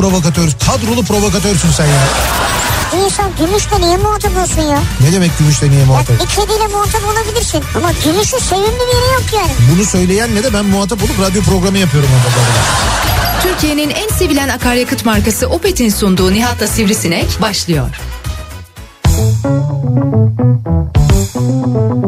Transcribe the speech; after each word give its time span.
provokatör, 0.00 0.48
kadrolu 0.66 1.02
provokatörsün 1.04 1.70
sen 1.70 1.86
ya. 1.86 1.92
Bir 2.92 2.98
insan 3.04 3.30
gümüşle 3.38 3.80
niye 3.80 3.96
muhatap 3.96 4.36
olsun 4.36 4.62
ya? 4.62 4.78
Ne 5.00 5.12
demek 5.12 5.38
gümüşle 5.38 5.70
niye 5.70 5.80
Ya 5.80 5.86
muhatap? 5.86 6.20
bir 6.20 6.26
kediyle 6.26 6.66
muhatap 6.72 7.00
olabilirsin. 7.12 7.62
Ama 7.76 7.92
gümüşün 8.04 8.38
sevimli 8.38 8.66
bir 8.66 8.94
yeri 8.96 9.12
yok 9.14 9.24
yani. 9.34 9.50
Bunu 9.74 9.84
söyleyenle 9.84 10.44
de 10.44 10.52
ben 10.54 10.64
muhatap 10.64 11.02
olup 11.02 11.20
radyo 11.20 11.42
programı 11.42 11.78
yapıyorum 11.78 12.10
orada. 12.16 12.36
Türkiye'nin 13.42 13.90
en 13.90 14.08
sevilen 14.08 14.48
akaryakıt 14.48 15.04
markası 15.04 15.46
Opet'in 15.46 15.88
sunduğu 15.88 16.32
Nihat'la 16.34 16.66
Sivrisinek 16.66 17.42
başlıyor. 17.42 17.88
Türkiye'nin 21.30 21.99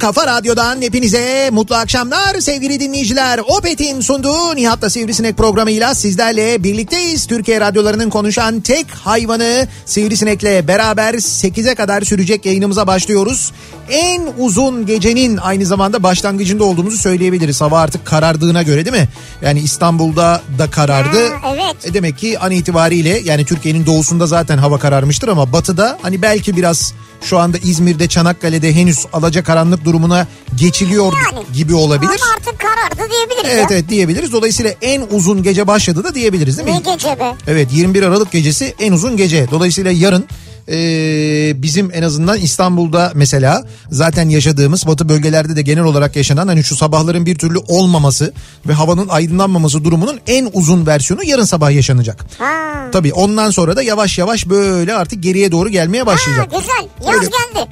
kafa 0.00 0.26
radyodan 0.26 0.82
hepinize 0.82 1.50
mutlu 1.52 1.74
akşamlar 1.74 2.40
sevgili 2.40 2.80
dinleyiciler. 2.80 3.38
Opet'in 3.38 4.00
sunduğu 4.00 4.56
Nihat'la 4.56 4.90
Sivrisinek 4.90 5.36
programıyla 5.36 5.94
sizlerle 5.94 6.64
birlikteyiz. 6.64 7.26
Türkiye 7.26 7.60
radyolarının 7.60 8.10
konuşan 8.10 8.60
tek 8.60 8.90
hayvanı 8.90 9.68
Sivrisinek'le 9.86 10.68
beraber 10.68 11.14
8'e 11.14 11.74
kadar 11.74 12.02
sürecek 12.02 12.46
yayınımıza 12.46 12.86
başlıyoruz. 12.86 13.52
En 13.90 14.28
uzun 14.38 14.86
gecenin 14.86 15.36
aynı 15.36 15.66
zamanda 15.66 16.02
başlangıcında 16.02 16.64
olduğumuzu 16.64 16.98
söyleyebiliriz. 16.98 17.60
Hava 17.60 17.80
artık 17.80 18.04
karardığına 18.06 18.62
göre 18.62 18.84
değil 18.84 18.96
mi? 18.96 19.08
Yani 19.42 19.60
İstanbul'da 19.60 20.42
da 20.58 20.70
karardı. 20.70 21.28
Ha, 21.34 21.54
evet. 21.54 21.76
E 21.86 21.94
demek 21.94 22.18
ki 22.18 22.38
an 22.38 22.50
itibariyle 22.50 23.20
yani 23.24 23.44
Türkiye'nin 23.44 23.86
doğusunda 23.86 24.26
zaten 24.26 24.58
hava 24.58 24.78
kararmıştır 24.78 25.28
ama 25.28 25.52
batıda 25.52 25.98
hani 26.02 26.22
belki 26.22 26.56
biraz 26.56 26.94
şu 27.22 27.38
anda 27.38 27.58
İzmir'de 27.58 28.08
Çanakkale'de 28.08 28.74
henüz 28.74 29.06
alacakaranlık 29.12 29.84
durumuna 29.84 30.26
geçiliyor 30.56 31.12
Yani. 31.32 31.44
gibi 31.54 31.74
olabilir. 31.74 32.10
Ama 32.10 32.34
artık 32.36 32.60
karardı 32.60 33.10
diyebiliriz 33.12 33.50
Evet 33.54 33.70
ya. 33.70 33.76
evet 33.76 33.88
diyebiliriz. 33.88 34.32
Dolayısıyla 34.32 34.74
en 34.82 35.02
uzun 35.10 35.42
gece 35.42 35.66
başladı 35.66 36.04
da 36.04 36.14
diyebiliriz 36.14 36.58
değil 36.58 36.68
mi? 36.68 36.74
Ne 36.86 36.92
gece 36.92 37.08
be? 37.20 37.34
Evet 37.46 37.68
21 37.72 38.02
Aralık 38.02 38.30
gecesi 38.32 38.74
en 38.78 38.92
uzun 38.92 39.16
gece. 39.16 39.50
Dolayısıyla 39.50 39.90
yarın 39.90 40.24
e, 40.70 41.62
bizim 41.62 41.90
en 41.94 42.02
azından 42.02 42.38
İstanbul'da 42.38 43.12
mesela 43.14 43.64
zaten 43.90 44.28
yaşadığımız 44.28 44.86
batı 44.86 45.08
bölgelerde 45.08 45.56
de 45.56 45.62
genel 45.62 45.84
olarak 45.84 46.16
yaşanan 46.16 46.48
hani 46.48 46.64
şu 46.64 46.76
sabahların 46.76 47.26
bir 47.26 47.38
türlü 47.38 47.58
olmaması 47.58 48.32
ve 48.68 48.72
havanın 48.72 49.08
aydınlanmaması 49.08 49.84
durumunun 49.84 50.20
en 50.26 50.50
uzun 50.52 50.86
versiyonu 50.86 51.24
yarın 51.24 51.44
sabah 51.44 51.70
yaşanacak. 51.70 52.24
Ha. 52.38 52.50
Tabii 52.92 53.12
ondan 53.12 53.50
sonra 53.50 53.76
da 53.76 53.82
yavaş 53.82 54.18
yavaş 54.18 54.46
böyle 54.48 54.94
artık 54.94 55.22
geriye 55.22 55.52
doğru 55.52 55.68
gelmeye 55.68 55.98
Ha 56.00 56.06
başlayacak. 56.06 56.50
güzel. 56.50 57.12
Yaz 57.12 57.16
Öyle. 57.20 57.26
geldi. 57.26 57.68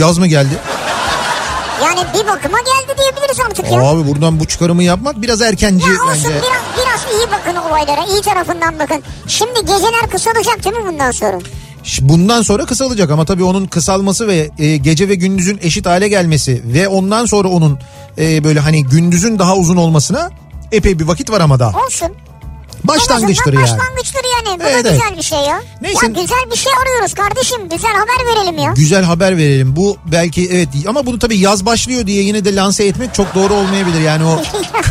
Yaz 0.00 0.18
mı 0.18 0.26
geldi? 0.26 0.54
Yani 1.82 2.00
bir 2.14 2.26
bakıma 2.26 2.58
geldi 2.58 2.98
diyebiliriz 2.98 3.40
artık 3.48 3.70
ya. 3.72 3.82
Abi 3.82 4.08
buradan 4.08 4.40
bu 4.40 4.44
çıkarımı 4.44 4.82
yapmak 4.82 5.22
biraz 5.22 5.42
erkenci 5.42 5.86
Ya 5.86 5.92
olsun 5.92 6.08
bence. 6.14 6.28
biraz, 6.28 6.42
biraz 6.86 7.00
iyi 7.20 7.26
bakın 7.32 7.60
olaylara 7.68 8.04
iyi 8.12 8.22
tarafından 8.22 8.78
bakın. 8.78 9.02
Şimdi 9.26 9.60
geceler 9.60 10.10
kısalacak 10.12 10.64
değil 10.64 10.76
mi 10.76 10.82
bundan 10.92 11.10
sonra? 11.10 11.38
Bundan 12.00 12.42
sonra 12.42 12.64
kısalacak 12.64 13.10
ama 13.10 13.24
tabii 13.24 13.44
onun 13.44 13.66
kısalması 13.66 14.28
ve 14.28 14.50
e, 14.58 14.76
gece 14.76 15.08
ve 15.08 15.14
gündüzün 15.14 15.58
eşit 15.62 15.86
hale 15.86 16.08
gelmesi 16.08 16.62
ve 16.64 16.88
ondan 16.88 17.26
sonra 17.26 17.48
onun 17.48 17.78
e, 18.18 18.44
böyle 18.44 18.60
hani 18.60 18.84
gündüzün 18.84 19.38
daha 19.38 19.56
uzun 19.56 19.76
olmasına 19.76 20.30
epey 20.72 20.98
bir 20.98 21.04
vakit 21.04 21.30
var 21.30 21.40
ama 21.40 21.58
daha. 21.58 21.78
Olsun. 21.86 22.08
Başlangıçtır 22.84 23.52
yani. 23.52 23.62
Başlangıçtır 23.62 24.20
yani. 24.36 24.60
Bu 24.60 24.64
Evet, 24.64 24.84
da 24.84 24.88
evet. 24.88 25.00
güzel 25.02 25.16
bir 25.18 25.22
şey 25.22 25.38
ya. 25.38 25.60
Neyse. 25.82 26.06
Ya 26.06 26.12
güzel 26.12 26.50
bir 26.50 26.56
şey 26.56 26.72
arıyoruz 26.82 27.14
kardeşim. 27.14 27.68
Güzel 27.68 27.90
haber 27.92 28.26
verelim 28.36 28.58
ya. 28.58 28.72
Güzel 28.76 29.04
haber 29.04 29.36
verelim. 29.36 29.76
Bu 29.76 29.96
belki 30.12 30.48
evet 30.52 30.68
ama 30.88 31.06
bunu 31.06 31.18
tabii 31.18 31.38
yaz 31.38 31.66
başlıyor 31.66 32.06
diye 32.06 32.22
yine 32.22 32.44
de 32.44 32.54
lanse 32.54 32.84
etmek 32.86 33.14
çok 33.14 33.34
doğru 33.34 33.54
olmayabilir. 33.54 34.00
Yani 34.00 34.24
o 34.24 34.42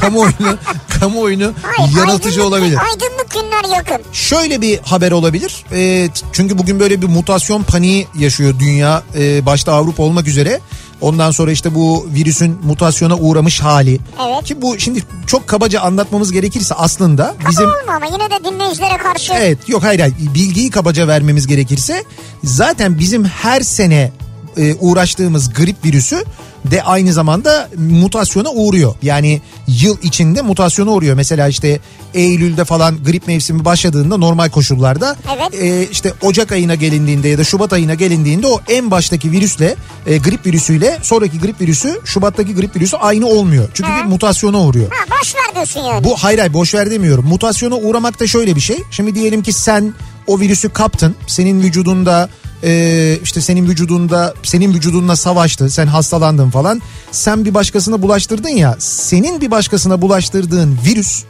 kamuoyunu 0.02 0.58
kamuoyunu 1.00 1.52
Hayır, 1.64 1.98
yanıltıcı 1.98 2.40
aydınlık- 2.42 2.48
olabilir. 2.48 2.78
Aydınlık 2.92 3.32
günler 3.34 3.76
yakın. 3.78 4.02
Şöyle 4.14 4.62
bir 4.62 4.80
haber 4.80 5.12
olabilir. 5.12 5.66
E, 5.72 6.10
çünkü 6.34 6.58
bugün 6.58 6.80
böyle 6.80 7.02
bir 7.02 7.08
mutasyon 7.08 7.64
paniği 7.64 8.08
yaşıyor 8.20 8.60
dünya. 8.60 9.04
E, 9.16 9.46
başta 9.46 9.74
Avrupa 9.74 10.04
olmak 10.04 10.28
üzere. 10.28 10.60
Ondan 11.02 11.32
sonra 11.32 11.52
işte 11.52 11.76
bu 11.76 12.08
virüsün 12.14 12.58
mutasyona 12.64 13.16
uğramış 13.18 13.60
hali. 13.60 14.00
Evet. 14.28 14.44
Ki 14.44 14.62
bu 14.62 14.80
şimdi 14.80 15.04
çok 15.28 15.48
kabaca 15.48 15.82
anlatmamız 15.82 16.32
gerekirse 16.32 16.76
aslında 16.76 17.36
bizim... 17.50 17.66
Ama 17.66 17.76
olma 17.84 17.94
ama 17.96 18.06
yine 18.06 18.30
de 18.30 18.46
dinleyicilere 18.52 18.98
karşı. 18.98 19.34
Evet 19.34 19.70
yok 19.70 19.84
hayır 19.84 20.00
hayır 20.00 20.16
bilgiyi 20.20 20.70
kabaca 20.70 21.08
vermemiz 21.08 21.48
gerekirse 21.48 22.04
zaten 22.44 23.00
bizim 23.00 23.26
her 23.26 23.62
sene 23.62 24.12
e, 24.58 24.76
uğraştığımız 24.76 25.54
grip 25.54 25.86
virüsü 25.86 26.24
de 26.66 26.84
aynı 26.84 27.14
zamanda 27.14 27.70
mutasyona 27.78 28.50
uğruyor. 28.50 28.96
Yani 29.02 29.42
yıl 29.68 29.98
içinde 30.02 30.42
mutasyona 30.42 30.92
uğruyor. 30.92 31.16
Mesela 31.16 31.48
işte 31.48 31.80
Eylül'de 32.14 32.66
falan 32.66 33.04
grip 33.04 33.28
mevsimi 33.28 33.66
başladığında 33.66 34.18
normal 34.18 34.50
koşullarda 34.50 35.16
Evet. 35.36 35.62
e, 35.64 35.88
işte 35.92 36.14
Ocak 36.22 36.52
ayına 36.52 36.76
gelindiğinde 36.76 37.28
ya 37.28 37.38
da 37.38 37.44
Şubat 37.44 37.74
ayına 37.74 37.94
gelindiğinde 37.94 38.48
o 38.48 38.62
en 38.70 38.92
baştaki 38.92 39.32
virüsle 39.32 39.76
e, 40.08 40.18
grip 40.18 40.46
virüsüyle 40.46 40.98
sonraki 41.02 41.40
grip 41.40 41.62
virüsü 41.62 42.00
Şubat'taki 42.06 42.56
grip 42.56 42.76
virüsü 42.76 42.98
aynı 42.98 43.28
olmuyor. 43.28 43.70
Çünkü 43.74 43.92
He. 43.92 43.98
bir 44.04 44.10
mutasyona 44.10 44.62
uğruyor. 44.62 44.92
Ha 44.92 45.16
boş 45.22 45.36
ver 45.36 45.56
diyorsun 45.56 45.80
yani. 45.82 46.04
Bu 46.04 46.16
hayır 46.18 46.40
hayır 46.40 46.54
boş 46.54 46.74
ver 46.76 46.92
demiyorum. 46.92 47.26
Mutasyona 47.28 47.76
uğramak 47.76 48.20
da 48.20 48.28
şöyle 48.28 48.56
bir 48.56 48.62
şey. 48.62 48.78
Şimdi 48.92 49.16
diyelim 49.16 49.44
ki 49.44 49.54
sen 49.54 49.94
o 50.28 50.40
virüsü 50.40 50.70
kaptın. 50.70 51.16
Senin 51.28 51.62
vücudunda 51.64 52.30
e, 52.64 53.20
işte 53.24 53.42
senin 53.42 53.68
vücudunda 53.68 54.34
senin 54.44 54.74
vücudunla 54.74 55.16
savaştı. 55.16 55.70
Sen 55.70 55.88
hastalandın 55.88 56.50
falan. 56.50 56.82
Sen 57.12 57.46
bir 57.46 57.54
başkasına 57.54 58.02
bulaştırdın 58.02 58.50
ya. 58.50 58.76
Senin 58.80 59.42
bir 59.42 59.52
başkasına 59.52 60.02
bulaştırdığın 60.02 60.78
virüs 60.86 61.24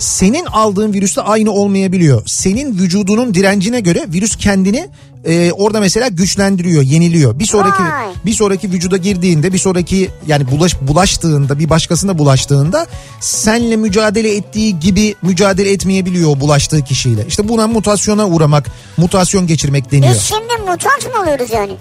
senin 0.00 0.44
aldığın 0.44 0.92
virüsle 0.92 1.22
aynı 1.22 1.52
olmayabiliyor. 1.52 2.22
Senin 2.26 2.78
vücudunun 2.78 3.34
direncine 3.34 3.80
göre 3.80 4.04
virüs 4.08 4.36
kendini 4.36 4.88
e, 5.24 5.52
orada 5.52 5.80
mesela 5.80 6.08
güçlendiriyor, 6.08 6.82
yeniliyor. 6.82 7.38
Bir 7.38 7.46
sonraki 7.46 7.82
Vay. 7.82 8.06
bir 8.24 8.32
sonraki 8.32 8.72
vücuda 8.72 8.96
girdiğinde, 8.96 9.52
bir 9.52 9.58
sonraki 9.58 10.10
yani 10.26 10.50
bulaş 10.50 10.80
bulaştığında, 10.80 11.58
bir 11.58 11.70
başkasına 11.70 12.18
bulaştığında 12.18 12.86
senle 13.20 13.76
mücadele 13.76 14.36
ettiği 14.36 14.80
gibi 14.80 15.14
mücadele 15.22 15.72
etmeyebiliyor 15.72 16.40
bulaştığı 16.40 16.84
kişiyle. 16.84 17.24
İşte 17.28 17.48
buna 17.48 17.66
mutasyona 17.66 18.28
uğramak, 18.28 18.66
mutasyon 18.96 19.46
geçirmek 19.46 19.92
deniyor. 19.92 20.14
Biz 20.14 20.22
şimdi 20.22 20.70
mutant 20.70 21.14
mı 21.14 21.22
oluyoruz 21.22 21.50
yani? 21.52 21.72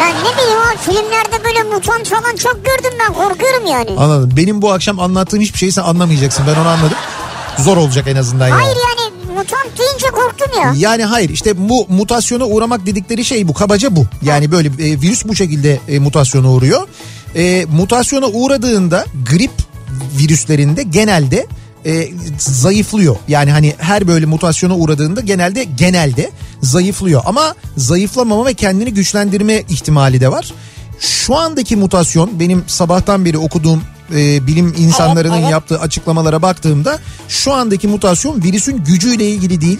Ben 0.00 0.14
ne 0.14 0.38
bileyim 0.38 0.58
abi 0.70 0.78
filmlerde 0.78 1.44
böyle 1.44 1.62
mutant 1.62 2.08
falan 2.08 2.36
çok 2.36 2.54
gördüm 2.64 2.98
ben 3.00 3.12
korkuyorum 3.14 3.66
yani. 3.66 3.90
Anladım. 3.98 4.30
Benim 4.36 4.62
bu 4.62 4.72
akşam 4.72 5.00
anlattığım 5.00 5.40
hiçbir 5.40 5.58
şeyi 5.58 5.72
sen 5.72 5.82
anlamayacaksın. 5.82 6.44
Ben 6.46 6.60
onu 6.60 6.68
anladım. 6.68 6.96
Zor 7.58 7.76
olacak 7.76 8.06
en 8.08 8.16
azından 8.16 8.48
yani. 8.48 8.62
Hayır 8.62 8.76
yani 8.76 9.14
mutant 9.36 9.78
deyince 9.78 10.06
korktum 10.06 10.62
ya. 10.62 10.74
Yani 10.76 11.04
hayır 11.04 11.30
işte 11.30 11.68
bu 11.68 11.86
mutasyona 11.88 12.44
uğramak 12.44 12.86
dedikleri 12.86 13.24
şey 13.24 13.48
bu 13.48 13.54
kabaca 13.54 13.96
bu. 13.96 14.06
Yani 14.22 14.52
böyle 14.52 14.68
e, 14.68 15.00
virüs 15.00 15.24
bu 15.24 15.34
şekilde 15.34 15.80
e, 15.88 15.98
mutasyona 15.98 16.50
uğruyor. 16.50 16.88
E, 17.36 17.66
mutasyona 17.72 18.26
uğradığında 18.26 19.04
grip 19.30 19.50
virüslerinde 20.18 20.82
genelde 20.82 21.46
e, 21.86 22.08
zayıflıyor. 22.38 23.16
Yani 23.28 23.50
hani 23.50 23.74
her 23.78 24.08
böyle 24.08 24.26
mutasyona 24.26 24.76
uğradığında 24.76 25.20
genelde 25.20 25.64
genelde 25.64 26.30
zayıflıyor. 26.62 27.22
Ama 27.24 27.54
zayıflamama 27.76 28.46
ve 28.46 28.54
kendini 28.54 28.94
güçlendirme 28.94 29.62
ihtimali 29.68 30.20
de 30.20 30.30
var. 30.32 30.52
Şu 31.00 31.36
andaki 31.36 31.76
mutasyon 31.76 32.40
benim 32.40 32.64
sabahtan 32.66 33.24
beri 33.24 33.38
okuduğum 33.38 33.82
e, 34.14 34.46
bilim 34.46 34.74
insanlarının 34.78 35.32
Evet, 35.32 35.42
evet. 35.42 35.52
yaptığı 35.52 35.80
açıklamalara 35.80 36.42
baktığımda 36.42 36.98
şu 37.28 37.52
andaki 37.52 37.88
mutasyon 37.88 38.42
virüsün 38.42 38.84
gücüyle 38.84 39.28
ilgili 39.28 39.60
değil. 39.60 39.78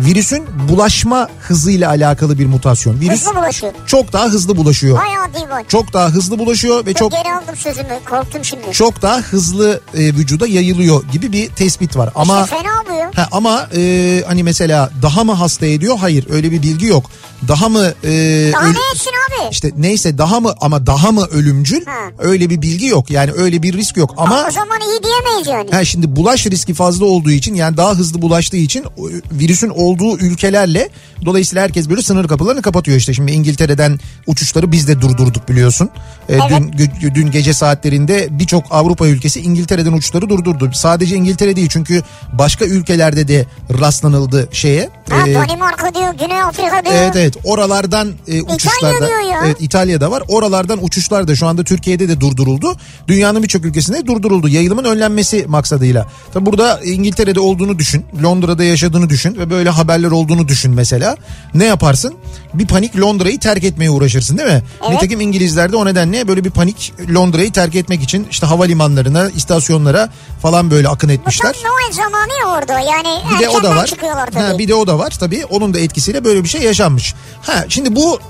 Virüsün 0.00 0.44
bulaşma 0.68 1.28
hızıyla 1.40 1.88
alakalı 1.88 2.38
bir 2.38 2.46
mutasyon. 2.46 3.00
Virüs 3.00 3.20
Hızlı 3.20 3.36
bulaşıyor. 3.36 3.72
çok 3.86 4.12
daha 4.12 4.24
hızlı 4.26 4.56
bulaşıyor. 4.56 4.98
Bayağı 4.98 5.34
değil 5.34 5.46
bu. 5.64 5.68
Çok 5.68 5.92
daha 5.92 6.08
hızlı 6.08 6.38
bulaşıyor 6.38 6.86
ve 6.86 6.94
çok 6.94 7.12
Geri 7.12 7.34
aldım 7.34 7.56
sözümü 7.56 7.88
korktum 8.10 8.44
şimdi. 8.44 8.72
çok 8.72 9.02
daha 9.02 9.18
hızlı 9.18 9.80
e, 9.94 9.98
vücuda 9.98 10.46
yayılıyor 10.46 11.04
gibi 11.12 11.32
bir 11.32 11.48
tespit 11.48 11.96
var. 11.96 12.10
Ama 12.14 12.42
İşte 12.44 12.56
fena 12.56 12.96
ya. 12.98 13.10
Ha, 13.14 13.28
ama 13.32 13.68
e, 13.76 14.22
hani 14.26 14.42
mesela 14.42 14.90
daha 15.02 15.24
mı 15.24 15.32
hasta 15.32 15.66
ediyor? 15.66 15.96
Hayır 16.00 16.26
öyle 16.30 16.50
bir 16.50 16.62
bilgi 16.62 16.86
yok. 16.86 17.04
Daha 17.48 17.68
mı 17.68 17.78
e, 18.04 18.08
Daha 18.52 18.62
öl- 18.62 18.72
ne 18.72 18.78
etsin 18.94 19.10
abi? 19.28 19.48
işte 19.50 19.70
neyse 19.76 20.18
daha 20.18 20.40
mı 20.40 20.54
ama 20.60 20.86
daha 20.86 21.12
mı 21.12 21.26
ölümcül? 21.30 21.84
Ha. 21.86 21.92
Öyle 22.18 22.50
bir 22.50 22.62
bilgi 22.62 22.86
yok. 22.86 23.10
Yani 23.10 23.32
öyle 23.32 23.62
bir 23.62 23.72
risk 23.72 23.96
yok. 23.96 24.14
Ama 24.16 24.46
O 24.48 24.50
zaman 24.50 24.80
iyi 24.80 25.02
diyemeyiz 25.02 25.46
yani. 25.46 25.70
Ha 25.70 25.84
şimdi 25.84 26.16
bulaş 26.16 26.46
riski 26.46 26.74
fazla 26.74 27.04
olduğu 27.06 27.30
için 27.30 27.54
yani 27.54 27.76
daha 27.76 27.94
hızlı 27.94 28.22
bulaştığı 28.22 28.56
için 28.56 28.84
virüsün 29.32 29.68
olduğu 29.82 30.18
ülkelerle 30.18 30.88
dolayısıyla 31.24 31.62
herkes 31.64 31.88
böyle 31.88 32.02
sınır 32.02 32.28
kapılarını 32.28 32.62
kapatıyor 32.62 32.96
işte. 32.98 33.14
Şimdi 33.14 33.32
İngiltere'den 33.32 34.00
uçuşları 34.26 34.72
biz 34.72 34.88
de 34.88 35.00
durdurduk 35.00 35.48
biliyorsun. 35.48 35.90
Ee, 36.28 36.34
Evet. 36.50 36.62
Dün 37.00 37.14
dün 37.14 37.30
gece 37.30 37.54
saatlerinde 37.54 38.28
birçok 38.30 38.64
Avrupa 38.70 39.06
ülkesi 39.06 39.40
İngiltere'den 39.40 39.92
uçuşları 39.92 40.28
durdurdu. 40.28 40.70
Sadece 40.74 41.16
İngiltere 41.16 41.56
değil 41.56 41.68
çünkü 41.70 42.02
başka 42.32 42.64
ülkelerde 42.64 43.28
de 43.28 43.46
rastlanıldı 43.80 44.48
şeye. 44.52 44.90
Ha 45.10 45.28
Ee, 45.28 45.34
Danimarka 45.34 45.94
diyor, 45.94 46.14
Güney 46.14 46.42
Afrika 46.42 46.84
diyor. 46.84 46.94
Evet 46.96 47.16
evet 47.16 47.36
oralardan 47.44 48.12
e, 48.28 48.42
uçuşlar 48.42 48.94
da 49.00 49.06
diyor 49.08 49.20
ya. 49.32 49.40
evet 49.46 49.56
İtalya'da 49.60 50.10
var. 50.10 50.22
Oralardan 50.28 50.84
uçuşlar 50.84 51.28
da 51.28 51.36
şu 51.36 51.46
anda 51.46 51.64
Türkiye'de 51.64 52.08
de 52.08 52.20
durduruldu. 52.20 52.76
Dünyanın 53.08 53.42
birçok 53.42 53.64
ülkesinde 53.64 54.06
durduruldu. 54.06 54.48
Yayılımın 54.48 54.84
önlenmesi 54.84 55.44
maksadıyla. 55.48 56.06
Tabi 56.34 56.46
burada 56.46 56.80
İngiltere'de 56.84 57.40
olduğunu 57.40 57.78
düşün. 57.78 58.04
Londra'da 58.22 58.64
yaşadığını 58.64 59.10
düşün 59.10 59.36
ve 59.38 59.50
böyle 59.50 59.70
haberler 59.78 60.10
olduğunu 60.10 60.48
düşün 60.48 60.74
mesela. 60.74 61.16
Ne 61.54 61.64
yaparsın? 61.64 62.14
Bir 62.54 62.66
panik 62.66 63.00
Londra'yı 63.00 63.38
terk 63.38 63.64
etmeye 63.64 63.90
uğraşırsın 63.90 64.38
değil 64.38 64.48
mi? 64.48 64.62
Evet. 64.82 64.90
Nitekim 64.90 65.20
İngilizler 65.20 65.72
de 65.72 65.76
o 65.76 65.86
nedenle 65.86 66.28
böyle 66.28 66.44
bir 66.44 66.50
panik 66.50 66.92
Londra'yı 67.14 67.52
terk 67.52 67.74
etmek 67.74 68.02
için 68.02 68.26
işte 68.30 68.46
havalimanlarına, 68.46 69.28
istasyonlara 69.30 70.08
falan 70.42 70.70
böyle 70.70 70.88
akın 70.88 71.08
etmişler. 71.08 71.52
tam 71.62 71.70
Noel 71.72 71.92
zamanı 71.92 72.56
orada 72.58 72.80
yani 72.80 73.18
Bir 73.34 73.44
de 73.44 73.48
o 73.48 73.62
da 73.62 73.70
var. 73.76 73.90
Ha, 74.34 74.58
bir 74.58 74.68
de 74.68 74.74
o 74.74 74.86
da 74.86 74.98
var 74.98 75.10
tabii. 75.20 75.44
Onun 75.50 75.74
da 75.74 75.78
etkisiyle 75.78 76.24
böyle 76.24 76.44
bir 76.44 76.48
şey 76.48 76.62
yaşanmış. 76.62 77.14
Ha 77.42 77.64
şimdi 77.68 77.96
bu 77.96 78.20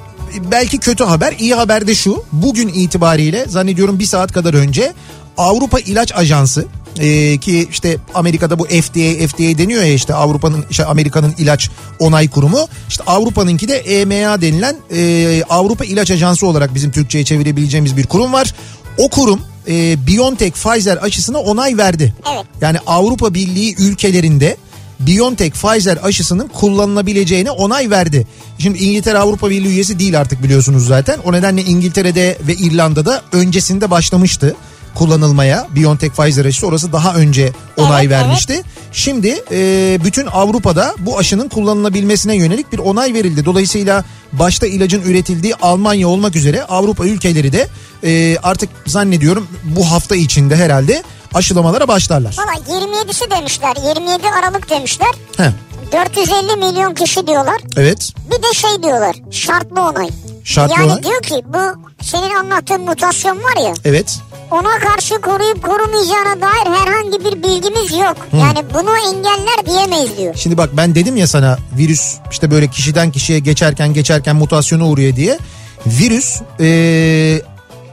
belki 0.50 0.78
kötü 0.78 1.04
haber. 1.04 1.34
iyi 1.38 1.54
haber 1.54 1.86
de 1.86 1.94
şu. 1.94 2.24
Bugün 2.32 2.68
itibariyle 2.68 3.46
zannediyorum 3.48 3.98
bir 3.98 4.06
saat 4.06 4.32
kadar 4.32 4.54
önce 4.54 4.92
Avrupa 5.38 5.78
İlaç 5.78 6.12
Ajansı 6.14 6.66
e, 6.98 7.38
ki 7.38 7.68
işte 7.70 7.96
Amerika'da 8.14 8.58
bu 8.58 8.64
FDA 8.64 9.26
FDA 9.28 9.58
deniyor 9.58 9.82
ya 9.82 9.92
işte 9.92 10.14
Avrupa'nın 10.14 10.64
işte 10.70 10.84
Amerika'nın 10.84 11.34
ilaç 11.38 11.70
onay 11.98 12.28
kurumu 12.28 12.68
işte 12.88 13.04
Avrupa'nınki 13.06 13.68
de 13.68 13.76
EMA 13.78 14.40
denilen 14.40 14.76
e, 14.94 15.42
Avrupa 15.48 15.84
İlaç 15.84 16.10
Ajansı 16.10 16.46
olarak 16.46 16.74
bizim 16.74 16.90
Türkçe'ye 16.90 17.24
çevirebileceğimiz 17.24 17.96
bir 17.96 18.06
kurum 18.06 18.32
var. 18.32 18.54
O 18.98 19.08
kurum 19.08 19.40
e, 19.68 20.06
BioNTech 20.06 20.52
Pfizer 20.52 20.96
aşısına 21.02 21.38
onay 21.38 21.76
verdi. 21.76 22.14
Evet. 22.34 22.44
Yani 22.60 22.78
Avrupa 22.86 23.34
Birliği 23.34 23.74
ülkelerinde 23.78 24.56
BioNTech 25.00 25.52
Pfizer 25.52 25.98
aşısının 26.02 26.48
kullanılabileceğine 26.48 27.50
onay 27.50 27.90
verdi. 27.90 28.26
Şimdi 28.58 28.78
İngiltere 28.78 29.18
Avrupa 29.18 29.50
Birliği 29.50 29.68
üyesi 29.68 29.98
değil 29.98 30.20
artık 30.20 30.42
biliyorsunuz 30.42 30.86
zaten. 30.86 31.18
O 31.24 31.32
nedenle 31.32 31.62
İngiltere'de 31.62 32.38
ve 32.46 32.54
İrlanda'da 32.54 33.22
öncesinde 33.32 33.90
başlamıştı 33.90 34.56
kullanılmaya 34.94 35.66
BioNTech 35.76 36.12
Pfizer 36.14 36.44
aşısı 36.44 36.66
orası 36.66 36.92
daha 36.92 37.14
önce 37.14 37.52
onay 37.76 38.06
Evet, 38.06 38.10
vermişti. 38.10 38.62
Şimdi 38.92 39.44
e, 39.52 39.98
bütün 40.04 40.26
Avrupa'da 40.26 40.94
bu 40.98 41.18
aşının 41.18 41.48
kullanılabilmesine 41.48 42.36
yönelik 42.36 42.72
bir 42.72 42.78
onay 42.78 43.14
verildi. 43.14 43.44
Dolayısıyla 43.44 44.04
başta 44.32 44.66
ilacın 44.66 45.02
üretildiği 45.02 45.54
Almanya 45.54 46.08
olmak 46.08 46.36
üzere 46.36 46.64
Avrupa 46.64 47.04
ülkeleri 47.04 47.52
de 47.52 47.68
e, 48.04 48.38
artık 48.42 48.70
zannediyorum 48.86 49.48
bu 49.64 49.90
hafta 49.90 50.16
içinde 50.16 50.56
herhalde 50.56 51.02
aşılamalara 51.34 51.88
başlarlar. 51.88 52.36
Valla 52.38 52.78
27'si 52.78 53.30
demişler 53.30 53.76
27 53.88 54.22
Aralık 54.40 54.70
demişler. 54.70 55.08
Heh, 55.36 55.50
450 55.92 56.56
milyon 56.56 56.94
kişi 56.94 57.26
diyorlar. 57.26 57.60
evet 57.76 58.12
Bir 58.30 58.42
de 58.42 58.54
şey 58.54 58.82
diyorlar 58.82 59.16
şartlı 59.30 59.80
onay. 59.82 60.08
Şartlı 60.44 60.74
yani 60.74 60.92
onay. 60.92 61.02
diyor 61.02 61.22
ki 61.22 61.42
bu 61.46 61.58
senin 62.04 62.34
anlattığın 62.34 62.80
mutasyon 62.80 63.36
var 63.36 63.56
ya 63.64 63.74
evet 63.84 64.18
ona 64.50 64.78
karşı 64.78 65.20
koruyup 65.20 65.62
korumayacağına 65.62 66.40
dair 66.40 66.76
herhangi 66.78 67.24
bir 67.24 67.42
bilgimiz 67.42 67.92
yok. 67.92 68.16
Yani 68.32 68.58
bunu 68.74 68.96
engeller 68.96 69.66
diyemeyiz 69.66 70.18
diyor. 70.18 70.34
Şimdi 70.34 70.58
bak 70.58 70.70
ben 70.76 70.94
dedim 70.94 71.16
ya 71.16 71.26
sana 71.26 71.58
virüs 71.78 72.14
işte 72.30 72.50
böyle 72.50 72.68
kişiden 72.68 73.10
kişiye 73.10 73.38
geçerken 73.38 73.94
geçerken 73.94 74.36
mutasyona 74.36 74.86
uğruyor 74.88 75.16
diye. 75.16 75.38
Virüs 75.86 76.40
e, 76.60 77.42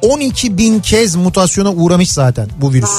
12 0.01 0.57
bin 0.57 0.79
kez 0.79 1.15
mutasyona 1.15 1.71
uğramış 1.71 2.11
zaten 2.11 2.47
bu 2.57 2.73
virüs. 2.73 2.91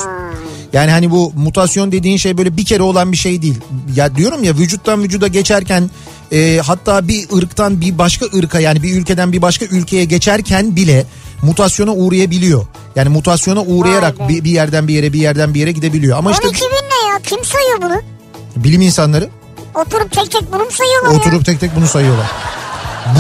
Yani 0.73 0.91
hani 0.91 1.11
bu 1.11 1.33
mutasyon 1.37 1.93
dediğin 1.93 2.17
şey 2.17 2.39
böyle 2.39 2.57
bir 2.57 2.65
kere 2.65 2.83
olan 2.83 3.13
bir 3.13 3.17
şey 3.17 3.43
değil. 3.43 3.61
Ya 3.95 4.17
diyorum 4.17 4.45
ya 4.45 4.55
vücuttan 4.55 5.03
vücuda 5.03 5.29
geçerken 5.29 5.91
e, 6.33 6.61
hatta 6.65 7.09
bir 7.09 7.27
ırktan 7.37 7.81
bir 7.81 7.99
başka 7.99 8.27
ırka 8.27 8.61
yani 8.61 8.83
bir 8.83 8.97
ülkeden 8.97 9.33
bir 9.33 9.43
başka 9.43 9.65
ülkeye 9.65 10.05
geçerken 10.05 10.77
bile 10.77 11.07
mutasyona 11.43 11.93
uğrayabiliyor. 11.93 12.67
Yani 12.97 13.09
mutasyona 13.09 13.63
uğrayarak 13.63 14.29
bir, 14.29 14.45
bir 14.45 14.51
yerden 14.51 14.89
bir 14.89 14.95
yere 14.95 15.13
bir 15.13 15.21
yerden 15.21 15.55
bir 15.55 15.61
yere 15.61 15.73
gidebiliyor. 15.73 16.19
Ama 16.19 16.33
işte 16.33 16.49
12 16.49 16.61
bin 16.61 16.67
ne 16.67 17.13
ya 17.13 17.19
kim 17.23 17.45
sayıyor 17.45 17.83
bunu? 17.83 18.03
bilim 18.57 18.81
insanları 18.81 19.29
Oturup 19.75 20.13
tek 20.13 20.31
tek 20.31 20.53
bunu 20.53 20.65
mu 20.65 20.71
sayıyorlar 20.71 21.11
ya? 21.11 21.19
Oturup 21.19 21.45
tek 21.45 21.61
tek 21.61 21.77
bunu 21.77 21.87
sayıyorlar. 21.87 22.27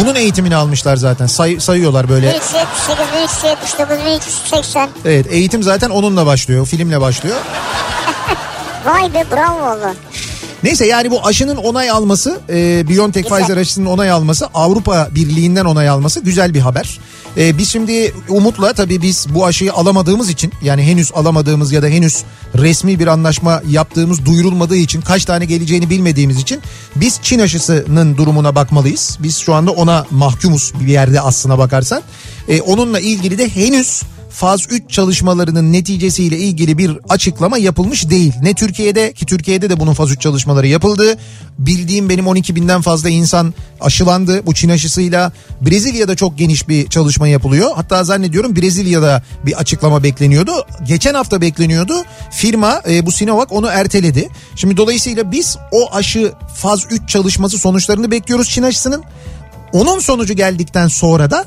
Bunun 0.00 0.14
eğitimini 0.14 0.56
almışlar 0.56 0.96
zaten. 0.96 1.26
Say, 1.26 1.60
sayıyorlar 1.60 2.08
böyle. 2.08 2.26
1378, 2.26 2.98
1379, 3.12 3.96
1380. 4.06 4.88
Evet 5.04 5.26
eğitim 5.30 5.62
zaten 5.62 5.90
onunla 5.90 6.26
başlıyor. 6.26 6.66
Filmle 6.66 7.00
başlıyor. 7.00 7.36
Vay 8.86 9.14
be 9.14 9.24
bravo 9.32 9.60
valla. 9.62 9.94
Neyse 10.62 10.86
yani 10.86 11.10
bu 11.10 11.26
aşının 11.26 11.56
onay 11.56 11.90
alması, 11.90 12.40
e, 12.50 12.88
BioNTech 12.88 13.24
Güzel. 13.24 13.38
Pfizer 13.38 13.56
aşısının 13.56 13.86
onay 13.86 14.10
alması, 14.10 14.48
Avrupa 14.54 15.08
Birliği'nden 15.10 15.64
onay 15.64 15.88
alması 15.88 16.20
güzel 16.20 16.54
bir 16.54 16.60
haber. 16.60 16.98
E, 17.36 17.58
biz 17.58 17.68
şimdi 17.68 18.14
umutla 18.28 18.72
tabii 18.72 19.02
biz 19.02 19.26
bu 19.34 19.46
aşıyı 19.46 19.72
alamadığımız 19.72 20.30
için 20.30 20.52
yani 20.62 20.82
henüz 20.82 21.12
alamadığımız 21.14 21.72
ya 21.72 21.82
da 21.82 21.86
henüz 21.86 22.24
resmi 22.54 22.98
bir 22.98 23.06
anlaşma 23.06 23.62
yaptığımız 23.68 24.26
duyurulmadığı 24.26 24.76
için 24.76 25.00
kaç 25.00 25.24
tane 25.24 25.44
geleceğini 25.44 25.90
bilmediğimiz 25.90 26.38
için 26.38 26.60
biz 26.96 27.18
Çin 27.22 27.38
aşısının 27.38 28.16
durumuna 28.16 28.54
bakmalıyız. 28.54 29.18
Biz 29.22 29.36
şu 29.38 29.54
anda 29.54 29.70
ona 29.70 30.06
mahkumuz 30.10 30.72
bir 30.80 30.86
yerde 30.86 31.20
aslına 31.20 31.58
bakarsan. 31.58 32.02
E, 32.48 32.60
onunla 32.60 33.00
ilgili 33.00 33.38
de 33.38 33.48
henüz 33.48 34.02
faz 34.30 34.66
3 34.70 34.90
çalışmalarının 34.90 35.72
neticesiyle 35.72 36.38
ilgili 36.38 36.78
bir 36.78 36.98
açıklama 37.08 37.58
yapılmış 37.58 38.10
değil. 38.10 38.32
Ne 38.42 38.54
Türkiye'de 38.54 39.12
ki 39.12 39.26
Türkiye'de 39.26 39.70
de 39.70 39.80
bunun 39.80 39.94
faz 39.94 40.10
3 40.10 40.20
çalışmaları 40.20 40.66
yapıldı. 40.66 41.18
Bildiğim 41.58 42.08
benim 42.08 42.26
12 42.26 42.56
binden 42.56 42.80
fazla 42.80 43.08
insan 43.08 43.54
aşılandı 43.80 44.46
bu 44.46 44.54
Çin 44.54 44.68
aşısıyla. 44.68 45.32
Brezilya'da 45.60 46.16
çok 46.16 46.38
geniş 46.38 46.68
bir 46.68 46.88
çalışma 46.88 47.28
yapılıyor. 47.28 47.70
Hatta 47.74 48.04
zannediyorum 48.04 48.56
Brezilya'da 48.56 49.22
bir 49.46 49.52
açıklama 49.52 50.02
bekleniyordu. 50.02 50.52
Geçen 50.86 51.14
hafta 51.14 51.40
bekleniyordu. 51.40 51.94
Firma 52.30 52.82
e, 52.88 53.06
bu 53.06 53.12
Sinovac 53.12 53.48
onu 53.50 53.66
erteledi. 53.66 54.28
Şimdi 54.56 54.76
dolayısıyla 54.76 55.32
biz 55.32 55.56
o 55.72 55.94
aşı 55.94 56.32
faz 56.54 56.86
3 56.90 57.08
çalışması 57.08 57.58
sonuçlarını 57.58 58.10
bekliyoruz 58.10 58.48
Çin 58.48 58.62
aşısının. 58.62 59.04
Onun 59.72 59.98
sonucu 59.98 60.34
geldikten 60.34 60.88
sonra 60.88 61.30
da 61.30 61.44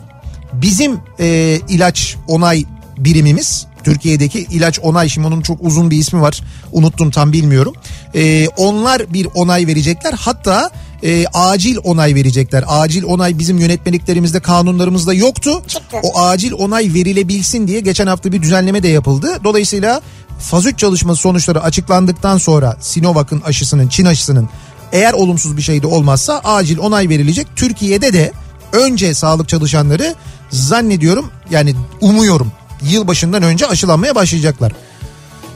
bizim 0.53 0.99
e, 1.19 1.59
ilaç 1.69 2.15
onay 2.27 2.65
birimimiz 2.97 3.67
Türkiye'deki 3.83 4.39
ilaç 4.39 4.79
onay 4.79 5.09
şimdi 5.09 5.27
onun 5.27 5.41
çok 5.41 5.57
uzun 5.61 5.91
bir 5.91 5.97
ismi 5.97 6.21
var 6.21 6.41
unuttum 6.71 7.11
tam 7.11 7.33
bilmiyorum. 7.33 7.73
E, 8.15 8.47
onlar 8.47 9.13
bir 9.13 9.27
onay 9.35 9.67
verecekler 9.67 10.13
hatta 10.13 10.69
e, 11.03 11.25
acil 11.33 11.77
onay 11.83 12.15
verecekler. 12.15 12.63
Acil 12.67 13.03
onay 13.03 13.39
bizim 13.39 13.57
yönetmeliklerimizde 13.57 14.39
kanunlarımızda 14.39 15.13
yoktu. 15.13 15.63
Çıktı. 15.67 15.97
O 16.03 16.19
acil 16.19 16.51
onay 16.51 16.93
verilebilsin 16.93 17.67
diye 17.67 17.79
geçen 17.79 18.07
hafta 18.07 18.31
bir 18.31 18.41
düzenleme 18.41 18.83
de 18.83 18.87
yapıldı. 18.87 19.39
Dolayısıyla 19.43 20.01
faz 20.39 20.65
3 20.65 20.79
çalışması 20.79 21.21
sonuçları 21.21 21.63
açıklandıktan 21.63 22.37
sonra 22.37 22.77
Sinovac'ın 22.81 23.41
aşısının 23.41 23.87
Çin 23.87 24.05
aşısının 24.05 24.49
eğer 24.91 25.13
olumsuz 25.13 25.57
bir 25.57 25.61
şey 25.61 25.81
de 25.81 25.87
olmazsa 25.87 26.41
acil 26.43 26.77
onay 26.77 27.09
verilecek. 27.09 27.47
Türkiye'de 27.55 28.13
de 28.13 28.31
önce 28.71 29.13
sağlık 29.13 29.49
çalışanları 29.49 30.15
zannediyorum 30.49 31.31
yani 31.51 31.75
umuyorum 32.01 32.51
yılbaşından 32.85 33.43
önce 33.43 33.67
aşılanmaya 33.67 34.15
başlayacaklar. 34.15 34.71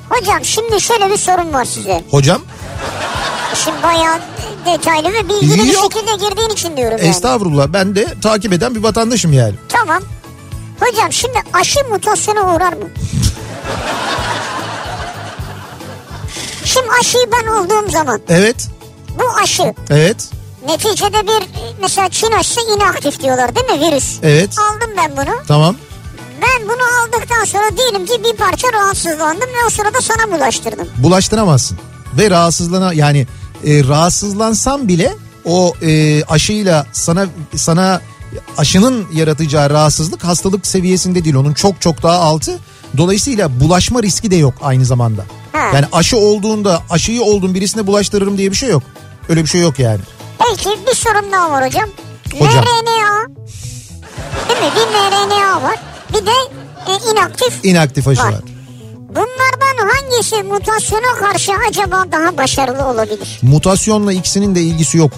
Hocam 0.10 0.46
şimdi 0.46 0.82
şöyle 0.82 1.10
bir 1.10 1.18
sorun 1.18 1.54
var 1.54 1.66
size. 1.66 2.04
Hocam 2.12 2.42
Şimdi 3.64 3.84
bayağı 3.84 4.20
detaylı 4.66 5.14
ve 5.14 5.30
bilgili 5.30 5.64
bir 5.64 5.74
Yok. 5.74 5.84
şekilde 5.94 6.12
girdiğin 6.30 6.50
için 6.50 6.78
diyorum 6.78 6.98
yani. 6.98 7.10
estağfurullah 7.10 7.68
ben 7.68 7.96
de 7.96 8.08
takip 8.22 8.54
eden 8.54 8.76
bir 8.76 8.84
vatandaşım 8.84 9.34
yani. 9.34 9.54
Tamam. 9.70 10.04
Hocam 10.80 11.14
şimdi 11.14 11.38
aşı 11.54 11.80
mutasyona 11.92 12.56
uğrar 12.56 12.74
mı? 12.74 12.86
Şimdi 16.66 16.88
aşıyı 17.02 17.24
ben 17.32 17.48
olduğum 17.48 17.92
zaman 17.92 18.22
Evet 18.30 18.68
bu 19.20 19.24
aşı 19.44 19.74
evet 19.90 20.30
neticede 20.68 21.28
bir 21.28 21.48
mesela 21.82 22.10
Çin 22.10 22.32
aşısı 22.32 22.60
inaktif 22.76 23.22
diyorlar 23.24 23.56
değil 23.56 23.66
mi 23.80 23.88
virüs? 23.88 24.18
evet 24.24 24.56
Aldım 24.60 24.90
ben 24.98 25.12
bunu. 25.18 25.36
tamam. 25.48 25.76
Ben 26.42 26.68
bunu 26.68 26.84
aldıktan 27.04 27.46
sonra 27.46 27.78
diyelim 27.78 28.06
ki 28.06 28.24
bir 28.24 28.38
parça 28.38 28.68
rahatsızlandım 28.74 29.50
ve 29.50 29.66
o 29.68 29.70
sırada 29.70 30.02
sana 30.02 30.38
bulaştırdım. 30.38 30.88
bulaştıramazsın. 30.98 31.78
Ve 32.18 32.30
rahatsızlana 32.30 32.94
yani 32.94 33.28
e, 33.66 33.84
rahatsızlansan 33.84 34.88
bile 34.88 35.16
o 35.46 35.74
e, 35.82 36.24
aşıyla 36.24 36.86
sana 36.94 37.26
sana 37.56 38.02
aşının 38.58 39.08
yaratacağı 39.14 39.70
rahatsızlık 39.70 40.24
hastalık 40.24 40.68
seviyesinde 40.68 41.24
değil. 41.24 41.36
Onun 41.36 41.54
çok 41.54 41.82
çok 41.82 42.04
daha 42.04 42.18
altı. 42.20 42.60
Dolayısıyla 42.98 43.60
bulaşma 43.60 44.04
riski 44.04 44.32
de 44.32 44.36
yok 44.36 44.54
aynı 44.62 44.86
zamanda. 44.86 45.26
Ha. 45.52 45.72
Yani 45.74 45.86
aşı 45.92 46.18
olduğunda 46.18 46.82
aşıyı 46.90 47.22
oldum 47.22 47.54
birisine 47.54 47.88
bulaştırırım 47.88 48.38
diye 48.38 48.52
bir 48.52 48.56
şey 48.56 48.70
yok. 48.70 48.84
Öyle 49.30 49.42
bir 49.44 49.50
şey 49.50 49.62
yok 49.62 49.80
yani. 49.80 50.00
Peki 50.40 50.70
bir 50.88 50.96
sorum 50.96 51.32
daha 51.32 51.52
var 51.52 51.66
hocam. 51.68 51.90
Hocam. 52.40 52.64
mRNA. 52.64 53.28
Değil 54.50 54.60
mi? 54.60 54.72
Bir 54.76 54.98
mRNA 54.98 55.62
var. 55.64 55.76
Bir 56.14 56.26
de 56.26 56.32
e, 56.88 57.12
inaktif. 57.12 57.60
İnaktif 57.66 58.08
aşı 58.08 58.22
Var. 58.22 58.32
var. 58.32 58.42
Bunlardan 59.10 59.88
hangisi 59.90 60.44
mutasyona 60.44 61.16
karşı 61.20 61.52
acaba 61.70 62.04
daha 62.12 62.38
başarılı 62.38 62.86
olabilir? 62.88 63.40
Mutasyonla 63.42 64.14
ikisinin 64.14 64.56
de 64.56 64.62
ilgisi 64.62 64.98
yok. 64.98 65.12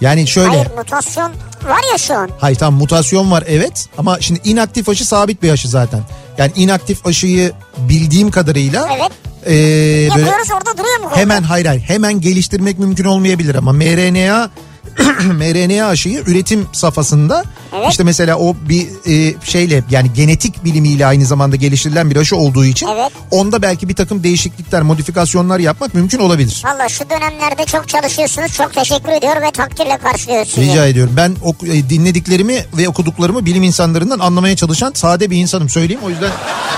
Yani 0.00 0.26
şöyle. 0.26 0.48
Hayır 0.48 0.66
mutasyon 0.76 1.30
var 1.68 1.80
ya 1.92 1.98
şu 1.98 2.14
an. 2.14 2.30
Hayır 2.40 2.56
tamam 2.58 2.80
mutasyon 2.80 3.30
var 3.30 3.44
evet 3.46 3.86
ama 3.98 4.20
şimdi 4.20 4.40
inaktif 4.44 4.88
aşı 4.88 5.06
sabit 5.06 5.42
bir 5.42 5.50
aşı 5.50 5.68
zaten. 5.68 6.00
Yani 6.38 6.52
inaktif 6.56 7.06
aşıyı 7.06 7.52
bildiğim 7.78 8.30
kadarıyla 8.30 8.88
Evet. 8.96 9.10
böyle 9.46 10.20
Yapıyoruz 10.20 10.48
orada 10.50 10.78
duruyor 10.78 10.98
mu? 11.00 11.10
hemen 11.14 11.42
hayır 11.42 11.66
hayır 11.66 11.80
hemen 11.82 12.20
geliştirmek 12.20 12.78
mümkün 12.78 13.04
olmayabilir 13.04 13.54
ama 13.54 13.72
mRNA 13.72 14.50
mRNA 15.24 15.86
aşıyı 15.86 16.22
üretim 16.26 16.66
safhasında 16.72 17.44
Evet. 17.76 17.86
işte 17.90 18.04
mesela 18.04 18.36
o 18.36 18.56
bir 18.68 18.88
e, 19.06 19.34
şeyle 19.44 19.82
yani 19.90 20.12
genetik 20.12 20.64
bilimiyle 20.64 21.06
aynı 21.06 21.26
zamanda 21.26 21.56
geliştirilen 21.56 22.10
bir 22.10 22.16
aşı 22.16 22.36
olduğu 22.36 22.64
için 22.64 22.88
Evet. 22.88 23.12
onda 23.30 23.62
belki 23.62 23.88
bir 23.88 23.94
takım 23.96 24.22
değişiklikler 24.22 24.82
modifikasyonlar 24.82 25.58
yapmak 25.58 25.94
mümkün 25.94 26.18
olabilir. 26.18 26.62
Valla 26.64 26.88
şu 26.88 27.10
dönemlerde 27.10 27.64
çok 27.64 27.88
çalışıyorsunuz. 27.88 28.52
Çok 28.52 28.72
teşekkür 28.74 29.12
ediyor 29.12 29.36
ve 29.42 29.50
takdirle 29.50 29.98
karşılıyoruz 29.98 30.48
sizi. 30.48 30.60
Rica 30.70 30.86
ediyorum. 30.86 31.12
Ben 31.16 31.36
oku- 31.42 31.66
e, 31.66 31.90
dinlediklerimi 31.90 32.64
ve 32.76 32.88
okuduklarımı 32.88 33.46
bilim 33.46 33.62
insanlarından 33.62 34.18
anlamaya 34.18 34.56
çalışan 34.56 34.92
sade 34.94 35.30
bir 35.30 35.36
insanım 35.36 35.68
söyleyeyim. 35.68 36.02
O 36.04 36.10
yüzden 36.10 36.30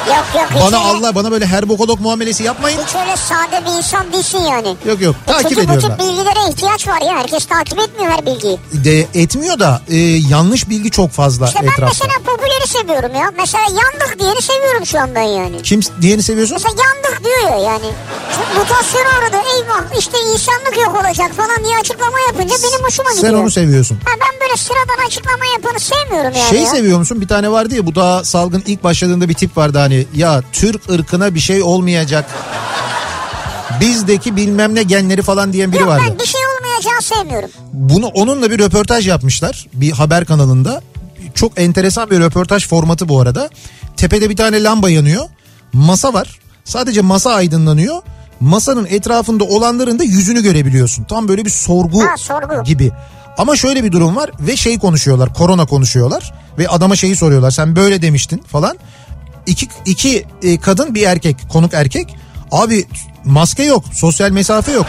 Yok 0.09 0.25
yok 0.35 0.49
bana 0.55 0.65
öyle, 0.67 0.77
Allah 0.77 1.15
bana 1.15 1.31
böyle 1.31 1.47
her 1.47 1.69
bokolog 1.69 2.01
muamelesi 2.01 2.43
yapmayın. 2.43 2.79
hiç 2.87 2.95
öyle 2.95 3.17
sade 3.17 3.67
bir 3.67 3.77
insan 3.79 4.13
değilsin 4.13 4.39
yani. 4.39 4.69
Yok 4.87 5.01
yok 5.01 5.17
Bu 5.29 5.33
takip 5.33 5.49
tip, 5.49 5.59
bu 5.59 5.63
ediyorum 5.63 5.81
tip 5.81 5.91
ben. 5.91 5.99
bilgilere 6.09 6.51
ihtiyaç 6.53 6.89
var 6.89 7.01
ya. 7.01 7.19
Herkes 7.19 7.45
takip 7.47 7.79
etmiyor 7.79 8.02
her 8.11 8.27
bilgiyi. 8.27 8.59
De, 8.73 9.07
etmiyor 9.15 9.59
da 9.59 9.83
e, 9.89 9.97
yanlış 10.31 10.69
bilgi 10.69 10.91
çok 10.91 11.11
fazla 11.11 11.47
İşte 11.47 11.59
ben 11.63 11.67
etrafta. 11.69 11.87
mesela 11.87 12.13
popüleri 12.37 12.69
seviyorum 12.69 13.15
ya. 13.15 13.33
Mesela 13.39 13.65
yandık 13.65 14.19
diyeni 14.19 14.43
seviyorum 14.43 14.87
şu 14.87 15.01
an 15.01 15.15
ben 15.15 15.23
yani. 15.23 15.63
Kim 15.63 15.81
diyeni 16.03 16.23
seviyorsun? 16.23 16.55
Mesela 16.57 16.75
yandık 16.85 17.25
diyor 17.25 17.51
ya 17.51 17.59
yani. 17.59 17.87
Mutasyona 18.59 19.09
uğradı 19.19 19.37
eyvah 19.57 19.99
işte 19.99 20.19
insanlık 20.33 20.77
yok 20.77 21.05
olacak 21.05 21.33
falan 21.37 21.65
diye 21.65 21.77
açıklama 21.79 22.21
yapınca 22.21 22.55
benim 22.63 22.85
hoşuma 22.85 23.11
gidiyor. 23.13 23.33
Sen 23.33 23.39
onu 23.39 23.51
seviyorsun. 23.51 23.99
Ha, 24.05 24.11
ben 24.21 24.41
böyle 24.41 24.57
sıradan 24.57 25.07
açıklama 25.07 25.45
yapanı 25.57 25.81
sevmiyorum 25.81 26.33
yani. 26.39 26.51
Şey 26.51 26.61
ya. 26.61 26.67
seviyor 26.67 26.99
musun? 26.99 27.21
Bir 27.21 27.29
tane 27.29 27.51
vardı 27.51 27.75
ya 27.75 27.87
bu 27.87 27.95
daha 27.95 28.25
salgın 28.25 28.63
ilk 28.67 28.85
başladığında 28.85 29.29
bir 29.29 29.35
tip 29.35 29.57
vardı 29.57 29.79
hani 29.79 30.07
ya 30.15 30.43
Türk 30.53 30.91
ırkına 30.91 31.35
bir 31.35 31.41
şey 31.41 31.63
olmayacak. 31.63 32.25
Bizdeki 33.81 34.37
bilmem 34.37 34.75
ne 34.75 34.83
genleri 34.83 35.23
falan 35.23 35.53
diyen 35.53 35.73
biri 35.73 35.81
Yok 35.81 35.89
vardı. 35.89 36.05
ben 36.09 36.19
bir 36.19 36.27
şey 36.27 36.41
olmayacağını 36.87 37.03
sevmiyorum. 37.03 37.51
Bunu 37.73 38.07
onunla 38.07 38.51
bir 38.51 38.59
röportaj 38.59 39.09
yapmışlar 39.09 39.67
bir 39.73 39.91
haber 39.93 40.25
kanalında. 40.25 40.83
Çok 41.35 41.61
enteresan 41.61 42.11
bir 42.11 42.21
röportaj 42.21 42.69
formatı 42.69 43.09
bu 43.09 43.21
arada. 43.21 43.51
Tepede 43.97 44.31
bir 44.31 44.37
tane 44.37 44.63
lamba 44.63 44.91
yanıyor. 44.91 45.25
Masa 45.73 46.13
var. 46.15 46.39
Sadece 46.65 47.01
masa 47.01 47.31
aydınlanıyor. 47.35 48.03
Masanın 48.41 48.87
etrafında 48.91 49.45
olanların 49.45 49.99
da 49.99 50.05
yüzünü 50.05 50.43
görebiliyorsun. 50.43 51.05
Tam 51.05 51.29
böyle 51.29 51.45
bir 51.45 51.51
sorgu, 51.51 52.03
Ha, 52.03 52.17
sorgu. 52.17 52.65
gibi. 52.65 52.91
Ama 53.39 53.57
şöyle 53.57 53.85
bir 53.85 53.93
durum 53.93 54.17
var 54.17 54.31
ve 54.41 54.57
şey 54.57 54.79
konuşuyorlar. 54.79 55.35
Korona 55.35 55.67
konuşuyorlar 55.67 56.35
ve 56.59 56.69
adama 56.69 56.97
şeyi 56.97 57.17
soruyorlar. 57.17 57.51
Sen 57.51 57.77
böyle 57.77 58.03
demiştin 58.03 58.39
falan. 58.39 58.79
İki, 59.47 59.69
iki 59.87 60.27
e, 60.43 60.61
kadın 60.61 60.95
bir 60.95 61.03
erkek 61.03 61.37
konuk 61.53 61.75
erkek. 61.75 62.17
Abi 62.53 62.85
maske 63.25 63.63
yok 63.63 63.85
sosyal 63.95 64.31
mesafe 64.31 64.73
yok. 64.73 64.87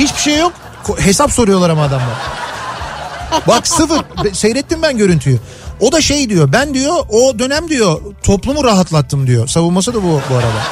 Hiçbir 0.00 0.20
şey 0.20 0.38
yok. 0.38 0.52
Hesap 0.96 1.32
soruyorlar 1.32 1.70
ama 1.70 1.82
adamlar. 1.82 2.16
Bak 3.46 3.68
sıfır. 3.68 4.00
Seyrettim 4.32 4.82
ben 4.82 4.96
görüntüyü. 4.98 5.38
O 5.80 5.92
da 5.92 6.00
şey 6.00 6.30
diyor 6.30 6.52
ben 6.52 6.74
diyor 6.74 6.96
o 7.10 7.38
dönem 7.38 7.68
diyor 7.68 8.00
toplumu 8.22 8.64
rahatlattım 8.64 9.26
diyor. 9.26 9.48
Savunması 9.48 9.94
da 9.94 10.02
bu 10.02 10.20
bu 10.30 10.34
arada. 10.34 10.62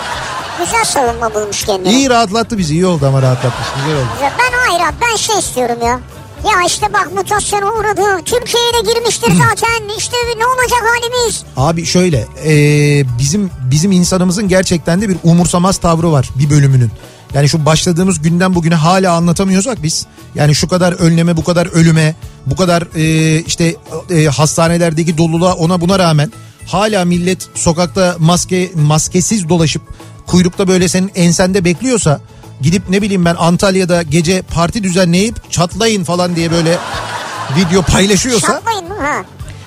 Güzel 0.65 0.85
savunma 0.85 1.35
bulmuş 1.35 1.65
kendine. 1.65 1.93
İyi 1.93 2.11
rahatlattı 2.11 2.59
bizi 2.59 2.75
iyi 2.75 2.87
oldu 2.87 3.07
ama 3.07 3.23
rahatlatmış. 3.23 3.69
Güzel 3.77 3.97
oldu. 3.99 4.09
Güzel. 4.15 4.33
Ben 4.39 4.59
hayır 4.69 4.81
abi 4.89 4.97
ben 5.11 5.17
şey 5.17 5.39
istiyorum 5.39 5.77
ya. 5.83 6.01
Ya 6.51 6.63
işte 6.67 6.87
bak 6.93 7.11
mutasyona 7.15 7.67
uğradı. 7.67 8.03
Türkiye'ye 8.25 8.73
de 8.73 8.93
girmiştir 8.93 9.33
zaten. 9.33 9.97
İşte 9.99 10.17
ne 10.39 10.47
olacak 10.47 10.79
halimiz? 10.95 11.43
Abi 11.57 11.87
şöyle 11.87 12.27
e, 12.45 12.53
bizim 13.19 13.51
bizim 13.71 13.93
insanımızın 13.93 14.49
gerçekten 14.49 15.01
de 15.01 15.09
bir 15.09 15.17
umursamaz 15.25 15.79
tavrı 15.79 16.13
var 16.13 16.29
bir 16.35 16.51
bölümünün. 16.51 16.91
Yani 17.37 17.49
şu 17.49 17.67
başladığımız 17.67 18.23
günden 18.23 18.55
bugüne 18.55 18.75
hala 18.75 19.13
anlatamıyorsak 19.13 19.83
biz 19.83 20.07
yani 20.35 20.55
şu 20.55 20.69
kadar 20.69 20.93
önleme 20.93 21.37
bu 21.37 21.45
kadar 21.45 21.67
ölüme 21.67 22.15
bu 22.47 22.57
kadar 22.57 22.83
e, 22.97 23.39
işte 23.41 23.77
e, 24.11 24.25
hastanelerdeki 24.25 25.19
doluluğa 25.19 25.55
ona 25.55 25.81
buna 25.81 25.99
rağmen 25.99 26.33
hala 26.67 27.05
millet 27.05 27.49
sokakta 27.55 28.17
maske 28.19 28.71
maskesiz 28.75 29.49
dolaşıp 29.49 29.83
kuyrukta 30.27 30.69
böyle 30.69 30.89
senin 30.89 31.13
ensende 31.15 31.65
bekliyorsa 31.65 32.21
gidip 32.61 32.83
ne 32.91 33.03
bileyim 33.03 33.25
ben 33.25 33.35
Antalya'da 33.39 34.03
gece 34.03 34.43
parti 34.43 34.83
düzenleyip 34.83 35.53
çatlayın 35.53 36.05
falan 36.05 36.37
diye 36.37 36.51
böyle 36.51 36.79
video 37.57 37.83
paylaşıyorsa 37.83 38.47
Şaplayın 38.47 38.89
mı? 38.89 38.95
Ha. 39.01 39.25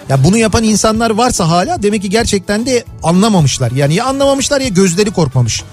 ya 0.09 0.23
bunu 0.23 0.37
yapan 0.37 0.63
insanlar 0.63 1.09
varsa 1.09 1.49
hala 1.49 1.83
demek 1.83 2.01
ki 2.01 2.09
gerçekten 2.09 2.65
de 2.65 2.83
anlamamışlar. 3.03 3.71
Yani 3.71 3.93
ya 3.93 4.05
anlamamışlar 4.05 4.61
ya 4.61 4.67
gözleri 4.67 5.11
korkmamış. 5.11 5.63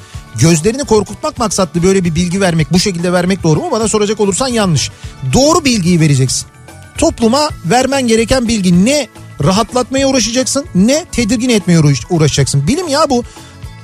Gözlerini 0.41 0.85
korkutmak 0.85 1.39
maksatlı 1.39 1.83
böyle 1.83 2.05
bir 2.05 2.15
bilgi 2.15 2.41
vermek, 2.41 2.73
bu 2.73 2.79
şekilde 2.79 3.13
vermek 3.13 3.43
doğru 3.43 3.61
mu? 3.61 3.69
Bana 3.71 3.89
soracak 3.89 4.21
olursan 4.21 4.49
yanlış. 4.49 4.91
Doğru 5.33 5.65
bilgiyi 5.65 6.01
vereceksin. 6.01 6.47
Topluma 6.99 7.49
vermen 7.65 8.07
gereken 8.07 8.49
bilgi 8.49 8.85
ne 8.85 9.09
rahatlatmaya 9.45 10.09
uğraşacaksın 10.09 10.67
ne 10.75 11.05
tedirgin 11.13 11.49
etmeye 11.49 11.79
uğraş- 11.79 12.07
uğraşacaksın. 12.11 12.67
Bilim 12.67 12.89
ya 12.89 13.11
bu. 13.11 13.25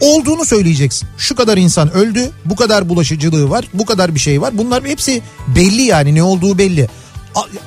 Olduğunu 0.00 0.44
söyleyeceksin. 0.44 1.08
Şu 1.18 1.34
kadar 1.34 1.56
insan 1.56 1.92
öldü, 1.92 2.30
bu 2.44 2.56
kadar 2.56 2.88
bulaşıcılığı 2.88 3.50
var, 3.50 3.64
bu 3.74 3.84
kadar 3.84 4.14
bir 4.14 4.20
şey 4.20 4.40
var. 4.40 4.58
Bunlar 4.58 4.84
hepsi 4.84 5.22
belli 5.56 5.82
yani 5.82 6.14
ne 6.14 6.22
olduğu 6.22 6.58
belli. 6.58 6.88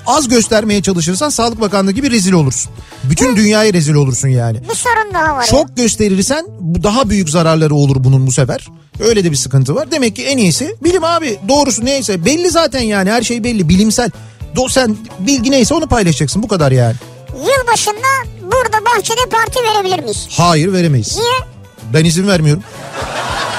Az 0.08 0.28
göstermeye 0.28 0.82
çalışırsan 0.82 1.30
Sağlık 1.30 1.62
Bakanlığı 1.62 1.92
gibi 1.92 2.12
rezil 2.12 2.34
olursun. 2.34 2.72
Bütün 3.04 3.36
dünyaya 3.36 3.74
rezil 3.74 3.94
olursun 3.94 4.28
yani. 4.28 4.62
Bir 4.70 4.76
sorun 4.76 5.14
daha 5.14 5.36
var. 5.36 5.46
Çok 5.46 5.78
gösterirsen 5.78 6.46
bu 6.60 6.84
daha 6.84 7.10
büyük 7.10 7.30
zararları 7.30 7.76
olur 7.76 7.96
bunun 8.04 8.28
bu 8.28 8.32
sefer. 8.32 8.68
Öyle 9.00 9.24
de 9.24 9.32
bir 9.32 9.36
sıkıntı 9.36 9.76
var. 9.76 9.92
Demek 9.92 10.16
ki 10.16 10.26
en 10.26 10.38
iyisi 10.38 10.76
bilim 10.84 11.04
abi. 11.04 11.40
Doğrusu 11.48 11.86
neyse 11.86 12.26
belli 12.26 12.50
zaten 12.50 12.82
yani 12.82 13.12
her 13.12 13.22
şey 13.22 13.44
belli 13.44 13.70
bilimsel. 13.70 14.10
Do 14.56 14.70
sen 14.70 14.98
bilgi 15.20 15.52
neyse 15.52 15.74
onu 15.74 15.88
paylaşacaksın 15.88 16.44
bu 16.44 16.48
kadar 16.48 16.72
yani. 16.72 16.96
Yılbaşında 17.34 18.42
burada 18.42 18.86
bahçede 18.86 19.30
parti 19.32 19.60
verebilir 19.64 20.00
miyiz? 20.04 20.28
Hayır 20.32 20.74
veremeyiz. 20.74 21.18
Niye? 21.18 21.34
Ben 21.94 22.06
izin 22.06 22.28
vermiyorum. 22.28 22.64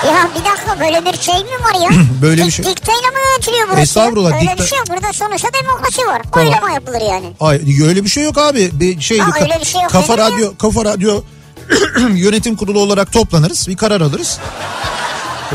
Ya 0.06 0.30
bir 0.34 0.44
dakika 0.50 0.80
böyle 0.80 1.04
bir 1.12 1.18
şey 1.18 1.34
mi 1.34 1.50
var 1.64 1.80
ya? 1.82 1.90
Böyle 2.22 2.46
bir 2.46 2.50
şey- 2.50 2.64
Dikteyle 2.64 2.98
mi 3.10 3.16
yönetiliyor 3.32 3.66
burası? 3.68 3.80
Estağfurullah, 3.82 4.32
Öyle 4.34 4.50
dikte- 4.50 4.62
bir 4.62 4.66
şey 4.68 4.78
yok. 4.78 4.86
Burada 4.90 5.12
sonuçta 5.12 5.48
demokrasi 5.62 6.06
var. 6.06 6.22
Tamam. 6.32 6.48
Oylama 6.48 6.70
yapılır 6.70 7.00
yani. 7.00 7.26
Ay 7.40 7.60
öyle 7.84 8.04
bir 8.04 8.08
şey 8.08 8.24
yok 8.24 8.38
abi. 8.38 8.70
Bir 8.72 9.00
şey 9.00 9.18
Ha, 9.18 9.30
öyle 9.40 9.60
bir 9.60 9.66
şey 9.66 9.82
yok 9.82 9.90
kafa 9.90 10.12
dedim 10.12 10.24
ya. 10.24 10.30
radyo 10.30 10.56
kafa 10.58 10.84
radyo 10.84 11.22
yönetim 12.14 12.56
kurulu 12.56 12.80
olarak 12.80 13.12
toplanırız. 13.12 13.68
Bir 13.68 13.76
karar 13.76 14.00
alırız. 14.00 14.38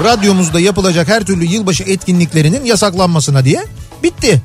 Radyomuzda 0.03 0.60
yapılacak 0.60 1.07
her 1.07 1.24
türlü 1.25 1.45
yılbaşı 1.45 1.83
etkinliklerinin 1.83 2.65
yasaklanmasına 2.65 3.45
diye 3.45 3.65
bitti. 4.03 4.41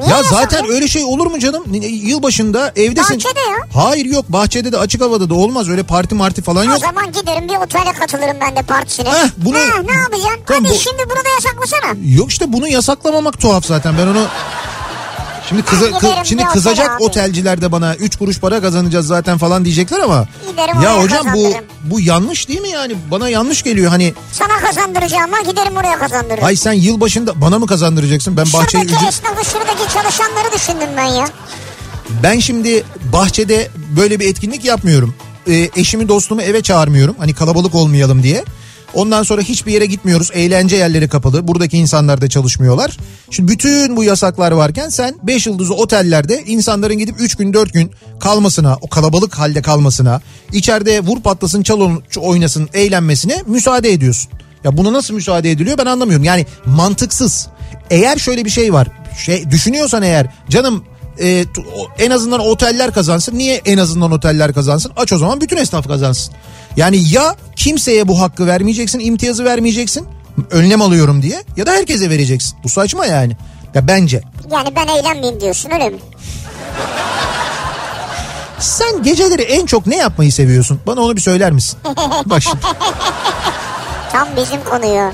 Niye 0.00 0.10
ya 0.10 0.22
zaten 0.22 0.66
öyle 0.70 0.88
şey 0.88 1.04
olur 1.04 1.26
mu 1.26 1.38
canım? 1.38 1.64
Yılbaşında 1.82 2.72
evdesin. 2.76 3.16
Bahçede 3.16 3.40
ya. 3.40 3.56
Hayır 3.82 4.04
yok 4.04 4.24
bahçede 4.28 4.72
de 4.72 4.78
açık 4.78 5.00
havada 5.02 5.30
da 5.30 5.34
olmaz. 5.34 5.68
Öyle 5.68 5.82
parti 5.82 6.14
marti 6.14 6.42
falan 6.42 6.66
O 6.66 6.70
yok. 6.70 6.78
zaman 6.80 7.12
giderim 7.12 7.48
bir 7.48 7.56
otele 7.56 7.92
katılırım 7.92 8.36
ben 8.40 8.56
de 8.56 8.62
partisine. 8.62 9.08
Heh, 9.10 9.28
bunu- 9.36 9.56
Ha, 9.58 9.62
ne 9.62 9.92
yapacaksın? 9.96 10.40
Tamam, 10.46 10.64
Hadi 10.64 10.74
bu- 10.74 10.78
şimdi 10.78 11.02
bunu 11.04 11.24
da 11.24 11.28
yasaklasana. 11.34 11.96
Yok 12.16 12.30
işte 12.30 12.52
bunu 12.52 12.68
yasaklamamak 12.68 13.40
tuhaf 13.40 13.64
zaten. 13.66 13.94
Ben 13.98 14.06
onu 14.06 14.26
Şimdi 15.50 15.62
kıza, 15.62 15.86
kı- 15.86 16.24
şimdi 16.26 16.44
kızacak 16.44 16.90
abi. 16.90 17.02
otelciler 17.02 17.60
de 17.60 17.72
bana 17.72 17.94
3 17.94 18.16
kuruş 18.16 18.40
para 18.40 18.60
kazanacağız 18.60 19.06
zaten 19.06 19.38
falan 19.38 19.64
diyecekler 19.64 20.00
ama. 20.00 20.26
Giderim 20.50 20.82
ya 20.82 21.02
hocam 21.02 21.26
bu 21.34 21.52
bu 21.84 22.00
yanlış 22.00 22.48
değil 22.48 22.60
mi 22.60 22.68
yani? 22.68 22.94
Bana 23.10 23.28
yanlış 23.28 23.62
geliyor 23.62 23.90
hani. 23.90 24.14
Sana 24.32 24.58
kazandıracağım 24.60 25.34
ama 25.34 25.50
giderim 25.50 25.76
oraya 25.76 25.98
kazandırırım. 25.98 26.44
Ay 26.44 26.56
sen 26.56 26.72
yılbaşında 26.72 27.40
bana 27.40 27.58
mı 27.58 27.66
kazandıracaksın? 27.66 28.36
Ben 28.36 28.44
bahçeye 28.44 28.68
Şuradaki 28.82 28.94
ücret... 28.94 29.08
esnafı 29.08 29.44
şuradaki 29.44 29.92
çalışanları 29.94 30.52
düşündüm 30.54 30.88
ben 30.96 31.04
ya. 31.04 31.28
Ben 32.22 32.38
şimdi 32.38 32.84
bahçede 33.12 33.68
böyle 33.96 34.20
bir 34.20 34.28
etkinlik 34.30 34.64
yapmıyorum. 34.64 35.14
Ee, 35.48 35.70
eşimi 35.76 36.08
dostumu 36.08 36.42
eve 36.42 36.62
çağırmıyorum. 36.62 37.16
Hani 37.18 37.34
kalabalık 37.34 37.74
olmayalım 37.74 38.22
diye. 38.22 38.44
Ondan 38.94 39.22
sonra 39.22 39.42
hiçbir 39.42 39.72
yere 39.72 39.86
gitmiyoruz. 39.86 40.30
Eğlence 40.34 40.76
yerleri 40.76 41.08
kapalı. 41.08 41.48
Buradaki 41.48 41.78
insanlar 41.78 42.20
da 42.20 42.28
çalışmıyorlar. 42.28 42.96
Şimdi 43.30 43.52
bütün 43.52 43.96
bu 43.96 44.04
yasaklar 44.04 44.52
varken 44.52 44.88
sen 44.88 45.14
5 45.22 45.46
yıldızlı 45.46 45.74
otellerde 45.74 46.44
insanların 46.46 46.98
gidip 46.98 47.20
3 47.20 47.34
gün 47.34 47.52
4 47.52 47.72
gün 47.72 47.90
kalmasına, 48.20 48.76
o 48.80 48.88
kalabalık 48.88 49.38
halde 49.38 49.62
kalmasına, 49.62 50.20
içeride 50.52 51.00
vur 51.00 51.20
patlasın 51.20 51.62
çal 51.62 51.90
oynasın 52.16 52.68
eğlenmesine 52.74 53.42
müsaade 53.46 53.92
ediyorsun. 53.92 54.32
Ya 54.64 54.76
buna 54.76 54.92
nasıl 54.92 55.14
müsaade 55.14 55.50
ediliyor 55.50 55.78
ben 55.78 55.86
anlamıyorum. 55.86 56.24
Yani 56.24 56.46
mantıksız. 56.66 57.48
Eğer 57.90 58.16
şöyle 58.16 58.44
bir 58.44 58.50
şey 58.50 58.72
var. 58.72 58.88
Şey 59.24 59.50
düşünüyorsan 59.50 60.02
eğer 60.02 60.26
canım 60.48 60.84
e, 61.20 61.44
en 61.98 62.10
azından 62.10 62.40
oteller 62.40 62.92
kazansın. 62.92 63.38
Niye 63.38 63.60
en 63.64 63.78
azından 63.78 64.12
oteller 64.12 64.52
kazansın? 64.52 64.92
Aç 64.96 65.12
o 65.12 65.18
zaman 65.18 65.40
bütün 65.40 65.56
esnaf 65.56 65.88
kazansın. 65.88 66.34
Yani 66.76 67.12
ya 67.12 67.36
kimseye 67.56 68.08
bu 68.08 68.20
hakkı 68.20 68.46
vermeyeceksin, 68.46 68.98
imtiyazı 68.98 69.44
vermeyeceksin. 69.44 70.06
Önlem 70.50 70.82
alıyorum 70.82 71.22
diye 71.22 71.44
ya 71.56 71.66
da 71.66 71.72
herkese 71.72 72.10
vereceksin. 72.10 72.58
Bu 72.64 72.68
saçma 72.68 73.06
yani. 73.06 73.36
Ya 73.74 73.88
bence. 73.88 74.22
Yani 74.52 74.76
ben 74.76 74.86
eğlenmeyeyim 74.88 75.40
diyorsun 75.40 75.70
öyle 75.70 75.90
mi? 75.90 75.98
Sen 78.58 79.02
geceleri 79.02 79.42
en 79.42 79.66
çok 79.66 79.86
ne 79.86 79.96
yapmayı 79.96 80.32
seviyorsun? 80.32 80.80
Bana 80.86 81.00
onu 81.00 81.16
bir 81.16 81.20
söyler 81.20 81.52
misin? 81.52 81.78
Bak 82.26 82.42
şimdi. 82.42 82.56
Tam 84.12 84.28
bizim 84.36 84.64
konuyu. 84.64 85.12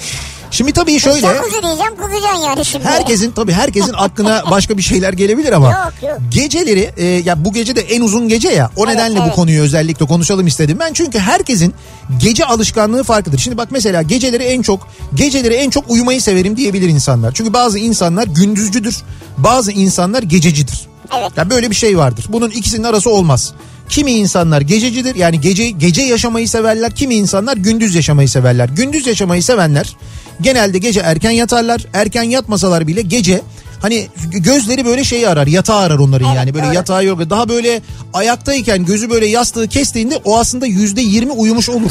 Şimdi 0.51 0.73
tabii 0.73 1.01
şöyle. 1.01 1.21
Jacuzzi 1.21 1.63
diyeceğim 1.63 1.97
kızacaksın 1.97 2.43
yani 2.47 2.65
şimdi. 2.65 2.85
Herkesin 2.85 3.31
tabii 3.31 3.53
herkesin 3.53 3.93
aklına 3.93 4.43
başka 4.51 4.79
bir 4.79 4.83
şeyler 4.83 5.13
gelebilir 5.13 5.53
ama 5.53 5.67
Yok, 5.73 6.11
yok. 6.11 6.19
geceleri 6.31 6.91
e, 6.97 7.05
ya 7.05 7.45
bu 7.45 7.53
gece 7.53 7.77
de 7.77 7.81
en 7.81 8.01
uzun 8.01 8.29
gece 8.29 8.49
ya 8.49 8.71
o 8.77 8.85
Evet, 8.85 8.95
nedenle 8.95 9.19
bu 9.19 9.23
evet. 9.25 9.35
konuyu 9.35 9.63
özellikle 9.63 10.07
konuşalım 10.07 10.47
istedim 10.47 10.77
ben 10.81 10.93
çünkü 10.93 11.19
herkesin 11.19 11.75
gece 12.19 12.45
alışkanlığı 12.45 13.05
farklıdır. 13.05 13.39
Şimdi 13.39 13.57
bak 13.57 13.69
mesela 13.71 14.03
geceleri 14.03 14.43
en 14.43 14.63
çok 14.63 14.89
geceleri 15.15 15.55
en 15.55 15.71
çok 15.71 15.91
uyumayı 15.91 16.23
severim 16.23 16.57
diyebilir 16.57 16.89
insanlar. 16.89 17.33
Çünkü 17.35 17.53
bazı 17.53 17.79
insanlar 17.79 18.27
gündüzcüdür. 18.27 18.97
Bazı 19.39 19.73
insanlar 19.73 20.23
gececidir. 20.23 20.81
Evet. 21.19 21.31
Ya 21.37 21.51
böyle 21.51 21.71
bir 21.71 21.75
şey 21.77 21.99
vardır. 21.99 22.25
Bunun 22.29 22.51
ikisinin 22.51 22.85
arası 22.85 23.11
olmaz. 23.11 23.53
Kimi 23.89 24.13
insanlar 24.13 24.61
gececidir 24.61 25.15
yani 25.15 25.41
gece 25.41 25.71
gece 25.71 26.03
yaşamayı 26.03 26.49
severler. 26.49 26.95
Kimi 26.95 27.15
insanlar 27.15 27.57
gündüz 27.57 27.95
yaşamayı 27.95 28.29
severler. 28.29 28.69
Gündüz 28.69 29.07
yaşamayı 29.07 29.43
sevenler 29.43 29.97
genelde 30.41 30.79
gece 30.79 31.01
erken 31.01 31.31
yatarlar. 31.31 31.87
Erken 31.95 32.23
yatmasalar 32.23 32.87
bile 32.87 33.03
gece 33.03 33.41
hani 33.83 34.07
gözleri 34.33 34.85
böyle 34.85 35.05
şeyi 35.05 35.29
arar 35.29 35.47
yatağı 35.47 35.79
arar 35.79 35.99
onların 35.99 36.27
Evet, 36.27 36.37
yani 36.37 36.55
böyle 36.55 36.67
doğru. 36.67 36.75
yatağı 36.75 37.05
yok. 37.05 37.31
Daha 37.31 37.49
böyle 37.49 37.81
ayaktayken 38.13 38.85
gözü 38.85 39.11
böyle 39.11 39.27
yastığı 39.27 39.69
kestiğinde 39.69 40.21
o 40.25 40.39
aslında 40.39 40.67
yüzde 40.67 41.01
yirmi 41.01 41.33
uyumuş 41.33 41.69
olur. 41.69 41.91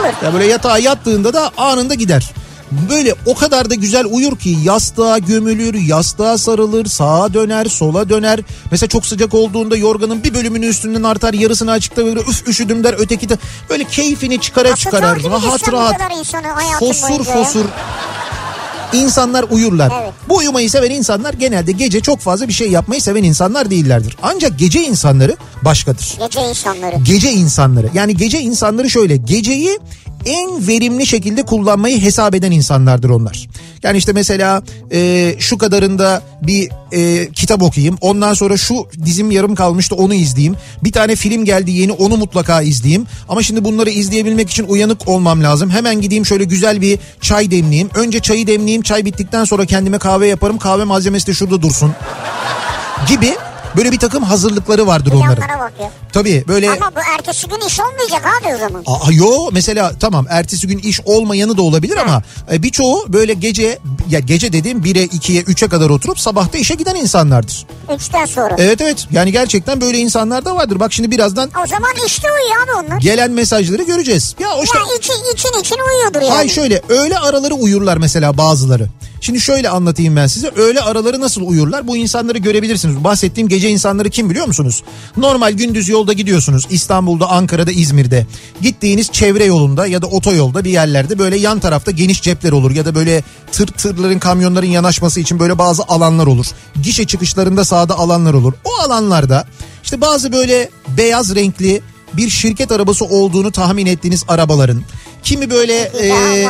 Olur. 0.00 0.24
Ya 0.24 0.34
böyle 0.34 0.46
yatağa 0.46 0.78
yattığında 0.78 1.34
da 1.34 1.50
anında 1.56 1.94
gider. 1.94 2.30
Böyle 2.90 3.14
o 3.26 3.34
kadar 3.34 3.70
da 3.70 3.74
güzel 3.74 4.04
uyur 4.10 4.38
ki 4.38 4.56
yastığa 4.64 5.18
gömülür, 5.18 5.74
yastığa 5.74 6.38
sarılır, 6.38 6.86
sağa 6.86 7.34
döner, 7.34 7.66
sola 7.66 8.08
döner. 8.08 8.40
Mesela 8.70 8.88
çok 8.88 9.06
sıcak 9.06 9.34
olduğunda 9.34 9.76
yorganın 9.76 10.24
bir 10.24 10.34
bölümünü 10.34 10.66
üstünden 10.66 11.02
artar, 11.02 11.34
yarısını 11.34 11.70
açıkta 11.70 12.04
böyle 12.04 12.20
üf 12.20 12.48
üşüdüm 12.48 12.84
der, 12.84 12.94
öteki 12.98 13.28
de 13.28 13.38
böyle 13.70 13.84
keyfini 13.84 14.40
çıkara 14.40 14.70
Nasıl 14.70 14.82
çıkarar. 14.82 15.22
Rahat 15.22 15.72
rahat. 15.72 16.00
Fosur 16.78 17.08
boyunca 17.08 17.32
fosur. 17.32 17.64
İnsanlar 18.92 19.44
uyurlar. 19.50 19.92
Evet. 20.02 20.12
Bu 20.28 20.36
uyumayı 20.36 20.70
seven 20.70 20.90
insanlar 20.90 21.34
genelde 21.34 21.72
gece 21.72 22.00
çok 22.00 22.20
fazla 22.20 22.48
bir 22.48 22.52
şey 22.52 22.70
yapmayı 22.70 23.02
seven 23.02 23.22
insanlar 23.22 23.70
değillerdir. 23.70 24.16
Ancak 24.22 24.58
gece 24.58 24.82
insanları 24.82 25.36
başkadır 25.62 26.14
Gece 26.20 26.48
insanları. 26.48 26.96
gece 27.04 27.32
insanları. 27.32 27.90
Yani 27.94 28.16
gece 28.16 28.40
insanları 28.40 28.90
şöyle 28.90 29.16
geceyi 29.16 29.78
en 30.26 30.68
verimli 30.68 31.06
şekilde 31.06 31.42
kullanmayı 31.42 32.00
hesap 32.00 32.34
eden 32.34 32.50
insanlardır 32.50 33.10
onlar. 33.10 33.48
Yani 33.82 33.98
işte 33.98 34.12
mesela 34.12 34.62
e, 34.92 35.34
şu 35.38 35.58
kadarında 35.58 36.22
bir 36.42 36.70
e, 36.92 37.28
kitap 37.32 37.62
okuyayım. 37.62 37.96
Ondan 38.00 38.34
sonra 38.34 38.56
şu 38.56 38.88
dizim 39.04 39.30
yarım 39.30 39.54
kalmıştı 39.54 39.94
onu 39.94 40.14
izleyeyim. 40.14 40.56
Bir 40.84 40.92
tane 40.92 41.16
film 41.16 41.44
geldi 41.44 41.70
yeni 41.70 41.92
onu 41.92 42.16
mutlaka 42.16 42.62
izleyeyim. 42.62 43.06
Ama 43.28 43.42
şimdi 43.42 43.64
bunları 43.64 43.90
izleyebilmek 43.90 44.50
için 44.50 44.64
uyanık 44.68 45.08
olmam 45.08 45.42
lazım. 45.42 45.70
Hemen 45.70 46.00
gideyim 46.00 46.26
şöyle 46.26 46.44
güzel 46.44 46.80
bir 46.80 46.98
çay 47.20 47.50
demleyeyim. 47.50 47.90
Önce 47.94 48.20
çayı 48.20 48.46
demleyeyim. 48.46 48.82
Çay 48.82 49.04
bittikten 49.04 49.44
sonra 49.44 49.66
kendime 49.66 49.98
kahve 49.98 50.26
yaparım. 50.26 50.58
Kahve 50.58 50.84
malzemesi 50.84 51.26
de 51.26 51.34
şurada 51.34 51.62
dursun. 51.62 51.92
Gibi 53.08 53.34
böyle 53.76 53.92
bir 53.92 53.98
takım 53.98 54.22
hazırlıkları 54.22 54.86
vardır 54.86 55.12
onların. 55.12 55.34
Planlara 55.36 55.58
bak 55.58 55.72
ya. 55.80 55.90
Tabii 56.12 56.44
böyle 56.48 56.70
Ama 56.70 56.90
bu 56.96 57.00
ertesi 57.18 57.48
gün 57.48 57.60
iş 57.66 57.80
olmayacak 57.80 58.22
abi 58.40 58.54
o 58.54 58.58
zaman. 58.58 58.82
Aa, 58.86 59.12
yo 59.12 59.48
mesela 59.52 59.92
tamam 60.00 60.26
ertesi 60.30 60.66
gün 60.66 60.78
iş 60.78 61.00
olmayanı 61.04 61.56
da 61.56 61.62
olabilir 61.62 61.96
ama 61.96 62.22
e, 62.52 62.62
birçoğu 62.62 63.04
böyle 63.12 63.34
gece 63.34 63.78
ya 64.10 64.18
gece 64.20 64.52
dediğim 64.52 64.78
1'e 64.82 65.04
2'ye 65.06 65.42
3'e 65.42 65.68
kadar 65.68 65.90
oturup 65.90 66.20
sabahta 66.20 66.58
işe 66.58 66.74
giden 66.74 66.94
insanlardır. 66.94 67.66
Üçten 67.96 68.24
sonra. 68.26 68.54
Evet 68.58 68.80
evet 68.80 69.06
yani 69.10 69.32
gerçekten 69.32 69.80
böyle 69.80 69.98
insanlar 69.98 70.44
da 70.44 70.56
vardır. 70.56 70.80
Bak 70.80 70.92
şimdi 70.92 71.10
birazdan 71.10 71.50
O 71.64 71.66
zaman 71.66 71.90
işte 72.06 72.28
uyuyor 72.32 72.80
abi 72.80 72.86
onlar. 72.86 73.00
gelen 73.00 73.30
mesajları 73.30 73.82
göreceğiz. 73.82 74.34
Ya 74.40 74.48
o 74.54 74.62
işte 74.64 74.78
Ya 74.78 74.84
için, 74.98 75.14
için 75.34 75.60
için 75.60 75.76
uyuyordur 75.88 76.20
yani. 76.20 76.30
Hayır 76.34 76.50
şöyle 76.50 76.82
öğle 76.88 77.18
araları 77.18 77.54
uyurlar 77.54 77.96
mesela 77.96 78.38
bazıları. 78.38 78.88
Şimdi 79.20 79.40
şöyle 79.40 79.68
anlatayım 79.68 80.16
ben 80.16 80.26
size. 80.26 80.48
Öğle 80.56 80.80
araları 80.80 81.20
nasıl 81.20 81.42
uyurlar? 81.42 81.86
Bu 81.88 81.96
insanları 81.96 82.38
görebilirsiniz. 82.38 83.04
Bahsettiğim 83.04 83.48
gece 83.48 83.65
insanları 83.68 84.10
kim 84.10 84.30
biliyor 84.30 84.46
musunuz? 84.46 84.82
Normal 85.16 85.52
gündüz 85.52 85.88
yolda 85.88 86.12
gidiyorsunuz. 86.12 86.66
İstanbul'da, 86.70 87.30
Ankara'da, 87.30 87.72
İzmir'de. 87.72 88.26
Gittiğiniz 88.60 89.12
çevre 89.12 89.44
yolunda 89.44 89.86
ya 89.86 90.02
da 90.02 90.06
otoyolda 90.06 90.64
bir 90.64 90.70
yerlerde 90.70 91.18
böyle 91.18 91.36
yan 91.36 91.58
tarafta 91.58 91.90
geniş 91.90 92.22
cepler 92.22 92.52
olur. 92.52 92.70
Ya 92.70 92.84
da 92.84 92.94
böyle 92.94 93.22
tır 93.52 93.66
tırların, 93.66 94.18
kamyonların 94.18 94.66
yanaşması 94.66 95.20
için 95.20 95.38
böyle 95.38 95.58
bazı 95.58 95.82
alanlar 95.82 96.26
olur. 96.26 96.46
Gişe 96.82 97.06
çıkışlarında 97.06 97.64
sağda 97.64 97.98
alanlar 97.98 98.34
olur. 98.34 98.52
O 98.64 98.70
alanlarda 98.84 99.44
işte 99.84 100.00
bazı 100.00 100.32
böyle 100.32 100.70
beyaz 100.96 101.34
renkli 101.34 101.82
bir 102.12 102.30
şirket 102.30 102.72
arabası 102.72 103.04
olduğunu 103.04 103.52
tahmin 103.52 103.86
ettiğiniz 103.86 104.24
arabaların 104.28 104.82
kimi 105.22 105.50
böyle 105.50 105.74
e, 106.02 106.46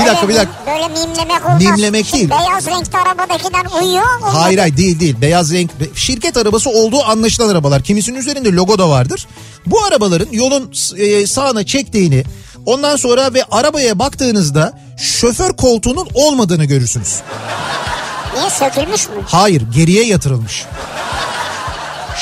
bir 0.00 0.06
dakika 0.06 0.28
bir 0.28 0.34
dakika. 0.34 0.52
Böyle 0.66 0.88
mimlemek 0.88 1.44
olmaz. 1.46 1.62
Mimlemek 1.62 2.12
değil. 2.12 2.30
Beyaz 2.30 2.66
renkli 2.66 2.98
arabadakiler 2.98 3.82
uyuyor. 3.82 4.04
onlar- 4.22 4.34
Hayır 4.34 4.58
hayır 4.58 4.76
değil 4.76 5.00
değil 5.00 5.16
beyaz 5.20 5.52
renk 5.52 5.70
şirket 5.94 6.36
arabası 6.36 6.70
olduğu 6.70 7.04
anlaşılan 7.04 7.48
arabalar 7.48 7.82
kimisinin 7.82 8.18
üzerinde 8.18 8.52
logo 8.52 8.78
da 8.78 8.88
vardır. 8.90 9.26
Bu 9.66 9.84
arabaların 9.84 10.32
yolun 10.32 10.72
e, 10.96 11.26
sağına 11.26 11.66
çektiğini 11.66 12.24
ondan 12.66 12.96
sonra 12.96 13.34
ve 13.34 13.44
arabaya 13.50 13.98
baktığınızda 13.98 14.78
şoför 14.98 15.52
koltuğunun 15.56 16.08
olmadığını 16.14 16.64
görürsünüz. 16.64 17.20
Niye 18.36 18.50
sökülmüş 18.50 19.08
mü? 19.08 19.14
Hayır 19.26 19.62
geriye 19.74 20.04
yatırılmış. 20.04 20.64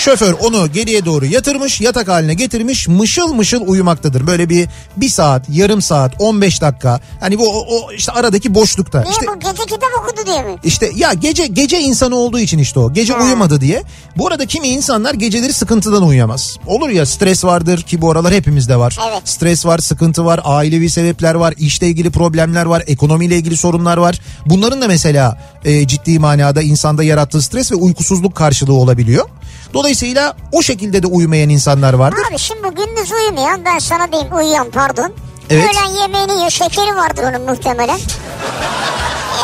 Şoför 0.04 0.32
onu 0.32 0.72
geriye 0.72 1.04
doğru 1.04 1.26
yatırmış 1.26 1.80
yatak 1.80 2.08
haline 2.08 2.34
getirmiş 2.34 2.88
mışıl 2.88 3.32
mışıl 3.32 3.62
uyumaktadır. 3.66 4.26
Böyle 4.26 4.48
bir 4.48 4.68
bir 4.96 5.08
saat 5.08 5.46
yarım 5.48 5.82
saat 5.82 6.14
15 6.18 6.60
dakika 6.60 7.00
hani 7.20 7.38
bu 7.38 7.48
o, 7.48 7.76
o 7.76 7.92
işte 7.92 8.12
aradaki 8.12 8.54
boşlukta. 8.54 9.00
Niye 9.00 9.12
İşte 9.12 9.26
bu 9.26 9.38
gece 9.38 9.62
kitap 9.62 9.90
okudu 10.02 10.26
diye 10.26 10.42
mi? 10.42 10.56
İşte 10.64 10.90
ya 10.96 11.12
gece 11.12 11.46
gece 11.46 11.80
insanı 11.80 12.16
olduğu 12.16 12.38
için 12.38 12.58
işte 12.58 12.80
o. 12.80 12.92
Gece 12.92 13.12
Ha. 13.12 13.24
uyumadı 13.24 13.60
diye. 13.60 13.82
Bu 14.16 14.26
arada 14.28 14.46
kimi 14.46 14.68
insanlar 14.68 15.14
geceleri 15.14 15.52
sıkıntıdan 15.52 16.02
uyuyamaz. 16.02 16.56
Olur 16.66 16.88
ya 16.88 17.06
stres 17.06 17.44
vardır 17.44 17.82
ki 17.82 18.02
bu 18.02 18.10
aralar 18.10 18.34
hepimizde 18.34 18.76
var. 18.76 18.98
Evet. 19.12 19.22
Stres 19.28 19.66
var, 19.66 19.78
sıkıntı 19.78 20.24
var, 20.24 20.40
ailevi 20.44 20.90
sebepler 20.90 21.34
var, 21.34 21.54
işle 21.58 21.88
ilgili 21.88 22.10
problemler 22.10 22.66
var, 22.66 22.82
ekonomiyle 22.86 23.36
ilgili 23.36 23.56
sorunlar 23.56 23.96
var. 23.96 24.20
Bunların 24.46 24.82
da 24.82 24.88
mesela 24.88 25.38
e, 25.64 25.86
ciddi 25.86 26.18
manada 26.18 26.62
insanda 26.62 27.04
yarattığı 27.04 27.42
stres 27.42 27.72
ve 27.72 27.76
uykusuzluk 27.76 28.34
karşılığı 28.34 28.74
olabiliyor. 28.74 29.28
Dolayısıyla 29.74 30.36
o 30.52 30.62
şekilde 30.62 31.02
de 31.02 31.06
uyumayan 31.06 31.48
insanlar 31.48 31.94
vardır. 31.94 32.18
Abi 32.30 32.38
şimdi 32.38 32.68
gündüz 32.68 33.12
uyumuyor. 33.12 33.64
Ben 33.64 33.78
sana 33.78 34.12
diyeyim 34.12 34.36
uyuyan 34.36 34.70
pardon. 34.70 35.12
Evet. 35.50 35.64
Öğlen 35.64 36.00
yemeğini 36.02 36.32
yiyor. 36.32 36.50
Şekeri 36.50 36.96
vardır 36.96 37.22
onun 37.22 37.50
muhtemelen. 37.50 37.98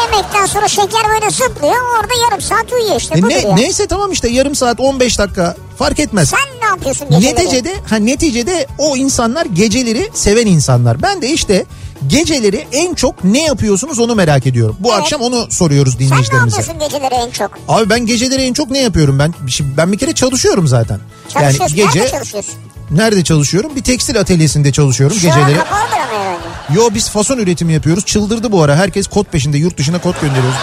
yemekten 0.02 0.46
sonra 0.46 0.68
şeker 0.68 1.02
böyle 1.14 1.30
zıplıyor 1.30 1.76
orada 2.00 2.14
yarım 2.24 2.40
saat 2.40 2.72
uyuyor 2.72 2.96
işte. 3.00 3.18
E 3.18 3.22
ne, 3.28 3.34
ya. 3.38 3.54
neyse 3.54 3.86
tamam 3.86 4.12
işte 4.12 4.28
yarım 4.28 4.54
saat 4.54 4.80
15 4.80 5.18
dakika 5.18 5.56
fark 5.78 6.00
etmez. 6.00 6.28
Sen 6.30 6.60
ne 6.60 6.66
yapıyorsun 6.66 7.10
geceleri? 7.10 7.34
Neticede 7.34 7.74
ha 7.90 7.96
neticede 7.96 8.66
o 8.78 8.96
insanlar 8.96 9.46
geceleri 9.46 10.10
seven 10.14 10.46
insanlar. 10.46 11.02
Ben 11.02 11.22
de 11.22 11.28
işte 11.30 11.64
geceleri 12.06 12.66
en 12.72 12.94
çok 12.94 13.24
ne 13.24 13.42
yapıyorsunuz 13.44 13.98
onu 13.98 14.14
merak 14.14 14.46
ediyorum. 14.46 14.76
Bu 14.80 14.88
Evet. 14.92 15.00
akşam 15.00 15.20
onu 15.20 15.50
soruyoruz 15.50 15.92
Sen 15.92 16.00
ne 16.02 16.08
dinleyicilerimize. 16.10 16.56
yapıyorsun 16.60 16.88
geceleri 16.88 17.14
en 17.14 17.30
çok? 17.30 17.50
Abi 17.68 17.90
ben 17.90 18.06
geceleri 18.06 18.42
en 18.42 18.52
çok 18.52 18.70
ne 18.70 18.78
yapıyorum? 18.78 19.18
Ben 19.18 19.34
şimdi 19.48 19.76
ben 19.76 19.92
bir 19.92 19.98
kere 19.98 20.12
çalışıyorum 20.14 20.68
zaten. 20.68 21.00
Yani 21.34 21.56
Çalışıyorsun. 21.56 21.76
gece 21.76 21.98
Nerede 21.98 22.10
çalışıyorsun? 22.10 22.54
nerede 22.90 23.24
çalışıyorum? 23.24 23.76
Bir 23.76 23.82
tekstil 23.82 24.20
atölyesinde 24.20 24.72
çalışıyorum 24.72 25.16
Şu 25.16 25.32
an 25.32 25.38
geceleri. 25.38 25.58
kapalıdır 25.58 25.92
ama 26.12 26.20
herhalde. 26.24 26.38
Yo 26.80 26.88
biz 26.94 27.10
fason 27.10 27.38
üretimi 27.38 27.72
yapıyoruz. 27.72 28.04
Çıldırdı 28.04 28.52
bu 28.52 28.62
ara. 28.62 28.76
Herkes 28.76 29.06
kod 29.06 29.24
peşinde 29.24 29.58
yurt 29.58 29.78
dışına 29.78 29.98
kod 30.00 30.14
gönderiyoruz. 30.22 30.58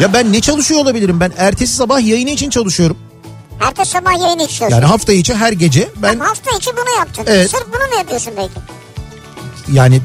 Ya 0.00 0.12
ben 0.12 0.32
ne 0.32 0.40
çalışıyor 0.40 0.80
olabilirim? 0.80 1.20
Ben 1.20 1.32
ertesi 1.38 1.74
sabah 1.74 2.00
yayını 2.06 2.30
için 2.30 2.50
çalışıyorum. 2.50 2.96
Ertesi 3.60 3.90
sabah 3.90 4.20
yayın 4.22 4.38
içiyorsun. 4.38 4.76
Yani 4.76 4.84
hafta 4.86 5.12
içi 5.12 5.34
her 5.34 5.52
gece 5.52 5.88
ben 5.96 6.12
Ama 6.14 6.26
hafta 6.28 6.50
içi 6.56 6.70
bunu 6.72 6.98
yaptın. 6.98 7.24
Evet. 7.26 7.50
Sırf 7.50 7.66
bunu 7.68 7.88
mu 7.92 7.98
yapıyorsun 7.98 8.32
belki? 8.36 8.52
yani 9.72 10.00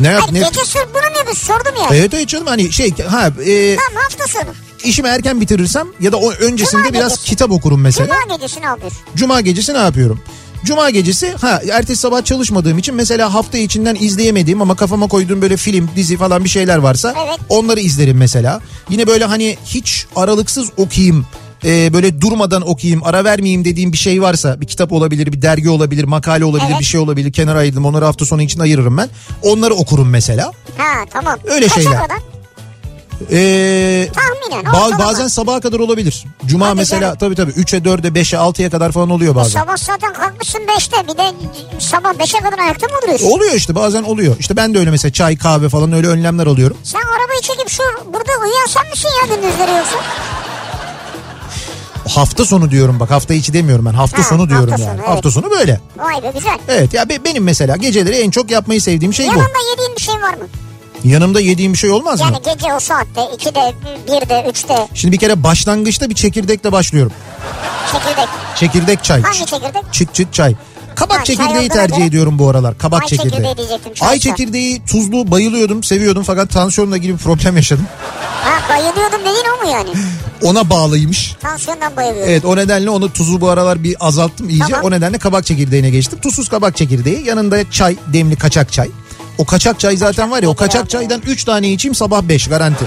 ne 0.00 0.08
yap 0.08 0.32
ne 0.32 0.38
gece 0.38 0.64
sırf 0.64 0.88
bunu 0.94 1.16
yapıyorsun? 1.16 1.46
Sordum 1.46 1.74
ya. 1.82 1.96
Evet 1.96 2.14
evet 2.14 2.28
canım 2.28 2.46
hani 2.46 2.72
şey 2.72 2.90
ha 2.96 3.26
e, 3.46 3.76
Tamam 3.76 4.02
hafta 4.02 4.26
sonu. 4.26 4.54
işimi 4.84 5.08
erken 5.08 5.40
bitirirsem 5.40 5.88
ya 6.00 6.12
da 6.12 6.16
o 6.16 6.30
öncesinde 6.32 6.82
Cuma 6.82 6.94
biraz 6.94 7.10
gecesi. 7.12 7.28
kitap 7.30 7.50
okurum 7.50 7.80
mesela. 7.80 8.08
Cuma 8.24 8.36
gecesi 8.36 8.60
ne 8.60 8.66
yapıyorsun? 8.66 9.00
Cuma 9.16 9.40
gecesi 9.40 9.74
ne 9.74 9.78
yapıyorum? 9.78 10.20
Cuma 10.64 10.90
gecesi 10.90 11.30
ha 11.40 11.60
ertesi 11.72 12.00
sabah 12.00 12.24
çalışmadığım 12.24 12.78
için 12.78 12.94
mesela 12.94 13.34
hafta 13.34 13.58
içinden 13.58 13.96
izleyemediğim 14.00 14.62
ama 14.62 14.76
kafama 14.76 15.08
koyduğum 15.08 15.42
böyle 15.42 15.56
film, 15.56 15.90
dizi 15.96 16.16
falan 16.16 16.44
bir 16.44 16.48
şeyler 16.48 16.76
varsa 16.78 17.14
Evet. 17.26 17.38
onları 17.48 17.80
izlerim 17.80 18.16
mesela. 18.16 18.60
Yine 18.90 19.06
böyle 19.06 19.24
hani 19.24 19.58
hiç 19.64 20.06
aralıksız 20.16 20.68
okuyayım 20.76 21.26
e, 21.64 21.92
böyle 21.92 22.20
durmadan 22.20 22.68
okuyayım 22.68 23.04
ara 23.04 23.24
vermeyeyim 23.24 23.64
dediğim 23.64 23.92
bir 23.92 23.98
şey 23.98 24.22
varsa 24.22 24.60
bir 24.60 24.66
kitap 24.66 24.92
olabilir 24.92 25.32
bir 25.32 25.42
dergi 25.42 25.70
olabilir 25.70 26.04
makale 26.04 26.44
olabilir 26.44 26.66
Evet. 26.70 26.80
bir 26.80 26.84
şey 26.84 27.00
olabilir 27.00 27.32
kenara 27.32 27.58
ayırdım 27.58 27.84
onları 27.86 28.04
hafta 28.04 28.24
sonu 28.26 28.42
için 28.42 28.60
ayırırım 28.60 28.96
ben 28.96 29.08
onları 29.42 29.74
okurum 29.74 30.08
mesela. 30.10 30.52
Ha 30.78 31.04
tamam. 31.10 31.38
Öyle 31.44 31.68
Kaça 31.68 31.80
şeyler. 31.80 32.02
kadar? 32.02 32.18
Ee, 33.32 34.08
Tahminen. 34.14 34.72
ba- 34.74 34.98
bazen 34.98 35.28
sabaha 35.28 35.60
kadar 35.60 35.78
olabilir. 35.78 36.24
Cuma 36.46 36.66
Hadi 36.66 36.76
mesela 36.76 37.00
canım. 37.00 37.16
tabii 37.18 37.34
tabii 37.34 37.50
3'e 37.50 37.78
4'e 37.78 38.08
5'e 38.08 38.38
6'ya 38.38 38.70
kadar 38.70 38.92
falan 38.92 39.10
oluyor 39.10 39.34
bazen. 39.34 39.60
Sabah 39.60 39.76
zaten 39.76 40.12
kalkmışsın 40.12 40.58
5'te 40.58 41.08
bir 41.08 41.18
de 41.18 41.32
sabah 41.78 42.12
5'e 42.14 42.40
kadar 42.40 42.58
ayakta 42.58 42.86
mı 42.86 42.92
duruyorsun? 43.02 43.26
Oluyor 43.30 43.52
işte 43.54 43.74
bazen 43.74 44.02
oluyor. 44.02 44.36
İşte 44.38 44.56
ben 44.56 44.74
de 44.74 44.78
öyle 44.78 44.90
mesela 44.90 45.12
çay 45.12 45.36
kahve 45.38 45.68
falan 45.68 45.92
öyle 45.92 46.06
önlemler 46.08 46.46
alıyorum. 46.46 46.76
Sen 46.82 47.00
arabayı 47.00 47.40
çekip 47.42 47.68
şu 47.68 47.82
burada 48.12 48.32
uyuyan 48.42 48.66
sen 48.68 48.90
misin 48.90 49.08
ya 49.22 49.34
gündüzleri 49.36 49.70
yoksa? 49.78 49.96
Hafta 52.14 52.44
sonu 52.44 52.70
diyorum 52.70 53.00
bak 53.00 53.10
hafta 53.10 53.34
içi 53.34 53.52
demiyorum 53.52 53.86
ben 53.86 53.92
hafta 53.94 54.18
Ha, 54.18 54.22
sonu 54.22 54.48
diyorum 54.48 54.68
hafta 54.70 54.84
yani. 54.84 54.90
sonu, 54.92 55.00
evet. 55.00 55.08
Hafta 55.16 55.30
sonu 55.30 55.50
böyle. 55.50 55.80
Vay 55.98 56.22
be 56.22 56.30
güzel. 56.34 56.58
Evet 56.68 56.94
ya 56.94 57.08
be- 57.08 57.24
benim 57.24 57.44
mesela 57.44 57.76
geceleri 57.76 58.16
en 58.16 58.30
çok 58.30 58.50
yapmayı 58.50 58.80
sevdiğim 58.82 59.14
şey 59.14 59.26
bu. 59.26 59.30
Yanında 59.30 59.58
yediğin 59.72 59.96
bir 59.96 60.02
şey 60.02 60.14
var 60.14 60.34
mı? 60.34 60.44
Yanımda 61.04 61.40
yediğim 61.40 61.72
bir 61.72 61.78
şey 61.78 61.90
olmaz 61.90 62.20
Yani 62.20 62.30
mı? 62.36 62.38
gece 62.54 62.74
o 62.74 62.80
saatte 62.80 63.20
2'de 63.20 63.74
1'de 64.08 64.50
3'te 64.50 64.88
Şimdi 64.94 65.12
bir 65.12 65.18
kere 65.18 65.42
başlangıçta 65.42 66.10
bir 66.10 66.14
çekirdekle 66.14 66.72
başlıyorum. 66.72 67.12
çekirdek. 67.92 68.28
Çekirdek 68.56 69.04
çay. 69.04 69.22
Hangi 69.22 69.38
çekirdek? 69.46 69.82
Çıt 69.92 70.14
çıt 70.14 70.32
çay. 70.34 70.54
Kabak 70.94 71.18
Ha, 71.20 71.24
çekirdeği 71.24 71.68
tercih 71.68 71.96
göre- 71.96 72.06
ediyorum 72.06 72.38
bu 72.38 72.48
aralar. 72.48 72.78
Kabak 72.78 73.02
Ay 73.02 73.08
çekirdeği. 73.08 73.30
çekirdeği 73.30 73.56
diyecektim, 73.56 73.92
Ay 74.08 74.18
çekirdeği 74.18 74.84
tuzlu 74.84 75.30
bayılıyordum, 75.30 75.82
seviyordum 75.82 76.22
fakat 76.22 76.50
tansiyonla 76.50 76.96
ilgili 76.96 77.12
bir 77.12 77.18
problem 77.18 77.56
yaşadım. 77.56 77.86
Ha 78.44 78.74
bayılıyordum 78.74 79.20
dediğin 79.20 79.44
o 79.60 79.64
mu 79.66 79.72
yani? 79.72 79.90
Ona 80.42 80.70
bağlıymış. 80.70 81.34
Tansiyondan 81.40 81.96
bayılıyordum. 81.96 82.30
Evet 82.30 82.44
o 82.44 82.56
nedenle 82.56 82.90
onu 82.90 83.12
tuzu 83.12 83.40
bu 83.40 83.48
aralar 83.48 83.84
bir 83.84 83.96
azalttım 84.00 84.48
iyice. 84.48 84.64
Tamam. 84.64 84.80
O 84.84 84.90
nedenle 84.90 85.18
kabak 85.18 85.46
çekirdeğine 85.46 85.90
geçtim. 85.90 86.18
Tuzsuz 86.22 86.48
kabak 86.48 86.76
çekirdeği 86.76 87.26
yanında 87.26 87.70
çay 87.70 87.96
demli 88.12 88.36
kaçak 88.36 88.72
çay. 88.72 88.90
O 89.38 89.44
kaçak 89.44 89.80
çay 89.80 89.96
zaten 89.96 90.30
var 90.30 90.42
ya 90.42 90.48
o 90.48 90.54
kaçak 90.56 90.82
abi? 90.82 90.88
çaydan 90.88 91.22
3 91.26 91.44
tane 91.44 91.72
içeyim 91.72 91.94
sabah 91.94 92.22
5 92.22 92.48
garanti. 92.48 92.84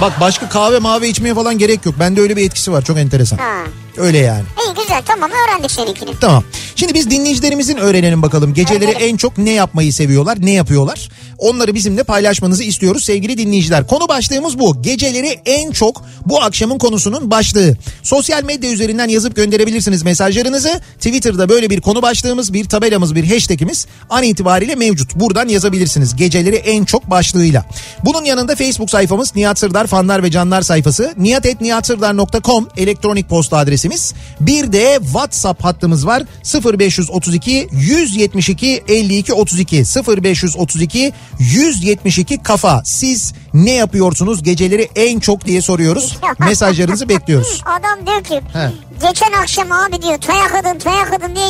Bak 0.00 0.20
başka 0.20 0.48
kahve 0.48 0.78
mavi 0.78 1.06
içmeye 1.08 1.34
falan 1.34 1.58
gerek 1.58 1.86
yok. 1.86 1.94
Bende 1.98 2.20
öyle 2.20 2.36
bir 2.36 2.46
etkisi 2.46 2.72
var 2.72 2.82
çok 2.82 2.98
enteresan. 2.98 3.36
Ha. 3.36 3.62
Öyle 3.96 4.18
yani. 4.18 4.44
İyi 4.66 4.74
güzel 4.82 5.02
tamam 5.06 5.30
öğrendik 5.30 5.70
seninkini. 5.70 6.10
Tamam. 6.20 6.44
Şimdi 6.76 6.94
biz 6.94 7.10
dinleyicilerimizin 7.10 7.76
öğrenelim 7.76 8.22
bakalım. 8.22 8.54
Geceleri 8.54 8.90
Evet. 8.90 9.02
en 9.02 9.16
çok 9.16 9.38
ne 9.38 9.50
yapmayı 9.50 9.92
seviyorlar, 9.92 10.38
ne 10.40 10.50
yapıyorlar? 10.50 11.08
Onları 11.38 11.74
bizimle 11.74 12.02
paylaşmanızı 12.02 12.64
istiyoruz 12.64 13.04
sevgili 13.04 13.38
dinleyiciler. 13.38 13.86
Konu 13.86 14.08
başlığımız 14.08 14.58
bu. 14.58 14.82
Geceleri 14.82 15.40
en 15.46 15.70
çok 15.70 16.02
bu 16.26 16.42
akşamın 16.42 16.78
konusunun 16.78 17.30
başlığı. 17.30 17.76
Sosyal 18.02 18.44
medya 18.44 18.70
üzerinden 18.70 19.08
yazıp 19.08 19.36
gönderebilirsiniz 19.36 20.02
mesajlarınızı. 20.02 20.80
Twitter'da 20.94 21.48
böyle 21.48 21.70
bir 21.70 21.80
konu 21.80 22.02
başlığımız, 22.02 22.52
bir 22.52 22.64
tabelamız, 22.68 23.14
bir 23.14 23.32
hashtagimiz 23.32 23.86
an 24.10 24.22
itibariyle 24.22 24.74
mevcut. 24.74 25.14
Buradan 25.14 25.48
yazabilirsiniz. 25.48 26.16
Geceleri 26.16 26.56
en 26.56 26.84
çok 26.84 27.10
başlığıyla. 27.10 27.64
Bunun 28.04 28.24
yanında 28.24 28.56
Facebook 28.56 28.90
sayfamız 28.90 29.36
Nihat 29.36 29.58
Sırdar 29.58 29.86
fanlar 29.86 30.22
ve 30.22 30.30
canlar 30.30 30.62
sayfası. 30.62 31.14
niyatetniyatsırdar.com 31.18 32.68
elektronik 32.76 33.28
posta 33.28 33.58
adresimiz. 33.80 34.14
Bir 34.40 34.72
de 34.72 34.98
WhatsApp 35.02 35.64
hattımız 35.64 36.06
var. 36.06 36.22
0532 36.64 37.68
172 37.72 38.84
52 38.88 39.34
32 39.34 39.84
0532 40.22 41.12
172 41.38 42.42
kafa. 42.42 42.82
Siz 42.84 43.32
ne 43.54 43.72
yapıyorsunuz 43.72 44.42
geceleri 44.42 44.88
en 44.96 45.20
çok 45.20 45.44
diye 45.44 45.62
soruyoruz. 45.62 46.18
Mesajlarınızı 46.38 47.08
bekliyoruz. 47.08 47.62
Adam 47.64 48.06
diyor 48.06 48.24
ki 48.24 48.40
He. 48.52 48.70
geçen 49.08 49.32
akşam 49.32 49.72
abi 49.72 50.02
diyor 50.02 50.18
kadın 50.52 50.78
taya 50.78 51.04
kadın 51.04 51.36
diye 51.36 51.46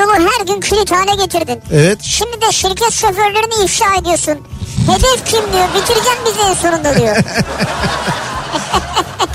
yolu 0.00 0.12
her 0.12 0.46
gün 0.46 0.60
kilit 0.60 0.92
hale 0.92 1.24
getirdin. 1.24 1.60
Evet. 1.72 1.98
Şimdi 2.02 2.40
de 2.40 2.52
şirket 2.52 2.92
şoförlerini 2.92 3.64
ifşa 3.64 3.84
ediyorsun. 4.00 4.38
Hedef 4.86 5.24
kim 5.26 5.52
diyor 5.52 5.68
bitireceğim 5.74 6.18
bizi 6.26 6.40
en 6.50 6.54
sonunda 6.54 6.96
diyor. 6.96 7.16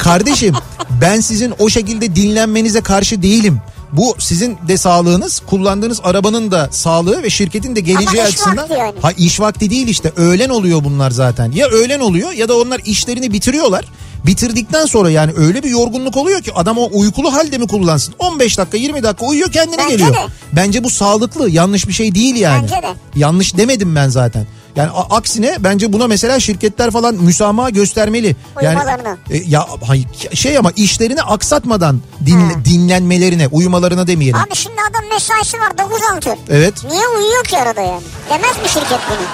Kardeşim 0.08 0.56
ben 1.02 1.20
sizin 1.20 1.54
o 1.60 1.70
şekilde 1.70 2.15
dinlenmenize 2.15 2.82
karşı 2.82 3.22
değilim. 3.22 3.60
Bu 3.91 4.15
sizin 4.20 4.58
de 4.67 4.78
sağlığınız, 4.78 5.39
kullandığınız 5.39 6.00
arabanın 6.04 6.52
da 6.52 6.70
sağlığı 6.72 7.24
ve 7.24 7.30
şirketin 7.30 7.76
de 7.76 7.80
geleceği 7.80 8.08
Ama 8.08 8.28
iş 8.30 8.34
açısından. 8.34 8.58
vakti 8.58 8.74
yani. 8.74 8.93
Ha 9.02 9.12
iş 9.12 9.39
vakti 9.39 9.70
değil 9.70 9.88
işte. 9.88 10.12
Öğlen 10.15 10.50
oluyor 10.50 10.84
bunlar 10.84 11.12
zaten. 11.12 11.52
Ya 11.52 11.67
öğlen 11.67 12.00
oluyor 12.00 12.32
ya 12.32 12.50
da 12.50 12.58
onlar 12.58 12.82
işlerini 12.86 13.34
bitiriyorlar. 13.34 13.86
Bitirdikten 14.26 14.86
sonra 14.86 15.10
yani 15.10 15.32
öyle 15.38 15.63
bir 15.63 15.70
yorgunluk 15.70 16.17
oluyor 16.17 16.41
ki 16.41 16.52
adam 16.56 16.78
o 16.78 16.89
uykulu 16.91 17.34
halde 17.34 17.58
mi 17.58 17.67
kullansın? 17.67 18.13
15 18.20 18.58
dakika 18.58 18.78
20 18.78 19.04
dakika 19.04 19.26
uyuyor 19.26 19.52
kendine 19.52 19.78
Bence 19.78 19.96
geliyor. 19.96 20.13
de. 20.13 20.20
Bence 20.54 20.84
bu 20.84 20.89
sağlıklı 20.89 21.50
yanlış 21.50 21.88
bir 21.88 21.93
şey 21.93 22.15
değil 22.15 22.36
yani. 22.36 22.63
Bence 22.63 22.76
de. 22.76 22.93
Yanlış 23.15 23.58
demedim 23.58 23.96
ben 23.96 24.10
zaten. 24.10 24.48
Yani 24.78 24.90
aksine 25.10 25.56
bence 25.60 25.94
buna 25.94 26.08
mesela 26.08 26.40
şirketler 26.40 26.92
falan 26.92 27.16
müsamaha 27.16 27.70
göstermeli. 27.70 28.36
Yani 28.62 28.78
Uyumalarını. 28.78 29.18
e, 29.30 29.38
ya 29.38 29.68
hayır, 29.88 30.06
şey 30.34 30.58
ama 30.58 30.72
işlerini 30.76 31.22
aksatmadan 31.22 32.02
dinle- 32.26 32.54
Ha. 32.54 32.66
dinlenmelerine, 32.66 33.48
uyumalarına 33.48 34.08
demeyelim. 34.08 34.40
Abi 34.40 34.56
şimdi 34.56 34.76
adam 34.92 35.10
mesaisi 35.13 35.60
var 35.60 35.72
9-6. 35.78 36.38
Evet. 36.50 36.74
Niye 36.90 37.08
uyuyor 37.08 37.44
ki 37.44 37.58
arada 37.58 37.82
yani? 37.82 38.02
Demez 38.30 38.58
mi 38.63 38.70
şirket 38.70 39.00
bunu? 39.10 39.28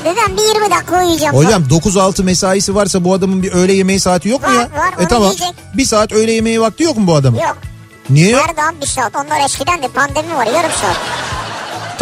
Abi 0.00 0.16
ben 0.16 0.36
bir 0.36 0.42
20 0.42 0.70
dakika 0.70 1.04
uyuyacağım. 1.04 1.36
Hocam 1.36 1.62
9-6 1.70 2.22
mesaisi 2.24 2.74
varsa 2.74 3.04
bu 3.04 3.14
adamın 3.14 3.42
bir 3.42 3.52
öğle 3.52 3.72
yemeği 3.72 4.00
saati 4.00 4.28
yok 4.28 4.42
mu 4.42 4.48
Var, 4.48 4.54
ya? 4.54 4.60
var, 4.60 5.04
e 5.04 5.08
tamam. 5.08 5.28
yiyecek. 5.28 5.54
Bir 5.76 5.84
saat 5.84 6.12
öğle 6.12 6.32
yemeği 6.32 6.60
vakti 6.60 6.82
yok 6.84 6.96
mu 6.96 7.06
bu 7.06 7.14
adamın? 7.14 7.38
Yok. 7.38 7.56
Niye? 8.10 8.36
Nerede 8.36 8.62
abi 8.62 8.80
bir 8.80 8.86
saat? 8.86 9.12
Onlar 9.16 9.44
eskiden 9.44 9.82
de 9.82 9.88
pandemi 9.88 10.36
var 10.36 10.46
yarım 10.46 10.70
saat. 10.82 10.96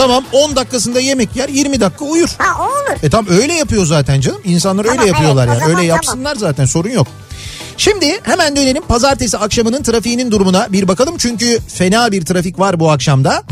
Tamam 0.00 0.24
10 0.32 0.56
dakikasında 0.56 1.00
yemek 1.00 1.36
yer 1.36 1.48
20 1.48 1.80
dakika 1.80 2.04
uyur. 2.04 2.28
Ha 2.38 2.62
o 2.62 2.64
olur. 2.64 2.98
E 3.02 3.10
tam 3.10 3.26
öyle 3.28 3.52
yapıyor 3.52 3.86
zaten 3.86 4.20
canım. 4.20 4.40
İnsanlar 4.44 4.84
Tamam, 4.84 4.98
öyle 4.98 5.08
yapıyorlar 5.08 5.48
evet, 5.48 5.60
yani. 5.60 5.64
Öyle 5.64 5.72
tamam. 5.74 5.86
yapsınlar 5.86 6.36
zaten 6.36 6.64
sorun 6.64 6.90
yok. 6.90 7.06
Şimdi 7.76 8.20
hemen 8.22 8.56
dönelim 8.56 8.82
pazartesi 8.82 9.38
akşamının 9.38 9.82
trafiğinin 9.82 10.30
durumuna 10.30 10.72
bir 10.72 10.88
bakalım. 10.88 11.14
Çünkü 11.18 11.58
fena 11.68 12.12
bir 12.12 12.24
trafik 12.24 12.58
var 12.58 12.80
bu 12.80 12.90
akşamda. 12.90 13.42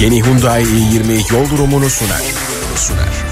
Yeni 0.00 0.22
Hyundai 0.24 0.62
i20 0.62 1.34
yol 1.34 1.50
durumunu 1.50 1.90
sunar. 1.90 2.22
Sunar. 2.76 3.30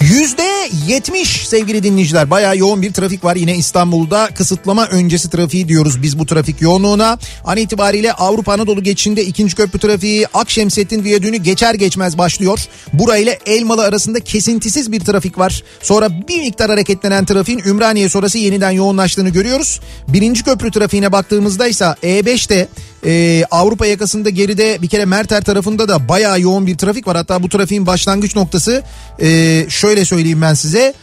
Yüzde 0.00 0.59
%70 0.66 1.24
sevgili 1.46 1.82
dinleyiciler. 1.82 2.30
Bayağı 2.30 2.56
yoğun 2.56 2.82
bir 2.82 2.92
trafik 2.92 3.24
var 3.24 3.36
yine 3.36 3.56
İstanbul'da. 3.56 4.28
Kısıtlama 4.34 4.86
öncesi 4.86 5.30
trafiği 5.30 5.68
diyoruz 5.68 6.02
biz 6.02 6.18
bu 6.18 6.26
trafik 6.26 6.62
yoğunluğuna. 6.62 7.18
An 7.44 7.56
itibariyle 7.56 8.12
Avrupa 8.12 8.52
Anadolu 8.52 8.82
geçişinde 8.82 9.24
ikinci 9.24 9.56
köprü 9.56 9.78
trafiği 9.78 10.26
Akşemsettin 10.26 11.04
Viyadüğü'nü 11.04 11.36
geçer 11.36 11.74
geçmez 11.74 12.18
başlıyor. 12.18 12.60
Burayla 12.92 13.36
Elmalı 13.46 13.82
arasında 13.84 14.20
kesintisiz 14.20 14.92
bir 14.92 15.00
trafik 15.00 15.38
var. 15.38 15.62
Sonra 15.82 16.28
bir 16.28 16.40
miktar 16.40 16.70
hareketlenen 16.70 17.24
trafiğin 17.24 17.62
Ümraniye 17.66 18.08
sonrası 18.08 18.38
yeniden 18.38 18.70
yoğunlaştığını 18.70 19.28
görüyoruz. 19.28 19.80
Birinci 20.08 20.44
köprü 20.44 20.70
trafiğine 20.70 21.12
baktığımızda 21.12 21.66
ise 21.66 21.84
E5'te 21.84 22.68
e, 23.04 23.44
Avrupa 23.50 23.86
yakasında 23.86 24.30
geride 24.30 24.82
bir 24.82 24.88
kere 24.88 25.04
Merter 25.04 25.44
tarafında 25.44 25.88
da 25.88 26.08
bayağı 26.08 26.40
yoğun 26.40 26.66
bir 26.66 26.78
trafik 26.78 27.06
var. 27.06 27.16
Hatta 27.16 27.42
bu 27.42 27.48
trafiğin 27.48 27.86
başlangıç 27.86 28.36
noktası 28.36 28.82
e, 29.20 29.66
şöyle 29.68 30.04
söyleyeyim 30.04 30.42
ben 30.42 30.54
size 30.54 30.94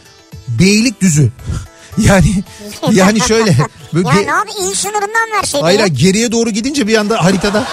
Beylikdüzü. 0.48 1.30
Yani 2.06 2.44
yani 2.90 3.20
şöyle. 3.20 3.56
böyle 3.94 4.08
Ya 4.08 4.14
ne 4.14 4.34
abi 4.34 4.50
il 4.60 4.74
sınırından 4.74 5.36
verseydin. 5.36 5.64
Hayır 5.64 5.86
geriye 5.86 6.32
doğru 6.32 6.50
gidince 6.50 6.86
bir 6.86 6.96
anda 6.96 7.24
haritada. 7.24 7.64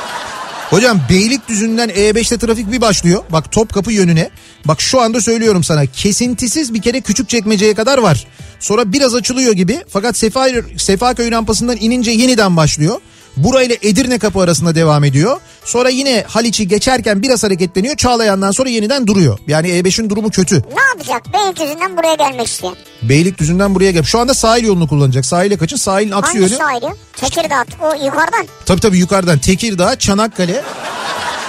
Hocam 0.70 1.00
Beylikdüzü'nden 1.10 1.90
E5'te 1.90 2.38
trafik 2.38 2.72
bir 2.72 2.82
başlıyor. 2.82 3.24
Bak 3.30 3.52
Topkapı 3.52 3.92
yönüne. 3.92 4.30
Bak 4.66 4.82
şu 4.82 5.02
anda 5.02 5.22
söylüyorum 5.22 5.64
sana 5.64 5.86
kesintisiz 5.86 6.74
bir 6.74 6.82
kere 6.82 7.02
Küçükçekmece'ye 7.02 7.74
kadar 7.74 7.98
var. 7.98 8.28
Sonra 8.60 8.94
biraz 8.94 9.16
açılıyor 9.16 9.54
gibi 9.54 9.84
fakat 9.90 10.18
Sefa, 10.18 10.48
Sefaköy 10.78 11.32
rampasından 11.32 11.78
inince 11.80 12.12
yeniden 12.12 12.58
başlıyor. 12.58 13.02
Burayla 13.38 13.76
Edirne 13.82 14.20
kapı 14.20 14.40
arasında 14.40 14.76
devam 14.76 15.04
ediyor. 15.04 15.40
Sonra 15.66 15.90
yine 15.90 16.24
Haliç'i 16.28 16.68
geçerken 16.68 17.22
biraz 17.22 17.44
hareketleniyor. 17.44 17.96
Çağlayan'dan 17.96 18.52
sonra 18.52 18.70
yeniden 18.70 19.08
duruyor. 19.08 19.40
Yani 19.48 19.68
E5'in 19.68 20.10
durumu 20.10 20.30
kötü. 20.30 20.56
Ne 20.76 20.82
yapacak? 20.82 21.34
Beylikdüzü'nden 21.34 21.98
buraya 21.98 22.16
gelmek 22.16 22.48
isteyen. 22.48 22.76
Beylikdüzü'nden 23.02 23.76
buraya 23.76 23.92
gel. 23.92 24.04
Şu 24.04 24.20
anda 24.20 24.34
sahil 24.34 24.64
yolunu 24.64 24.88
kullanacak. 24.88 25.26
Sahile 25.26 25.58
kaçın. 25.58 25.78
Sahilin 25.78 26.12
aksi 26.12 26.32
Hangi 26.32 26.40
yönü. 26.40 26.56
sahili? 26.58 26.94
Tekirdağ. 27.16 27.64
O 27.82 28.06
yukarıdan. 28.06 28.48
Tabii 28.66 28.82
tabii 28.82 28.98
yukarıdan 28.98 29.40
Tekirdağ, 29.40 30.00
Çanakkale, 30.00 30.64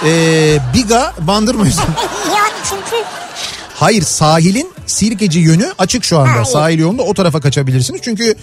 ee, 0.05 0.57
Biga, 0.73 1.13
Bandırma 1.19 1.65
yani 2.35 2.53
çünkü 2.69 3.03
Hayır 3.73 4.01
sahilin 4.01 4.71
Sirkeci 4.85 5.39
yönü 5.39 5.73
açık 5.77 6.03
şu 6.03 6.19
anda. 6.19 6.39
Ha. 6.39 6.45
Sahil 6.45 6.79
yolunda 6.79 7.03
o 7.03 7.13
tarafa 7.13 7.39
kaçabilirsiniz. 7.41 8.01
Çünkü 8.03 8.35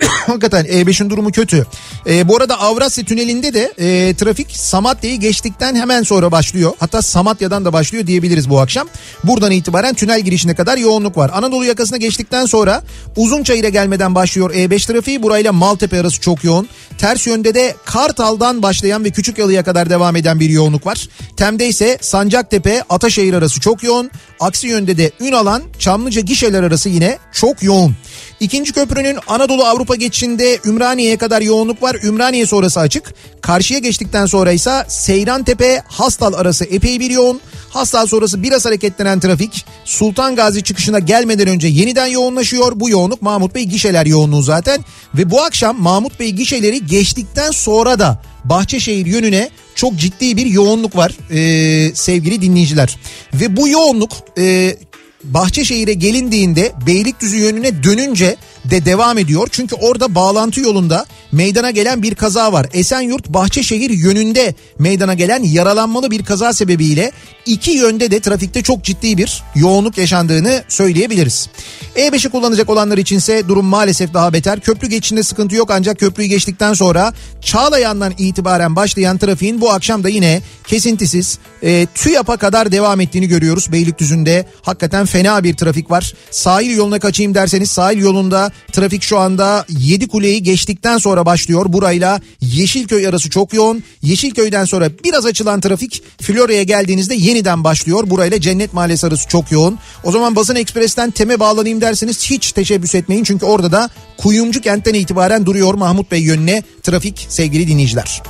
hakikaten 0.26 0.64
E5'in 0.64 1.10
durumu 1.10 1.32
kötü. 1.32 1.66
Ee, 2.06 2.28
bu 2.28 2.36
arada 2.36 2.60
Avrasya 2.60 3.04
Tüneli'nde 3.04 3.54
de 3.54 3.72
e, 3.78 4.14
trafik 4.14 4.56
Samatya'yı 4.56 5.20
geçtikten 5.20 5.74
hemen 5.74 6.02
sonra 6.02 6.32
başlıyor. 6.32 6.72
Hatta 6.78 7.02
Samatya'dan 7.02 7.64
da 7.64 7.72
başlıyor 7.72 8.06
diyebiliriz 8.06 8.50
bu 8.50 8.60
akşam. 8.60 8.88
Buradan 9.24 9.50
itibaren 9.50 9.94
tünel 9.94 10.20
girişine 10.20 10.54
kadar 10.54 10.78
yoğunluk 10.78 11.16
var. 11.16 11.30
Anadolu 11.34 11.64
yakasına 11.64 11.98
geçtikten 11.98 12.46
sonra 12.46 12.82
Uzunçayır'a 13.16 13.68
gelmeden 13.68 14.14
başlıyor 14.14 14.54
E5 14.54 14.86
trafiği. 14.86 15.22
Burayla 15.22 15.52
Maltepe 15.52 16.00
arası 16.00 16.20
çok 16.20 16.44
yoğun. 16.44 16.68
Ters 16.98 17.26
yönde 17.26 17.54
de 17.54 17.74
Kartal'dan 17.84 18.62
başlayan 18.62 19.04
ve 19.04 19.10
Küçükyalı'ya 19.10 19.64
kadar 19.64 19.90
devam 19.90 20.16
eden 20.16 20.40
bir 20.40 20.50
yoğunluk 20.50 20.86
var. 20.86 21.08
Tem'de 21.36 21.68
ise 21.68 21.98
Sancaktepe, 22.00 22.82
Ataşehir 22.88 23.34
arası 23.34 23.60
çok 23.60 23.82
yoğun. 23.82 24.10
Aksi 24.40 24.66
yönde 24.66 24.96
de 24.96 25.10
Ünalan, 25.20 25.62
Çamlıca 25.78 26.20
gişeler 26.20 26.62
arası 26.62 26.88
yine 26.88 27.18
çok 27.32 27.62
yoğun. 27.62 27.96
İkinci 28.40 28.72
köprünün 28.72 29.18
Anadolu 29.26 29.64
Avrupa 29.64 29.96
geçişinde 29.96 30.58
Ümraniye'ye 30.64 31.16
kadar 31.16 31.42
yoğunluk 31.42 31.82
var. 31.82 31.96
Ümraniye 32.02 32.46
sonrası 32.46 32.80
açık. 32.80 33.14
Karşıya 33.40 33.80
geçtikten 33.80 34.26
sonra 34.26 34.52
ise 34.52 34.84
Seyrantepe 34.88 35.82
Hastal 35.88 36.32
arası 36.32 36.64
epey 36.64 37.00
bir 37.00 37.10
yoğun. 37.10 37.40
Hastal 37.70 38.06
sonrası 38.06 38.42
biraz 38.42 38.66
hareketlenen 38.66 39.20
trafik 39.20 39.66
Sultan 39.84 40.36
Gazi 40.36 40.62
çıkışına 40.62 40.98
gelmeden 40.98 41.48
önce 41.48 41.68
yeniden 41.68 42.06
yoğunlaşıyor. 42.06 42.72
Bu 42.80 42.90
yoğunluk 42.90 43.22
Mahmut 43.22 43.54
Bey 43.54 43.64
gişeler 43.64 44.06
yoğunluğu 44.06 44.42
zaten. 44.42 44.84
Ve 45.14 45.30
bu 45.30 45.42
akşam 45.42 45.82
Mahmut 45.82 46.20
Bey 46.20 46.30
gişeleri 46.30 46.86
geçtikten 46.86 47.50
sonra 47.50 47.98
da 47.98 48.22
Bahçeşehir 48.44 49.06
yönüne 49.06 49.50
çok 49.78 49.96
ciddi 49.96 50.36
bir 50.36 50.46
yoğunluk 50.46 50.96
var 50.96 51.12
ee, 51.30 51.94
sevgili 51.94 52.42
dinleyiciler. 52.42 52.96
Ve 53.34 53.56
bu 53.56 53.68
yoğunluk 53.68 54.12
e, 54.38 54.76
Bahçeşehir'e 55.24 55.92
gelindiğinde 55.92 56.72
Beylikdüzü 56.86 57.36
yönüne 57.36 57.82
dönünce 57.82 58.36
de 58.70 58.84
devam 58.84 59.18
ediyor. 59.18 59.48
Çünkü 59.50 59.74
orada 59.74 60.14
bağlantı 60.14 60.60
yolunda 60.60 61.06
meydana 61.32 61.70
gelen 61.70 62.02
bir 62.02 62.14
kaza 62.14 62.52
var. 62.52 62.66
Esenyurt 62.72 63.28
Bahçeşehir 63.28 63.90
yönünde 63.90 64.54
meydana 64.78 65.14
gelen 65.14 65.42
yaralanmalı 65.42 66.10
bir 66.10 66.24
kaza 66.24 66.52
sebebiyle 66.52 67.12
iki 67.46 67.70
yönde 67.70 68.10
de 68.10 68.20
trafikte 68.20 68.62
çok 68.62 68.84
ciddi 68.84 69.18
bir 69.18 69.42
yoğunluk 69.54 69.98
yaşandığını 69.98 70.62
söyleyebiliriz. 70.68 71.48
E5'i 71.96 72.30
kullanacak 72.30 72.70
olanlar 72.70 72.98
içinse 72.98 73.48
durum 73.48 73.66
maalesef 73.66 74.14
daha 74.14 74.32
beter. 74.32 74.60
Köprü 74.60 74.88
geçişinde 74.88 75.22
sıkıntı 75.22 75.54
yok 75.54 75.70
ancak 75.70 75.98
köprüyü 75.98 76.28
geçtikten 76.28 76.72
sonra 76.72 77.12
Çağlayan'dan 77.40 78.12
itibaren 78.18 78.76
başlayan 78.76 79.18
trafiğin 79.18 79.60
bu 79.60 79.70
akşam 79.70 80.04
da 80.04 80.08
yine 80.08 80.42
kesintisiz 80.66 81.38
e, 81.62 81.86
TÜYAP'a 81.94 82.36
kadar 82.36 82.72
devam 82.72 83.00
ettiğini 83.00 83.28
görüyoruz. 83.28 83.72
Beylikdüzü'nde 83.72 84.46
hakikaten 84.62 85.06
fena 85.06 85.44
bir 85.44 85.56
trafik 85.56 85.90
var. 85.90 86.14
Sahil 86.30 86.76
yoluna 86.76 86.98
kaçayım 86.98 87.34
derseniz 87.34 87.70
sahil 87.70 87.98
yolunda 87.98 88.52
trafik 88.72 89.02
şu 89.02 89.18
anda 89.18 89.66
Yedikule'yi 89.68 90.42
geçtikten 90.42 90.98
sonra 90.98 91.26
başlıyor. 91.26 91.66
Burayla 91.68 92.20
Yeşilköy 92.40 93.06
arası 93.06 93.30
çok 93.30 93.54
yoğun. 93.54 93.82
Yeşilköy'den 94.02 94.64
sonra 94.64 94.90
biraz 95.04 95.26
açılan 95.26 95.60
trafik 95.60 96.02
Florya'ya 96.20 96.62
geldiğinizde 96.62 97.14
yeniden 97.14 97.64
başlıyor. 97.64 98.10
Burayla 98.10 98.40
Cennet 98.40 98.74
Mahallesi 98.74 99.06
arası 99.06 99.28
çok 99.28 99.52
yoğun. 99.52 99.78
O 100.04 100.12
zaman 100.12 100.36
Basın 100.36 100.56
Ekspres'ten 100.56 101.10
Tem'e 101.10 101.40
bağlanayım 101.40 101.80
derseniz 101.80 102.30
hiç 102.30 102.52
teşebbüs 102.52 102.94
etmeyin. 102.94 103.24
Çünkü 103.24 103.46
orada 103.46 103.72
da 103.72 103.90
Kuyumcu 104.18 104.60
kentten 104.60 104.94
itibaren 104.94 105.46
duruyor 105.46 105.74
Mahmut 105.74 106.10
Bey 106.10 106.20
yönüne 106.20 106.62
trafik 106.82 107.26
sevgili 107.28 107.68
dinleyiciler. 107.68 108.22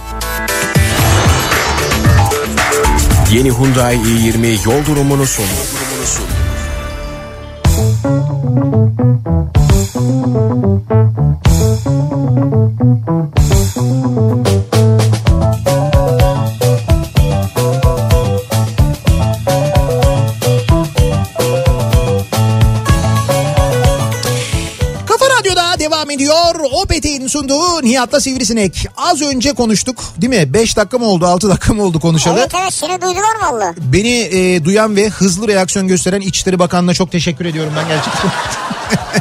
Yeni 3.33 3.51
Hyundai 3.51 3.97
i20 3.97 4.65
yol 4.65 4.87
durumunu 4.87 5.27
sunuyor. 5.27 5.67
Devam 7.79 7.89
ediyor. 7.89 8.19
Opet'in 9.29 9.58
sunduğu 27.29 27.83
Nihat'la 27.83 28.21
Sivrisinek. 28.21 28.87
Az 28.97 29.23
önce 29.23 29.53
konuştuk 29.53 30.05
değil 30.17 30.31
mi? 30.31 30.55
5 30.55 30.77
dakika 30.77 30.99
mı 30.99 31.05
oldu 31.05 31.27
6 31.27 31.49
dakika 31.49 31.75
mı 31.75 31.83
oldu 31.83 32.01
konuşalı? 32.01 32.39
evet 32.39 32.53
evet 32.63 32.75
seni 32.75 33.01
duydular 33.03 33.53
valla. 33.53 33.75
Beni 33.79 34.19
e, 34.19 34.65
duyan 34.65 34.97
ve 34.97 35.09
hızlı 35.09 35.49
reaksiyon 35.49 35.89
gösteren 35.89 36.21
İçişleri 36.21 36.59
Bakanı'na 36.59 36.95
çok 36.95 37.13
teşekkür 37.13 37.45
ediyorum 37.45 37.73
ben 37.77 37.89
gerçekten. 37.89 38.31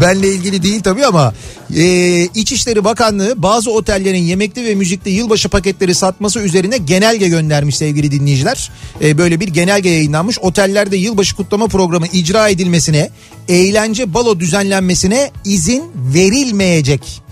Benle 0.00 0.28
ilgili 0.28 0.62
değil 0.62 0.80
tabii 0.82 1.06
ama 1.06 1.34
e, 1.76 2.22
İçişleri 2.24 2.84
Bakanlığı 2.84 3.42
bazı 3.42 3.70
otellerin 3.70 4.22
yemekli 4.22 4.64
ve 4.64 4.74
müzikli 4.74 5.10
yılbaşı 5.10 5.48
paketleri 5.48 5.94
satması 5.94 6.40
üzerine 6.40 6.78
genelge 6.78 7.28
göndermiş 7.28 7.76
sevgili 7.76 8.10
dinleyiciler. 8.10 8.70
E, 9.02 9.18
böyle 9.18 9.40
bir 9.40 9.48
genelge 9.48 9.90
yayınlanmış. 9.90 10.38
Otellerde 10.38 10.96
yılbaşı 10.96 11.36
kutlama 11.36 11.66
programı 11.66 12.06
icra 12.06 12.48
edilmesine, 12.48 13.10
eğlence 13.48 14.14
balo 14.14 14.40
düzenlenmesine 14.40 15.30
izin 15.44 15.84
verilmeyecek. 16.14 17.22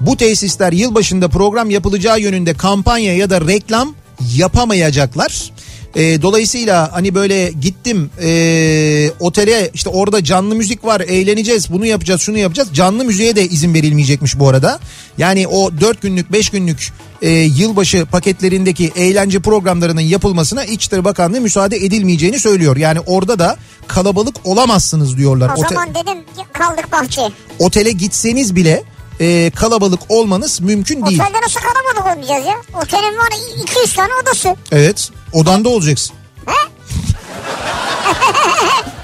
Bu 0.00 0.16
tesisler 0.16 0.72
yılbaşında 0.72 1.28
program 1.28 1.70
yapılacağı 1.70 2.20
yönünde 2.20 2.54
kampanya 2.54 3.16
ya 3.16 3.30
da 3.30 3.40
reklam 3.40 3.94
yapamayacaklar. 4.36 5.50
E, 5.96 6.22
dolayısıyla 6.22 6.92
hani 6.92 7.14
böyle 7.14 7.50
gittim 7.60 8.10
e, 8.22 9.10
otele 9.20 9.70
işte 9.74 9.88
orada 9.90 10.24
canlı 10.24 10.54
müzik 10.54 10.84
var 10.84 11.00
eğleneceğiz 11.00 11.72
bunu 11.72 11.86
yapacağız 11.86 12.20
şunu 12.20 12.38
yapacağız 12.38 12.68
canlı 12.72 13.04
müziğe 13.04 13.36
de 13.36 13.48
izin 13.48 13.74
verilmeyecekmiş 13.74 14.38
bu 14.38 14.48
arada. 14.48 14.80
Yani 15.18 15.48
o 15.48 15.80
4 15.80 16.02
günlük 16.02 16.32
5 16.32 16.50
günlük 16.50 16.92
e, 17.22 17.30
yılbaşı 17.30 18.06
paketlerindeki 18.06 18.92
eğlence 18.96 19.40
programlarının 19.40 20.00
yapılmasına 20.00 20.64
İçişleri 20.64 21.04
Bakanlığı 21.04 21.40
müsaade 21.40 21.76
edilmeyeceğini 21.76 22.38
söylüyor. 22.40 22.76
Yani 22.76 23.00
orada 23.00 23.38
da 23.38 23.56
kalabalık 23.86 24.36
olamazsınız 24.44 25.16
diyorlar. 25.16 25.48
O 25.56 25.60
Ote- 25.60 25.74
zaman 25.74 25.88
dedim 25.94 26.18
kaldık 26.52 26.92
bahçeye. 26.92 27.28
otele 27.58 27.90
gitseniz 27.90 28.56
bile 28.56 28.82
e, 29.20 29.50
kalabalık 29.56 30.00
olmanız 30.08 30.60
mümkün 30.60 31.06
değil. 31.06 31.20
Otelde 31.20 31.40
nasıl 31.40 31.60
kalabalık 31.60 32.16
olmayacağız 32.16 32.46
ya? 32.46 32.80
Otelin 32.82 33.18
var 33.18 33.28
200 33.62 33.92
tane 33.96 34.10
odası. 34.22 34.56
Evet 34.72 35.10
odanda 35.34 35.68
olacaksın. 35.68 36.16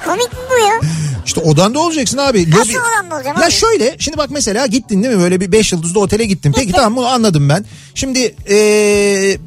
Komik 0.04 0.32
mi 0.32 0.38
bu 0.50 0.58
ya? 0.58 0.80
İşte 1.26 1.40
odanda 1.40 1.78
olacaksın 1.80 2.18
abi. 2.18 2.50
Nasıl 2.50 2.72
odanda 2.74 3.14
olacağım 3.16 3.36
Ya 3.40 3.44
abi? 3.46 3.52
şöyle 3.52 3.96
şimdi 3.98 4.18
bak 4.18 4.30
mesela 4.30 4.66
gittin 4.66 5.02
değil 5.02 5.14
mi 5.14 5.20
böyle 5.20 5.40
bir 5.40 5.52
5 5.52 5.72
yıldızlı 5.72 6.00
otele 6.00 6.24
gittin. 6.24 6.52
Peki 6.52 6.72
tamam 6.72 6.96
bunu 6.96 7.06
anladım 7.06 7.48
ben. 7.48 7.64
Şimdi 7.94 8.34
ee, 8.50 9.38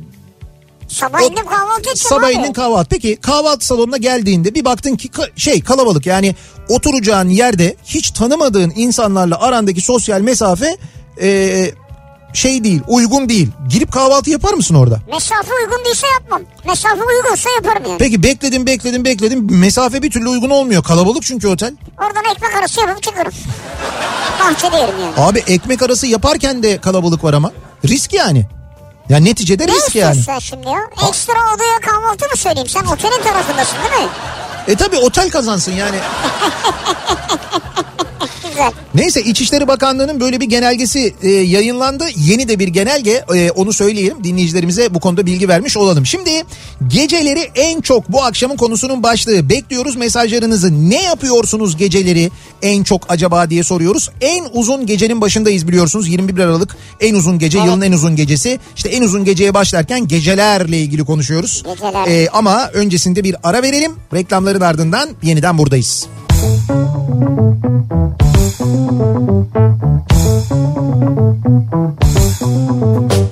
Sabah 0.88 1.22
O- 1.22 1.26
indim 1.26 1.46
kahvaltı 1.46 1.80
edeceğim 1.90 1.98
Sabah 1.98 2.28
abi. 2.44 2.54
kahvaltı. 2.54 2.90
Peki 2.90 3.16
kahvaltı 3.16 3.66
salonuna 3.66 3.98
geldiğinde 3.98 4.56
bir 4.56 4.66
baktın 4.66 4.96
ki 4.96 5.08
ka- 5.08 5.40
şey 5.40 5.62
kalabalık 5.62 6.06
yani 6.06 6.36
oturacağın 6.70 7.30
yerde 7.30 7.76
hiç 7.86 8.12
tanımadığın 8.12 8.74
insanlarla 8.76 9.42
arandaki 9.42 9.82
sosyal 9.82 10.22
mesafe 10.22 10.78
e, 11.22 11.72
şey 12.34 12.64
değil 12.64 12.82
uygun 12.88 13.30
değil. 13.30 13.52
Girip 13.70 13.92
kahvaltı 13.92 14.30
yapar 14.30 14.54
mısın 14.54 14.76
orada? 14.76 15.00
Mesafe 15.12 15.50
uygun 15.64 15.86
değilse 15.86 16.08
yapmam. 16.08 16.42
Mesafe 16.68 17.04
uygunsa 17.04 17.50
yaparım 17.56 17.84
yani. 17.88 17.98
Peki 17.98 18.24
bekledim 18.24 18.66
bekledim 18.68 19.06
bekledim 19.06 19.48
mesafe 19.60 20.02
bir 20.04 20.12
türlü 20.12 20.30
uygun 20.30 20.50
olmuyor. 20.50 20.84
Kalabalık 20.84 21.24
çünkü 21.24 21.48
otel. 21.48 21.74
Oradan 22.02 22.24
ekmek 22.36 22.56
arası 22.56 22.80
yapıp 22.82 23.04
çıkarım. 23.04 23.32
Bahçede 24.40 24.76
yerim 24.78 24.96
yani. 25.02 25.14
Abi 25.18 25.40
ekmek 25.48 25.82
arası 25.82 26.08
yaparken 26.08 26.64
de 26.64 26.78
kalabalık 26.82 27.24
var 27.24 27.34
ama. 27.34 27.52
Risk 27.88 28.14
yani. 28.14 28.46
Ya 29.10 29.18
neticede 29.18 29.64
Ne 29.68 29.68
risk 29.68 29.96
yani. 29.96 30.18
istiyorsun 30.18 30.22
sen 30.22 30.40
şimdi 30.40 30.68
ya? 30.68 30.80
Ekstra 31.10 31.34
odaya 31.56 31.80
kahvaltı 31.82 32.26
mı 32.26 32.38
söyleyeyim? 32.38 32.70
Sen 32.70 32.86
otelin 32.86 33.24
tarafındasın 33.24 33.78
değil 33.78 34.04
mi? 34.04 34.10
E 34.68 34.76
tabi 34.76 34.98
otel 34.98 35.30
kazansın 35.30 35.72
yani. 35.72 35.98
Güzel. 38.54 38.72
Neyse 38.96 39.22
İçişleri 39.22 39.68
Bakanlığı'nın 39.68 40.20
böyle 40.20 40.40
bir 40.42 40.46
genelgesi 40.46 41.14
e, 41.22 41.30
yayınlandı. 41.30 42.04
Yeni 42.16 42.48
de 42.48 42.60
bir 42.60 42.68
genelge 42.68 43.24
e, 43.36 43.52
onu 43.52 43.74
söyleyelim 43.74 44.24
dinleyicilerimize 44.24 44.94
bu 44.94 45.00
konuda 45.00 45.26
bilgi 45.26 45.48
vermiş 45.50 45.78
olalım. 45.78 46.06
Şimdi 46.06 46.44
geceleri 46.88 47.50
en 47.56 47.82
çok 47.82 48.12
bu 48.12 48.24
akşamın 48.24 48.56
konusunun 48.56 49.04
başlığı 49.04 49.50
bekliyoruz 49.50 49.96
mesajlarınızı. 49.96 50.90
Ne 50.90 51.04
yapıyorsunuz 51.04 51.78
geceleri 51.78 52.32
en 52.62 52.84
çok 52.84 53.12
acaba 53.12 53.50
diye 53.50 53.64
soruyoruz. 53.64 54.10
En 54.22 54.46
uzun 54.54 54.86
gecenin 54.86 55.22
başındayız 55.22 55.68
biliyorsunuz 55.68 56.08
21 56.08 56.40
Aralık 56.42 56.78
en 57.00 57.16
uzun 57.16 57.40
gece 57.40 57.58
Evet. 57.58 57.68
yılın 57.68 57.82
en 57.82 57.92
uzun 57.92 58.16
gecesi. 58.16 58.60
İşte 58.76 58.90
en 58.90 59.02
uzun 59.02 59.26
geceye 59.26 59.54
başlarken 59.54 60.08
gecelerle 60.08 60.78
ilgili 60.80 61.06
konuşuyoruz. 61.06 61.64
Geceler. 61.66 62.08
E, 62.08 62.30
ama 62.30 62.70
öncesinde 62.74 63.24
bir 63.24 63.36
ara 63.44 63.64
verelim 63.64 63.92
reklamların 64.14 64.62
ardından 64.62 65.10
yeniden 65.24 65.58
buradayız. 65.58 66.08
Thank 66.44 66.70
you. 73.14 73.23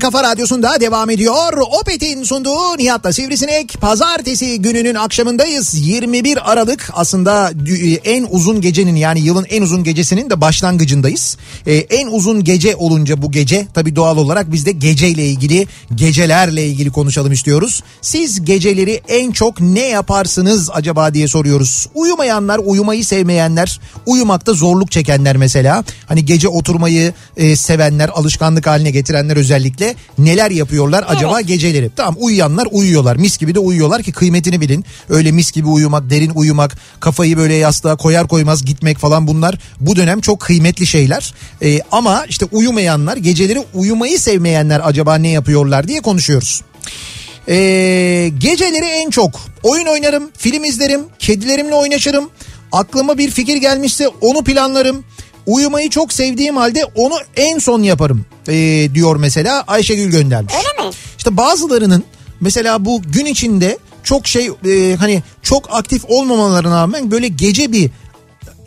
Kafa 0.00 0.22
radyosunda 0.22 0.80
devam 0.80 1.10
ediyor. 1.10 1.52
Opet'in 1.80 2.22
sunduğu 2.22 2.78
Nihat'la 2.78 3.12
Sivrisinek. 3.12 3.80
Pazartesi 3.80 4.62
gününün 4.62 4.94
akşamındayız. 4.94 5.74
21 5.74 6.52
Aralık 6.52 6.90
aslında 6.92 7.50
dü- 7.50 8.00
en 8.04 8.26
uzun 8.30 8.60
gecenin 8.60 8.96
yani 8.96 9.20
yılın 9.20 9.46
en 9.50 9.62
uzun 9.62 9.84
gecesinin 9.84 10.30
de 10.30 10.40
başlangıcındayız. 10.40 11.36
Ee, 11.66 11.74
en 11.74 12.06
uzun 12.06 12.44
gece 12.44 12.76
olunca 12.76 13.22
bu 13.22 13.32
gece 13.32 13.66
tabii 13.74 13.96
doğal 13.96 14.16
olarak 14.16 14.52
biz 14.52 14.66
de 14.66 14.72
geceyle 14.72 15.26
ilgili 15.26 15.66
gecelerle 15.94 16.66
ilgili 16.66 16.90
konuşalım 16.90 17.32
istiyoruz. 17.32 17.82
Siz 18.00 18.44
geceleri 18.44 19.00
en 19.08 19.32
çok 19.32 19.60
ne 19.60 19.86
yaparsınız 19.86 20.70
acaba 20.72 21.14
diye 21.14 21.28
soruyoruz. 21.28 21.88
Uyumayanlar, 21.94 22.60
uyumayı 22.64 23.04
sevmeyenler, 23.04 23.80
uyumakta 24.06 24.52
zorluk 24.52 24.90
çekenler 24.90 25.36
mesela. 25.36 25.84
Hani 26.06 26.24
gece 26.24 26.48
oturmayı 26.48 27.12
e, 27.36 27.56
sevenler, 27.56 28.08
alışkanlık 28.08 28.66
haline 28.66 28.90
getirenler 28.90 29.36
özellikle 29.36 29.89
neler 30.18 30.50
yapıyorlar 30.50 31.04
acaba 31.08 31.40
geceleri? 31.40 31.90
Tamam 31.96 32.16
uyuyanlar 32.18 32.68
uyuyorlar. 32.70 33.16
Mis 33.16 33.38
gibi 33.38 33.54
de 33.54 33.58
uyuyorlar 33.58 34.02
ki 34.02 34.12
kıymetini 34.12 34.60
bilin. 34.60 34.84
Öyle 35.08 35.32
mis 35.32 35.52
gibi 35.52 35.68
uyumak, 35.68 36.10
derin 36.10 36.30
uyumak, 36.34 36.78
kafayı 37.00 37.36
böyle 37.36 37.54
yastığa 37.54 37.96
koyar 37.96 38.28
koymaz 38.28 38.64
gitmek 38.64 38.98
falan 38.98 39.26
bunlar 39.26 39.58
bu 39.80 39.96
dönem 39.96 40.20
çok 40.20 40.40
kıymetli 40.40 40.86
şeyler. 40.86 41.34
E, 41.62 41.80
ama 41.92 42.24
işte 42.28 42.46
uyumayanlar, 42.52 43.16
geceleri 43.16 43.62
uyumayı 43.74 44.18
sevmeyenler 44.18 44.80
acaba 44.84 45.14
ne 45.14 45.28
yapıyorlar 45.28 45.88
diye 45.88 46.00
konuşuyoruz. 46.00 46.62
Ee, 47.48 48.32
geceleri 48.38 48.86
en 48.86 49.10
çok 49.10 49.40
oyun 49.62 49.86
oynarım, 49.86 50.30
film 50.38 50.64
izlerim, 50.64 51.00
kedilerimle 51.18 51.74
oynaşırım. 51.74 52.30
Aklıma 52.72 53.18
bir 53.18 53.30
fikir 53.30 53.56
gelmişse 53.56 54.08
onu 54.08 54.44
planlarım. 54.44 55.04
Uyumayı 55.46 55.90
çok 55.90 56.12
sevdiğim 56.12 56.56
halde 56.56 56.84
onu 56.94 57.14
en 57.36 57.58
son 57.58 57.82
yaparım 57.82 58.26
ee, 58.48 58.88
diyor 58.94 59.16
mesela 59.16 59.64
Ayşegül 59.66 60.10
göndermiş. 60.10 60.54
Öyle 60.54 60.88
mi? 60.88 60.94
İşte 61.18 61.36
bazılarının 61.36 62.04
mesela 62.40 62.84
bu 62.84 63.02
gün 63.02 63.26
içinde 63.26 63.78
çok 64.04 64.26
şey 64.26 64.50
e, 64.66 64.96
hani 64.96 65.22
çok 65.42 65.74
aktif 65.74 66.04
olmamalarına 66.08 66.76
rağmen 66.82 67.10
böyle 67.10 67.28
gece 67.28 67.72
bir 67.72 67.90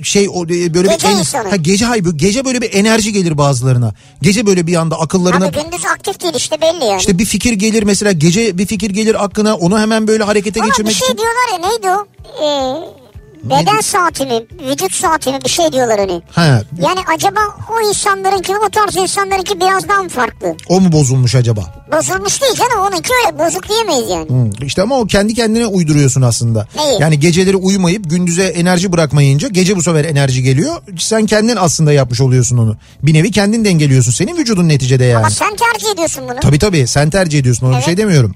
şey 0.03 0.23
e, 0.23 0.73
böyle 0.73 0.87
Gece 0.87 1.07
bir 1.07 1.13
insanı. 1.13 1.49
ha, 1.49 1.55
gece 1.55 1.85
hayır 1.85 2.05
gece 2.15 2.45
böyle 2.45 2.61
bir 2.61 2.73
enerji 2.73 3.13
gelir 3.13 3.37
bazılarına. 3.37 3.93
Gece 4.21 4.45
böyle 4.45 4.67
bir 4.67 4.75
anda 4.75 4.99
akıllarına 4.99 5.45
Abi 5.45 5.55
gündüz 5.63 5.85
aktif 5.85 6.21
değil 6.23 6.33
işte 6.37 6.61
belli 6.61 6.85
yani. 6.85 6.99
işte 6.99 7.19
bir 7.19 7.25
fikir 7.25 7.53
gelir 7.53 7.83
mesela 7.83 8.11
gece 8.11 8.57
bir 8.57 8.65
fikir 8.65 8.89
gelir 8.89 9.23
aklına 9.23 9.55
onu 9.55 9.79
hemen 9.79 10.07
böyle 10.07 10.23
harekete 10.23 10.59
Ama 10.59 10.67
bir 10.67 10.71
geçirmek 10.71 10.93
şey 10.95 11.07
için. 11.07 11.17
diyorlar 11.17 11.51
ya 11.53 11.69
neydi 11.69 11.87
o? 11.89 12.05
Ee, 12.43 13.02
beden 13.43 13.81
saati 13.81 14.25
mi? 14.25 14.33
Vücut 14.69 14.93
saati 14.95 15.31
mi? 15.31 15.39
Bir 15.45 15.49
şey 15.49 15.71
diyorlar 15.73 15.99
hani. 15.99 16.21
Ha, 16.31 16.61
Yani 16.81 16.99
acaba 17.15 17.39
o 17.71 17.89
insanlarınki 17.89 18.53
o 18.67 18.69
tarz 18.69 18.95
insanlarınki 18.95 19.59
biraz 19.59 19.87
daha 19.89 20.03
mı 20.03 20.09
farklı? 20.09 20.55
o 20.69 20.81
mu 20.81 20.91
bozulmuş 20.91 21.35
acaba? 21.35 21.83
Bozulmuş 21.91 22.41
değil 22.41 22.53
canım 22.55 22.79
onunki 22.87 23.09
öyle 23.25 23.39
bozuk 23.39 23.69
diyemeyiz 23.69 24.09
yani. 24.09 24.29
Hı, 24.29 24.65
İşte 24.65 24.81
ama 24.81 24.99
o 24.99 25.05
kendi 25.07 25.33
kendine 25.33 25.65
uyduruyorsun 25.65 26.21
aslında. 26.21 26.67
Neyi? 26.75 27.01
Yani 27.01 27.19
geceleri 27.19 27.55
uyumayıp 27.55 28.09
gündüze 28.09 28.43
enerji 28.43 28.91
bırakmayınca 28.91 29.47
gece 29.47 29.75
bu 29.75 29.81
sefer 29.83 30.05
enerji 30.05 30.43
geliyor. 30.43 30.81
Sen 30.99 31.25
kendin 31.25 31.55
aslında 31.55 31.93
yapmış 31.93 32.21
oluyorsun 32.21 32.57
onu. 32.57 32.77
Bir 33.03 33.13
nevi 33.13 33.31
kendin 33.31 33.65
dengeliyorsun. 33.65 34.11
Senin 34.11 34.37
vücudun 34.37 34.69
neticede 34.69 35.03
yani. 35.05 35.17
Ama 35.19 35.29
sen 35.29 35.55
tercih 35.55 35.93
ediyorsun 35.93 36.23
bunu. 36.29 36.39
Tabii 36.39 36.59
tabii 36.59 36.87
sen 36.87 37.09
tercih 37.09 37.39
ediyorsun 37.39 37.65
ona 37.65 37.71
bir 37.71 37.75
Evet. 37.77 37.85
şey 37.85 37.97
demiyorum. 37.97 38.35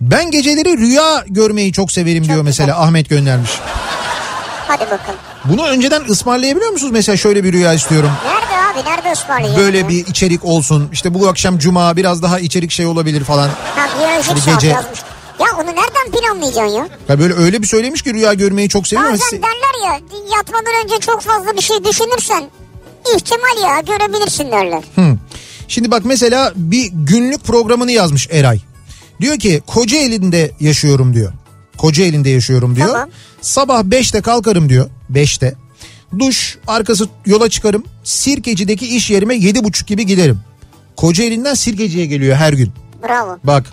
Ben 0.00 0.30
geceleri 0.30 0.78
rüya 0.78 1.24
görmeyi 1.26 1.72
çok 1.72 1.92
severim 1.92 2.24
diyor 2.28 2.42
mesela 2.42 2.80
Ahmet 2.80 3.08
göndermiş. 3.08 3.50
Hadi 4.68 4.80
bakalım. 4.84 5.18
Bunu 5.44 5.66
önceden 5.66 6.04
ısmarlayabiliyor 6.04 6.70
musunuz? 6.70 6.92
Mesela 6.92 7.16
şöyle 7.16 7.44
bir 7.44 7.52
rüya 7.52 7.72
istiyorum. 7.72 8.10
Nerede 8.26 8.80
abi? 8.80 8.90
Nerede 8.90 9.12
ısmarlayacağım? 9.12 9.60
Böyle 9.60 9.88
bir 9.88 10.06
içerik 10.06 10.44
olsun. 10.44 10.88
İşte 10.92 11.14
bu 11.14 11.28
akşam 11.28 11.58
cuma 11.58 11.96
biraz 11.96 12.22
daha 12.22 12.40
içerik 12.40 12.70
şey 12.70 12.86
olabilir 12.86 13.24
falan. 13.24 13.48
Ha 13.48 13.88
biyolojik 13.98 14.46
gece- 14.54 14.66
yazmış. 14.68 14.98
Ya 15.40 15.46
onu 15.56 15.66
nereden 15.66 16.10
planlayacaksın 16.20 16.76
ya? 16.76 16.88
Ya 17.08 17.18
böyle 17.18 17.34
öyle 17.34 17.62
bir 17.62 17.66
söylemiş 17.66 18.02
ki 18.02 18.14
rüya 18.14 18.34
görmeyi 18.34 18.68
çok 18.68 18.86
seviyor. 18.86 19.12
Bazen 19.12 19.42
derler 19.42 19.86
ya 19.88 20.00
yatmadan 20.36 20.72
önce 20.84 20.98
çok 21.00 21.20
fazla 21.22 21.56
bir 21.56 21.60
şey 21.62 21.84
düşünürsen 21.84 22.44
ihtimal 23.16 23.62
ya 23.62 23.80
görebilirsin 23.80 24.52
derler. 24.52 24.82
Hı. 24.94 25.16
Şimdi 25.68 25.90
bak 25.90 26.02
mesela 26.04 26.52
bir 26.56 26.90
günlük 26.92 27.44
programını 27.44 27.92
yazmış 27.92 28.28
Eray. 28.30 28.60
Diyor 29.20 29.38
ki 29.38 29.62
Kocaeli'nde 29.66 30.50
yaşıyorum 30.60 31.14
diyor. 31.14 31.32
Kocaeli'nde 31.76 32.30
yaşıyorum 32.30 32.76
diyor. 32.76 32.88
Tamam. 32.88 33.08
Sabah 33.40 33.80
5'te 33.80 34.20
kalkarım 34.20 34.68
diyor. 34.68 34.90
5'te. 35.12 35.54
Duş 36.18 36.58
arkası 36.66 37.08
yola 37.26 37.50
çıkarım. 37.50 37.84
Sirkeci'deki 38.04 38.96
iş 38.96 39.10
yerime 39.10 39.34
7.30 39.34 39.86
gibi 39.86 40.06
giderim. 40.06 40.40
Kocaeli'nden 40.96 41.54
Sirkeci'ye 41.54 42.06
geliyor 42.06 42.36
her 42.36 42.52
gün. 42.52 42.72
Bravo. 43.02 43.38
Bak 43.44 43.72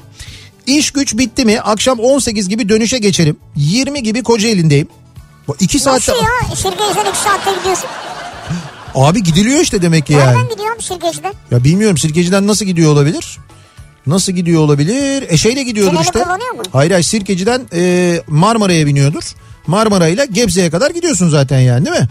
iş 0.67 0.91
güç 0.91 1.17
bitti 1.17 1.45
mi 1.45 1.59
akşam 1.61 1.99
18 1.99 2.49
gibi 2.49 2.69
dönüşe 2.69 2.97
geçerim. 2.97 3.37
20 3.55 4.03
gibi 4.03 4.23
Kocaeli'ndeyim. 4.23 4.87
Bu 5.47 5.55
2 5.59 5.79
saatte... 5.79 6.11
Nasıl 6.11 6.23
ya? 6.23 6.55
Sirkeci'den 6.55 7.11
2 7.11 7.17
saatte 7.19 7.51
gidiyorsun. 7.59 7.89
Abi 8.95 9.23
gidiliyor 9.23 9.59
işte 9.59 9.81
demek 9.81 10.05
ki 10.05 10.13
yani. 10.13 10.25
Nereden 10.37 10.49
gidiyorum 10.49 10.81
Sirkeci'den? 10.81 11.33
Ya 11.51 11.63
bilmiyorum 11.63 11.97
Sirkeci'den 11.97 12.47
nasıl 12.47 12.65
gidiyor 12.65 12.93
olabilir? 12.93 13.37
Nasıl 14.07 14.31
gidiyor 14.31 14.61
olabilir? 14.61 15.25
Eşeğle 15.29 15.63
gidiyordur 15.63 15.91
Tüneli 15.91 16.03
işte. 16.03 16.23
kullanıyor 16.23 16.51
mu? 16.51 16.61
Hayır 16.71 16.91
hayır 16.91 17.03
Sirkeci'den 17.03 17.61
e, 17.73 18.21
Marmara'ya 18.27 18.85
biniyordur. 18.85 19.23
Marmara 19.67 20.07
ile 20.07 20.25
Gebze'ye 20.25 20.69
kadar 20.69 20.91
gidiyorsun 20.91 21.29
zaten 21.29 21.59
yani 21.59 21.85
değil 21.85 21.99
mi? 21.99 22.07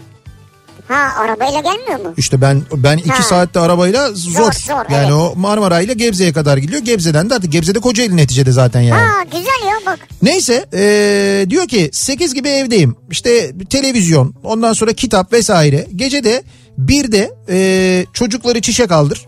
Ha 0.87 1.21
arabayla 1.23 1.59
gelmiyor 1.61 1.99
mu? 1.99 2.13
İşte 2.17 2.41
ben 2.41 2.61
ben 2.75 2.97
iki 2.97 3.09
Ha. 3.09 3.23
saatte 3.23 3.59
arabayla 3.59 4.11
zor. 4.13 4.51
zor, 4.53 4.91
yani 4.91 5.03
evet. 5.03 5.11
o 5.13 5.33
Marmara 5.35 5.81
ile 5.81 5.93
Gebze'ye 5.93 6.33
kadar 6.33 6.57
gidiyor. 6.57 6.81
Gebze'den 6.81 7.29
de 7.29 7.35
artık 7.35 7.51
Gebze'de 7.51 7.79
Kocaeli 7.79 8.17
neticede 8.17 8.51
zaten 8.51 8.81
yani. 8.81 9.01
Ha 9.01 9.23
güzel 9.23 9.67
ya 9.67 9.75
bak. 9.85 9.99
Neyse 10.21 10.65
e, 10.73 11.45
diyor 11.49 11.67
ki 11.67 11.89
8 11.93 12.33
gibi 12.33 12.49
evdeyim. 12.49 12.95
İşte 13.11 13.51
televizyon 13.69 14.35
ondan 14.43 14.73
sonra 14.73 14.93
kitap 14.93 15.33
vesaire. 15.33 15.87
Gece 15.95 16.23
de 16.23 16.43
bir 16.77 17.11
de 17.11 17.31
e, 17.49 18.05
çocukları 18.13 18.61
çişe 18.61 18.87
kaldır. 18.87 19.25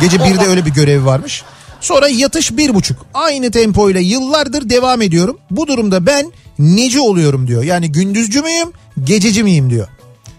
Gece 0.00 0.24
bir 0.24 0.40
de 0.40 0.46
öyle 0.46 0.66
bir 0.66 0.70
görevi 0.70 1.04
varmış. 1.04 1.42
Sonra 1.80 2.08
yatış 2.08 2.56
bir 2.56 2.74
buçuk. 2.74 3.06
Aynı 3.14 3.50
tempoyla 3.50 4.00
yıllardır 4.00 4.70
devam 4.70 5.02
ediyorum. 5.02 5.38
Bu 5.50 5.66
durumda 5.66 6.06
ben 6.06 6.32
neci 6.58 7.00
oluyorum 7.00 7.46
diyor. 7.46 7.62
Yani 7.62 7.92
gündüzcü 7.92 8.42
müyüm 8.42 8.72
gececi 9.04 9.42
miyim 9.42 9.70
diyor. 9.70 9.88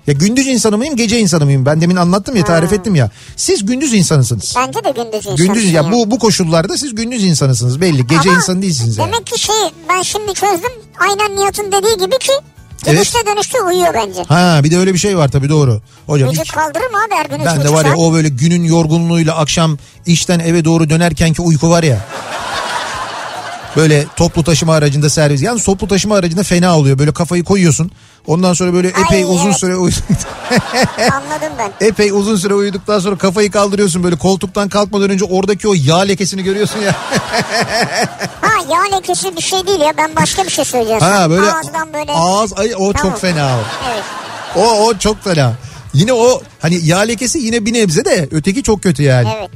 Ya 0.07 0.13
gündüz 0.13 0.47
insanı 0.47 0.77
mıyım 0.77 0.95
gece 0.95 1.19
insanı 1.19 1.45
mıyım? 1.45 1.65
Ben 1.65 1.81
demin 1.81 1.95
anlattım 1.95 2.35
ya 2.35 2.43
tarif 2.43 2.73
ettim 2.73 2.95
ya. 2.95 3.09
Siz 3.35 3.65
gündüz 3.65 3.93
insanısınız. 3.93 4.53
Bence 4.57 4.83
de 4.83 4.91
gündüz 4.91 5.25
insansın 5.25 5.45
Gündüz 5.45 5.71
ya 5.73 5.91
bu 5.91 6.11
bu 6.11 6.19
koşullarda 6.19 6.77
siz 6.77 6.95
gündüz 6.95 7.23
insanısınız 7.23 7.81
belli. 7.81 8.07
Gece 8.07 8.29
Ama 8.29 8.37
insanı 8.37 8.61
değilsiniz 8.61 8.97
yani. 8.97 9.11
Demek 9.11 9.27
ki 9.27 9.39
şey 9.39 9.55
ben 9.89 10.01
şimdi 10.01 10.33
çözdüm. 10.33 10.71
Aynen 10.99 11.35
Nihat'ın 11.35 11.71
dediği 11.71 11.97
gibi 11.97 12.17
ki 12.19 12.31
Evet. 12.85 12.95
dönüşte 12.95 13.19
dönüşte 13.25 13.61
uyuyor 13.61 13.93
bence. 13.93 14.23
Ha 14.23 14.59
bir 14.63 14.71
de 14.71 14.77
öyle 14.77 14.93
bir 14.93 14.99
şey 14.99 15.17
var 15.17 15.27
tabii 15.27 15.49
doğru. 15.49 15.81
Hocam 16.07 16.29
Vücut 16.29 16.43
hiç- 16.43 16.51
kaldırır 16.51 16.89
mı 16.91 16.97
abi 17.07 17.15
her 17.15 17.25
gün 17.25 17.45
ben 17.45 17.63
de 17.63 17.69
var 17.69 17.85
ya 17.85 17.91
saat? 17.91 17.99
o 17.99 18.13
böyle 18.13 18.29
günün 18.29 18.63
yorgunluğuyla 18.63 19.35
akşam 19.35 19.77
işten 20.05 20.39
eve 20.39 20.65
doğru 20.65 20.89
dönerkenki 20.89 21.41
uyku 21.41 21.69
var 21.69 21.83
ya. 21.83 21.99
Böyle 23.75 24.05
toplu 24.15 24.43
taşıma 24.43 24.75
aracında 24.75 25.09
servis. 25.09 25.41
Yalnız 25.41 25.63
toplu 25.63 25.87
taşıma 25.87 26.15
aracında 26.15 26.43
fena 26.43 26.77
oluyor. 26.77 26.99
Böyle 26.99 27.13
kafayı 27.13 27.43
koyuyorsun. 27.43 27.91
Ondan 28.27 28.53
sonra 28.53 28.73
böyle 28.73 28.87
epey 28.87 29.17
Ay, 29.17 29.23
uzun 29.23 29.45
evet. 29.45 29.57
süre 29.57 29.73
Anladım 31.11 31.53
ben. 31.59 31.87
epey 31.87 32.11
uzun 32.11 32.35
süre 32.35 32.53
uyuduktan 32.53 32.99
sonra 32.99 33.17
kafayı 33.17 33.51
kaldırıyorsun 33.51 34.03
böyle 34.03 34.15
koltuktan 34.15 34.69
kalkmadan 34.69 35.09
önce 35.09 35.25
oradaki 35.25 35.67
o 35.67 35.73
yağ 35.73 35.99
lekesini 35.99 36.43
görüyorsun 36.43 36.79
ya. 36.79 36.95
Ha 38.41 38.51
yağ 38.71 38.97
lekesi 38.97 39.35
bir 39.35 39.41
şey 39.41 39.67
değil 39.67 39.79
ya 39.79 39.93
ben 39.97 40.15
başka 40.15 40.43
bir 40.43 40.49
şey 40.49 40.65
söyleyeceğim. 40.65 41.01
Ha 41.01 41.29
böyle 41.29 41.51
Ağızdan 41.51 41.93
böyle. 41.93 42.11
ağız 42.11 42.53
ay 42.57 42.73
o 42.77 42.93
Tamam. 42.93 43.11
çok 43.11 43.21
fena 43.21 43.47
o. 43.57 43.61
Evet. 43.91 44.03
O 44.55 44.85
o 44.85 44.97
çok 44.97 45.23
fena. 45.23 45.53
Yine 45.93 46.13
o 46.13 46.41
hani 46.59 46.85
yağ 46.85 46.99
lekesi 46.99 47.39
yine 47.39 47.65
bir 47.65 47.73
nebze 47.73 48.05
de 48.05 48.27
öteki 48.31 48.63
çok 48.63 48.83
kötü 48.83 49.03
yani. 49.03 49.27
Evet. 49.39 49.49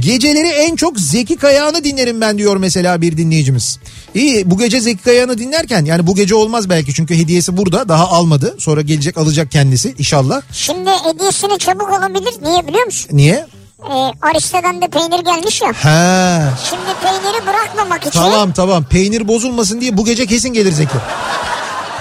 Geceleri 0.00 0.48
en 0.48 0.76
çok 0.76 0.98
Zeki 1.00 1.36
Kayağan'ı 1.36 1.84
dinlerim 1.84 2.20
ben 2.20 2.38
diyor 2.38 2.56
mesela 2.56 3.00
bir 3.00 3.16
dinleyicimiz. 3.16 3.78
İyi 4.14 4.50
bu 4.50 4.58
gece 4.58 4.80
Zeki 4.80 5.02
Kayağan'ı 5.02 5.38
dinlerken 5.38 5.84
yani 5.84 6.06
bu 6.06 6.14
gece 6.14 6.34
olmaz 6.34 6.68
belki 6.70 6.94
çünkü 6.94 7.14
hediyesi 7.18 7.56
burada 7.56 7.88
daha 7.88 8.08
almadı. 8.08 8.54
Sonra 8.58 8.80
gelecek 8.80 9.18
alacak 9.18 9.50
kendisi 9.50 9.94
inşallah. 9.98 10.42
Şimdi 10.52 10.90
hediyesini 10.90 11.58
çabuk 11.58 11.90
alabilir. 11.92 12.34
Niye 12.42 12.66
biliyor 12.68 12.84
musun? 12.86 13.10
Niye? 13.12 13.46
Ee, 13.90 13.94
Ariste'den 14.22 14.82
de 14.82 14.88
peynir 14.88 15.24
gelmiş 15.24 15.62
ya. 15.62 15.68
Ha 15.82 16.42
Şimdi 16.70 16.82
peyniri 17.02 17.46
bırakmamak 17.46 18.00
için. 18.06 18.10
tamam 18.20 18.52
tamam 18.52 18.84
peynir 18.84 19.28
bozulmasın 19.28 19.80
diye 19.80 19.96
bu 19.96 20.04
gece 20.04 20.26
kesin 20.26 20.48
gelir 20.52 20.72
Zeki. 20.72 20.94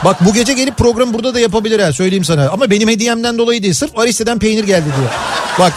Bak 0.06 0.26
bu 0.26 0.34
gece 0.34 0.54
gelip 0.54 0.78
program 0.78 1.14
burada 1.14 1.34
da 1.34 1.40
yapabilir 1.40 1.80
ha 1.80 1.94
söyleyeyim 1.94 2.24
sana. 2.26 2.50
Ama 2.50 2.70
benim 2.70 2.90
hediyemden 2.90 3.38
dolayı 3.38 3.64
değil 3.64 3.74
sırf 3.74 3.98
Ariste'den 4.00 4.40
peynir 4.40 4.64
geldi 4.64 4.86
diye. 4.98 5.08
Bak 5.60 5.74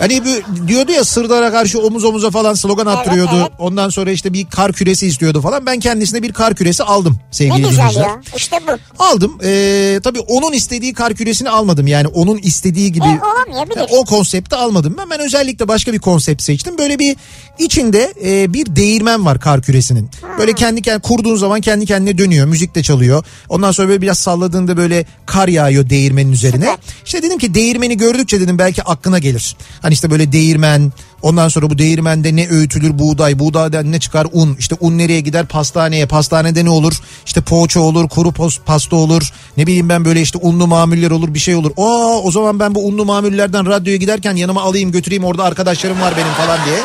yani 0.00 0.22
bu 0.24 0.68
diyordu 0.68 0.92
ya 0.92 1.04
Sırdar'a 1.04 1.50
karşı 1.52 1.80
omuz 1.80 2.04
omuza 2.04 2.30
falan 2.30 2.54
slogan 2.54 2.86
attırıyordu. 2.86 3.30
evet. 3.40 3.52
Ondan 3.58 3.88
sonra 3.88 4.10
işte 4.10 4.32
bir 4.32 4.46
kar 4.46 4.72
küresi 4.72 5.06
istiyordu 5.06 5.40
falan. 5.40 5.66
Ben 5.66 5.80
kendisine 5.80 6.22
bir 6.22 6.32
kar 6.32 6.54
küresi 6.54 6.82
aldım 6.82 7.12
Ne 7.12 7.36
sevgili 7.36 7.56
güzel 7.68 7.72
dinleyiciler. 7.72 8.04
ya. 8.06 8.20
İşte 8.36 8.56
bu. 8.66 9.02
Aldım. 9.04 9.38
Ee, 9.44 10.00
tabii 10.04 10.20
onun 10.20 10.52
istediği 10.52 10.94
kar 10.94 11.14
küresini 11.14 11.50
almadım. 11.50 11.86
Yani 11.86 12.06
onun 12.06 12.38
istediği 12.38 12.92
gibi. 12.92 13.04
E, 13.04 13.20
olamayabilir. 13.24 13.76
Yani 13.76 13.88
o 13.90 14.04
konsepti 14.04 14.56
almadım 14.56 14.94
ben. 14.98 15.10
Ben 15.10 15.20
özellikle 15.20 15.68
başka 15.68 15.92
bir 15.92 15.98
konsept 15.98 16.42
seçtim. 16.42 16.78
Böyle 16.78 16.98
bir 16.98 17.16
içinde 17.58 18.14
e, 18.24 18.52
bir 18.52 18.76
değirmen 18.76 19.24
var 19.26 19.40
kar 19.40 19.62
küresinin. 19.62 20.10
Böyle 20.38 20.52
kendi 20.52 20.82
kendine 20.82 21.02
kurduğun 21.02 21.36
zaman 21.36 21.60
kendi 21.60 21.86
kendine 21.86 22.18
dönüyor. 22.18 22.46
Müzik 22.46 22.74
de 22.74 22.82
çalıyor. 22.82 23.24
Ondan 23.48 23.70
sonra 23.72 23.88
böyle 23.88 24.00
biraz 24.02 24.18
salladığında 24.18 24.76
böyle 24.76 25.04
kar 25.26 25.48
yağıyor 25.48 25.90
değirmenin 25.90 26.32
üzerine. 26.32 26.64
Süper. 26.64 26.76
İşte 27.04 27.22
dedim 27.22 27.38
ki 27.38 27.54
değirmeni 27.54 27.96
gördükçe 27.96 28.40
dedim 28.40 28.58
belki 28.58 28.82
aklına 28.82 29.18
gelir. 29.18 29.56
Hani 29.86 29.94
işte 29.94 30.10
böyle 30.10 30.32
değirmen 30.32 30.92
ondan 31.22 31.48
sonra 31.48 31.70
bu 31.70 31.78
değirmende 31.78 32.36
ne 32.36 32.48
öğütülür 32.48 32.98
buğday 32.98 33.38
buğdaydan 33.38 33.92
ne 33.92 34.00
çıkar 34.00 34.26
un 34.32 34.56
işte 34.58 34.76
un 34.80 34.98
nereye 34.98 35.20
gider 35.20 35.46
pastaneye 35.46 36.06
pastanede 36.06 36.64
ne 36.64 36.70
olur 36.70 36.92
işte 37.26 37.40
poğaça 37.40 37.80
olur 37.80 38.08
kuru 38.08 38.32
pasta 38.66 38.96
olur 38.96 39.32
ne 39.56 39.66
bileyim 39.66 39.88
ben 39.88 40.04
böyle 40.04 40.20
işte 40.20 40.38
unlu 40.42 40.66
mamuller 40.66 41.10
olur 41.10 41.34
bir 41.34 41.38
şey 41.38 41.54
olur. 41.54 41.70
Aa 41.76 42.20
o 42.22 42.30
zaman 42.30 42.60
ben 42.60 42.74
bu 42.74 42.86
unlu 42.86 43.04
mamullerden 43.04 43.66
radyoya 43.66 43.96
giderken 43.96 44.36
yanıma 44.36 44.62
alayım 44.62 44.92
götüreyim 44.92 45.24
orada 45.24 45.44
arkadaşlarım 45.44 46.00
var 46.00 46.14
benim 46.16 46.32
falan 46.32 46.58
diye. 46.66 46.78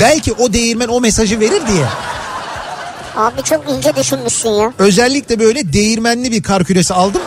Belki 0.00 0.32
o 0.32 0.52
değirmen 0.52 0.88
o 0.88 1.00
mesajı 1.00 1.40
verir 1.40 1.62
diye. 1.66 1.86
Abi 3.16 3.42
çok 3.42 3.70
ince 3.70 3.96
düşünmüşsün 3.96 4.50
ya. 4.50 4.72
Özellikle 4.78 5.38
böyle 5.38 5.72
değirmenli 5.72 6.32
bir 6.32 6.42
kar 6.42 6.64
küresi 6.64 6.94
aldım. 6.94 7.22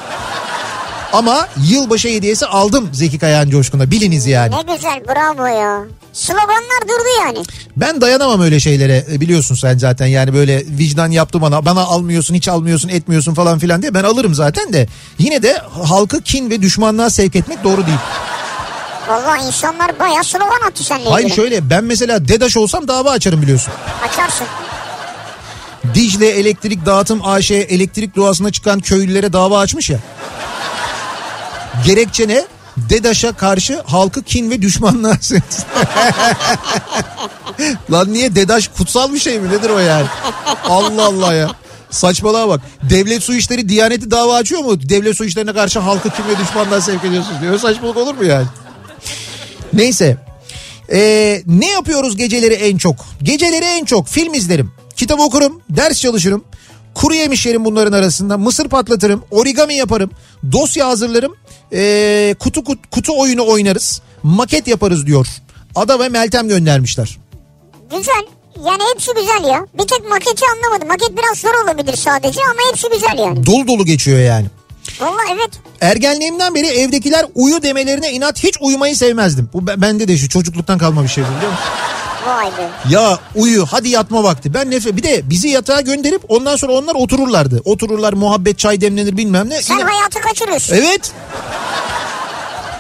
Ama 1.13 1.47
yılbaşı 1.69 2.07
hediyesi 2.07 2.45
aldım 2.45 2.89
Zeki 2.93 3.19
Kayan 3.19 3.49
Coşkun'a 3.49 3.91
biliniz 3.91 4.27
yani. 4.27 4.55
Ne 4.55 4.75
güzel 4.75 5.01
bravo 5.07 5.45
ya. 5.45 5.83
Sloganlar 6.13 6.81
durdu 6.83 7.07
yani. 7.25 7.37
Ben 7.77 8.01
dayanamam 8.01 8.41
öyle 8.41 8.59
şeylere 8.59 9.05
e, 9.11 9.21
biliyorsun 9.21 9.55
sen 9.55 9.77
zaten 9.77 10.05
yani 10.05 10.33
böyle 10.33 10.57
vicdan 10.67 11.11
yaptı 11.11 11.41
bana 11.41 11.65
bana 11.65 11.81
almıyorsun 11.81 12.35
hiç 12.35 12.47
almıyorsun 12.47 12.89
etmiyorsun 12.89 13.33
falan 13.33 13.59
filan 13.59 13.81
diye 13.81 13.93
ben 13.93 14.03
alırım 14.03 14.33
zaten 14.35 14.73
de 14.73 14.87
yine 15.19 15.43
de 15.43 15.61
halkı 15.83 16.21
kin 16.21 16.49
ve 16.49 16.61
düşmanlığa 16.61 17.09
sevk 17.09 17.35
etmek 17.35 17.63
doğru 17.63 17.85
değil. 17.85 17.97
Vallahi 19.07 19.47
insanlar 19.47 19.99
bayağı 19.99 20.23
slogan 20.23 20.67
attı 20.67 20.83
seninle 20.83 21.09
Hayır 21.09 21.25
ilgili. 21.25 21.35
şöyle 21.35 21.69
ben 21.69 21.83
mesela 21.83 22.27
DEDAŞ 22.27 22.57
olsam 22.57 22.87
dava 22.87 23.11
açarım 23.11 23.41
biliyorsun. 23.41 23.73
Açarsın. 24.09 24.47
Dicle 25.93 26.29
Elektrik 26.29 26.85
Dağıtım 26.85 27.25
AŞ 27.25 27.51
elektrik 27.51 28.15
doğasına 28.15 28.51
çıkan 28.51 28.79
köylülere 28.79 29.33
dava 29.33 29.59
açmış 29.59 29.89
ya. 29.89 29.99
Gerekçe 31.85 32.27
ne? 32.27 32.43
DEDAŞ'a 32.77 33.33
karşı 33.33 33.81
halkı 33.85 34.23
kin 34.23 34.51
ve 34.51 34.61
düşmanlığa. 34.61 35.13
Lan 37.91 38.13
niye 38.13 38.35
DEDAŞ 38.35 38.67
kutsal 38.67 39.13
bir 39.13 39.19
şey 39.19 39.39
mi 39.39 39.49
nedir 39.49 39.69
o 39.69 39.79
yani? 39.79 40.05
Allah 40.63 41.05
Allah 41.05 41.33
ya. 41.33 41.49
Saçmalığa 41.91 42.49
bak. 42.49 42.61
Devlet 42.89 43.23
su 43.23 43.33
işleri 43.33 43.69
Diyaneti 43.69 44.11
dava 44.11 44.35
açıyor 44.35 44.61
mu? 44.61 44.89
Devlet 44.89 45.17
su 45.17 45.25
işlerine 45.25 45.53
karşı 45.53 45.79
halkı 45.79 46.09
kin 46.09 46.23
ve 46.27 46.37
düşmanlığa 46.39 46.81
sevk 46.81 47.05
ediyorsunuz 47.05 47.41
diyor. 47.41 47.59
Saçmalık 47.59 47.97
olur 47.97 48.15
mu 48.15 48.23
yani? 48.23 48.47
Neyse. 49.73 50.17
Ee, 50.91 51.41
ne 51.47 51.71
yapıyoruz 51.71 52.17
geceleri 52.17 52.53
en 52.53 52.77
çok? 52.77 52.95
Geceleri 53.23 53.65
en 53.65 53.85
çok 53.85 54.07
film 54.07 54.33
izlerim. 54.33 54.71
Kitap 54.95 55.19
okurum, 55.19 55.61
ders 55.69 56.01
çalışırım. 56.01 56.43
Kuru 56.97 57.13
yemiş 57.15 57.45
yerim 57.45 57.65
bunların 57.65 57.91
arasında. 57.93 58.37
Mısır 58.37 58.69
patlatırım, 58.69 59.23
origami 59.31 59.73
yaparım. 59.75 60.11
Dosya 60.51 60.87
hazırlarım. 60.87 61.35
ee, 61.73 62.35
kutu, 62.39 62.63
kutu 62.63 62.81
kutu 62.91 63.19
oyunu 63.21 63.47
oynarız. 63.47 64.01
Maket 64.23 64.67
yaparız 64.67 65.05
diyor. 65.05 65.27
Ada 65.75 65.99
ve 65.99 66.09
Meltem 66.09 66.47
göndermişler. 66.47 67.17
Güzel. 67.91 68.23
Yani 68.65 68.81
hepsi 68.93 69.11
güzel 69.13 69.49
ya. 69.49 69.65
Bir 69.73 69.87
tek 69.87 70.09
maketi 70.09 70.45
anlamadım. 70.55 70.87
Maket 70.87 71.11
biraz 71.17 71.37
zor 71.37 71.63
olabilir 71.63 71.95
sadece 71.95 72.39
ama 72.51 72.59
hepsi 72.71 72.87
güzel 72.93 73.17
yani. 73.23 73.45
Dolu 73.45 73.67
dolu 73.67 73.85
geçiyor 73.85 74.19
yani. 74.19 74.45
Valla 74.99 75.19
evet. 75.33 75.49
Ergenliğimden 75.81 76.55
beri 76.55 76.67
evdekiler 76.67 77.25
uyu 77.35 77.63
demelerine 77.63 78.11
inat 78.11 78.43
hiç 78.43 78.55
uyumayı 78.61 78.95
sevmezdim. 78.97 79.49
Bu 79.53 79.67
be- 79.67 79.81
bende 79.81 80.07
de 80.07 80.17
şu 80.17 80.29
çocukluktan 80.29 80.77
kalma 80.77 81.03
bir 81.03 81.07
şey 81.07 81.23
biliyor 81.23 81.51
musun? 81.51 81.65
Vay 82.27 82.47
be. 82.47 82.69
Ya 82.89 83.19
uyu 83.35 83.65
hadi 83.65 83.89
yatma 83.89 84.23
vakti. 84.23 84.53
Ben 84.53 84.71
nefret 84.71 84.97
bir 84.97 85.03
de 85.03 85.29
bizi 85.29 85.49
yatağa 85.49 85.81
gönderip 85.81 86.21
ondan 86.27 86.55
sonra 86.55 86.73
onlar 86.73 86.95
otururlardı. 86.95 87.61
Otururlar 87.65 88.13
muhabbet 88.13 88.59
çay 88.59 88.81
demlenir 88.81 89.17
bilmem 89.17 89.49
ne. 89.49 89.61
Sen 89.61 89.77
Yine- 89.77 89.89
hayatı 89.89 90.21
kaçırıyorsun. 90.21 90.75
Evet. 90.75 91.11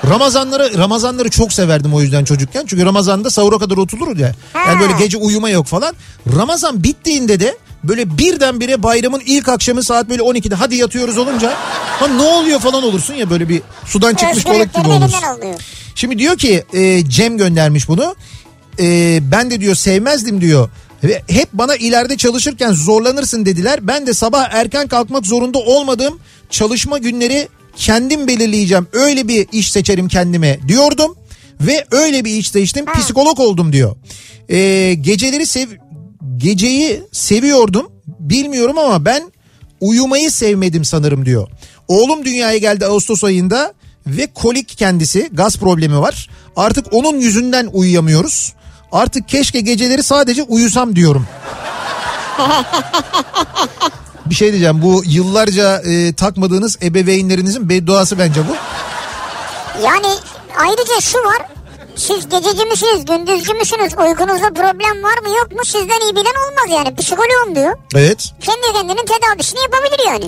Ramazanları 0.09 0.77
Ramazanları 0.77 1.29
çok 1.29 1.53
severdim 1.53 1.93
o 1.93 2.01
yüzden 2.01 2.23
çocukken. 2.23 2.65
Çünkü 2.67 2.85
Ramazan'da 2.85 3.29
sahura 3.29 3.57
kadar 3.57 3.77
oturulur 3.77 4.17
ya. 4.17 4.31
Yani 4.67 4.79
böyle 4.79 4.93
gece 4.99 5.17
uyuma 5.17 5.49
yok 5.49 5.65
falan. 5.65 5.95
Ramazan 6.35 6.83
bittiğinde 6.83 7.39
de 7.39 7.57
böyle 7.83 8.17
birdenbire 8.17 8.83
bayramın 8.83 9.21
ilk 9.25 9.49
akşamı 9.49 9.83
saat 9.83 10.09
böyle 10.09 10.21
12'de 10.21 10.55
hadi 10.55 10.75
yatıyoruz 10.75 11.17
olunca 11.17 11.53
ha 11.99 12.07
ne 12.07 12.21
oluyor 12.21 12.59
falan 12.59 12.83
olursun 12.83 13.13
ya 13.13 13.29
böyle 13.29 13.49
bir 13.49 13.61
sudan 13.85 14.15
çıkmış 14.15 14.45
balık 14.45 14.73
gibi 14.73 14.87
olursun. 14.87 15.19
Şimdi 15.95 16.19
diyor 16.19 16.37
ki 16.37 16.63
e, 16.73 17.09
Cem 17.09 17.37
göndermiş 17.37 17.87
bunu. 17.89 18.15
E, 18.79 19.19
ben 19.31 19.51
de 19.51 19.61
diyor 19.61 19.75
sevmezdim 19.75 20.41
diyor. 20.41 20.69
Ve 21.03 21.21
hep 21.27 21.53
bana 21.53 21.75
ileride 21.75 22.17
çalışırken 22.17 22.71
zorlanırsın 22.71 23.45
dediler. 23.45 23.87
Ben 23.87 24.07
de 24.07 24.13
sabah 24.13 24.49
erken 24.51 24.87
kalkmak 24.87 25.25
zorunda 25.25 25.57
olmadığım 25.57 26.19
çalışma 26.49 26.97
günleri 26.97 27.47
kendim 27.75 28.27
belirleyeceğim. 28.27 28.87
Öyle 28.93 29.27
bir 29.27 29.47
iş 29.51 29.71
seçerim 29.71 30.07
kendime 30.07 30.59
diyordum. 30.67 31.15
Ve 31.61 31.85
öyle 31.91 32.25
bir 32.25 32.31
iş 32.31 32.49
seçtim. 32.51 32.85
Psikolog 32.85 33.39
oldum 33.39 33.73
diyor. 33.73 33.95
E, 34.49 34.93
geceleri 34.93 35.45
sev 35.45 35.67
geceyi 36.37 37.01
seviyordum. 37.11 37.91
Bilmiyorum 38.19 38.77
ama 38.77 39.05
ben 39.05 39.31
uyumayı 39.81 40.31
sevmedim 40.31 40.85
sanırım 40.85 41.25
diyor. 41.25 41.47
Oğlum 41.87 42.25
dünyaya 42.25 42.57
geldi 42.57 42.85
Ağustos 42.85 43.23
ayında 43.23 43.73
ve 44.07 44.27
kolik 44.27 44.67
kendisi 44.77 45.29
gaz 45.33 45.57
problemi 45.57 45.99
var. 45.99 46.29
Artık 46.55 46.93
onun 46.93 47.19
yüzünden 47.19 47.69
uyuyamıyoruz. 47.73 48.53
Artık 48.91 49.27
keşke 49.29 49.61
geceleri 49.61 50.03
sadece 50.03 50.43
uyusam 50.43 50.95
diyorum. 50.95 51.27
Bir 54.25 54.35
şey 54.35 54.51
diyeceğim 54.51 54.81
bu 54.81 55.03
yıllarca 55.05 55.77
e, 55.85 56.13
takmadığınız 56.13 56.77
ebeveynlerinizin 56.83 57.69
bedduası 57.69 58.19
bence 58.19 58.41
bu. 58.47 58.55
Yani 59.83 60.07
ayrıca 60.57 61.01
şu 61.01 61.17
var. 61.17 61.41
Siz 61.95 62.29
gececi 62.29 62.65
misiniz, 62.65 63.05
gündüzcü 63.05 63.53
müsünüz? 63.53 63.93
Uykunuzda 63.97 64.49
problem 64.53 65.03
var 65.03 65.17
mı 65.21 65.29
yok 65.37 65.51
mu? 65.51 65.65
Sizden 65.65 66.01
iyi 66.07 66.11
bilen 66.11 66.35
olmaz 66.47 66.77
yani. 66.85 66.95
Psikoloğum 66.95 67.55
diyor. 67.55 67.77
Evet. 67.95 68.31
Kendi 68.41 68.73
kendinin 68.73 69.05
tedavisini 69.05 69.59
yapabilir 69.61 70.07
yani. 70.07 70.25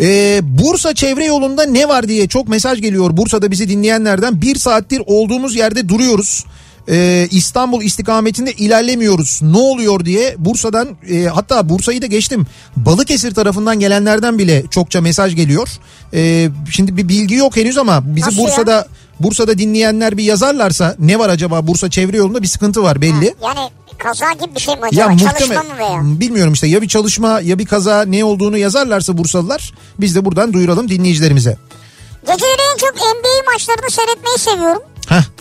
Ee, 0.00 0.40
Bursa 0.42 0.94
çevre 0.94 1.24
yolunda 1.24 1.64
ne 1.64 1.88
var 1.88 2.08
diye 2.08 2.28
çok 2.28 2.48
mesaj 2.48 2.80
geliyor 2.80 3.16
Bursa'da 3.16 3.50
bizi 3.50 3.68
dinleyenlerden. 3.68 4.42
Bir 4.42 4.56
saattir 4.56 5.02
olduğumuz 5.06 5.56
yerde 5.56 5.88
duruyoruz. 5.88 6.44
Ee, 6.90 7.28
İstanbul 7.30 7.82
istikametinde 7.82 8.52
ilerlemiyoruz. 8.52 9.40
Ne 9.42 9.56
oluyor 9.58 10.04
diye 10.04 10.34
Bursa'dan 10.38 10.88
e, 11.10 11.24
hatta 11.24 11.68
Bursa'yı 11.68 12.02
da 12.02 12.06
geçtim. 12.06 12.46
Balıkesir 12.76 13.34
tarafından 13.34 13.80
gelenlerden 13.80 14.38
bile 14.38 14.64
çokça 14.70 15.00
mesaj 15.00 15.36
geliyor. 15.36 15.68
Ee, 16.14 16.48
şimdi 16.70 16.96
bir 16.96 17.08
bilgi 17.08 17.34
yok 17.34 17.56
henüz 17.56 17.78
ama 17.78 18.02
bizi 18.16 18.26
Nasıl 18.26 18.38
ya? 18.38 18.44
Bursa'da 18.44 18.86
Bursa'da 19.20 19.58
dinleyenler 19.58 20.16
bir 20.16 20.24
yazarlarsa 20.24 20.96
ne 20.98 21.18
var 21.18 21.28
acaba 21.28 21.66
Bursa 21.66 21.90
çevre 21.90 22.16
yolunda 22.16 22.42
bir 22.42 22.46
sıkıntı 22.46 22.82
var 22.82 23.00
belli. 23.00 23.34
Yani 23.42 23.70
kaza 23.98 24.32
gibi 24.32 24.54
bir 24.54 24.60
şey 24.60 24.74
mi 24.74 24.80
acaba? 24.92 25.12
Ya 25.12 25.18
Çalışma 25.18 25.62
mı 25.62 25.78
veya? 25.78 26.20
bilmiyorum 26.20 26.52
işte 26.52 26.66
ya 26.66 26.82
bir 26.82 26.88
çalışma 26.88 27.40
ya 27.40 27.58
bir 27.58 27.66
kaza 27.66 28.02
ne 28.02 28.24
olduğunu 28.24 28.58
yazarlarsa 28.58 29.18
Bursalılar 29.18 29.72
biz 30.00 30.14
de 30.16 30.24
buradan 30.24 30.52
duyuralım 30.52 30.88
dinleyicilerimize. 30.88 31.56
Geceleri 32.26 32.62
en 32.74 32.76
çok 32.76 32.94
NBA 32.94 33.52
maçlarını 33.52 33.90
seyretmeyi 33.90 34.38
seviyorum. 34.38 34.82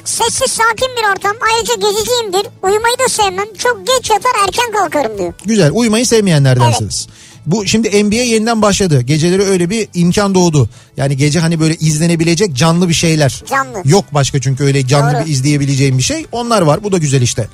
Sessiz 0.07 0.51
sakin 0.51 0.87
bir 0.97 1.11
ortam. 1.11 1.35
Ayrıca 1.53 1.73
geziciyimdir. 1.75 2.51
Uyumayı 2.63 2.95
da 3.05 3.07
sevmem. 3.09 3.45
Çok 3.57 3.87
geç 3.87 4.09
yatar 4.09 4.31
erken 4.47 4.71
kalkarım 4.71 5.17
diyor. 5.17 5.33
güzel 5.45 5.71
uyumayı 5.73 6.05
sevmeyenlerdensiniz. 6.05 7.07
Bu 7.45 7.65
şimdi 7.67 8.03
NBA 8.05 8.15
yeniden 8.15 8.61
başladı. 8.61 9.01
Geceleri 9.01 9.43
öyle 9.43 9.69
bir 9.69 9.87
imkan 9.93 10.35
doğdu. 10.35 10.69
Yani 10.97 11.17
gece 11.17 11.39
hani 11.39 11.59
böyle 11.59 11.75
izlenebilecek 11.75 12.53
canlı 12.53 12.89
bir 12.89 12.93
şeyler. 12.93 13.43
Canlı. 13.49 13.81
Yok 13.85 14.05
başka 14.11 14.41
çünkü 14.41 14.63
öyle 14.63 14.87
canlı 14.87 15.13
Doğru. 15.13 15.25
bir 15.25 15.31
izleyebileceğim 15.31 15.97
bir 15.97 16.03
şey. 16.03 16.25
Onlar 16.31 16.61
var. 16.61 16.83
Bu 16.83 16.91
da 16.91 16.97
güzel 16.97 17.21
işte. 17.21 17.47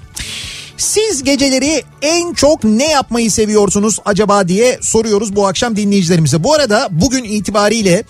Siz 0.78 1.24
geceleri 1.24 1.84
en 2.01 2.34
çok 2.34 2.64
ne 2.64 2.91
yapmayı 2.91 3.32
seviyorsunuz 3.32 3.99
acaba 4.06 4.47
diye 4.47 4.80
soruyoruz 4.82 5.36
bu 5.36 5.47
akşam 5.47 5.76
dinleyicilerimize. 5.76 6.43
Bu 6.43 6.54
arada 6.54 6.88
bugün 6.91 7.24
itibariyle 7.24 8.04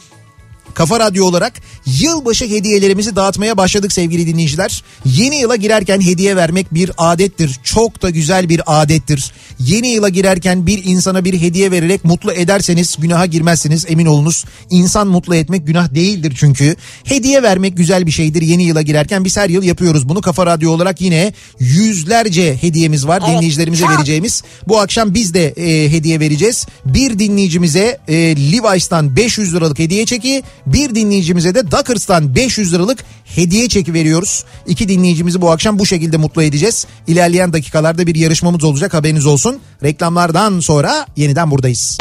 Kafa 0.73 0.99
Radyo 0.99 1.25
olarak 1.25 1.53
yılbaşı 1.85 2.45
hediyelerimizi 2.45 3.15
dağıtmaya 3.15 3.57
başladık 3.57 3.91
sevgili 3.91 4.27
dinleyiciler. 4.27 4.83
Yeni 5.05 5.35
yıla 5.35 5.55
girerken 5.55 6.01
hediye 6.01 6.35
vermek 6.35 6.73
bir 6.73 6.91
adettir. 6.97 7.59
Çok 7.63 8.01
da 8.01 8.09
güzel 8.09 8.49
bir 8.49 8.61
adettir. 8.65 9.31
Yeni 9.59 9.87
yıla 9.87 10.09
girerken 10.09 10.67
bir 10.67 10.83
insana 10.83 11.25
bir 11.25 11.41
hediye 11.41 11.71
vererek 11.71 12.05
mutlu 12.05 12.31
ederseniz 12.31 12.95
günaha 12.99 13.31
girmezsiniz 13.31 13.85
emin 13.89 14.05
olunuz. 14.05 14.45
İnsan 14.69 15.07
mutlu 15.07 15.35
etmek 15.35 15.67
günah 15.67 15.95
değildir 15.95 16.33
çünkü. 16.39 16.75
Hediye 17.03 17.43
vermek 17.43 17.77
güzel 17.77 18.05
bir 18.05 18.11
şeydir 18.11 18.41
yeni 18.41 18.63
yıla 18.63 18.81
girerken. 18.81 19.25
Biz 19.25 19.37
her 19.37 19.49
yıl 19.49 19.63
yapıyoruz 19.63 20.09
bunu. 20.09 20.21
Kafa 20.21 20.45
Radyo 20.45 20.71
olarak 20.71 21.01
yine 21.01 21.33
yüzlerce 21.59 22.57
hediyemiz 22.61 23.07
var 23.07 23.21
Evet, 23.25 23.35
dinleyicilerimize 23.35 23.85
vereceğimiz. 23.85 24.43
Bu 24.67 24.79
akşam 24.79 25.13
biz 25.13 25.33
de 25.33 25.47
e, 25.47 25.91
hediye 25.91 26.19
vereceğiz. 26.19 26.65
Bir 26.85 27.19
dinleyicimize 27.19 27.99
e, 28.07 28.15
Levi's'tan 28.51 29.15
500 29.15 29.53
liralık 29.53 29.79
hediye 29.79 30.05
çeki, 30.05 30.43
bir 30.65 30.95
dinleyicimize 30.95 31.55
de 31.55 31.71
Dockers'tan 31.71 32.35
500 32.35 32.73
liralık 32.73 33.03
hediye 33.25 33.67
çeki 33.69 33.93
veriyoruz. 33.93 34.43
İki 34.67 34.89
dinleyicimizi 34.89 35.41
bu 35.41 35.51
akşam 35.51 35.79
bu 35.79 35.85
şekilde 35.85 36.17
mutlu 36.17 36.43
edeceğiz. 36.43 36.87
İlerleyen 37.07 37.53
dakikalarda 37.53 38.07
bir 38.07 38.15
yarışmamız 38.15 38.63
olacak 38.63 38.93
haberiniz 38.93 39.25
olsun. 39.25 39.59
Reklamlardan 39.83 40.59
sonra 40.59 41.07
yeniden 41.15 41.51
buradayız. 41.51 41.97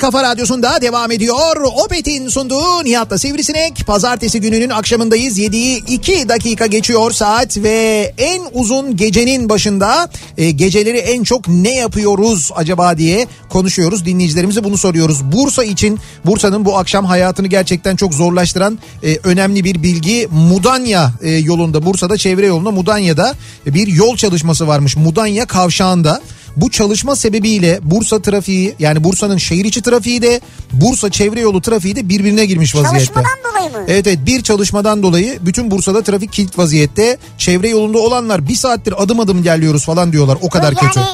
kafa 0.07 0.23
radyosunda 0.23 0.81
devam 0.81 1.11
ediyor. 1.11 1.61
Opet'in 1.85 2.27
sunduğu 2.27 2.83
Nihat'la 2.83 3.17
Sivrisinek. 3.17 3.87
Pazartesi 3.87 4.41
gününün 4.41 4.69
akşamındayız. 4.69 5.39
7'yi 5.39 5.83
2 5.87 6.29
dakika 6.29 6.65
geçiyor 6.65 7.11
saat 7.11 7.57
ve 7.57 8.13
en 8.17 8.41
uzun 8.53 8.97
gecenin 8.97 9.49
başında 9.49 10.09
e, 10.37 10.51
geceleri 10.51 10.97
en 10.97 11.23
çok 11.23 11.47
ne 11.47 11.75
yapıyoruz 11.75 12.51
acaba 12.55 12.97
diye 12.97 13.27
konuşuyoruz. 13.49 14.05
Dinleyicilerimize 14.05 14.63
bunu 14.63 14.77
soruyoruz. 14.77 15.23
Bursa 15.23 15.63
için 15.63 15.99
Bursa'nın 16.25 16.65
bu 16.65 16.77
akşam 16.77 17.05
hayatını 17.05 17.47
gerçekten 17.47 17.95
çok 17.95 18.13
zorlaştıran 18.13 18.79
e, 19.03 19.17
önemli 19.23 19.63
bir 19.63 19.83
bilgi. 19.83 20.27
Mudanya 20.31 21.11
e, 21.21 21.29
yolunda 21.29 21.85
Bursa'da 21.85 22.17
çevre 22.17 22.45
yolunda 22.45 22.71
Mudanya'da 22.71 23.33
bir 23.65 23.87
yol 23.87 24.17
çalışması 24.17 24.67
varmış. 24.67 24.97
Mudanya 24.97 25.45
kavşağında. 25.45 26.21
Bu 26.57 26.71
çalışma 26.71 27.15
sebebiyle 27.15 27.79
Bursa 27.83 28.21
trafiği 28.21 28.75
yani 28.79 29.03
Bursa'nın 29.03 29.37
şehir 29.37 29.65
içi 29.65 29.81
trafiği 29.81 30.21
de 30.21 30.41
Bursa 30.71 31.11
çevre 31.11 31.39
yolu 31.39 31.61
trafiği 31.61 31.95
de 31.95 32.09
birbirine 32.09 32.45
girmiş 32.45 32.75
vaziyette. 32.75 33.13
Çalışmadan 33.13 33.37
dolayı 33.51 33.71
mı? 33.71 33.85
Evet 33.87 34.07
evet 34.07 34.19
bir 34.25 34.43
çalışmadan 34.43 35.03
dolayı 35.03 35.39
bütün 35.41 35.71
Bursa'da 35.71 36.01
trafik 36.01 36.33
kilit 36.33 36.57
vaziyette. 36.57 37.17
Çevre 37.37 37.69
yolunda 37.69 37.97
olanlar 37.97 38.47
bir 38.47 38.55
saattir 38.55 39.03
adım 39.03 39.19
adım 39.19 39.37
ilerliyoruz 39.37 39.85
falan 39.85 40.11
diyorlar 40.11 40.37
o 40.41 40.49
kadar 40.49 40.75
Bu 40.75 40.79
kötü. 40.79 40.99
Yani 40.99 41.09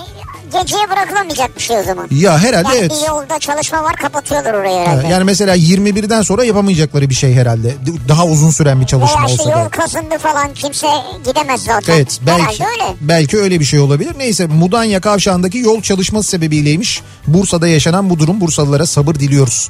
geceye 0.62 0.90
bırakılamayacak 0.92 1.56
bir 1.58 1.62
şey 1.62 1.80
o 1.80 1.84
zaman. 1.84 2.08
Ya 2.12 2.40
herhalde 2.40 2.68
Yani 2.68 2.78
evet. 2.80 2.92
bir 2.92 3.08
yolda 3.08 3.40
çalışma 3.40 3.84
var 3.84 3.96
kapatıyorlar 3.96 4.54
orayı 4.54 4.78
Ha, 4.78 4.92
herhalde. 4.92 5.08
Yani 5.08 5.24
mesela 5.24 5.56
21'den 5.56 6.22
sonra 6.22 6.44
yapamayacakları 6.44 7.10
bir 7.10 7.16
şey 7.16 7.34
herhalde. 7.34 7.74
Daha 8.08 8.26
uzun 8.26 8.50
süren 8.52 8.82
bir 8.82 8.86
çalışma 8.86 9.18
Veya 9.26 9.34
olsa 9.34 9.46
da. 9.46 9.60
yol 9.60 9.70
kazındı 9.70 10.18
falan 10.18 10.54
kimse 10.54 10.88
gidemez 11.26 11.62
zaten. 11.64 11.94
Evet 11.94 12.20
belki 12.28 12.44
Herhalde 12.44 12.64
öyle. 12.74 12.96
belki 13.02 13.38
öyle 13.38 13.60
bir 13.60 13.66
şey 13.66 13.80
olabilir. 13.80 14.14
Neyse 14.18 14.46
Mudanya 14.46 15.02
kavşağındaki 15.02 15.58
yol 15.58 15.82
çalışması 15.82 16.30
sebebiyleymiş. 16.30 17.02
Bursa'da 17.28 17.68
yaşanan 17.68 18.10
bu 18.10 18.20
durum 18.20 18.42
Bursalılara 18.42 18.86
sabır 18.86 19.16
diliyoruz. 19.16 19.70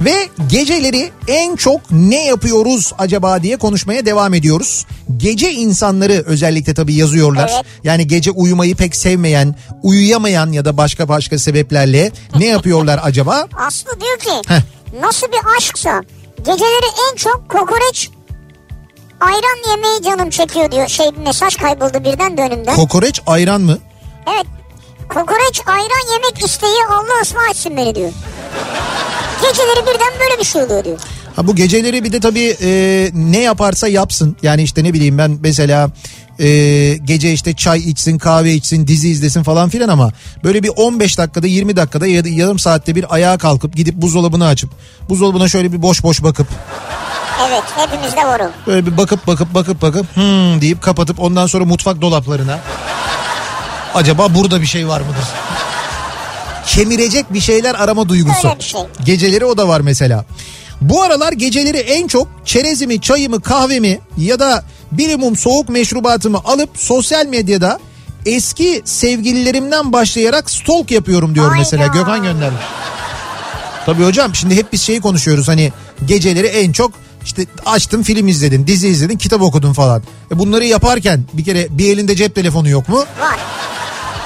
Ve 0.00 0.14
geceleri 0.50 1.10
en 1.28 1.56
çok 1.56 1.80
ne 1.90 2.24
yapıyoruz 2.26 2.92
acaba 2.98 3.42
diye 3.42 3.56
konuşmaya 3.56 4.06
devam 4.06 4.34
ediyoruz. 4.34 4.86
Gece 5.16 5.52
insanları 5.52 6.22
özellikle 6.26 6.74
tabii 6.74 6.94
yazıyorlar. 6.94 7.50
Evet. 7.54 7.64
Yani 7.84 8.06
gece 8.06 8.30
uyumayı 8.30 8.74
pek 8.76 8.96
sevmeyen, 8.96 9.54
uyuyamayan 10.24 10.52
ya 10.52 10.64
da 10.64 10.76
başka 10.76 11.08
başka 11.08 11.38
sebeplerle 11.38 12.12
ne 12.38 12.46
yapıyorlar 12.46 13.00
acaba? 13.02 13.46
Aslı 13.66 14.00
diyor 14.00 14.18
ki 14.18 14.48
Heh. 14.48 14.60
nasıl 15.00 15.26
bir 15.26 15.40
aşksa 15.58 16.02
geceleri 16.38 16.90
en 17.10 17.16
çok 17.16 17.48
kokoreç 17.48 18.10
ayran 19.20 19.70
yemeği 19.70 20.02
canım 20.02 20.30
çekiyor 20.30 20.70
diyor. 20.70 20.88
Şey 20.88 21.06
mesaj 21.24 21.56
kayboldu 21.56 22.04
birden 22.04 22.36
de 22.38 22.42
önümden. 22.42 22.76
Kokoreç 22.76 23.20
ayran 23.26 23.60
mı? 23.60 23.78
evet. 24.34 24.46
Kokoreç 25.08 25.60
ayran 25.66 26.12
yemek 26.12 26.44
isteği 26.44 26.78
Allah 26.90 27.22
ıslah 27.22 27.50
etsin 27.50 27.76
beni 27.76 27.94
diyor. 27.94 28.12
Geceleri 29.42 29.82
birden 29.86 30.12
böyle 30.20 30.38
bir 30.40 30.44
şey 30.44 30.62
oluyor 30.62 30.84
diyor. 30.84 30.98
Ha 31.36 31.46
bu 31.46 31.54
geceleri 31.56 32.04
bir 32.04 32.12
de 32.12 32.20
tabii 32.20 32.56
e, 32.62 33.10
ne 33.14 33.40
yaparsa 33.40 33.88
yapsın. 33.88 34.36
Yani 34.42 34.62
işte 34.62 34.84
ne 34.84 34.92
bileyim 34.92 35.18
ben 35.18 35.38
mesela 35.42 35.90
e, 36.38 36.46
gece 37.04 37.32
işte 37.32 37.54
çay 37.54 37.78
içsin, 37.78 38.18
kahve 38.18 38.52
içsin, 38.54 38.86
dizi 38.86 39.08
izlesin 39.08 39.42
falan 39.42 39.68
filan 39.68 39.88
ama 39.88 40.12
böyle 40.44 40.62
bir 40.62 40.70
15 40.76 41.18
dakikada 41.18 41.46
20 41.46 41.76
dakikada 41.76 42.06
ya 42.06 42.24
da 42.24 42.28
yarım 42.28 42.58
saatte 42.58 42.94
bir 42.94 43.14
ayağa 43.14 43.38
kalkıp 43.38 43.76
gidip 43.76 43.94
buzdolabını 43.94 44.46
açıp 44.46 44.70
buzdolabına 45.08 45.48
şöyle 45.48 45.72
bir 45.72 45.82
boş 45.82 46.02
boş 46.02 46.22
bakıp 46.22 46.46
Evet 47.48 47.62
hepimizde 47.76 48.24
var 48.26 48.40
o. 48.40 48.50
böyle 48.66 48.86
bir 48.86 48.96
bakıp 48.96 49.26
bakıp 49.26 49.54
bakıp 49.54 49.82
bakıp 49.82 50.16
hmm 50.16 50.60
deyip 50.60 50.82
kapatıp 50.82 51.20
ondan 51.20 51.46
sonra 51.46 51.64
mutfak 51.64 52.00
dolaplarına 52.00 52.58
acaba 53.94 54.34
burada 54.34 54.60
bir 54.60 54.66
şey 54.66 54.88
var 54.88 55.00
mıdır? 55.00 55.24
Kemirecek 56.66 57.32
bir 57.32 57.40
şeyler 57.40 57.74
arama 57.74 58.08
duygusu. 58.08 58.48
Şey. 58.60 58.80
Geceleri 59.04 59.44
o 59.44 59.56
da 59.56 59.68
var 59.68 59.80
mesela. 59.80 60.24
Bu 60.80 61.02
aralar 61.02 61.32
geceleri 61.32 61.78
en 61.78 62.06
çok 62.08 62.28
çerezimi, 62.44 63.00
çayımı, 63.00 63.40
kahvemi 63.40 64.00
ya 64.16 64.38
da 64.38 64.64
bir 64.92 65.16
mum 65.16 65.36
soğuk 65.36 65.68
meşrubatımı 65.68 66.38
alıp 66.44 66.70
sosyal 66.74 67.26
medyada 67.26 67.78
eski 68.26 68.82
sevgililerimden 68.84 69.92
başlayarak 69.92 70.50
stalk 70.50 70.90
yapıyorum 70.90 71.34
diyor 71.34 71.48
Hayda. 71.48 71.58
mesela. 71.58 71.86
Gökhan 71.86 72.22
göndermiş. 72.22 72.62
Tabii 73.86 74.04
hocam 74.04 74.34
şimdi 74.34 74.56
hep 74.56 74.72
biz 74.72 74.82
şeyi 74.82 75.00
konuşuyoruz 75.00 75.48
hani 75.48 75.72
geceleri 76.06 76.46
en 76.46 76.72
çok 76.72 76.92
işte 77.24 77.46
açtın 77.66 78.02
film 78.02 78.28
izledin, 78.28 78.66
dizi 78.66 78.88
izledin, 78.88 79.18
kitap 79.18 79.42
okudun 79.42 79.72
falan. 79.72 80.02
E 80.30 80.38
bunları 80.38 80.64
yaparken 80.64 81.24
bir 81.32 81.44
kere 81.44 81.66
bir 81.70 81.92
elinde 81.92 82.16
cep 82.16 82.34
telefonu 82.34 82.68
yok 82.68 82.88
mu? 82.88 82.98
Var. 82.98 83.38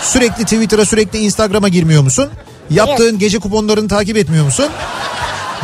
Sürekli 0.03 0.45
Twitter'a 0.45 0.85
sürekli 0.85 1.19
Instagram'a 1.19 1.69
girmiyor 1.69 2.03
musun? 2.03 2.29
Yaptığın 2.71 3.19
gece 3.19 3.39
kuponlarını 3.39 3.89
takip 3.89 4.17
etmiyor 4.17 4.45
musun? 4.45 4.67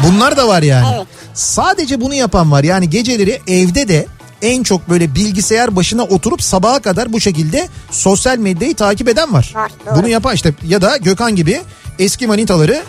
Bunlar 0.07 0.37
da 0.37 0.49
var 0.49 0.63
yani. 0.63 0.87
Evet. 0.97 1.07
Sadece 1.35 2.01
bunu 2.01 2.15
yapan 2.15 2.53
var. 2.53 2.65
Yani 2.65 2.91
geceleri 2.91 3.41
evde 3.47 3.89
de 3.89 4.07
en 4.43 4.63
çok 4.63 4.91
böyle 4.91 5.15
bilgisayar 5.15 5.77
başına 5.77 6.03
oturup 6.03 6.43
sabaha 6.43 6.79
kadar 6.83 7.13
bu 7.13 7.21
şekilde 7.21 7.69
sosyal 7.91 8.39
medyayı 8.39 8.75
takip 8.75 9.09
eden 9.09 9.33
var. 9.33 9.53
Var, 9.55 9.73
doğru. 9.87 9.97
Bunu 9.97 10.09
yapan 10.09 10.35
işte 10.35 10.55
ya 10.67 10.83
da 10.83 10.97
Gökhan 10.97 11.37
gibi 11.37 11.63
eski 11.99 12.27
manitaları 12.27 12.83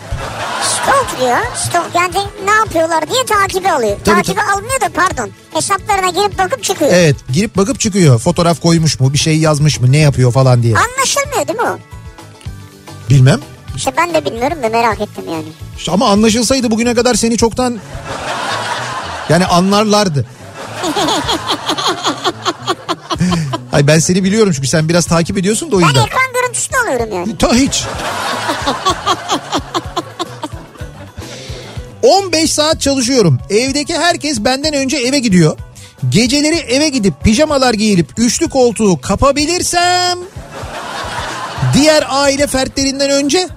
Stalk 0.62 1.20
diyor. 1.20 1.38
Stalk 1.56 1.94
yani 1.94 2.26
ne 2.44 2.50
yapıyorlar 2.50 3.10
diye 3.10 3.24
takibi 3.24 3.70
alıyor. 3.70 3.96
Tabii, 4.04 4.16
takibi 4.16 4.40
almıyor 4.42 4.80
da 4.80 4.88
pardon. 4.94 5.30
Hesaplarına 5.52 6.10
girip 6.10 6.38
bakıp 6.38 6.62
çıkıyor. 6.62 6.90
Evet 6.94 7.16
girip 7.32 7.56
bakıp 7.56 7.80
çıkıyor. 7.80 8.18
Fotoğraf 8.18 8.60
koymuş 8.60 9.00
mu 9.00 9.12
bir 9.12 9.18
şey 9.18 9.38
yazmış 9.38 9.80
mı 9.80 9.92
ne 9.92 9.98
yapıyor 9.98 10.32
falan 10.32 10.62
diye. 10.62 10.74
Anlaşılmıyor 10.76 11.48
değil 11.48 11.58
mi 11.58 11.64
o? 11.64 11.78
Bilmem. 13.10 13.40
İşte 13.76 13.92
ben 13.96 14.14
de 14.14 14.24
bilmiyorum 14.24 14.62
da 14.62 14.68
merak 14.68 15.00
ettim 15.00 15.24
yani. 15.30 15.44
İşte 15.78 15.92
ama 15.92 16.08
anlaşılsaydı 16.08 16.70
bugüne 16.70 16.94
kadar 16.94 17.14
seni 17.14 17.36
çoktan 17.36 17.78
yani 19.28 19.46
anlarlardı. 19.46 20.26
Ay 23.72 23.86
ben 23.86 23.98
seni 23.98 24.24
biliyorum 24.24 24.52
çünkü 24.56 24.68
sen 24.68 24.88
biraz 24.88 25.06
takip 25.06 25.38
ediyorsun 25.38 25.72
da 25.72 25.76
o 25.76 25.80
Ben 25.80 25.86
yüzden. 25.86 26.00
ekran 26.04 26.32
görüntüsünü 26.34 26.76
alıyorum 26.78 27.08
yani. 27.16 27.38
Ta 27.38 27.54
hiç. 27.54 27.84
15 32.02 32.52
saat 32.52 32.80
çalışıyorum. 32.80 33.38
Evdeki 33.50 33.98
herkes 33.98 34.40
benden 34.40 34.74
önce 34.74 34.96
eve 34.96 35.18
gidiyor. 35.18 35.58
Geceleri 36.08 36.56
eve 36.56 36.88
gidip 36.88 37.14
pijamalar 37.24 37.74
giyilip 37.74 38.08
üçlü 38.16 38.50
koltuğu 38.50 39.00
kapabilirsem 39.00 40.18
diğer 41.74 42.04
aile 42.08 42.46
fertlerinden 42.46 43.10
önce 43.10 43.48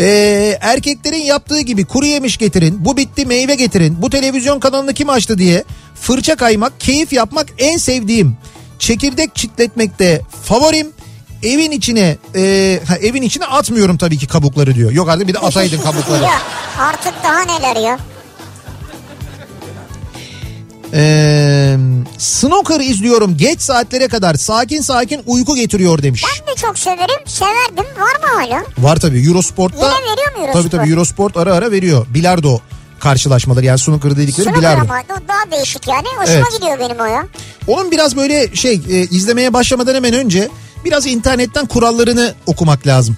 ee, 0.00 0.58
erkeklerin 0.60 1.22
yaptığı 1.22 1.60
gibi 1.60 1.84
kuru 1.84 2.06
yemiş 2.06 2.36
getirin, 2.36 2.84
bu 2.84 2.96
bitti 2.96 3.26
meyve 3.26 3.54
getirin, 3.54 4.02
bu 4.02 4.10
televizyon 4.10 4.60
kanalını 4.60 4.94
kim 4.94 5.10
açtı 5.10 5.38
diye 5.38 5.64
fırça 5.94 6.36
kaymak, 6.36 6.80
keyif 6.80 7.12
yapmak 7.12 7.46
en 7.58 7.76
sevdiğim. 7.76 8.36
Çekirdek 8.78 9.34
çitletmekte 9.34 10.22
favorim. 10.44 10.92
Evin 11.42 11.70
içine 11.70 12.16
e, 12.36 12.80
ha, 12.88 12.96
evin 12.96 13.22
içine 13.22 13.44
atmıyorum 13.46 13.98
tabii 13.98 14.18
ki 14.18 14.26
kabukları 14.26 14.74
diyor. 14.74 14.92
Yok 14.92 15.08
artık 15.08 15.28
bir 15.28 15.34
de 15.34 15.38
ataydın 15.38 15.80
kabukları. 15.80 16.22
ya 16.24 16.42
artık 16.78 17.14
daha 17.24 17.40
neler 17.42 17.76
ya. 17.76 17.98
Ee, 20.94 21.76
snooker 22.18 22.80
izliyorum 22.80 23.36
geç 23.36 23.60
saatlere 23.60 24.08
kadar 24.08 24.34
sakin 24.34 24.80
sakin 24.80 25.22
uyku 25.26 25.54
getiriyor 25.56 26.02
demiş. 26.02 26.24
Ben 26.40 26.46
de 26.54 26.56
çok 26.60 26.78
severim. 26.78 27.26
Severdim. 27.26 27.84
Var 28.00 28.20
mı 28.20 28.40
hala? 28.40 28.64
Var 28.78 28.96
tabii 28.96 29.26
Eurosport'ta. 29.26 29.86
Yine 29.86 30.12
veriyor 30.12 30.32
mu 30.36 30.38
Eurosport? 30.40 30.52
Tabii 30.62 30.70
tabii 30.70 30.90
Eurosport 30.90 31.36
ara 31.36 31.54
ara 31.54 31.70
veriyor. 31.70 32.06
Bilardo 32.14 32.58
karşılaşmaları 33.00 33.64
yani 33.64 33.78
snooker 33.78 34.16
dedikleri 34.16 34.42
Snooker 34.44 34.60
bilardo. 34.60 34.80
ama 34.82 35.02
daha 35.28 35.50
değişik 35.58 35.88
yani. 35.88 36.06
Hoşuma 36.18 36.28
Evet. 36.38 36.46
gidiyor 36.60 36.78
benim 36.78 37.00
o 37.00 37.04
ya. 37.04 37.26
Onun 37.66 37.90
biraz 37.90 38.16
böyle 38.16 38.54
şey 38.56 38.74
e, 38.90 39.00
izlemeye 39.02 39.52
başlamadan 39.52 39.94
hemen 39.94 40.14
önce 40.14 40.48
biraz 40.84 41.06
internetten 41.06 41.66
kurallarını 41.66 42.34
okumak 42.46 42.86
lazım. 42.86 43.16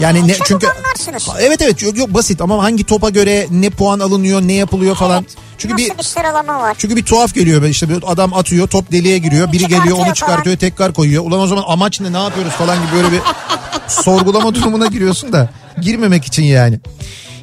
Yani 0.00 0.28
ne 0.28 0.34
çünkü. 0.44 0.66
Ha, 0.66 1.36
Evet 1.40 1.62
evet 1.62 1.82
yok, 1.82 1.96
yok 1.98 2.14
basit 2.14 2.40
ama 2.40 2.62
hangi 2.62 2.84
topa 2.84 3.10
göre 3.10 3.46
ne 3.50 3.70
puan 3.70 4.00
alınıyor 4.00 4.40
ne 4.42 4.52
yapılıyor 4.52 4.96
falan. 4.96 5.22
Evet. 5.22 5.36
Çünkü 5.58 5.74
Nasıl 5.74 5.92
bir 5.92 5.98
bir 5.98 6.02
sıralama 6.02 6.60
var? 6.60 6.76
çünkü 6.78 6.96
bir 6.96 7.02
tuhaf 7.02 7.34
geliyor 7.34 7.62
işte 7.62 7.88
bir 7.88 7.98
adam 8.06 8.34
atıyor 8.34 8.68
top 8.68 8.92
deliğe 8.92 9.18
giriyor 9.18 9.52
biri 9.52 9.62
geliyor 9.62 9.84
onu 9.84 9.90
Çıkartıyor 9.90 10.14
çıkartıyor 10.14 10.56
tekrar 10.56 10.92
koyuyor. 10.92 11.24
Ulan 11.24 11.40
o 11.40 11.46
zaman 11.46 11.64
amaç 11.66 12.00
ne 12.00 12.12
ne 12.12 12.22
yapıyoruz 12.22 12.52
falan 12.52 12.76
gibi 12.76 12.96
böyle 12.96 13.12
bir 13.12 13.20
sorgulama 13.88 14.54
durumuna 14.54 14.86
giriyorsun 14.86 15.32
da 15.32 15.50
girmemek 15.82 16.24
için 16.24 16.42
yani. 16.42 16.80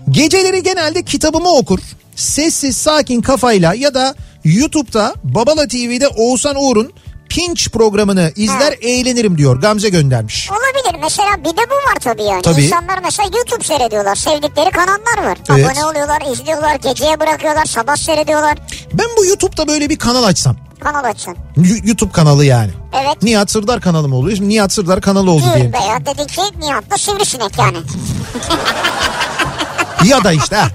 Geceleri 0.10 0.64
genelde 0.64 1.04
kitabımı 1.04 1.50
okur. 1.50 1.80
Sessiz 2.16 2.78
sakin 2.78 3.22
kafayla 3.22 3.74
ya 3.74 3.93
da 3.93 4.16
YouTube'da 4.43 5.14
Babala 5.24 5.68
TV'de 5.68 6.08
Oğuzhan 6.08 6.56
Uğur'un 6.56 6.93
Pinch 7.30 7.69
programını 7.69 8.32
izler 8.36 8.75
eğlenirim 8.82 9.38
diyor. 9.38 9.61
Gamze 9.61 9.89
göndermiş. 9.89 10.49
Olabilir. 10.51 10.99
Mesela 11.03 11.38
bir 11.39 11.57
de 11.57 11.61
bu 11.69 11.75
var 11.89 11.95
tabii 11.99 12.23
yani. 12.23 12.41
Tabii. 12.41 12.63
İnsanlar 12.63 12.99
mesela 13.03 13.30
YouTube 13.38 13.63
seyrediyorlar. 13.63 14.15
Sevdikleri 14.15 14.71
kanallar 14.71 15.30
var. 15.30 15.38
Evet. 15.49 15.65
Abone 15.65 15.86
oluyorlar, 15.86 16.21
izliyorlar, 16.34 16.75
geceye 16.75 17.19
bırakıyorlar, 17.19 17.65
sabah 17.65 17.95
seyrediyorlar. 17.95 18.57
Ben 18.93 19.07
bu 19.17 19.25
YouTube'da 19.25 19.67
böyle 19.67 19.89
bir 19.89 19.99
kanal 19.99 20.23
açsam. 20.23 20.55
Kanal 20.80 21.03
açsın. 21.03 21.36
YouTube 21.84 22.11
kanalı 22.11 22.45
yani. 22.45 22.71
Evet. 22.93 23.23
Nihat 23.23 23.51
Sırdar 23.51 23.82
kanalı 23.82 24.07
mı 24.07 24.15
oluyor? 24.15 24.38
Şimdi 24.38 24.49
Nihat 24.49 24.71
Sırdar 24.73 25.01
kanalı 25.01 25.32
oldu 25.32 25.43
Değil 25.43 25.53
diyelim. 25.55 25.73
veya 25.73 26.05
dedi 26.05 26.27
ki 26.27 26.41
Nihat'ta 26.59 26.97
sivrisinek 26.97 27.57
yani. 27.57 27.77
ya 30.05 30.23
da 30.23 30.32
işte 30.32 30.55
ha, 30.55 30.67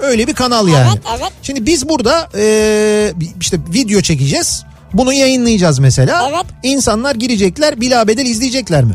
öyle 0.00 0.26
bir 0.26 0.34
kanal 0.34 0.68
yani. 0.68 0.88
Evet, 0.92 1.18
evet. 1.20 1.32
Şimdi 1.42 1.66
biz 1.66 1.88
burada 1.88 2.28
e, 2.34 3.14
işte 3.40 3.58
video 3.74 4.00
çekeceğiz. 4.00 4.64
Bunu 4.94 5.12
yayınlayacağız 5.12 5.78
mesela. 5.78 6.28
Evet. 6.30 6.46
İnsanlar 6.62 7.14
girecekler 7.14 7.80
bilabedel 7.80 8.26
izleyecekler 8.26 8.84
mi? 8.84 8.94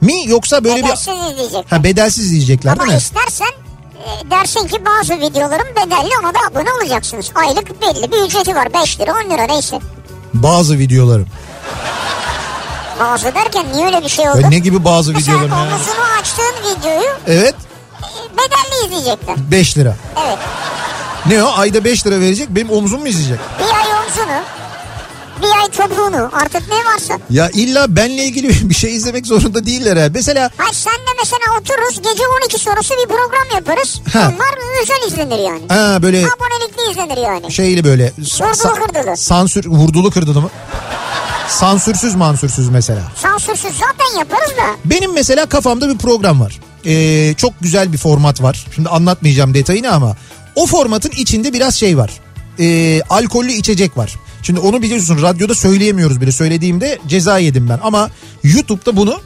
Mi 0.00 0.14
yoksa 0.26 0.64
böyle 0.64 0.84
Bedelsiz 0.84 1.08
bir 1.14 1.32
izleyecek. 1.32 1.72
ha 1.72 1.84
bedelsiz 1.84 2.24
izleyecekler 2.26 2.72
Ama 2.72 2.80
değil 2.82 2.92
mi? 2.92 2.98
istersen 2.98 3.46
e, 3.46 4.30
dersin 4.30 4.66
ki 4.68 4.76
bazı 4.86 5.14
videolarım 5.20 5.66
bedelli 5.76 6.10
ona 6.22 6.34
da 6.34 6.38
abone 6.50 6.72
olacaksınız. 6.72 7.30
Aylık 7.34 7.82
belli 7.82 8.12
bir 8.12 8.16
ücreti 8.26 8.54
var. 8.54 8.74
5 8.74 9.00
lira 9.00 9.12
10 9.26 9.30
lira 9.30 9.46
neyse. 9.46 9.78
Bazı 10.34 10.78
videolarım. 10.78 11.26
Bazı 13.00 13.34
derken 13.34 13.66
niye 13.72 13.86
öyle 13.86 14.02
bir 14.02 14.08
şey 14.08 14.28
oldu? 14.28 14.40
Ya 14.40 14.48
ne 14.48 14.58
gibi 14.58 14.84
bazı 14.84 15.12
Mesela 15.12 15.38
videolarım 15.38 15.58
ya? 15.70 15.74
omuzunu 15.76 16.04
açtığın 16.20 16.54
videoyu 16.78 17.10
Evet 17.26 17.54
e, 17.54 18.36
bedelli 18.36 18.86
izleyecekler. 18.86 19.36
5 19.50 19.78
lira. 19.78 19.96
Evet. 20.26 20.38
Ne 21.26 21.44
o 21.44 21.52
ayda 21.56 21.84
5 21.84 22.06
lira 22.06 22.20
verecek 22.20 22.48
benim 22.50 22.70
omzum 22.70 23.00
mu 23.00 23.08
izleyecek? 23.08 23.38
Bir 23.58 23.64
ay 23.74 24.00
omzunu, 24.04 24.42
ay 25.46 25.70
topuğunu 25.88 26.30
artık 26.32 26.62
ne 26.68 26.92
varsa. 26.92 27.18
Ya 27.30 27.50
illa 27.50 27.96
benle 27.96 28.24
ilgili 28.24 28.48
bir 28.70 28.74
şey 28.74 28.96
izlemek 28.96 29.26
zorunda 29.26 29.66
değiller 29.66 29.96
ha. 29.96 30.08
Mesela 30.14 30.50
Hayır 30.56 30.72
sen 30.74 30.92
de 30.92 31.10
mesela 31.18 31.58
otururuz 31.60 31.96
gece 31.96 32.22
12 32.42 32.58
sonrası 32.58 32.94
bir 32.94 33.08
program 33.08 33.54
yaparız. 33.54 34.00
Ha. 34.12 34.32
Onlar 34.36 34.82
özel 34.82 35.06
izlenir 35.08 35.44
yani. 35.44 35.62
ha 35.68 36.02
böyle 36.02 36.18
Abonelikli 36.18 36.90
izlenir 36.90 37.22
yani. 37.26 37.52
şeyli 37.52 37.84
böyle 37.84 38.12
Vurdulu 38.18 38.86
kırdılı. 38.86 39.16
sansür 39.16 39.66
vurdulu 39.66 40.10
kırdılı 40.10 40.40
mı? 40.40 40.50
Sansürsüz 41.48 42.14
mansürsüz 42.14 42.68
mesela. 42.68 43.02
Sansürsüz 43.22 43.72
zaten 43.72 44.18
yaparız 44.18 44.50
da. 44.50 44.76
Benim 44.84 45.12
mesela 45.12 45.46
kafamda 45.46 45.88
bir 45.88 45.98
program 45.98 46.40
var. 46.40 46.60
Ee, 46.86 47.34
çok 47.34 47.52
güzel 47.60 47.92
bir 47.92 47.98
format 47.98 48.42
var. 48.42 48.66
Şimdi 48.74 48.88
anlatmayacağım 48.88 49.54
detayını 49.54 49.92
ama 49.92 50.16
o 50.54 50.66
formatın 50.66 51.10
içinde 51.10 51.52
biraz 51.52 51.74
şey 51.74 51.98
var. 51.98 52.10
Ee, 52.60 53.00
alkollü 53.10 53.52
içecek 53.52 53.96
var. 53.96 54.16
Şimdi 54.48 54.60
onu 54.60 54.82
biliyorsun 54.82 55.22
radyoda 55.22 55.54
söyleyemiyoruz 55.54 56.20
bile. 56.20 56.32
Söylediğimde 56.32 56.98
ceza 57.06 57.38
yedim 57.38 57.68
ben. 57.68 57.78
Ama 57.82 58.10
YouTube'da 58.42 58.96
bunu 58.96 59.20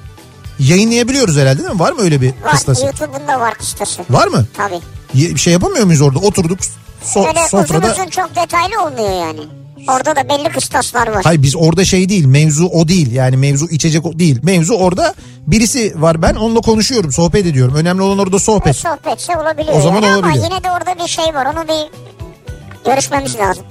yayınlayabiliyoruz 0.59 1.37
herhalde 1.37 1.59
değil 1.59 1.71
mi? 1.71 1.79
Var 1.81 1.93
mı 1.93 2.03
öyle 2.03 2.21
bir 2.21 2.29
Var 2.29 2.51
kıstası? 2.53 2.85
YouTube'un 2.87 3.29
da 3.29 3.41
var 3.41 3.55
kıstası. 3.55 4.03
Var 4.11 4.27
mı? 4.27 4.47
Tabii. 4.57 4.81
Bir 5.15 5.37
şey 5.39 5.53
yapamıyor 5.53 5.85
muyuz 5.87 6.01
orada? 6.01 6.19
Oturduk 6.19 6.59
so- 7.05 7.29
Öyle 7.29 7.49
sofrada. 7.49 7.87
uzun 7.87 7.93
uzun 8.01 8.11
çok 8.11 8.31
detaylı 8.37 8.83
olmuyor 8.87 9.27
yani. 9.27 9.41
Orada 9.89 10.17
da 10.17 10.29
belli 10.29 10.49
kıstaslar 10.49 11.07
var. 11.07 11.25
Hayır 11.25 11.43
biz 11.43 11.57
orada 11.57 11.85
şey 11.85 12.09
değil 12.09 12.25
mevzu 12.25 12.67
o 12.67 12.89
değil 12.89 13.13
yani 13.13 13.37
mevzu 13.37 13.69
içecek 13.69 14.07
o 14.07 14.19
değil. 14.19 14.41
Mevzu 14.43 14.75
orada 14.75 15.15
birisi 15.47 15.95
var 16.03 16.23
ben 16.23 16.35
onunla 16.35 16.61
konuşuyorum 16.61 17.13
sohbet 17.13 17.47
ediyorum. 17.47 17.75
Önemli 17.75 18.03
olan 18.03 18.19
orada 18.19 18.39
sohbet. 18.39 18.77
sohbetse 18.77 19.37
olabiliyor 19.37 19.77
O 19.79 19.81
zaman 19.81 20.03
yani 20.03 20.17
olabiliyor. 20.17 20.45
ama 20.45 20.55
yine 20.55 20.65
de 20.65 20.71
orada 20.71 21.05
bir 21.05 21.09
şey 21.09 21.25
var 21.35 21.47
onu 21.47 21.69
bir 21.69 21.91
görüşmemiz 22.85 23.37
lazım. 23.39 23.65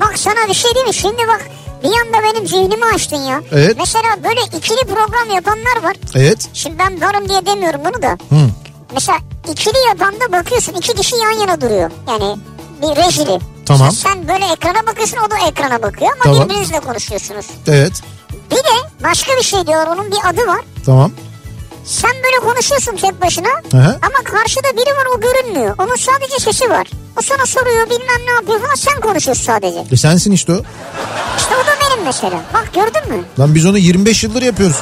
bak 0.00 0.18
sana 0.18 0.48
bir 0.48 0.54
şey 0.54 0.74
değil 0.74 0.86
mi? 0.86 0.94
Şimdi 0.94 1.28
bak 1.28 1.46
bir 1.82 1.88
anda 1.88 2.22
benim 2.34 2.46
zihnimi 2.46 2.84
açtın 2.94 3.16
ya. 3.16 3.40
Evet. 3.52 3.76
Mesela 3.78 4.24
böyle 4.24 4.40
ikili 4.56 4.80
program 4.94 5.34
yapanlar 5.34 5.82
var. 5.82 5.96
Evet. 6.14 6.48
Şimdi 6.54 6.78
ben 6.78 7.00
varım 7.00 7.28
diye 7.28 7.46
demiyorum 7.46 7.80
bunu 7.84 8.02
da. 8.02 8.10
Hı. 8.10 8.50
Mesela 8.92 9.18
ikili 9.50 9.78
yapan 9.88 10.14
da 10.14 10.32
bakıyorsun 10.32 10.72
iki 10.72 10.94
kişi 10.94 11.16
yan 11.16 11.30
yana 11.30 11.60
duruyor. 11.60 11.90
Yani 12.08 12.36
bir 12.82 12.96
rejili. 12.96 13.38
Tamam. 13.66 13.86
Mesela 13.86 14.14
sen 14.14 14.28
böyle 14.28 14.52
ekrana 14.52 14.86
bakıyorsun 14.86 15.16
o 15.26 15.30
da 15.30 15.38
ekrana 15.48 15.82
bakıyor 15.82 16.10
ama 16.14 16.22
Tamam. 16.24 16.48
birbirinizle 16.48 16.80
konuşuyorsunuz. 16.80 17.46
Evet. 17.66 17.92
Bir 18.50 18.56
de 18.56 19.04
başka 19.04 19.32
bir 19.36 19.42
şey 19.42 19.66
diyor 19.66 19.86
onun 19.86 20.10
bir 20.10 20.18
adı 20.28 20.46
var. 20.46 20.60
Tamam. 20.86 21.12
Sen 21.84 22.10
böyle 22.24 22.36
konuşuyorsun 22.52 22.96
tek 22.96 23.22
başına 23.22 23.48
hı. 23.72 23.98
ama 24.02 24.24
karşıda 24.24 24.68
biri 24.76 24.96
var 24.96 25.06
o 25.16 25.20
görünmüyor. 25.20 25.74
Onun 25.78 25.96
sadece 25.96 26.38
sesi 26.38 26.70
var. 26.70 26.86
O 27.18 27.22
sana 27.22 27.46
soruyor 27.46 27.86
bilmem 27.90 28.26
ne 28.26 28.30
yapıyor 28.32 28.60
falan 28.60 28.74
sen 28.74 29.00
konuşuyorsun 29.00 29.44
sadece. 29.44 29.84
E 29.92 29.96
sensin 29.96 30.32
işte 30.32 30.52
o. 30.52 30.62
İşte 31.38 31.54
o 31.56 31.66
da 31.66 31.70
benim 31.80 32.04
mesela. 32.04 32.40
Bak 32.54 32.70
gördün 32.74 33.16
mü? 33.16 33.24
Lan 33.38 33.54
biz 33.54 33.66
onu 33.66 33.78
25 33.78 34.24
yıldır 34.24 34.42
yapıyoruz. 34.42 34.76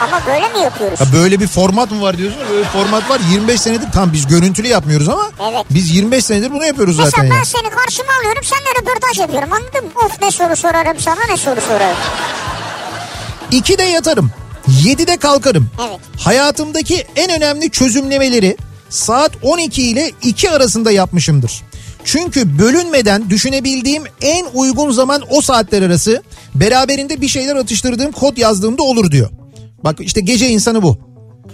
Ama 0.00 0.20
böyle 0.26 0.48
mi 0.48 0.58
yapıyoruz? 0.58 1.00
Ya 1.00 1.06
böyle 1.12 1.40
bir 1.40 1.46
format 1.48 1.90
mı 1.90 2.02
var 2.02 2.18
diyorsun? 2.18 2.40
Böyle 2.50 2.60
bir 2.62 2.68
format 2.68 3.10
var 3.10 3.20
25 3.32 3.60
senedir. 3.60 3.92
Tam 3.92 4.12
biz 4.12 4.26
görüntülü 4.26 4.68
yapmıyoruz 4.68 5.08
ama 5.08 5.30
Evet. 5.52 5.64
biz 5.70 5.90
25 5.90 6.24
senedir 6.24 6.50
bunu 6.52 6.64
yapıyoruz 6.64 6.96
zaten. 6.96 7.10
Mesela 7.24 7.34
ben 7.34 7.38
ya. 7.38 7.44
seni 7.44 7.70
karşıma 7.70 8.12
alıyorum 8.20 8.42
senle 8.44 8.80
röportaj 8.80 9.18
yapıyorum 9.18 9.52
anladın 9.52 9.84
mı? 9.84 9.90
Of 10.06 10.22
ne 10.22 10.30
soru 10.30 10.56
sorarım 10.56 10.98
sana 11.00 11.20
ne 11.30 11.36
soru 11.36 11.60
sorarım. 11.60 11.96
2'de 13.52 13.82
yatarım. 13.82 14.30
7'de 14.68 15.16
kalkarım. 15.16 15.70
Evet. 15.88 16.00
Hayatımdaki 16.18 17.06
en 17.16 17.30
önemli 17.30 17.70
çözümlemeleri 17.70 18.56
saat 18.88 19.30
12 19.42 19.82
ile 19.82 20.12
2 20.22 20.50
arasında 20.50 20.90
yapmışımdır. 20.90 21.62
Çünkü 22.04 22.58
bölünmeden 22.58 23.30
düşünebildiğim 23.30 24.02
en 24.22 24.46
uygun 24.54 24.90
zaman 24.90 25.22
o 25.30 25.40
saatler 25.40 25.82
arası 25.82 26.22
beraberinde 26.54 27.20
bir 27.20 27.28
şeyler 27.28 27.56
atıştırdığım 27.56 28.12
kod 28.12 28.36
yazdığımda 28.36 28.82
olur 28.82 29.10
diyor. 29.10 29.30
Bak 29.84 29.96
işte 30.00 30.20
gece 30.20 30.48
insanı 30.48 30.82
bu. 30.82 30.98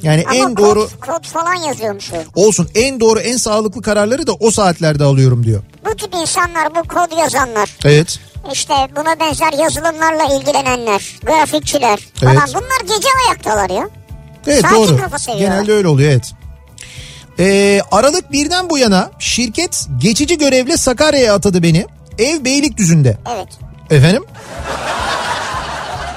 Yani 0.02 0.24
Ama 0.26 0.36
en 0.36 0.54
kod, 0.54 0.64
doğru 0.64 0.88
kod 1.00 1.24
falan 1.24 1.54
yazıyormuş 1.54 2.10
olsun 2.34 2.68
en 2.74 3.00
doğru 3.00 3.20
en 3.20 3.36
sağlıklı 3.36 3.82
kararları 3.82 4.26
da 4.26 4.32
o 4.32 4.50
saatlerde 4.50 5.04
alıyorum 5.04 5.44
diyor. 5.44 5.62
Bu 5.86 5.96
tip 5.96 6.14
insanlar 6.14 6.74
bu 6.74 6.88
kod 6.88 7.18
yazanlar. 7.18 7.76
Evet. 7.84 8.18
İşte 8.52 8.74
buna 8.96 9.20
benzer 9.20 9.52
yazılımlarla 9.52 10.24
ilgilenenler. 10.40 11.16
Grafikçiler 11.24 11.98
falan. 12.14 12.34
Evet. 12.36 12.54
Bunlar 12.54 12.96
gece 12.96 13.08
ayaktalar 13.28 13.70
ya. 13.70 13.88
Evet 14.46 14.60
Sakin 14.62 14.76
doğru. 14.76 14.96
kafa. 14.96 15.32
Genelde 15.32 15.72
öyle 15.72 15.88
oluyor 15.88 16.10
evet. 16.12 16.32
Ee, 17.38 17.80
Aralık 17.92 18.32
birden 18.32 18.70
bu 18.70 18.78
yana 18.78 19.10
şirket 19.18 19.86
geçici 19.98 20.38
görevle 20.38 20.76
Sakarya'ya 20.76 21.34
atadı 21.34 21.62
beni. 21.62 21.86
Ev 22.18 22.44
Beylikdüzü'nde. 22.44 23.18
Evet. 23.34 23.48
Efendim? 23.90 24.24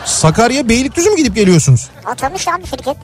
Sakarya 0.06 0.70
Beylikdüzü 0.70 1.10
mü 1.10 1.18
gidip 1.18 1.36
geliyorsunuz? 1.36 1.90
Atamış 2.06 2.48
abi 2.48 2.68
şirket. 2.68 2.98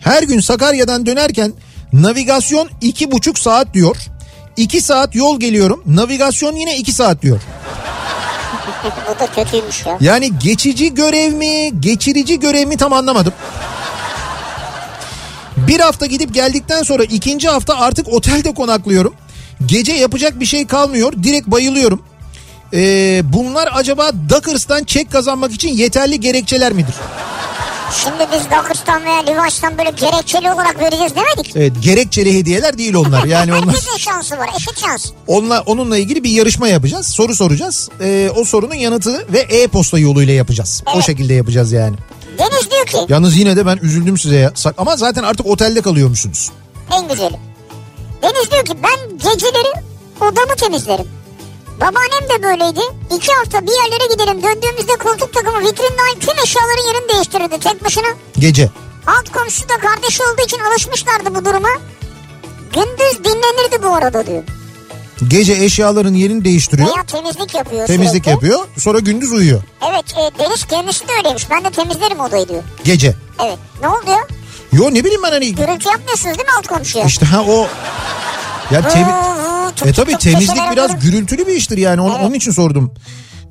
Her 0.00 0.22
gün 0.22 0.40
Sakarya'dan 0.40 1.06
dönerken 1.06 1.52
navigasyon 1.92 2.70
iki 2.80 3.10
buçuk 3.10 3.38
saat 3.38 3.74
diyor. 3.74 3.96
İki 4.58 4.80
saat 4.80 5.14
yol 5.14 5.40
geliyorum. 5.40 5.82
Navigasyon 5.86 6.56
yine 6.56 6.76
iki 6.76 6.92
saat 6.92 7.22
diyor. 7.22 7.40
bu 8.84 9.20
da 9.20 9.26
kötüymüş 9.26 9.86
ya. 9.86 9.98
Yani 10.00 10.38
geçici 10.38 10.94
görev 10.94 11.32
mi, 11.32 11.80
geçirici 11.80 12.40
görev 12.40 12.68
mi 12.68 12.76
tam 12.76 12.92
anlamadım. 12.92 13.32
Bir 15.56 15.80
hafta 15.80 16.06
gidip 16.06 16.34
geldikten 16.34 16.82
sonra 16.82 17.02
ikinci 17.04 17.48
hafta 17.48 17.78
artık 17.78 18.08
otelde 18.08 18.54
konaklıyorum. 18.54 19.14
Gece 19.66 19.92
yapacak 19.92 20.40
bir 20.40 20.46
şey 20.46 20.66
kalmıyor. 20.66 21.12
Direkt 21.22 21.46
bayılıyorum. 21.46 22.02
Ee, 22.74 23.22
bunlar 23.24 23.68
acaba 23.72 24.10
Duckers'tan 24.28 24.84
çek 24.84 25.12
kazanmak 25.12 25.52
için 25.52 25.68
yeterli 25.68 26.20
gerekçeler 26.20 26.72
midir? 26.72 26.94
Şimdi 27.92 28.26
biz 28.32 28.42
Dokistan 28.50 29.04
veya 29.04 29.18
Livaş'tan 29.20 29.78
böyle 29.78 29.90
gerekçeli 29.90 30.52
olarak 30.52 30.80
vereceğiz 30.80 31.12
demedik. 31.16 31.56
Evet 31.56 31.72
gerekçeli 31.80 32.38
hediyeler 32.38 32.78
değil 32.78 32.94
onlar. 32.94 33.24
Yani 33.24 33.52
onlar 33.54 33.68
Herkesin 33.68 33.96
şansı 33.96 34.38
var 34.38 34.48
eşit 34.56 34.78
şans. 34.80 35.06
onunla, 35.26 35.62
onunla 35.66 35.98
ilgili 35.98 36.24
bir 36.24 36.30
yarışma 36.30 36.68
yapacağız. 36.68 37.06
Soru 37.08 37.34
soracağız. 37.34 37.88
Ee, 38.00 38.30
o 38.36 38.44
sorunun 38.44 38.74
yanıtı 38.74 39.26
ve 39.32 39.38
e-posta 39.38 39.98
yoluyla 39.98 40.34
yapacağız. 40.34 40.82
O 40.86 40.90
Evet. 40.94 41.06
şekilde 41.06 41.34
yapacağız 41.34 41.72
yani. 41.72 41.96
Deniz 42.38 42.70
diyor 42.70 42.86
ki 42.86 42.96
Yalnız 43.12 43.36
yine 43.36 43.56
de 43.56 43.66
ben 43.66 43.76
üzüldüm 43.82 44.18
size 44.18 44.36
ya. 44.36 44.52
Ama 44.78 44.96
zaten 44.96 45.22
artık 45.22 45.46
otelde 45.46 45.80
kalıyormuşsunuz. 45.80 46.50
en 46.92 47.08
güzeli. 47.08 47.36
Deniz 48.22 48.50
diyor 48.50 48.64
ki 48.64 48.72
ben 48.82 49.18
geceleri 49.18 49.72
odamı 50.20 50.56
temizlerim. 50.56 51.06
Babaannem 51.80 52.28
de 52.30 52.42
böyleydi. 52.42 52.80
İki 53.16 53.32
hafta 53.32 53.62
bir 53.66 53.72
yerlere 53.72 54.06
gidelim. 54.12 54.42
Döndüğümüzde 54.42 54.92
koltuk 54.92 55.32
takımı 55.34 55.58
vitrinden 55.60 56.18
tüm 56.20 56.38
eşyaların 56.44 56.86
yerini 56.94 57.08
değiştirirdi 57.14 57.58
tek 57.60 57.84
başına. 57.84 58.06
Gece. 58.38 58.70
Alt 59.06 59.32
komşusu 59.32 59.68
da 59.68 59.78
kardeşi 59.78 60.22
olduğu 60.22 60.42
için 60.44 60.58
alışmışlardı 60.60 61.34
bu 61.34 61.44
duruma. 61.44 61.68
Gündüz 62.72 63.24
dinlenirdi 63.24 63.82
bu 63.82 63.88
arada 63.94 64.26
diyor. 64.26 64.42
Gece 65.28 65.52
eşyaların 65.52 66.14
yerini 66.14 66.44
değiştiriyor. 66.44 66.88
Veya 66.88 67.04
temizlik 67.06 67.54
yapıyor 67.54 67.86
Temizlik 67.86 68.24
sürekli. 68.24 68.30
yapıyor. 68.30 68.60
Sonra 68.78 68.98
gündüz 68.98 69.32
uyuyor. 69.32 69.62
Evet 69.90 70.04
e, 70.16 70.38
Deniz 70.38 70.64
kendisi 70.64 71.08
de 71.08 71.12
öyleymiş. 71.18 71.50
Ben 71.50 71.64
de 71.64 71.70
temizlerim 71.70 72.20
odayı 72.20 72.48
diyor. 72.48 72.62
Gece. 72.84 73.14
Evet. 73.46 73.58
Ne 73.82 73.88
oldu 73.88 74.10
ya? 74.10 74.26
Yo 74.72 74.94
ne 74.94 75.04
bileyim 75.04 75.22
ben 75.22 75.30
hani 75.30 75.54
Gürültü 75.54 75.88
yapmıyorsunuz 75.88 76.38
değil 76.38 76.48
mi 76.48 76.54
alt 76.58 76.66
komşuya? 76.66 77.04
işte 77.04 77.26
ha 77.26 77.44
o 77.48 77.66
ya 78.72 78.80
temi- 78.80 79.12
tık 79.76 79.86
E 79.88 79.92
tabi 79.92 80.18
temizlik 80.18 80.72
biraz 80.72 81.00
gürültülü 81.00 81.46
bir 81.46 81.52
iştir 81.54 81.78
yani 81.78 82.00
onun, 82.00 82.14
Evet. 82.14 82.24
onun 82.26 82.34
için 82.34 82.50
sordum. 82.50 82.94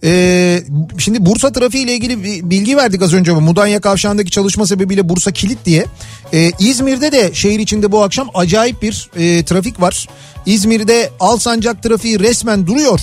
Ee, 0.03 0.63
şimdi 0.97 1.25
Bursa 1.25 1.51
trafiği 1.51 1.83
ile 1.83 1.93
ilgili 1.93 2.23
bir 2.23 2.49
bilgi 2.49 2.77
verdik 2.77 3.01
az 3.01 3.13
önce. 3.13 3.31
Mudanya 3.31 3.81
Kavşağı'ndaki 3.81 4.31
çalışma 4.31 4.67
sebebiyle 4.67 5.09
Bursa 5.09 5.31
kilit 5.31 5.65
diye. 5.65 5.85
Ee, 6.33 6.51
İzmir'de 6.59 7.11
de 7.11 7.33
şehir 7.33 7.59
içinde 7.59 7.91
bu 7.91 8.03
akşam 8.03 8.29
acayip 8.33 8.81
bir 8.81 9.09
e, 9.15 9.45
trafik 9.45 9.81
var. 9.81 10.07
İzmir'de 10.45 11.09
Alsancak 11.19 11.83
trafiği 11.83 12.19
resmen 12.19 12.67
duruyor. 12.67 12.99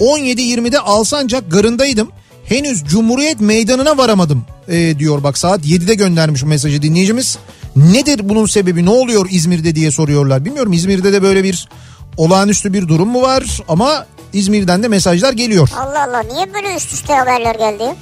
17.20'de 0.00 0.78
Alsancak 0.80 1.50
garındaydım. 1.50 2.10
Henüz 2.44 2.84
Cumhuriyet 2.84 3.40
Meydanı'na 3.40 3.98
varamadım 3.98 4.44
e, 4.68 4.98
diyor 4.98 5.22
bak 5.22 5.38
saat 5.38 5.66
7'de 5.66 5.94
göndermiş 5.94 6.42
bu 6.42 6.46
mesajı 6.46 6.82
dinleyicimiz. 6.82 7.38
Nedir 7.76 8.28
bunun 8.28 8.46
sebebi 8.46 8.84
ne 8.84 8.90
oluyor 8.90 9.26
İzmir'de 9.30 9.74
diye 9.74 9.90
soruyorlar. 9.90 10.44
Bilmiyorum 10.44 10.72
İzmir'de 10.72 11.12
de 11.12 11.22
böyle 11.22 11.44
bir 11.44 11.68
olağanüstü 12.16 12.72
bir 12.72 12.88
durum 12.88 13.08
mu 13.08 13.22
var 13.22 13.44
ama 13.68 14.06
İzmir'den 14.32 14.82
de 14.82 14.88
mesajlar 14.88 15.32
geliyor. 15.32 15.68
Allah 15.76 16.04
Allah 16.08 16.22
niye 16.22 16.54
böyle 16.54 16.76
üst 16.76 16.92
üste 16.92 17.14
haberler 17.14 17.54
geldi? 17.54 17.94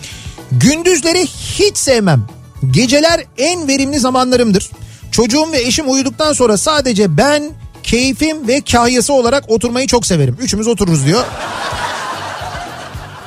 Gündüzleri 0.53 1.27
hiç 1.27 1.77
sevmem. 1.77 2.27
Geceler 2.71 3.25
en 3.39 3.69
verimli 3.69 3.99
zamanlarımdır. 3.99 4.71
Çocuğum 5.11 5.53
ve 5.53 5.63
eşim 5.63 5.91
uyuduktan 5.91 6.33
sonra 6.33 6.57
sadece 6.57 7.17
ben, 7.17 7.51
keyfim 7.83 8.49
ve 8.49 8.61
kahyası 8.61 9.13
olarak 9.13 9.51
oturmayı 9.51 9.87
çok 9.87 10.07
severim. 10.07 10.37
Üçümüz 10.41 10.67
otururuz 10.69 11.07
diyor. 11.07 11.25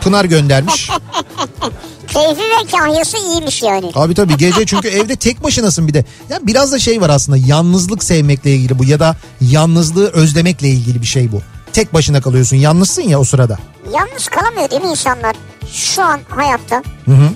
Pınar 0.08 0.26
göndermiş. 0.26 0.90
Keyfi 2.08 2.42
ve 2.42 2.72
kahyası 2.78 3.18
iyiymiş 3.18 3.64
yani. 3.64 3.92
Abi 3.96 4.14
tabii 4.14 4.38
gece 4.38 4.66
çünkü 4.66 4.88
evde 4.88 5.16
tek 5.16 5.44
başınasın 5.44 5.88
bir 5.88 5.94
de. 5.94 6.06
Ya 6.30 6.40
biraz 6.44 6.72
da 6.72 6.80
şey 6.80 7.02
var 7.02 7.10
aslında 7.10 7.38
yalnızlık 7.38 8.04
sevmekle 8.04 8.52
ilgili 8.56 8.80
bu 8.80 8.84
ya 8.84 9.00
da 9.00 9.16
yalnızlığı 9.42 10.10
özlemekle 10.12 10.68
ilgili 10.70 11.02
bir 11.02 11.08
şey 11.08 11.32
bu. 11.32 11.42
Tek 11.74 11.94
başına 11.94 12.22
kalıyorsun 12.22 12.58
yalnızsın 12.58 13.02
ya 13.02 13.20
o 13.20 13.24
sırada. 13.24 13.58
Yalnız 13.94 14.28
kalamıyor 14.28 14.72
değil 14.72 14.82
mi 14.82 14.90
insanlar 14.90 15.36
şu 15.74 16.02
an 16.04 16.20
hayatta? 16.30 16.84
Hı 17.06 17.12
hı. 17.12 17.30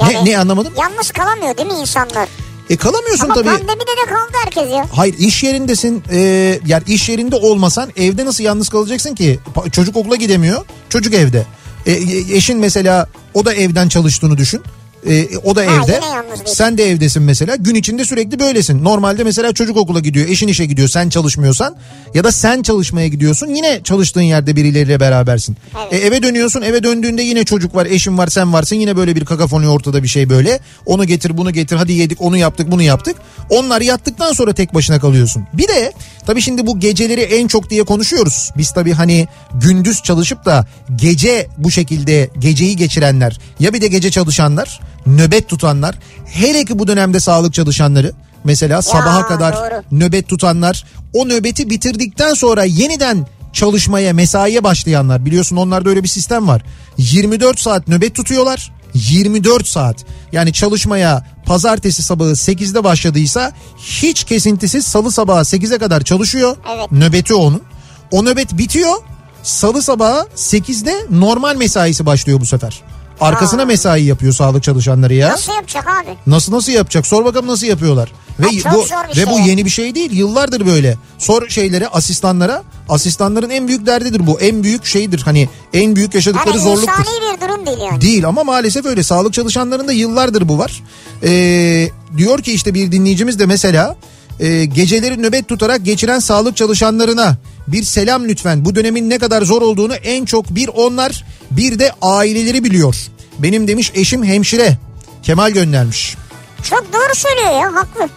Yani 0.00 0.14
Ne, 0.14 0.30
ne 0.30 0.38
anlamadım? 0.38 0.72
Yalnız 0.78 1.10
kalamıyor 1.10 1.56
değil 1.56 1.68
mi 1.68 1.78
insanlar? 1.80 2.28
E 2.70 2.76
kalamıyorsun 2.76 3.24
Ama 3.24 3.34
tabii. 3.34 3.48
pandemide 3.48 3.70
de 4.06 4.06
kaldı 4.08 4.32
herkes 4.44 4.70
ya. 4.72 4.86
Hayır 4.92 5.14
iş 5.18 5.42
yerindesin 5.42 6.02
e, 6.12 6.18
yani 6.66 6.82
iş 6.86 7.08
yerinde 7.08 7.36
olmasan 7.36 7.90
evde 7.96 8.24
nasıl 8.26 8.44
yalnız 8.44 8.68
kalacaksın 8.68 9.14
ki? 9.14 9.40
Pa- 9.54 9.70
Çocuk 9.70 9.96
okula 9.96 10.16
gidemiyor 10.16 10.64
çocuk 10.88 11.14
evde. 11.14 11.46
E, 11.86 11.92
e, 11.92 12.36
eşin 12.36 12.58
mesela 12.58 13.06
o 13.34 13.44
da 13.44 13.54
evden 13.54 13.88
çalıştığını 13.88 14.38
düşün. 14.38 14.62
E, 15.08 15.28
o 15.44 15.56
da 15.56 15.60
Ha, 15.60 15.64
evde. 15.64 16.00
Sen 16.46 16.78
de 16.78 16.90
evdesin 16.90 17.22
mesela. 17.22 17.56
Gün 17.56 17.74
içinde 17.74 18.04
sürekli 18.04 18.38
böylesin. 18.38 18.84
Normalde 18.84 19.24
mesela 19.24 19.52
çocuk 19.52 19.76
okula 19.76 20.00
gidiyor, 20.00 20.28
eşin 20.28 20.48
işe 20.48 20.66
gidiyor, 20.66 20.88
sen 20.88 21.08
çalışmıyorsan 21.08 21.76
ya 22.14 22.24
da 22.24 22.32
sen 22.32 22.62
çalışmaya 22.62 23.08
gidiyorsun. 23.08 23.46
Yine 23.46 23.80
çalıştığın 23.84 24.20
yerde 24.22 24.56
birileriyle 24.56 25.00
berabersin. 25.00 25.56
Evet. 25.82 25.92
E, 25.92 26.06
eve 26.06 26.22
dönüyorsun, 26.22 26.62
eve 26.62 26.82
döndüğünde 26.82 27.22
yine 27.22 27.44
çocuk 27.44 27.74
var, 27.74 27.86
eşin 27.86 28.18
var, 28.18 28.28
sen 28.28 28.52
varsın. 28.52 28.76
Yine 28.76 28.96
böyle 28.96 29.16
bir 29.16 29.24
kakafoni 29.24 29.68
ortada 29.68 30.02
bir 30.02 30.08
şey 30.08 30.28
böyle. 30.30 30.60
Onu 30.86 31.04
getir, 31.04 31.36
bunu 31.36 31.50
getir. 31.50 31.76
Hadi 31.76 31.92
yedik, 31.92 32.20
onu 32.20 32.36
yaptık, 32.36 32.70
bunu 32.70 32.82
yaptık. 32.82 33.16
Onlar 33.50 33.80
yattıktan 33.80 34.32
sonra 34.32 34.52
tek 34.52 34.74
başına 34.74 35.00
kalıyorsun. 35.00 35.46
Bir 35.52 35.68
de 35.68 35.92
tabii 36.26 36.42
şimdi 36.42 36.66
bu 36.66 36.80
geceleri 36.80 37.20
en 37.20 37.46
çok 37.46 37.70
diye 37.70 37.82
konuşuyoruz. 37.82 38.50
Biz 38.56 38.72
tabii 38.72 38.92
hani 38.92 39.28
gündüz 39.54 40.02
çalışıp 40.02 40.44
da 40.44 40.66
gece 40.96 41.48
bu 41.58 41.70
şekilde 41.70 42.30
geceyi 42.38 42.76
geçirenler 42.76 43.38
ya 43.60 43.72
bir 43.72 43.80
de 43.80 43.86
gece 43.86 44.10
çalışanlar, 44.10 44.80
nöbet 45.06 45.48
tutanlar, 45.48 45.98
hele 46.24 46.64
ki 46.64 46.78
bu 46.78 46.86
dönemde 46.86 47.20
sağlık 47.20 47.54
çalışanları 47.54 48.12
mesela 48.44 48.82
sabaha 48.82 49.26
kadar 49.26 49.56
doğru. 49.56 49.82
nöbet 49.90 50.28
tutanlar, 50.28 50.84
o 51.12 51.28
nöbeti 51.28 51.70
bitirdikten 51.70 52.34
sonra 52.34 52.64
yeniden 52.64 53.26
çalışmaya, 53.52 54.12
mesaiye 54.12 54.64
başlayanlar 54.64 55.24
biliyorsun 55.24 55.56
onlarda 55.56 55.90
öyle 55.90 56.02
bir 56.02 56.08
sistem 56.08 56.48
var. 56.48 56.62
24 56.98 57.60
saat 57.60 57.88
nöbet 57.88 58.14
tutuyorlar. 58.14 58.72
24 58.94 59.66
saat 59.66 60.04
yani 60.32 60.52
çalışmaya 60.52 61.26
pazartesi 61.46 62.02
sabahı 62.02 62.30
8'de 62.30 62.84
başladıysa 62.84 63.52
hiç 63.78 64.24
kesintisiz 64.24 64.84
salı 64.84 65.12
sabahı 65.12 65.40
8'e 65.40 65.78
kadar 65.78 66.00
çalışıyor. 66.00 66.56
Evet. 66.76 66.92
Nöbeti 66.92 67.34
onun. 67.34 67.62
O 68.10 68.24
nöbet 68.24 68.58
bitiyor. 68.58 68.94
Salı 69.42 69.82
sabahı 69.82 70.26
8'de 70.36 70.94
normal 71.10 71.56
mesaisi 71.56 72.06
başlıyor 72.06 72.40
bu 72.40 72.46
sefer. 72.46 72.82
Arkasına 73.20 73.62
Aa. 73.62 73.66
mesai 73.66 74.02
yapıyor 74.02 74.32
sağlık 74.32 74.62
çalışanları 74.62 75.14
ya. 75.14 75.28
Nasıl 75.28 75.52
yapacak 75.52 75.86
abi? 75.88 76.16
Nasıl 76.26 76.52
nasıl 76.52 76.72
yapacak? 76.72 77.06
Sor 77.06 77.24
bakalım 77.24 77.46
nasıl 77.46 77.66
yapıyorlar. 77.66 78.12
Ve 78.40 78.58
Ha, 78.64 78.74
bu 78.74 78.84
ve 79.10 79.14
şey 79.14 79.26
bu 79.26 79.38
yeni 79.48 79.64
bir 79.64 79.70
şey 79.70 79.94
değil. 79.94 80.12
Yıllardır 80.12 80.66
böyle. 80.66 80.96
Sor 81.18 81.48
şeylere, 81.48 81.88
asistanlara. 81.88 82.62
Asistanların 82.88 83.50
en 83.50 83.68
büyük 83.68 83.86
derdidir 83.86 84.26
bu. 84.26 84.40
En 84.40 84.62
büyük 84.62 84.84
şeydir. 84.84 85.22
Hani 85.24 85.48
en 85.72 85.96
büyük 85.96 86.14
yaşadıkları 86.14 86.56
Yani 86.56 86.60
zorluktur. 86.64 87.04
bir 87.34 87.40
durum 87.48 87.66
değil 87.66 87.78
yani. 87.90 88.00
Değil 88.00 88.26
ama 88.28 88.44
maalesef 88.44 88.86
öyle. 88.86 89.02
Sağlık 89.02 89.32
çalışanlarında 89.32 89.92
yıllardır 89.92 90.48
bu 90.48 90.58
var. 90.58 90.82
Ee, 91.24 91.88
diyor 92.16 92.38
ki 92.42 92.52
işte 92.52 92.74
bir 92.74 92.92
dinleyicimiz 92.92 93.38
de 93.38 93.46
mesela 93.46 93.96
e, 94.40 94.64
geceleri 94.64 95.22
nöbet 95.22 95.48
tutarak 95.48 95.84
geçiren 95.84 96.18
sağlık 96.18 96.56
çalışanlarına 96.56 97.36
bir 97.68 97.82
selam 97.82 98.24
lütfen. 98.28 98.64
Bu 98.64 98.74
dönemin 98.74 99.10
ne 99.10 99.18
kadar 99.18 99.42
zor 99.42 99.62
olduğunu 99.62 99.94
en 99.94 100.24
çok 100.24 100.50
bir 100.50 100.68
onlar 100.68 101.24
bir 101.50 101.78
de 101.78 101.92
aileleri 102.02 102.64
biliyor. 102.64 102.96
Benim 103.38 103.68
demiş 103.68 103.92
eşim 103.94 104.24
hemşire. 104.24 104.76
Kemal 105.22 105.50
göndermiş. 105.50 106.16
Çok 106.62 106.92
doğru 106.92 107.14
söylüyor 107.14 107.50
ya 107.62 107.74
haklı. 107.74 108.08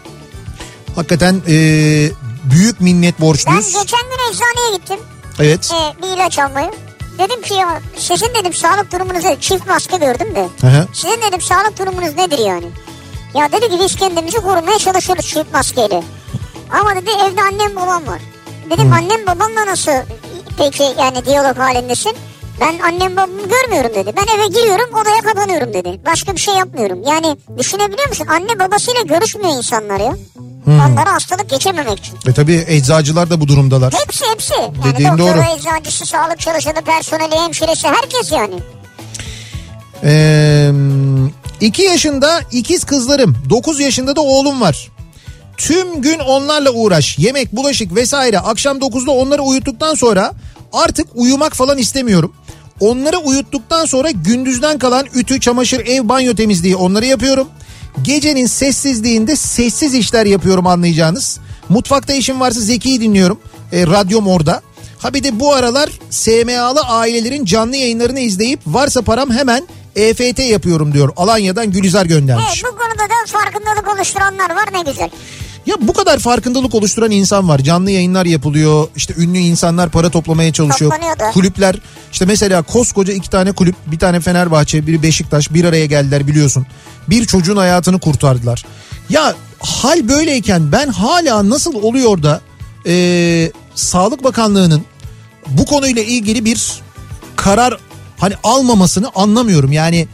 Hakikaten 0.95 1.41
e, 1.47 1.53
büyük 2.51 2.81
minnet 2.81 3.15
Ben 3.19 3.27
borçluyuz. 3.27 3.65
geçen 3.65 3.99
gün 4.01 4.33
eczaneye 4.33 4.77
gittim. 4.77 4.99
Evet. 5.39 5.71
e, 5.73 6.01
bir 6.03 6.07
ilaç 6.17 6.39
almaya. 6.39 6.71
Dedim 7.19 7.41
ki 7.41 7.53
ya 7.53 7.81
sizin 7.97 8.27
dedim 8.39 8.53
sağlık 8.53 8.91
durumunuz? 8.91 9.23
Çift 9.41 9.67
maske 9.67 9.97
gördüm 9.97 10.35
de. 10.35 10.47
Hı. 10.67 10.87
Sizin 10.93 11.21
dedim 11.21 11.41
sağlık 11.41 11.79
durumunuz 11.79 12.15
nedir 12.15 12.39
yani? 12.39 12.65
Ya 13.35 13.51
dedi 13.51 13.69
ki 13.69 13.77
biz 13.83 13.95
kendimizi 13.95 14.37
korumaya 14.37 14.77
çalışıyoruz 14.79 15.25
çift 15.25 15.53
maskeyle. 15.53 16.03
Ama 16.71 16.95
dedi 16.95 17.09
evde 17.09 17.41
annem 17.41 17.75
babam 17.75 18.07
var. 18.07 18.21
Dedim 18.69 18.93
annem 18.93 19.25
babamla 19.27 19.65
nasıl 19.65 19.91
peki 20.57 20.83
yani 20.99 21.25
diyalog 21.25 21.57
halindesin? 21.57 22.13
Ben 22.61 22.79
annem 22.79 23.15
babamı 23.15 23.49
görmüyorum 23.49 23.91
dedi. 23.95 24.13
Ben 24.17 24.37
eve 24.37 24.47
giriyorum 24.47 24.89
odaya 25.01 25.21
kapanıyorum 25.21 25.73
dedi. 25.73 25.99
Başka 26.05 26.33
bir 26.33 26.39
şey 26.39 26.53
yapmıyorum. 26.55 27.03
Yani 27.07 27.37
düşünebiliyor 27.57 28.09
musun? 28.09 28.27
Anne 28.27 28.59
babasıyla 28.59 29.01
görüşmüyor 29.01 29.57
insanlar 29.57 29.99
ya. 29.99 30.15
Onlara 30.67 31.13
hastalık 31.13 31.49
geçememek 31.49 31.99
için. 31.99 32.15
E 32.27 32.33
tabii 32.33 32.65
eczacılar 32.67 33.29
da 33.29 33.41
bu 33.41 33.47
durumdalar. 33.47 33.93
Hepsi 33.93 34.25
hepsi. 34.31 34.53
Yani 34.53 34.93
Dediğin 34.93 35.09
doktoru, 35.11 35.27
doğru. 35.37 35.57
eczacısı, 35.57 36.05
sağlık 36.05 36.39
çalışanı, 36.39 36.81
personeli, 36.81 37.35
hemşiresi 37.35 37.87
herkes 37.87 38.31
yani. 38.31 38.55
Ee, 40.03 40.71
2 41.61 41.81
yaşında 41.81 42.39
ikiz 42.51 42.83
kızlarım, 42.83 43.35
9 43.49 43.79
yaşında 43.79 44.15
da 44.15 44.21
oğlum 44.21 44.61
var. 44.61 44.91
Tüm 45.57 46.01
gün 46.01 46.19
onlarla 46.19 46.71
uğraş. 46.71 47.19
Yemek, 47.19 47.55
bulaşık 47.55 47.95
vesaire. 47.95 48.39
Akşam 48.39 48.77
9'da 48.77 49.11
onları 49.11 49.41
uyuttuktan 49.41 49.95
sonra 49.95 50.33
artık 50.73 51.07
uyumak 51.15 51.55
falan 51.55 51.77
istemiyorum. 51.77 52.33
Onları 52.79 53.17
uyuttuktan 53.17 53.85
sonra 53.85 54.11
gündüzden 54.11 54.77
kalan 54.79 55.05
ütü, 55.13 55.39
çamaşır, 55.39 55.79
ev, 55.85 56.09
banyo 56.09 56.35
temizliği 56.35 56.75
onları 56.75 57.05
yapıyorum. 57.05 57.47
Gecenin 58.01 58.45
sessizliğinde 58.45 59.35
sessiz 59.35 59.93
işler 59.93 60.25
yapıyorum 60.25 60.67
anlayacağınız. 60.67 61.39
Mutfakta 61.69 62.13
işim 62.13 62.39
varsa 62.39 62.59
Zeki'yi 62.61 63.01
dinliyorum. 63.01 63.39
E, 63.71 63.87
radyom 63.87 64.27
orada. 64.27 64.61
Ha 64.99 65.13
bir 65.13 65.23
de 65.23 65.39
bu 65.39 65.53
aralar 65.53 65.89
SMA'lı 66.09 66.81
ailelerin 66.81 67.45
canlı 67.45 67.75
yayınlarını 67.75 68.19
izleyip 68.19 68.59
varsa 68.67 69.01
param 69.01 69.31
hemen 69.31 69.67
EFT 69.95 70.39
yapıyorum 70.39 70.93
diyor. 70.93 71.13
Alanya'dan 71.17 71.71
Gülizar 71.71 72.05
göndermiş. 72.05 72.45
Evet 72.63 72.73
bu 72.73 72.77
konuda 72.77 73.09
da 73.09 73.13
farkındalık 73.27 73.95
oluşturanlar 73.95 74.49
var 74.49 74.65
ne 74.73 74.91
güzel. 74.91 75.09
Ya 75.65 75.75
bu 75.81 75.93
kadar 75.93 76.19
farkındalık 76.19 76.75
oluşturan 76.75 77.11
insan 77.11 77.49
var. 77.49 77.59
Canlı 77.59 77.91
yayınlar 77.91 78.25
yapılıyor. 78.25 78.87
İşte 78.95 79.13
ünlü 79.17 79.37
insanlar 79.37 79.89
para 79.89 80.09
toplamaya 80.09 80.53
çalışıyor. 80.53 80.91
Kulüpler 81.33 81.75
işte 82.11 82.25
mesela 82.25 82.61
koskoca 82.61 83.13
iki 83.13 83.29
tane 83.29 83.51
kulüp 83.51 83.75
bir 83.87 83.99
tane 83.99 84.19
Fenerbahçe 84.19 84.87
biri 84.87 85.03
Beşiktaş 85.03 85.53
bir 85.53 85.65
araya 85.65 85.85
geldiler 85.85 86.27
biliyorsun. 86.27 86.65
Bir 87.09 87.25
çocuğun 87.25 87.57
hayatını 87.57 87.99
kurtardılar. 87.99 88.65
Ya 89.09 89.35
hal 89.59 90.09
böyleyken 90.09 90.71
ben 90.71 90.87
hala 90.87 91.49
nasıl 91.49 91.73
oluyor 91.73 92.23
da 92.23 92.41
e, 92.87 93.51
Sağlık 93.75 94.23
Bakanlığı'nın 94.23 94.85
bu 95.47 95.65
konuyla 95.65 96.01
ilgili 96.01 96.45
bir 96.45 96.71
karar 97.35 97.77
hani 98.17 98.33
almamasını 98.43 99.09
anlamıyorum. 99.15 99.71
Yani 99.71 100.07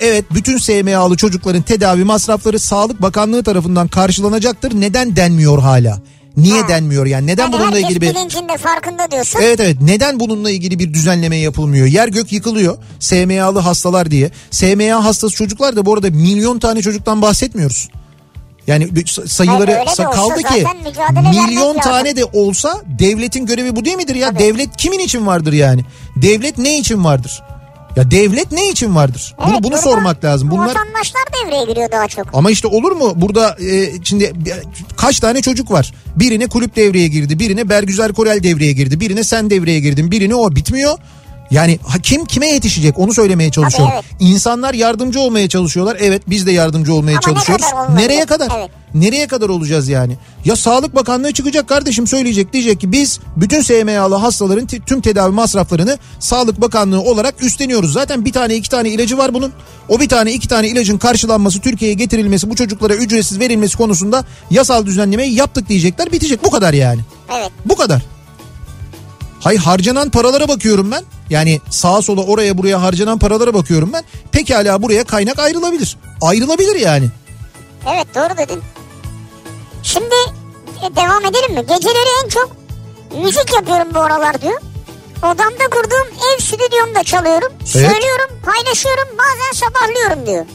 evet 0.00 0.24
bütün 0.30 0.58
SMA'lı 0.58 1.16
çocukların 1.16 1.62
tedavi 1.62 2.04
masrafları 2.04 2.58
Sağlık 2.58 3.02
Bakanlığı 3.02 3.42
tarafından 3.42 3.88
karşılanacaktır. 3.88 4.80
Neden 4.80 5.16
denmiyor 5.16 5.58
hala? 5.62 5.98
Niye 6.36 6.62
Ha. 6.62 6.68
denmiyor 6.68 7.06
yani? 7.06 7.26
Neden 7.26 7.42
Yani 7.42 7.52
bununla 7.52 7.78
ilgili 7.78 8.00
bir 8.00 8.14
bilincinde 8.14 8.56
farkında 8.56 9.10
diyorsun. 9.10 9.40
Evet 9.42 9.60
evet 9.60 9.76
neden 9.80 10.20
bununla 10.20 10.50
ilgili 10.50 10.78
bir 10.78 10.94
düzenleme 10.94 11.36
yapılmıyor? 11.36 11.86
Yer 11.86 12.08
gök 12.08 12.32
yıkılıyor 12.32 12.78
SMA'lı 13.00 13.58
hastalar 13.58 14.10
diye. 14.10 14.30
SMA 14.50 15.04
hastası 15.04 15.34
çocuklar 15.36 15.76
da 15.76 15.86
bu 15.86 15.94
arada 15.94 16.10
milyon 16.10 16.58
tane 16.58 16.82
çocuktan 16.82 17.22
bahsetmiyoruz. 17.22 17.88
Yani 18.66 18.88
sayıları 19.26 19.72
Hayır, 19.72 20.10
kaldı 20.12 20.42
ki 20.42 20.66
milyon 21.30 21.68
lazım. 21.68 21.80
tane 21.80 22.16
de 22.16 22.24
olsa 22.24 22.82
devletin 22.98 23.46
görevi 23.46 23.76
bu 23.76 23.84
değil 23.84 23.96
midir 23.96 24.14
ya? 24.14 24.28
Tabii. 24.28 24.38
Devlet 24.38 24.76
kimin 24.76 24.98
için 24.98 25.26
vardır 25.26 25.52
yani? 25.52 25.84
Devlet 26.16 26.58
ne 26.58 26.78
için 26.78 27.04
vardır? 27.04 27.42
Ya 27.96 28.10
devlet 28.10 28.52
ne 28.52 28.68
için 28.68 28.94
vardır? 28.94 29.34
Bunu 29.38 29.46
Evet, 29.50 29.62
bunu 29.62 29.72
burada 29.72 29.82
sormak 29.82 30.24
lazım. 30.24 30.50
Bunlar 30.50 30.66
Vatandaşlar 30.66 31.22
devreye 31.44 31.64
giriyor 31.64 31.90
daha 31.92 32.08
çok. 32.08 32.26
ama 32.32 32.50
işte 32.50 32.68
olur 32.68 32.92
mu 32.92 33.12
burada 33.16 33.56
e, 33.70 33.90
şimdi 34.04 34.24
e, 34.24 34.32
kaç 34.96 35.20
tane 35.20 35.42
çocuk 35.42 35.70
var? 35.70 35.92
Birine 36.16 36.46
kulüp 36.46 36.76
devreye 36.76 37.08
girdi, 37.08 37.38
birine 37.38 37.68
Bergüzar 37.68 38.12
Korel 38.12 38.42
devreye 38.42 38.72
girdi, 38.72 39.00
birine 39.00 39.24
sen 39.24 39.50
devreye 39.50 39.80
girdin, 39.80 40.10
birine 40.10 40.34
o 40.34 40.54
bitmiyor. 40.56 40.98
Yani 41.50 41.78
kim 42.02 42.24
kime 42.24 42.48
yetişecek 42.48 42.98
onu 42.98 43.14
söylemeye 43.14 43.50
çalışıyorum. 43.50 43.92
evet. 43.94 44.04
İnsanlar 44.20 44.74
yardımcı 44.74 45.20
olmaya 45.20 45.48
çalışıyorlar. 45.48 45.96
Evet 46.00 46.22
biz 46.26 46.46
de 46.46 46.52
yardımcı 46.52 46.94
olmaya 46.94 47.10
Ama 47.10 47.18
ne 47.18 47.20
çalışıyoruz. 47.34 47.66
kadar 47.70 47.82
olmalı? 47.84 47.96
Nereye 47.98 48.26
kadar? 48.26 48.48
Evet. 48.58 48.70
Nereye 48.94 49.26
kadar 49.26 49.48
olacağız 49.48 49.88
yani? 49.88 50.16
Ya 50.44 50.56
Sağlık 50.56 50.94
Bakanlığı 50.94 51.32
çıkacak 51.32 51.68
kardeşim 51.68 52.06
söyleyecek 52.06 52.52
diyecek 52.52 52.80
ki 52.80 52.92
biz 52.92 53.20
bütün 53.36 53.62
SMA'lı 53.62 54.14
hastaların 54.14 54.66
tüm 54.86 55.00
tedavi 55.00 55.32
masraflarını 55.32 55.98
Sağlık 56.20 56.60
Bakanlığı 56.60 57.00
olarak 57.00 57.42
üstleniyoruz. 57.42 57.92
Zaten 57.92 58.24
bir 58.24 58.32
tane 58.32 58.54
iki 58.54 58.70
tane 58.70 58.88
ilacı 58.88 59.18
var 59.18 59.34
bunun. 59.34 59.52
O 59.88 60.00
bir 60.00 60.08
tane 60.08 60.32
iki 60.32 60.48
tane 60.48 60.68
ilacın 60.68 60.98
karşılanması 60.98 61.60
Türkiye'ye 61.60 61.94
getirilmesi 61.94 62.50
bu 62.50 62.56
çocuklara 62.56 62.94
ücretsiz 62.94 63.40
verilmesi 63.40 63.76
konusunda 63.76 64.24
yasal 64.50 64.86
düzenlemeyi 64.86 65.34
yaptık 65.34 65.68
diyecekler 65.68 66.12
bitecek 66.12 66.44
bu 66.44 66.50
kadar 66.50 66.74
yani. 66.74 67.00
Evet. 67.38 67.50
Bu 67.64 67.76
kadar. 67.76 68.02
Hay 69.46 69.56
harcanan 69.56 70.10
paralara 70.10 70.48
bakıyorum 70.48 70.90
ben. 70.90 71.04
Yani 71.30 71.60
sağa 71.70 72.02
sola 72.02 72.22
oraya 72.22 72.58
buraya 72.58 72.82
harcanan 72.82 73.18
paralara 73.18 73.54
bakıyorum 73.54 73.92
ben. 73.92 74.04
Pekala 74.32 74.82
buraya 74.82 75.04
kaynak 75.04 75.38
ayrılabilir. 75.38 75.96
Ayrılabilir 76.22 76.76
yani. 76.76 77.08
Evet 77.94 78.06
doğru 78.14 78.38
dedin. 78.38 78.62
Şimdi 79.82 80.14
e, 80.82 80.96
devam 80.96 81.24
edelim 81.24 81.54
mi? 81.54 81.60
Geceleri 81.60 82.24
en 82.24 82.28
çok 82.28 82.56
müzik 83.22 83.54
yapıyorum 83.54 83.88
bu 83.94 84.00
aralar 84.00 84.42
diyor. 84.42 84.60
Odamda 85.18 85.68
kurduğum 85.70 86.08
ev 86.08 86.40
stüdyomda 86.40 87.04
çalıyorum. 87.04 87.52
Söylüyorum, 87.64 88.30
paylaşıyorum, 88.42 89.08
bazen 89.18 89.66
sabahlıyorum 89.66 90.26
diyor. 90.26 90.46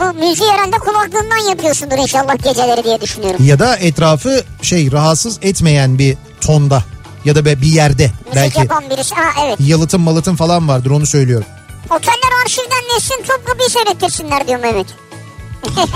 Bu 0.00 0.18
müziği 0.18 0.50
herhalde 0.50 0.78
kulaklığından 0.78 1.48
yapıyorsundur 1.50 1.98
inşallah 1.98 2.44
geceleri 2.44 2.84
diye 2.84 3.00
düşünüyorum. 3.00 3.46
Ya 3.46 3.58
da 3.58 3.76
etrafı 3.76 4.44
şey 4.62 4.92
rahatsız 4.92 5.38
etmeyen 5.42 5.98
bir 5.98 6.16
tonda 6.40 6.82
ya 7.24 7.34
da 7.34 7.44
bir 7.44 7.66
yerde 7.66 8.02
Müzik 8.02 8.34
belki 8.34 8.58
yapan 8.58 8.84
birisi. 8.90 9.14
Ha 9.14 9.44
evet. 9.46 9.56
yalıtım 9.60 10.02
malıtım 10.02 10.36
falan 10.36 10.68
vardır 10.68 10.90
onu 10.90 11.06
söylüyorum. 11.06 11.46
Oteller 11.90 12.42
arşivden 12.44 12.96
Nesin 12.96 13.22
Topkapı'yı 13.28 13.70
seyrettirsinler 13.70 14.48
diyor 14.48 14.60
Mehmet. 14.60 14.86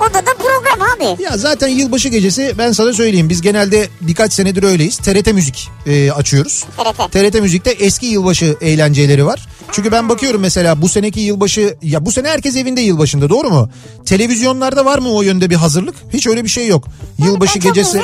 Odada 0.00 0.34
program 0.38 0.88
abi. 0.96 1.22
Ya 1.22 1.36
zaten 1.36 1.68
yılbaşı 1.68 2.08
gecesi 2.08 2.54
ben 2.58 2.72
sana 2.72 2.92
söyleyeyim 2.92 3.28
biz 3.28 3.40
genelde 3.42 3.88
birkaç 4.00 4.32
senedir 4.32 4.62
öyleyiz. 4.62 4.96
TRT 4.96 5.32
Müzik 5.32 5.70
e, 5.86 6.12
açıyoruz. 6.12 6.64
TRT. 6.76 7.12
TRT 7.12 7.40
Müzik'te 7.40 7.70
eski 7.70 8.06
yılbaşı 8.06 8.56
eğlenceleri 8.60 9.26
var. 9.26 9.48
Çünkü 9.72 9.92
ben 9.92 10.08
bakıyorum 10.08 10.40
mesela 10.40 10.82
bu 10.82 10.88
seneki 10.88 11.20
yılbaşı 11.20 11.76
ya 11.82 12.06
bu 12.06 12.12
sene 12.12 12.28
herkes 12.28 12.56
evinde 12.56 12.80
yılbaşında 12.80 13.28
doğru 13.30 13.50
mu? 13.50 13.70
Televizyonlarda 14.06 14.84
var 14.84 14.98
mı 14.98 15.12
o 15.12 15.22
yönde 15.22 15.50
bir 15.50 15.54
hazırlık? 15.54 15.94
Hiç 16.12 16.26
öyle 16.26 16.44
bir 16.44 16.48
şey 16.48 16.66
yok. 16.66 16.84
Yılbaşı 17.18 17.60
çok 17.60 17.62
gecesi 17.74 17.98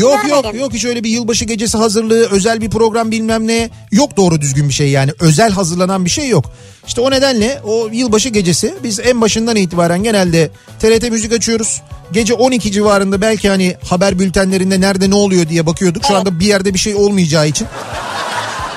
Yok 0.00 0.28
yok 0.28 0.54
yok 0.54 0.72
hiç 0.72 0.84
öyle 0.84 1.04
bir 1.04 1.10
yılbaşı 1.10 1.44
gecesi 1.44 1.78
hazırlığı 1.78 2.28
özel 2.30 2.60
bir 2.60 2.70
program 2.70 3.10
bilmem 3.10 3.46
ne 3.46 3.70
yok 3.92 4.16
doğru 4.16 4.40
düzgün 4.40 4.68
bir 4.68 4.74
şey 4.74 4.90
yani 4.90 5.12
özel 5.20 5.50
hazırlanan 5.50 6.04
bir 6.04 6.10
şey 6.10 6.28
yok. 6.28 6.44
İşte 6.86 7.00
o 7.00 7.10
nedenle 7.10 7.60
o 7.64 7.88
yılbaşı 7.92 8.28
gecesi 8.28 8.74
biz 8.82 9.00
en 9.00 9.20
başından 9.20 9.56
itibaren 9.56 10.02
genelde 10.02 10.50
TRT 10.80 11.10
müzik 11.10 11.32
açıyoruz. 11.32 11.82
Gece 12.12 12.34
12 12.34 12.72
civarında 12.72 13.20
belki 13.20 13.48
hani 13.48 13.76
haber 13.88 14.18
bültenlerinde 14.18 14.80
nerede 14.80 15.10
ne 15.10 15.14
oluyor 15.14 15.48
diye 15.48 15.66
bakıyorduk. 15.66 16.04
Şu 16.08 16.16
anda 16.16 16.40
bir 16.40 16.46
yerde 16.46 16.74
bir 16.74 16.78
şey 16.78 16.94
olmayacağı 16.94 17.48
için 17.48 17.66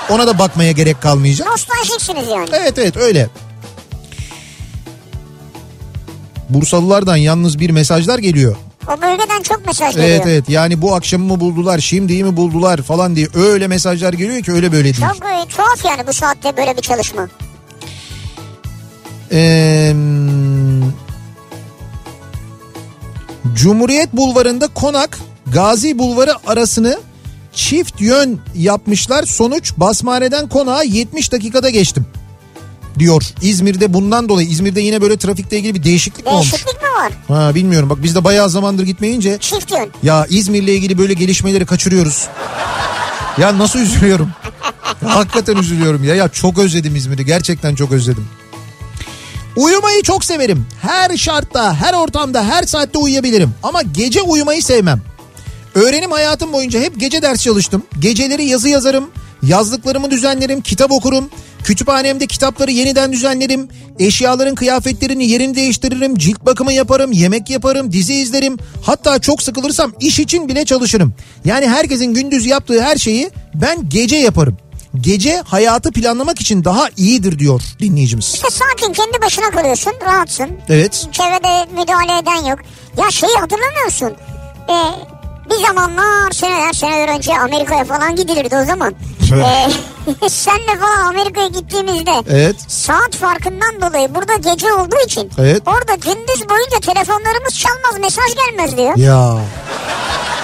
ona 0.10 0.28
da 0.28 0.40
bakmaya 0.40 0.72
gerek 0.72 1.02
kalmayacak. 1.02 1.48
Nostaljiksiniz 1.48 2.28
yani. 2.28 2.50
Evet 2.54 2.78
evet 2.78 2.98
öyle. 2.98 3.30
Bursalılardan 6.50 7.18
yalnız 7.18 7.60
bir 7.60 7.70
mesajlar 7.70 8.20
geliyor. 8.20 8.56
O 8.88 9.02
bölgeden 9.02 9.42
çok 9.42 9.66
mesaj 9.66 9.96
geliyor. 9.96 10.10
Evet 10.10 10.26
evet 10.28 10.50
yani 10.50 10.82
bu 10.82 10.96
akşamı 10.96 11.26
mı 11.26 11.40
buldular 11.40 11.80
şimdiyi 11.80 12.24
mi 12.24 12.38
buldular 12.38 12.82
falan 12.82 13.16
diye 13.16 13.28
öyle 13.36 13.68
mesajlar 13.68 14.14
geliyor 14.14 14.44
ki 14.44 14.52
öyle 14.52 14.72
böyle 14.72 14.84
değil. 14.84 14.96
Çok 14.96 15.26
e, 15.26 15.46
tuhaf 15.50 15.86
yani 15.86 16.08
bu 16.08 16.14
saatte 16.14 16.58
böyle 16.58 16.78
bir 16.78 16.82
çalışma. 16.82 17.28
Ee, 19.32 19.94
Cumhuriyet 23.54 24.14
Bulvarı'nda 24.14 24.68
Konak 24.68 25.20
Gazi 25.54 26.00
Bulvarı 26.00 26.34
arasını 26.48 27.00
çift 27.58 28.02
yön 28.02 28.40
yapmışlar. 28.56 29.24
Sonuç 29.24 29.74
Basmane'den 29.78 30.50
Konak'a 30.50 30.84
70 30.84 31.32
dakikada 31.32 31.70
geçtim 31.70 32.06
diyor. 33.00 33.24
İzmir'de 33.42 33.94
bundan 33.94 34.30
dolayı 34.30 34.48
İzmir'de 34.48 34.82
yine 34.82 35.02
böyle 35.02 35.18
trafikle 35.18 35.58
ilgili 35.58 35.76
bir 35.76 35.84
değişiklik 35.84 36.26
mi 36.26 36.32
olmuş? 36.32 36.52
Değişiklik 36.52 36.82
mi 36.82 36.88
var? 36.90 37.12
Ha 37.28 37.56
bilmiyorum 37.56 37.90
bak 37.90 38.04
biz 38.04 38.16
de 38.16 38.24
bayağı 38.24 38.50
zamandır 38.50 38.84
gitmeyince 38.84 39.38
Çift 39.42 39.72
yön. 39.72 39.90
ya 40.04 40.26
İzmir'le 40.30 40.68
ilgili 40.68 40.98
böyle 40.98 41.14
gelişmeleri 41.14 41.66
kaçırıyoruz. 41.66 42.28
Ya 43.38 43.58
nasıl 43.58 43.80
üzülüyorum. 43.80 44.30
Ya 45.06 45.16
hakikaten 45.16 45.56
üzülüyorum 45.56 46.04
ya. 46.04 46.16
Ya 46.16 46.28
çok 46.30 46.58
özledim 46.58 46.96
İzmir'i. 46.96 47.26
Gerçekten 47.26 47.76
çok 47.76 47.92
özledim. 47.92 48.28
Uyumayı 49.56 50.04
çok 50.04 50.26
severim. 50.26 50.66
Her 50.82 51.18
şartta, 51.18 51.76
her 51.76 51.94
ortamda, 51.94 52.44
her 52.46 52.64
saatte 52.64 52.98
uyuyabilirim. 52.98 53.52
Ama 53.64 53.82
gece 53.82 54.22
uyumayı 54.22 54.64
sevmem. 54.64 55.02
Öğrenim 55.78 56.12
hayatım 56.12 56.54
boyunca 56.54 56.80
hep 56.80 57.00
gece 57.00 57.22
ders 57.22 57.42
çalıştım. 57.42 57.84
Geceleri 58.00 58.46
yazı 58.46 58.70
yazarım. 58.70 59.10
Yazdıklarımı 59.44 60.12
düzenlerim, 60.12 60.62
kitap 60.62 60.92
okurum. 60.92 61.30
Kütüphanemde 61.64 62.28
kitapları 62.28 62.72
yeniden 62.72 63.14
düzenlerim. 63.14 63.70
Eşyaların 64.00 64.56
kıyafetlerini 64.56 65.28
yerini 65.28 65.56
değiştiririm. 65.56 66.18
Cilt 66.18 66.46
bakımı 66.46 66.74
yaparım. 66.74 67.12
Yemek 67.12 67.50
yaparım. 67.50 67.92
Dizi 67.92 68.14
izlerim. 68.14 68.58
Hatta 68.82 69.20
çok 69.20 69.42
sıkılırsam 69.42 69.94
iş 70.00 70.20
için 70.20 70.48
bile 70.48 70.66
çalışırım. 70.66 71.14
Yani 71.46 71.68
herkesin 71.68 72.14
gündüz 72.14 72.46
yaptığı 72.46 72.82
her 72.84 72.96
şeyi 72.96 73.32
ben 73.56 73.90
gece 73.90 74.16
yaparım. 74.16 74.58
Gece 75.02 75.42
hayatı 75.46 75.92
planlamak 75.92 76.42
için 76.42 76.64
daha 76.64 76.90
iyidir 76.98 77.40
diyor 77.40 77.62
dinleyicimiz. 77.80 78.34
İşte 78.34 78.50
sakin 78.50 78.94
kendi 78.94 79.22
başına 79.22 79.50
kalıyorsun 79.50 79.94
rahatsın. 80.06 80.50
Evet. 80.70 81.08
Çevrede 81.12 81.82
müdahale 81.82 82.22
eden 82.22 82.50
yok. 82.50 82.60
Ya 82.98 83.12
şeyi 83.12 83.36
hatırlamıyorsun. 83.40 84.14
Ee, 84.70 85.17
bir 85.50 85.68
zamanlar 85.68 86.32
seneler 86.32 86.74
seneler 86.74 87.16
önce 87.16 87.38
Amerika'ya 87.40 87.86
falan 87.86 88.16
gidilirdi 88.16 88.56
o 88.58 88.66
zaman. 88.66 88.94
Ee, 89.34 90.30
senle 90.30 90.80
falan 90.80 91.06
Amerika'ya 91.06 91.48
gittiğimizde 91.48 92.12
Evet. 92.30 92.56
saat 92.68 93.16
farkından 93.16 93.82
dolayı 93.82 94.16
burada 94.16 94.36
gece 94.36 94.74
olduğu 94.74 95.06
için 95.06 95.32
Evet. 95.40 95.62
orada 95.66 95.96
gündüz 95.96 96.50
boyunca 96.50 96.80
telefonlarımız 96.82 97.60
çalmaz 97.60 98.00
mesaj 98.00 98.26
gelmez 98.36 98.78
diyor. 98.78 98.98
Ya 98.98 99.38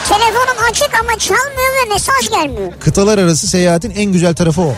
Telefonun 0.09 0.69
açık 0.71 0.89
ama 1.01 1.19
çalmıyor 1.19 1.71
ve 1.85 1.93
mesaj 1.93 2.29
gelmiyor. 2.29 2.71
kıtalar 2.79 3.17
arası 3.17 3.47
seyahatin 3.47 3.91
en 3.91 4.05
güzel 4.05 4.35
tarafı 4.35 4.61
o. 4.61 4.73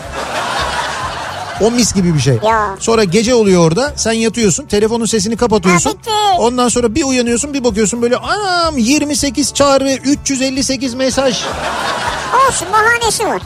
O 1.60 1.70
mis 1.70 1.94
gibi 1.94 2.14
bir 2.14 2.20
şey. 2.20 2.38
Ya. 2.44 2.76
Sonra 2.80 3.04
gece 3.04 3.34
oluyor 3.34 3.66
orada. 3.66 3.92
Sen 3.96 4.12
yatıyorsun. 4.12 4.66
Telefonun 4.66 5.06
sesini 5.06 5.36
kapatıyorsun. 5.36 5.90
Ha, 5.90 5.96
bitti. 5.96 6.10
Ondan 6.38 6.68
sonra 6.68 6.94
bir 6.94 7.04
uyanıyorsun 7.04 7.54
bir 7.54 7.64
bakıyorsun 7.64 8.02
böyle 8.02 8.16
anam 8.16 8.78
28 8.78 9.54
çağrı 9.54 9.92
358 9.92 10.94
mesaj. 10.94 11.42
Olsun 12.48 12.68
bahanesi 12.72 13.26
var. 13.26 13.42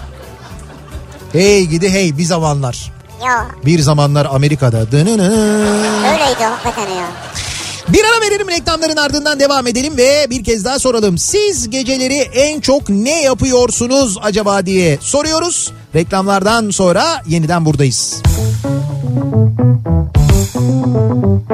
Hey 1.32 1.66
gidi 1.66 1.90
hey 1.90 2.18
bir 2.18 2.24
zamanlar. 2.24 2.92
Ya 3.26 3.46
Bir 3.64 3.78
zamanlar 3.80 4.28
Amerika'da. 4.30 4.92
Dınını. 4.92 5.22
öyleydi 6.12 6.44
hakikaten 6.44 6.90
ya. 6.94 7.06
Bir 7.92 8.04
ara 8.04 8.30
verelim 8.30 8.48
reklamların 8.48 8.96
ardından 8.96 9.40
devam 9.40 9.66
edelim 9.66 9.96
ve 9.96 10.26
bir 10.30 10.44
kez 10.44 10.64
daha 10.64 10.78
soralım. 10.78 11.18
Siz 11.18 11.70
geceleri 11.70 12.14
en 12.14 12.60
çok 12.60 12.88
ne 12.88 13.22
yapıyorsunuz 13.22 14.18
acaba 14.22 14.66
diye 14.66 14.98
soruyoruz. 15.00 15.72
Reklamlardan 15.94 16.70
sonra 16.70 17.22
yeniden 17.26 17.64
buradayız. 17.64 18.22
Kafa 21.12 21.49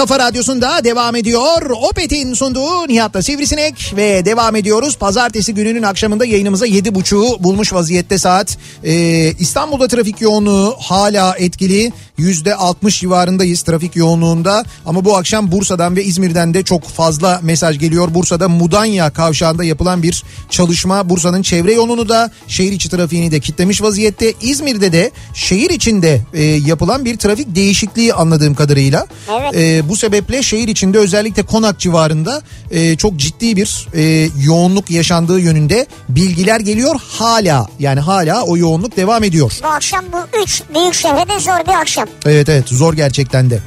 kafa 0.00 0.18
radyosunda 0.18 0.84
devam 0.84 1.16
ediyor. 1.16 1.70
Opet'in 1.70 2.34
sunduğu 2.34 2.88
Nihat'la 2.88 3.22
Sivrisinek 3.22 3.92
ve 3.96 4.24
devam 4.24 4.56
ediyoruz. 4.56 4.96
Pazartesi 4.96 5.54
gününün 5.54 5.82
akşamında 5.82 6.24
yayınımıza 6.24 6.66
7.30'u 6.66 7.42
bulmuş 7.42 7.72
vaziyette 7.72 8.18
saat. 8.18 8.58
Ee, 8.84 9.32
İstanbul'da 9.38 9.88
trafik 9.88 10.20
yoğunluğu 10.20 10.76
hala 10.78 11.36
etkili. 11.36 11.92
%60 12.18 13.00
civarındayız 13.00 13.62
trafik 13.62 13.96
yoğunluğunda. 13.96 14.64
Ama 14.86 15.04
bu 15.04 15.16
akşam 15.16 15.52
Bursa'dan 15.52 15.96
ve 15.96 16.04
İzmir'den 16.04 16.54
de 16.54 16.62
çok 16.62 16.88
fazla 16.88 17.40
mesaj 17.42 17.78
geliyor. 17.78 18.14
Bursa'da 18.14 18.48
Mudanya 18.48 19.10
kavşağında 19.10 19.64
yapılan 19.64 20.02
bir 20.02 20.24
çalışma 20.50 21.08
Bursa'nın 21.08 21.42
çevre 21.42 21.72
yolunu 21.72 22.08
da 22.08 22.30
şehir 22.48 22.72
içi 22.72 22.88
trafiğini 22.88 23.30
de 23.30 23.40
kitlemiş 23.40 23.82
vaziyette. 23.82 24.34
İzmir'de 24.40 24.92
de 24.92 25.10
şehir 25.34 25.70
içinde 25.70 26.20
e, 26.34 26.42
yapılan 26.42 27.04
bir 27.04 27.16
trafik 27.16 27.54
değişikliği 27.54 28.14
anladığım 28.14 28.54
kadarıyla. 28.54 29.06
Evet. 29.40 29.54
E, 29.54 29.88
bu 29.90 29.96
sebeple 29.96 30.42
şehir 30.42 30.68
içinde 30.68 30.98
özellikle 30.98 31.42
Konak 31.42 31.78
civarında 31.78 32.42
e, 32.70 32.96
çok 32.96 33.16
ciddi 33.16 33.56
bir 33.56 33.88
e, 33.94 34.28
yoğunluk 34.44 34.90
yaşandığı 34.90 35.40
yönünde 35.40 35.86
bilgiler 36.08 36.60
geliyor 36.60 37.00
hala. 37.08 37.68
Yani 37.78 38.00
hala 38.00 38.42
o 38.42 38.56
yoğunluk 38.56 38.96
devam 38.96 39.24
ediyor. 39.24 39.52
Bu 39.62 39.66
akşam 39.66 40.04
bu 40.12 40.38
üç 40.42 40.62
büyük 40.74 40.94
şehirde 40.94 41.40
zor 41.40 41.66
bir 41.68 41.80
akşam. 41.80 42.06
Evet 42.26 42.48
evet 42.48 42.68
zor 42.68 42.94
gerçekten 42.94 43.50
de. 43.50 43.60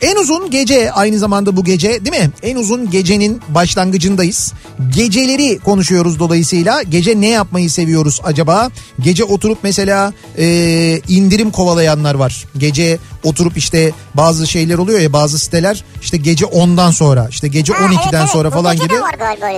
En 0.00 0.16
uzun 0.16 0.50
gece 0.50 0.92
aynı 0.92 1.18
zamanda 1.18 1.56
bu 1.56 1.64
gece 1.64 2.04
değil 2.04 2.22
mi? 2.22 2.30
En 2.42 2.56
uzun 2.56 2.90
gecenin 2.90 3.40
başlangıcındayız. 3.48 4.52
Geceleri 4.94 5.58
konuşuyoruz 5.58 6.18
dolayısıyla. 6.18 6.82
Gece 6.82 7.20
ne 7.20 7.28
yapmayı 7.28 7.70
seviyoruz 7.70 8.20
acaba? 8.24 8.70
Gece 9.00 9.24
oturup 9.24 9.58
mesela 9.62 10.12
e, 10.38 11.00
indirim 11.08 11.50
kovalayanlar 11.50 12.14
var. 12.14 12.44
Gece 12.58 12.98
oturup 13.24 13.56
işte 13.56 13.92
bazı 14.14 14.46
şeyler 14.46 14.78
oluyor 14.78 15.00
ya 15.00 15.12
bazı 15.12 15.38
siteler 15.38 15.84
işte 16.02 16.16
gece 16.16 16.44
10'dan 16.44 16.90
sonra 16.90 17.26
işte 17.30 17.48
gece 17.48 17.72
Ha, 17.72 17.84
12'den 17.84 18.20
evet, 18.20 18.30
sonra 18.30 18.48
evet. 18.48 18.54
Falan 18.54 18.76
gibi. 18.76 18.94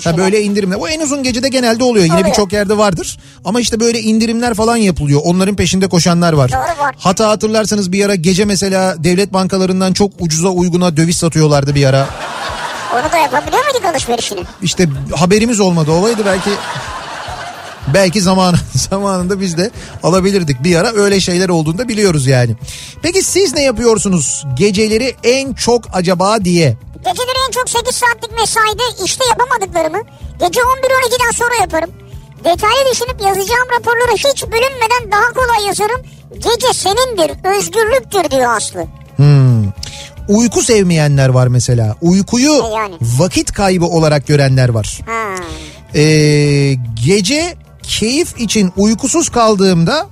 Ha, 0.05 0.17
böyle 0.17 0.43
indirimler. 0.43 0.77
O 0.77 0.89
en 0.89 1.01
uzun 1.01 1.23
gecede 1.23 1.49
genelde 1.49 1.85
oluyor. 1.85 2.05
Yine 2.05 2.27
birçok 2.27 2.53
yerde 2.53 2.79
vardır. 2.79 3.19
Ama 3.45 3.61
işte 3.61 3.81
böyle 3.81 4.01
indirimler 4.01 4.55
falan 4.55 4.77
yapılıyor. 4.77 5.21
Onların 5.25 5.57
peşinde 5.57 5.89
koşanlar 5.89 6.33
var. 6.33 6.53
Doğru 6.53 6.85
var. 6.85 6.95
Hatta 6.99 7.29
hatırlarsanız 7.29 7.93
bir 7.93 8.05
ara 8.05 8.15
gece 8.15 8.45
mesela 8.45 9.05
devlet 9.05 9.33
bankalarından 9.33 9.93
çok 9.93 10.13
ucuza 10.19 10.49
uyguna 10.49 10.97
döviz 10.97 11.17
satıyorlardı 11.17 11.75
bir 11.75 11.85
ara. 11.85 12.09
Onu 12.95 13.13
da 13.13 13.17
yapabiliyor 13.17 13.65
muyduk 13.65 13.85
alışverişini? 13.85 14.41
İşte 14.63 14.89
haberimiz 15.17 15.61
olmadı 15.61 15.91
olaydı 15.91 16.23
belki 16.27 16.51
belki 17.95 18.20
zaman 18.20 18.55
zamanında 18.91 19.41
biz 19.41 19.57
de 19.59 19.70
alabilirdik 20.03 20.64
bir 20.64 20.76
ara 20.76 20.93
öyle 20.93 21.20
şeyler 21.20 21.49
olduğunda 21.49 21.89
biliyoruz 21.89 22.26
yani. 22.26 22.57
Peki 23.03 23.22
siz 23.22 23.55
ne 23.55 23.62
yapıyorsunuz 23.62 24.45
geceleri 24.55 25.14
en 25.24 25.53
çok 25.55 25.85
acaba 25.93 26.45
diye? 26.45 26.76
Geceleri 26.97 27.39
en 27.49 27.51
çok 27.53 27.70
8 27.70 27.95
saatlik 27.97 28.33
mesaide 28.41 28.83
işte 29.05 29.24
yapamadıklarımı 29.28 30.03
gece 30.41 30.61
11-12'den 30.61 31.30
sonra 31.30 31.55
yaparım. 31.61 31.91
Detaylı 32.45 32.91
düşünüp 32.93 33.20
yazacağım 33.20 33.68
raporları 33.78 34.16
hiç 34.16 34.43
bölünmeden 34.43 35.12
daha 35.12 35.33
kolay 35.33 35.66
yazarım. 35.66 36.01
Gece 36.35 36.72
senindir, 36.74 37.57
özgürlüktür 37.57 38.30
diyor 38.30 38.57
Aslı. 38.57 38.85
Hmm. 39.16 39.64
Uyku 40.28 40.62
sevmeyenler 40.62 41.28
var 41.28 41.47
mesela. 41.47 41.97
Uykuyu 42.01 42.53
E 42.53 42.74
yani. 42.76 42.95
vakit 43.01 43.53
kaybı 43.53 43.85
olarak 43.85 44.26
görenler 44.26 44.68
var. 44.68 45.01
Ha. 45.07 45.35
Ee, 45.95 46.74
gece 47.07 47.55
keyif 47.83 48.41
için 48.41 48.72
uykusuz 48.76 49.28
kaldığımda 49.28 50.09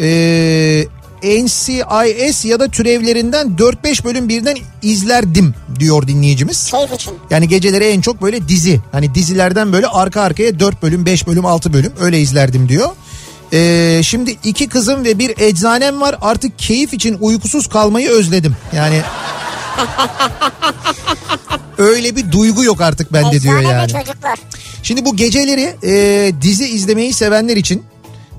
ee, 0.00 0.86
NCIS 1.22 2.44
ya 2.44 2.60
da 2.60 2.68
türevlerinden 2.68 3.56
4-5 3.58 4.04
bölüm 4.04 4.28
birden 4.28 4.56
izlerdim 4.82 5.54
diyor 5.78 6.06
dinleyicimiz. 6.06 6.70
Keyif 6.70 6.92
için. 6.92 7.14
Yani 7.30 7.48
geceleri 7.48 7.84
en 7.84 8.00
çok 8.00 8.22
böyle 8.22 8.48
dizi. 8.48 8.80
Hani 8.92 9.14
dizilerden 9.14 9.72
böyle 9.72 9.86
arka 9.86 10.20
arkaya 10.22 10.60
4 10.60 10.82
bölüm, 10.82 11.06
5 11.06 11.26
bölüm, 11.26 11.46
6 11.46 11.72
bölüm 11.72 11.92
öyle 12.00 12.20
izlerdim 12.20 12.68
diyor. 12.68 12.88
Ee, 13.52 14.00
şimdi 14.04 14.36
iki 14.44 14.68
kızım 14.68 15.04
ve 15.04 15.18
bir 15.18 15.38
eczanem 15.38 16.00
var. 16.00 16.16
Artık 16.20 16.58
keyif 16.58 16.94
için 16.94 17.16
uykusuz 17.20 17.68
kalmayı 17.68 18.08
özledim. 18.08 18.56
Yani 18.76 19.00
öyle 21.78 22.16
bir 22.16 22.32
duygu 22.32 22.64
yok 22.64 22.80
artık 22.80 23.12
bende 23.12 23.40
diyor 23.42 23.60
yani. 23.60 23.92
çocuklar. 23.92 24.38
Şimdi 24.82 25.04
bu 25.04 25.16
geceleri 25.16 25.76
e, 25.82 26.32
dizi 26.42 26.68
izlemeyi 26.68 27.12
sevenler 27.12 27.56
için 27.56 27.82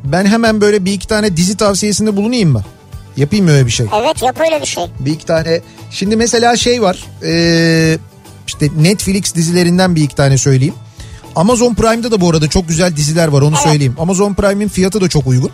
ben 0.03 0.25
hemen 0.25 0.61
böyle 0.61 0.85
bir 0.85 0.93
iki 0.93 1.07
tane 1.07 1.37
dizi 1.37 1.57
tavsiyesinde 1.57 2.15
bulunayım 2.15 2.51
mı? 2.51 2.63
Yapayım 3.17 3.45
mı 3.45 3.51
öyle 3.51 3.65
bir 3.65 3.71
şey? 3.71 3.87
Evet 4.01 4.21
yap 4.21 4.39
öyle 4.41 4.61
bir 4.61 4.67
şey. 4.67 4.83
Bir 4.99 5.11
iki 5.11 5.25
tane. 5.25 5.61
Şimdi 5.91 6.15
mesela 6.15 6.57
şey 6.57 6.81
var. 6.81 7.05
E, 7.23 7.97
işte 8.47 8.69
Netflix 8.77 9.35
dizilerinden 9.35 9.95
bir 9.95 10.01
iki 10.03 10.15
tane 10.15 10.37
söyleyeyim. 10.37 10.73
Amazon 11.35 11.73
Prime'da 11.73 12.11
da 12.11 12.21
bu 12.21 12.29
arada 12.29 12.47
çok 12.47 12.67
güzel 12.67 12.95
diziler 12.95 13.27
var 13.27 13.41
onu 13.41 13.55
Evet. 13.55 13.67
söyleyeyim. 13.67 13.95
Amazon 13.99 14.33
Prime'in 14.33 14.67
fiyatı 14.69 15.01
da 15.01 15.09
çok 15.09 15.27
uygun. 15.27 15.51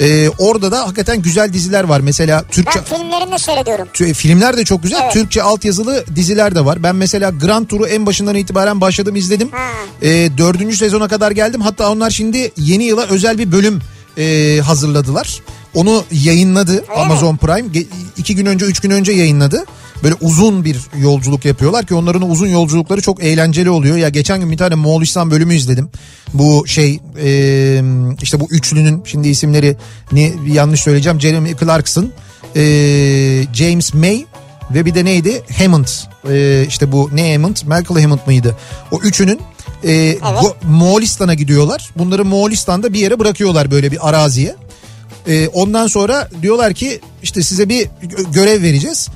E, 0.00 0.28
orada 0.38 0.72
da 0.72 0.80
hakikaten 0.84 1.22
güzel 1.22 1.52
diziler 1.52 1.84
var. 1.84 2.00
Mesela 2.00 2.44
Türkçe... 2.50 2.78
Ben 2.78 2.98
filmlerini 2.98 3.32
de 3.32 3.38
seyrediyorum. 3.38 3.88
Tü- 3.94 4.14
Filmler 4.14 4.56
de 4.56 4.64
çok 4.64 4.82
güzel. 4.82 5.00
Evet. 5.02 5.12
Türkçe 5.12 5.42
altyazılı 5.42 6.04
diziler 6.16 6.54
de 6.54 6.64
var. 6.64 6.82
Ben 6.82 6.96
mesela 6.96 7.30
Grand 7.30 7.66
Tour'u 7.66 7.86
en 7.86 8.06
başından 8.06 8.34
itibaren 8.34 8.80
başladım 8.80 9.16
izledim. 9.16 9.48
Ha. 9.52 9.68
Ee, 10.02 10.30
dördüncü 10.38 10.76
sezona 10.76 11.08
kadar 11.08 11.30
geldim. 11.30 11.60
Hatta 11.60 11.90
onlar 11.90 12.10
şimdi 12.10 12.52
yeni 12.56 12.84
yıla 12.84 13.06
özel 13.06 13.38
bir 13.38 13.52
bölüm 13.52 13.80
e, 14.18 14.58
hazırladılar. 14.64 15.40
Onu 15.76 16.04
yayınladı 16.12 16.72
Öyle 16.72 16.92
Amazon 16.96 17.36
Prime. 17.36 17.68
Ge- 17.68 17.86
iki 18.16 18.36
gün 18.36 18.46
önce, 18.46 18.64
üç 18.66 18.80
gün 18.80 18.90
önce 18.90 19.12
yayınladı. 19.12 19.64
Böyle 20.02 20.14
uzun 20.20 20.64
bir 20.64 20.76
yolculuk 20.98 21.44
yapıyorlar 21.44 21.86
ki 21.86 21.94
onların 21.94 22.30
uzun 22.30 22.46
yolculukları 22.46 23.00
çok 23.00 23.22
eğlenceli 23.24 23.70
oluyor. 23.70 23.96
Ya 23.96 24.08
geçen 24.08 24.40
gün 24.40 24.50
bir 24.50 24.56
tane 24.56 24.74
Moğolistan 24.74 25.30
bölümü 25.30 25.54
izledim. 25.54 25.88
Bu 26.34 26.64
şey 26.66 27.00
e, 27.22 27.28
işte 28.22 28.40
bu 28.40 28.48
üçlünün 28.50 29.02
şimdi 29.04 29.28
isimleri 29.28 29.76
ne 30.12 30.32
yanlış 30.46 30.80
söyleyeceğim. 30.80 31.20
Jeremy 31.20 31.56
Clarkson, 31.60 32.10
e, 32.56 32.62
James 33.54 33.94
May 33.94 34.24
ve 34.70 34.84
bir 34.84 34.94
de 34.94 35.04
neydi? 35.04 35.42
Hammond. 35.58 35.86
Ee, 36.30 36.64
işte 36.68 36.92
bu 36.92 37.10
ne 37.14 37.32
Hammond? 37.32 37.56
Michael 37.62 38.02
Hammond 38.02 38.18
mıydı? 38.26 38.56
O 38.90 39.00
üçünün 39.00 39.40
e, 39.84 39.88
Go- 40.22 40.54
Moğolistan'a 40.68 41.34
gidiyorlar. 41.34 41.90
Bunları 41.98 42.24
Moğolistan'da 42.24 42.92
bir 42.92 42.98
yere 42.98 43.18
bırakıyorlar 43.18 43.70
böyle 43.70 43.92
bir 43.92 44.08
araziye. 44.08 44.56
Ee, 45.28 45.48
ondan 45.48 45.86
sonra 45.86 46.28
diyorlar 46.42 46.74
ki 46.74 47.00
işte 47.22 47.42
size 47.42 47.68
bir 47.68 47.86
gö- 47.86 48.32
görev 48.32 48.62
vereceğiz. 48.62 49.08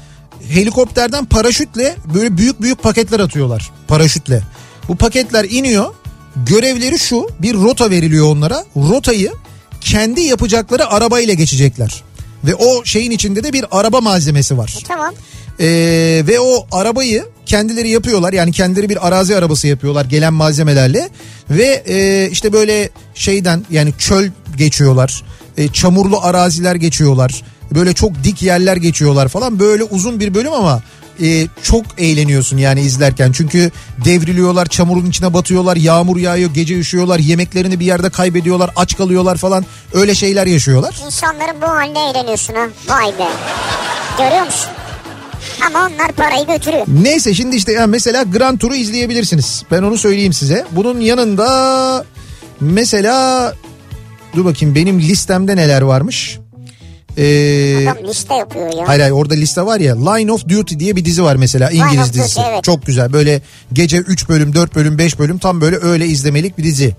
Helikopterden 0.49 1.25
paraşütle 1.25 1.97
böyle 2.15 2.37
büyük 2.37 2.63
büyük 2.63 2.83
paketler 2.83 3.21
atıyorlar. 3.21 3.71
Paraşütle. 3.89 4.43
Bu 4.89 4.97
paketler 4.97 5.45
iniyor. 5.51 5.95
Görevleri 6.37 6.99
şu 6.99 7.31
bir 7.39 7.55
rota 7.55 7.91
veriliyor 7.91 8.27
onlara. 8.27 8.65
Rotayı 8.77 9.33
kendi 9.81 10.21
yapacakları 10.21 10.87
arabayla 10.87 11.35
geçecekler. 11.35 12.03
Ve 12.45 12.55
o 12.55 12.85
şeyin 12.85 13.11
içinde 13.11 13.45
de 13.45 13.53
bir 13.53 13.65
araba 13.71 14.01
malzemesi 14.01 14.59
var. 14.59 14.79
Tamam. 14.89 15.15
Ee, 15.61 15.67
ve 16.27 16.41
o 16.41 16.67
arabayı 16.73 17.25
kendileri 17.47 17.89
yapıyorlar 17.91 18.33
yani 18.33 18.53
kendileri 18.53 18.89
bir 18.89 19.09
arazi 19.09 19.37
arabası 19.37 19.67
yapıyorlar 19.67 20.05
gelen 20.05 20.33
malzemelerle 20.33 21.09
ve 21.51 21.83
e, 21.89 22.29
işte 22.31 22.53
böyle 22.53 22.91
şeyden 23.15 23.65
yani 23.71 23.93
çöl 23.99 24.29
geçiyorlar 24.57 25.23
e, 25.57 25.69
çamurlu 25.69 26.21
araziler 26.21 26.75
geçiyorlar 26.75 27.43
böyle 27.75 27.93
çok 27.93 28.25
dik 28.25 28.43
yerler 28.43 28.77
geçiyorlar 28.77 29.29
falan 29.29 29.59
böyle 29.59 29.85
uzun 29.85 30.21
bir 30.21 30.35
bölüm 30.35 30.53
ama 30.53 30.83
e, 31.23 31.47
çok 31.63 31.85
eğleniyorsun 31.99 32.57
yani 32.57 32.81
izlerken 32.81 33.33
çünkü 33.33 33.71
devriliyorlar 34.05 34.67
çamurun 34.67 35.07
içine 35.07 35.35
batıyorlar 35.35 35.77
yağmur 35.77 36.17
yağıyor 36.17 36.55
gece 36.55 36.79
üşüyorlar 36.79 37.19
yemeklerini 37.19 37.81
bir 37.81 37.85
yerde 37.85 38.11
kaybediyorlar 38.11 38.71
aç 38.77 38.97
kalıyorlar 38.97 39.37
falan 39.37 39.65
öyle 39.93 40.15
şeyler 40.15 40.47
yaşıyorlar. 40.47 41.01
İnsanların 41.07 41.63
bu 41.63 41.67
haline 41.67 42.11
eğleniyorsun 42.11 42.55
ha. 42.55 42.69
Vay 42.89 43.07
be. 43.07 43.29
Görüyor 44.19 44.47
musun? 44.47 44.71
Ama 45.67 45.79
onlar 45.79 46.13
parayı 46.13 46.47
götürüyor. 46.47 46.87
Neyse 47.03 47.35
şimdi 47.35 47.57
işte 47.57 47.73
yani 47.73 47.91
mesela 47.91 48.23
Grand 48.23 48.59
Tour'u 48.59 48.75
izleyebilirsiniz. 48.75 49.63
Ben 49.71 49.83
onu 49.83 49.99
söyleyeyim 49.99 50.33
size. 50.33 50.67
Bunun 50.71 51.01
yanında 51.01 52.05
mesela 52.61 53.55
dur 54.37 54.45
bakayım 54.45 54.75
benim 54.75 55.01
listemde 55.01 55.57
neler 55.57 55.83
varmış. 55.83 56.39
Ee, 57.19 57.89
Adam 57.89 58.05
liste 58.09 58.35
yapıyor 58.35 58.73
ya. 58.77 58.89
Hayır 58.89 59.01
hayır 59.01 59.13
orada 59.13 59.35
liste 59.35 59.63
var 59.67 59.81
ya 59.81 60.11
Line 60.11 60.33
of 60.33 60.49
Duty 60.49 60.79
diye 60.79 60.97
bir 60.97 61.05
dizi 61.05 61.23
var 61.23 61.37
mesela 61.37 61.69
Line 61.69 61.85
İngiliz 61.85 62.09
Duty, 62.09 62.19
dizisi. 62.19 62.41
evet. 62.51 62.65
Çok 62.65 62.87
güzel 62.87 63.13
böyle 63.13 63.41
gece 63.73 63.97
3 63.97 64.29
bölüm 64.29 64.55
4 64.55 64.75
bölüm 64.75 64.99
5 64.99 65.19
bölüm 65.19 65.39
tam 65.39 65.61
böyle 65.61 65.77
öyle 65.83 66.07
izlemelik 66.07 66.59
bir 66.59 66.65
dizi. 66.65 66.97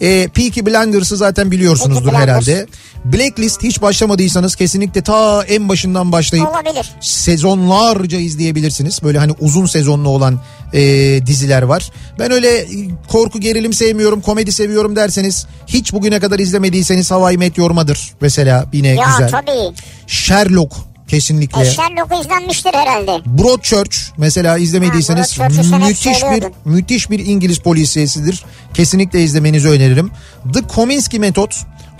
Ee, 0.00 0.28
Peaky 0.34 0.60
Blinders'ı 0.60 1.16
zaten 1.16 1.50
biliyorsunuzdur 1.50 2.04
Peaky 2.10 2.16
Blinders. 2.26 2.48
herhalde. 2.48 2.66
Blacklist 3.04 3.62
hiç 3.62 3.82
başlamadıysanız 3.82 4.54
kesinlikle 4.56 5.02
ta 5.02 5.44
en 5.44 5.68
başından 5.68 6.12
başlayıp 6.12 6.48
Olabilir. 6.48 6.90
sezonlarca 7.00 8.18
izleyebilirsiniz. 8.18 9.02
Böyle 9.02 9.18
hani 9.18 9.32
uzun 9.40 9.66
sezonlu 9.66 10.08
olan 10.08 10.40
e, 10.72 10.80
diziler 11.26 11.62
var. 11.62 11.90
Ben 12.18 12.30
öyle 12.30 12.48
e, 12.58 12.66
korku 13.08 13.40
gerilim 13.40 13.72
sevmiyorum, 13.72 14.20
komedi 14.20 14.52
seviyorum 14.52 14.96
derseniz 14.96 15.46
hiç 15.66 15.92
bugüne 15.92 16.20
kadar 16.20 16.38
izlemediyseniz 16.38 17.10
Hawaii 17.10 17.38
Meteor 17.38 17.70
Mother 17.70 18.10
mesela 18.20 18.66
yine 18.72 18.88
Ya 18.88 19.04
güzel. 19.18 19.30
tabii. 19.30 19.74
Sherlock 20.06 20.72
kesinlikle. 21.08 21.60
E, 21.62 21.64
Sherlock 21.64 22.24
izlenmiştir 22.24 22.74
herhalde. 22.74 23.20
Broadchurch 23.26 23.96
mesela 24.16 24.58
izlemediyseniz 24.58 25.38
Ha, 25.40 25.48
müthiş 25.88 26.22
bir 26.22 26.44
müthiş 26.64 27.10
bir 27.10 27.18
İngiliz 27.26 27.58
polisiyesidir. 27.58 28.44
Kesinlikle 28.74 29.22
izlemenizi 29.22 29.68
öneririm. 29.68 30.10
The 30.54 30.60
Kominsky 30.62 31.20
Method 31.20 31.52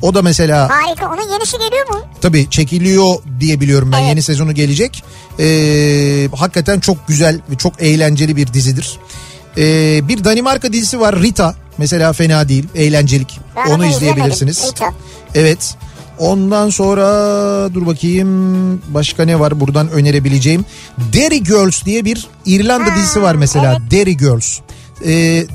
o 0.03 0.15
da 0.15 0.23
mesela 0.23 0.69
Harika. 0.71 1.07
Onun 1.13 1.33
yenisi 1.33 1.53
geliyor 1.59 1.89
mu? 1.91 2.01
tabii 2.21 2.51
çekiliyor 2.51 3.15
diye 3.41 3.61
biliyorum 3.61 3.93
ben 3.93 3.99
Evet. 3.99 4.09
yeni 4.09 4.23
sezonu 4.23 4.55
gelecek. 4.55 5.05
Ee, 5.41 6.29
hakikaten 6.37 6.81
çok 6.81 7.09
güzel 7.09 7.41
ve 7.51 7.57
çok 7.57 7.83
eğlenceli 7.83 8.37
bir 8.37 8.53
dizidir. 8.53 8.99
Ee, 9.59 10.09
bir 10.09 10.25
Danimarka 10.25 10.73
dizisi 10.73 11.01
var 11.01 11.23
Rita 11.23 11.55
mesela 11.79 12.13
fena 12.13 12.49
değil 12.49 12.67
eğlencelik 12.75 13.41
Ben 13.57 13.67
onu 13.67 13.75
onu 13.75 13.87
izleyebilirsiniz. 13.87 14.57
izlemedim, 14.59 14.75
Rita. 14.77 14.95
Evet. 15.35 15.75
Ondan 16.19 16.71
sonra 16.71 17.05
dur 17.75 17.87
bakayım 17.87 18.83
başka 18.89 19.25
ne 19.25 19.41
var 19.41 19.61
buradan 19.61 19.91
önerebileceğim. 19.91 20.65
Derry 21.13 21.43
Girls 21.43 21.85
diye 21.85 22.05
bir 22.05 22.27
İrlanda 22.47 22.93
Ha, 22.93 22.97
dizisi 22.97 23.23
var 23.23 23.35
mesela. 23.35 23.77
evet. 23.81 23.91
Derry 23.91 24.17
Girls. 24.17 24.59
Ee, 25.07 25.47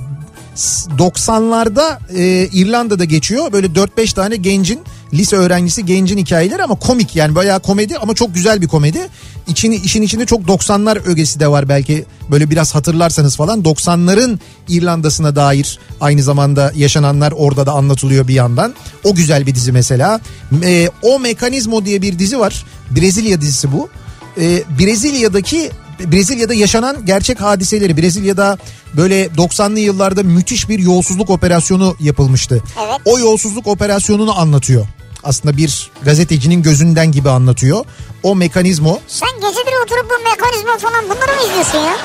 90'larda 0.97 1.97
e, 2.17 2.47
İrlanda'da 2.47 3.05
geçiyor. 3.05 3.51
Böyle 3.51 3.67
4-5 3.67 4.15
tane 4.15 4.35
gencin 4.35 4.79
lise 5.13 5.35
öğrencisi 5.35 5.85
gencin 5.85 6.17
hikayeleri 6.17 6.63
ama 6.63 6.75
komik 6.75 7.15
yani 7.15 7.35
bayağı 7.35 7.59
komedi 7.59 7.97
ama 7.97 8.13
çok 8.13 8.35
güzel 8.35 8.61
bir 8.61 8.67
komedi. 8.67 8.99
İçini, 9.47 9.75
işin 9.75 10.01
içinde 10.01 10.25
çok 10.25 10.41
90'lar 10.41 10.99
ögesi 10.99 11.39
de 11.39 11.47
var 11.47 11.69
belki 11.69 12.05
böyle 12.31 12.49
biraz 12.49 12.75
hatırlarsanız 12.75 13.35
falan 13.35 13.61
90'ların 13.61 14.39
İrlanda'sına 14.67 15.35
dair 15.35 15.79
aynı 16.01 16.23
zamanda 16.23 16.71
yaşananlar 16.75 17.31
orada 17.31 17.65
da 17.65 17.71
anlatılıyor 17.71 18.27
bir 18.27 18.33
yandan. 18.33 18.73
O 19.03 19.15
güzel 19.15 19.47
bir 19.47 19.55
dizi 19.55 19.71
mesela. 19.71 20.19
E, 20.63 20.89
o 21.01 21.19
Mekanizmo 21.19 21.85
diye 21.85 22.01
bir 22.01 22.19
dizi 22.19 22.39
var. 22.39 22.65
Brezilya 22.91 23.41
dizisi 23.41 23.71
bu. 23.71 23.89
E, 24.37 24.63
Brezilya'daki 24.79 25.71
Brezilya'da 25.99 26.53
yaşanan 26.53 27.05
gerçek 27.05 27.41
hadiseleri 27.41 27.97
Brezilya'da 27.97 28.57
böyle 28.93 29.25
90'lı 29.25 29.79
yıllarda 29.79 30.23
müthiş 30.23 30.69
bir 30.69 30.79
yolsuzluk 30.79 31.29
operasyonu 31.29 31.95
yapılmıştı. 31.99 32.63
Evet. 32.87 32.99
O 33.05 33.19
yolsuzluk 33.19 33.67
operasyonunu 33.67 34.39
anlatıyor. 34.39 34.85
Aslında 35.23 35.57
bir 35.57 35.91
gazetecinin 36.05 36.61
gözünden 36.63 37.11
gibi 37.11 37.29
anlatıyor. 37.29 37.85
O 38.23 38.35
mekanizmo 38.35 38.99
Sen 39.07 39.29
geceleri 39.35 39.75
oturup 39.85 40.05
bu 40.09 40.29
mekanizma 40.29 40.77
falan 40.77 41.03
bunları 41.05 41.35
mı 41.35 41.49
izliyorsun 41.49 41.77
ya? 41.77 41.95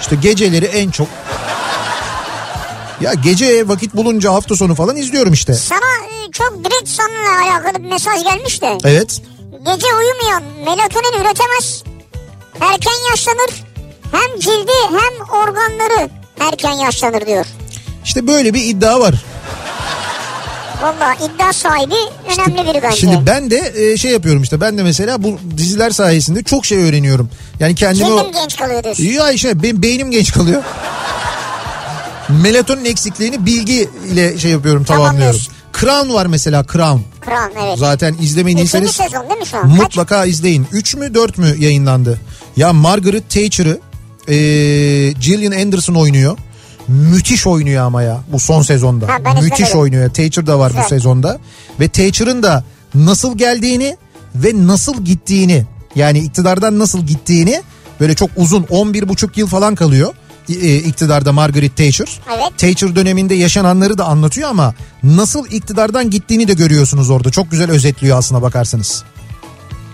işte 0.00 0.16
geceleri 0.16 0.64
en 0.64 0.90
çok 0.90 1.08
ya 3.00 3.14
gece 3.14 3.68
vakit 3.68 3.94
bulunca 3.96 4.32
hafta 4.32 4.56
sonu 4.56 4.74
falan 4.74 4.96
izliyorum 4.96 5.32
işte. 5.32 5.54
Sana 5.54 5.78
e, 5.80 6.30
çok 6.32 6.58
direkt 6.64 6.88
seninle 6.88 7.50
alakalı 7.52 7.84
bir 7.84 7.88
mesaj 7.88 8.22
gelmiş 8.24 8.62
de. 8.62 8.78
Evet. 8.84 9.22
Gece 9.58 9.86
uyumayan 9.86 10.42
melatonin 10.64 11.20
üretemez. 11.24 11.82
Erken 12.62 13.10
yaşlanır. 13.10 13.64
Hem 14.12 14.40
cildi 14.40 14.72
hem 14.90 15.40
organları 15.40 16.08
erken 16.40 16.72
yaşlanır 16.72 17.26
diyor. 17.26 17.46
İşte 18.04 18.26
böyle 18.26 18.54
bir 18.54 18.64
iddia 18.64 19.00
var. 19.00 19.14
Valla 20.82 21.14
iddia 21.14 21.52
sahibi 21.52 21.94
önemli 22.26 22.68
biri 22.70 22.82
bence. 22.82 22.96
Şimdi 22.96 23.26
ben 23.26 23.50
de 23.50 23.72
e, 23.76 23.96
şey 23.96 24.10
yapıyorum 24.10 24.42
işte 24.42 24.60
ben 24.60 24.78
de 24.78 24.82
mesela 24.82 25.22
bu 25.22 25.38
diziler 25.56 25.90
sayesinde 25.90 26.42
çok 26.42 26.66
şey 26.66 26.78
öğreniyorum. 26.78 27.30
Yani 27.60 27.74
kendimi 27.74 28.12
o... 28.12 28.18
Cildim 28.18 28.32
genç 28.32 28.56
kalıyor 28.56 28.84
diyorsun. 28.84 29.04
Ya 29.04 29.30
işte 29.30 29.62
benim 29.62 29.82
beynim 29.82 30.10
genç 30.10 30.32
kalıyor. 30.32 30.62
Melatonin 32.28 32.84
eksikliğini 32.84 33.46
bilgi 33.46 33.88
ile 34.12 34.38
şey 34.38 34.50
yapıyorum 34.50 34.84
tamamlıyorum. 34.84 35.40
Crown 35.80 36.12
var 36.12 36.26
mesela 36.26 36.64
Crown. 36.72 37.00
Kral 37.20 37.50
evet. 37.64 37.78
Zaten 37.78 38.16
izlemediyseniz 38.20 38.90
sezon 38.90 39.28
değil 39.28 39.40
mi 39.40 39.46
şu 39.46 39.56
an? 39.56 39.62
Kaç? 39.70 39.82
mutlaka 39.82 40.24
izleyin. 40.24 40.66
3 40.72 40.94
mü 40.94 41.14
4 41.14 41.38
mü 41.38 41.54
yayınlandı? 41.58 42.20
Ya 42.56 42.72
Margaret 42.72 43.30
Thatcher'ı 43.30 43.80
e, 44.28 44.34
Gillian 45.20 45.52
Anderson 45.64 45.94
oynuyor. 45.94 46.38
Müthiş 46.88 47.46
oynuyor 47.46 47.84
ama 47.84 48.02
ya 48.02 48.20
bu 48.32 48.40
son 48.40 48.62
sezonda. 48.62 49.08
Ha, 49.08 49.18
Müthiş 49.34 49.52
izlemedim. 49.60 49.78
oynuyor. 49.78 50.08
Thatcher 50.10 50.46
da 50.46 50.58
var 50.58 50.70
bu 50.72 50.76
Güzel. 50.76 50.88
sezonda. 50.88 51.38
Ve 51.80 51.88
Thatcher'ın 51.88 52.42
da 52.42 52.64
nasıl 52.94 53.38
geldiğini 53.38 53.96
ve 54.34 54.66
nasıl 54.66 55.04
gittiğini 55.04 55.66
yani 55.94 56.18
iktidardan 56.18 56.78
nasıl 56.78 57.06
gittiğini 57.06 57.62
böyle 58.00 58.14
çok 58.14 58.30
uzun 58.36 58.66
11 58.70 59.08
buçuk 59.08 59.38
yıl 59.38 59.46
falan 59.46 59.74
kalıyor 59.74 60.14
e, 60.48 60.76
iktidarda 60.76 61.32
Margaret 61.32 61.76
Thatcher. 61.76 62.20
Evet. 62.36 62.58
Thatcher 62.58 62.96
döneminde 62.96 63.34
yaşananları 63.34 63.98
da 63.98 64.04
anlatıyor 64.04 64.48
ama 64.48 64.74
nasıl 65.02 65.46
iktidardan 65.46 66.10
gittiğini 66.10 66.48
de 66.48 66.52
görüyorsunuz 66.54 67.10
orada. 67.10 67.30
Çok 67.30 67.50
güzel 67.50 67.70
özetliyor 67.70 68.18
aslına 68.18 68.42
bakarsanız. 68.42 69.04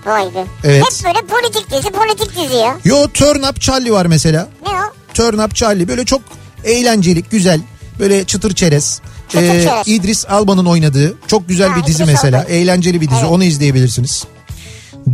Vay 0.08 0.34
be. 0.34 0.44
Evet. 0.64 0.84
Hep 1.04 1.04
böyle 1.04 1.26
politik 1.26 1.70
dizi 1.70 1.90
politik 1.90 2.36
dizi 2.36 2.56
ya. 2.56 2.78
Yo 2.84 3.06
Turn 3.14 3.42
Up 3.42 3.60
Charlie 3.60 3.92
var 3.92 4.06
mesela. 4.06 4.48
Ne 4.66 4.72
o? 4.72 4.82
Turn 5.14 5.38
Up 5.38 5.54
Charlie 5.54 5.88
böyle 5.88 6.04
çok 6.04 6.22
eğlencelik, 6.64 7.30
güzel. 7.30 7.60
Böyle 7.98 8.24
çıtır 8.24 8.54
çerez. 8.54 9.00
Çıtır 9.28 9.40
çerez. 9.62 9.88
İdris 9.88 10.26
Alba'nın 10.28 10.66
oynadığı 10.66 11.14
çok 11.26 11.48
güzel 11.48 11.68
Ha, 11.68 11.76
bir 11.76 11.86
dizi 11.86 12.02
İdris 12.02 12.14
mesela. 12.14 12.40
Alba. 12.40 12.48
Eğlenceli 12.48 13.00
bir 13.00 13.08
dizi. 13.10 13.20
Evet. 13.20 13.30
Onu 13.30 13.44
izleyebilirsiniz. 13.44 14.24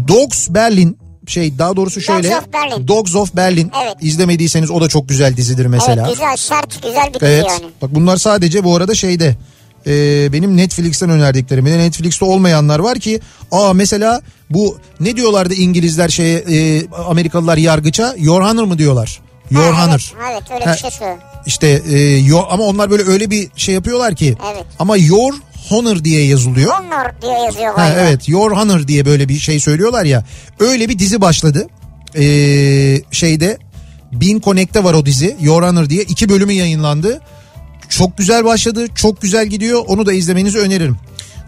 Dogs 0.09 0.49
Berlin 0.51 0.99
şey 1.26 1.59
daha 1.59 1.76
doğrusu 1.76 2.01
şöyle 2.01 2.36
of 2.36 2.52
Berlin. 2.52 2.89
Dogs 2.89 3.14
of 3.16 3.36
Berlin 3.36 3.70
Evet. 3.85 3.94
izlemediyseniz 4.01 4.70
o 4.70 4.81
da 4.81 4.89
çok 4.89 5.09
güzel 5.09 5.36
dizidir 5.36 5.66
mesela. 5.66 6.02
Evet 6.06 6.14
güzel 6.14 6.36
sert 6.36 6.82
güzel 6.82 7.09
bir 7.09 7.20
dizi 7.20 7.27
Evet. 7.27 7.47
yani. 7.48 7.70
Bak 7.82 7.94
bunlar 7.94 8.16
sadece 8.16 8.64
bu 8.64 8.77
arada 8.77 8.94
şeyde 8.94 9.36
e, 9.86 10.32
benim 10.32 10.56
Netflix'ten 10.56 11.11
önerdiklerim. 11.11 11.66
Bir 11.66 11.70
de 11.70 11.78
Netflix'te 11.78 12.24
olmayanlar 12.24 12.78
var 12.78 12.98
ki 12.98 13.20
aa 13.52 13.73
mesela 13.73 14.20
bu 14.51 14.78
ne 15.01 15.16
diyorlardı 15.16 15.55
İngilizler 15.55 16.09
şeye 16.09 16.39
e, 16.39 16.82
Amerikalılar 17.09 17.56
yargıça 17.56 18.15
Your 18.19 18.43
Honor 18.43 18.65
mı 18.65 18.78
diyorlar? 18.78 19.20
Your 19.51 19.73
Ha, 19.73 19.86
Honor. 19.86 20.12
Evet, 20.31 20.32
evet 20.32 20.51
öyle 20.55 20.65
Ha, 20.65 20.73
bir 20.73 20.78
şey 20.78 20.90
söylüyor. 20.90 21.19
İşte 21.47 21.82
e, 21.90 21.98
your, 22.16 22.44
ama 22.51 22.65
onlar 22.65 22.90
böyle 22.90 23.02
öyle 23.05 23.31
bir 23.31 23.48
şey 23.56 23.74
yapıyorlar 23.74 24.15
ki. 24.16 24.36
Evet. 24.55 24.65
Ama 24.78 24.97
Your 24.97 25.35
Honor 25.69 26.05
diye 26.05 26.27
yazılıyor. 26.27 26.73
Honor 26.73 27.23
diye 27.23 27.44
yazıyor 27.44 27.74
Ha, 27.74 27.94
evet 27.98 28.28
Your 28.28 28.52
Honor 28.52 28.89
diye 28.89 29.05
böyle 29.06 29.28
bir 29.28 29.39
şey 29.39 29.61
söylüyorlar 29.61 30.05
ya. 30.05 30.24
Öyle 30.61 30.89
bir 30.89 30.98
dizi 30.98 31.20
başladı. 31.20 31.66
Ee, 32.16 33.01
şeyde 33.11 33.59
Bin 34.12 34.40
Connect'te 34.40 34.85
var 34.85 34.94
o 34.94 35.06
dizi. 35.06 35.36
Your 35.40 35.62
Honor 35.62 35.89
diye. 35.90 36.02
iki 36.02 36.28
bölümü 36.28 36.52
yayınlandı. 36.52 37.20
Çok 37.99 38.19
güzel 38.19 38.45
başladı. 38.45 38.87
Çok 38.95 39.21
güzel 39.23 39.47
gidiyor. 39.47 39.85
Onu 39.87 40.07
da 40.07 40.12
izlemenizi 40.12 40.59
öneririm. 40.59 40.97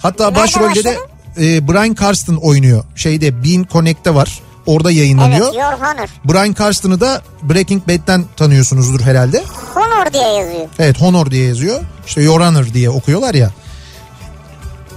Hatta 0.02 0.24
Nerede 0.24 0.38
başrolde 0.40 0.84
de 0.84 0.96
e, 1.38 1.68
Brian 1.68 1.94
Carston 2.00 2.34
oynuyor. 2.36 2.84
Şeyde 2.96 3.42
Bin 3.42 3.64
Connect'te 3.72 4.14
var. 4.14 4.40
Orada 4.66 4.90
yayınlanıyor. 4.90 5.46
Evet 5.46 5.54
Your 5.54 5.72
Honor. 5.72 6.08
Brian 6.24 6.54
Carston'ı 6.58 7.00
da 7.00 7.22
Breaking 7.42 7.88
Bad'den 7.88 8.24
tanıyorsunuzdur 8.36 9.00
herhalde. 9.00 9.44
Honor 9.74 10.12
diye 10.12 10.22
yazıyor. 10.28 10.68
Evet 10.78 11.00
Honor 11.00 11.30
diye 11.30 11.46
yazıyor. 11.48 11.80
İşte 12.06 12.22
Your 12.22 12.40
Honor 12.40 12.64
diye 12.74 12.90
okuyorlar 12.90 13.34
ya. 13.34 13.50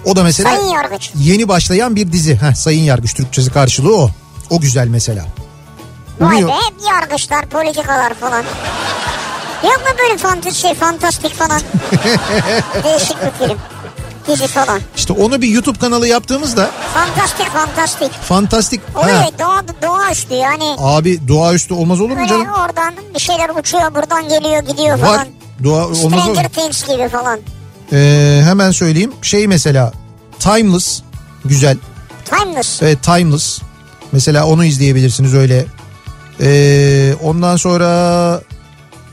O 0.05 0.15
da 0.15 0.23
mesela 0.23 0.49
Sayın 0.55 0.73
Yargıç. 0.73 1.11
yeni 1.15 1.47
başlayan 1.47 1.95
bir 1.95 2.11
dizi. 2.11 2.35
Heh, 2.35 2.53
Sayın 2.55 2.83
Yargıç 2.83 3.13
Türkçesi 3.13 3.51
karşılığı 3.51 3.97
o. 3.97 4.09
O 4.49 4.59
güzel 4.59 4.87
mesela. 4.87 5.25
Vay 6.19 6.37
Umuyor- 6.37 6.49
be 6.49 6.53
hep 6.53 6.73
yargıçlar, 6.91 7.45
politikalar 7.45 8.13
falan. 8.13 8.43
Yok 9.63 9.77
mu 9.77 9.97
böyle 10.03 10.17
fantezi 10.17 10.59
şey, 10.59 10.73
fantastik 10.73 11.33
falan? 11.33 11.61
Değişik 12.83 13.17
bir 13.25 13.45
film. 13.47 13.57
Dizi 14.27 14.47
falan. 14.47 14.81
İşte 14.95 15.13
onu 15.13 15.41
bir 15.41 15.47
YouTube 15.47 15.79
kanalı 15.79 16.07
yaptığımızda 16.07 16.69
Fantastik 16.93 17.47
fantastik. 17.47 18.11
fantastik. 18.13 18.81
Oluyor 18.95 19.15
Ha, 19.15 19.25
doğa, 19.39 19.61
doğaüstü 19.87 20.33
yani. 20.33 20.75
abi 20.77 21.27
doğaüstü 21.27 21.73
olmaz 21.73 22.01
olur 22.01 22.09
mu 22.09 22.15
Böyle 22.17 22.27
canım? 22.27 22.47
oradan 22.49 22.93
bir 23.15 23.19
şeyler 23.19 23.49
uçuyor 23.49 23.95
buradan 23.95 24.29
geliyor 24.29 24.63
gidiyor 24.63 24.99
Var. 24.99 25.05
falan. 25.05 25.27
Doğa 25.63 25.85
olmaz 25.85 26.03
olur. 26.03 26.11
Stranger 26.35 26.49
Things 26.49 26.87
gibi 26.87 27.09
falan. 27.09 27.39
Ee, 27.93 28.41
hemen 28.43 28.71
söyleyeyim. 28.71 29.13
Şey 29.21 29.47
mesela 29.47 29.91
Timeless 30.39 31.01
güzel. 31.45 31.77
Timeless. 32.25 32.81
Evet 32.81 33.03
Timeless. 33.03 33.59
Mesela 34.11 34.45
onu 34.45 34.65
izleyebilirsiniz 34.65 35.33
öyle. 35.33 35.65
Ee, 36.41 37.13
ondan 37.23 37.55
sonra 37.55 38.41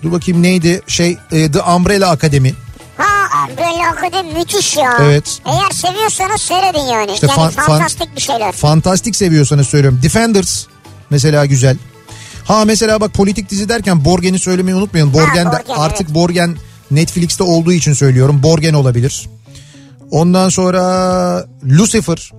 dur 0.03 0.13
bakayım 0.13 0.43
neydi? 0.43 0.83
Şey 0.87 1.19
e, 1.33 1.51
The 1.53 1.61
Umbrella 1.63 2.11
Academy. 2.11 2.55
Ha 2.97 3.49
böyle 3.49 3.87
akademi 3.87 4.33
müthiş 4.33 4.77
ya. 4.77 4.99
Evet. 5.01 5.39
Eğer 5.47 5.71
seviyorsanız 5.71 6.41
seyredin 6.41 6.93
yani. 6.93 7.13
İşte 7.13 7.27
yani 7.27 7.37
fan- 7.37 7.51
fan- 7.51 7.67
fantastik 7.67 8.17
bir 8.17 8.21
şeyler. 8.21 8.53
Fantastik 8.53 9.17
seviyorsanız 9.17 9.69
söylüyorum. 9.69 10.01
Defenders 10.03 10.67
mesela 11.11 11.47
güzel. 11.47 11.77
Ha 12.45 12.65
mesela 12.65 13.01
bak 13.01 13.15
politik 13.15 13.51
dizi 13.51 13.69
derken 13.69 14.05
Borgen'i 14.05 14.39
söylemeyi 14.39 14.77
unutmayın. 14.77 15.13
Borgen 15.15 15.47
de 15.47 15.53
Borgen, 15.53 15.75
artık 15.81 16.07
evet. 16.07 16.15
Borgen 16.15 16.57
Netflix'te 16.91 17.45
olduğu 17.45 17.73
için 17.73 17.93
söylüyorum. 17.93 18.43
Borgen 18.43 18.75
olabilir. 18.75 19.29
Ondan 20.11 20.49
sonra 20.49 21.45
Lucifer 21.65 22.33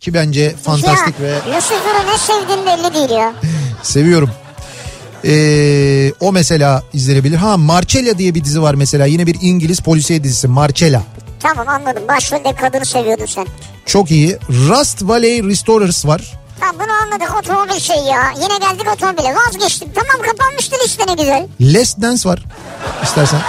ki 0.00 0.14
bence 0.14 0.54
fantastik 0.64 1.20
ya, 1.20 1.26
ve 1.26 1.34
Lucifer'ı 1.36 2.06
ne 2.12 2.18
sevdiğin 2.18 2.66
belli 2.66 2.94
değil 2.94 3.10
ya. 3.10 3.32
seviyorum. 3.82 4.30
Ee, 5.26 6.12
o 6.20 6.32
mesela 6.32 6.82
izlenebilir. 6.92 7.36
Ha 7.36 7.56
Marcella 7.56 8.18
diye 8.18 8.34
bir 8.34 8.44
dizi 8.44 8.62
var 8.62 8.74
mesela. 8.74 9.06
Yine 9.06 9.26
bir 9.26 9.36
İngiliz 9.40 9.80
polisiye 9.80 10.24
dizisi 10.24 10.48
Marcella. 10.48 11.02
Tamam 11.40 11.68
anladım. 11.68 12.02
Başrolde 12.08 12.54
kadını 12.54 12.86
seviyordun 12.86 13.26
sen. 13.26 13.46
Çok 13.86 14.10
iyi. 14.10 14.38
Rust 14.50 15.02
Valley 15.02 15.42
Restorers 15.42 16.06
var. 16.06 16.32
Tamam 16.60 16.74
bunu 16.78 16.92
anladık 16.92 17.36
otomobil 17.38 17.80
şey 17.80 17.96
ya. 17.96 18.32
Yine 18.36 18.58
geldik 18.58 18.86
otomobile 18.94 19.34
vazgeçtim. 19.34 19.88
Tamam 19.94 20.26
kapanmıştır 20.26 20.78
işte 20.86 21.04
ne 21.06 21.14
güzel. 21.14 21.46
Last 21.60 22.00
Dance 22.02 22.28
var. 22.28 22.42
İstersen. 23.02 23.40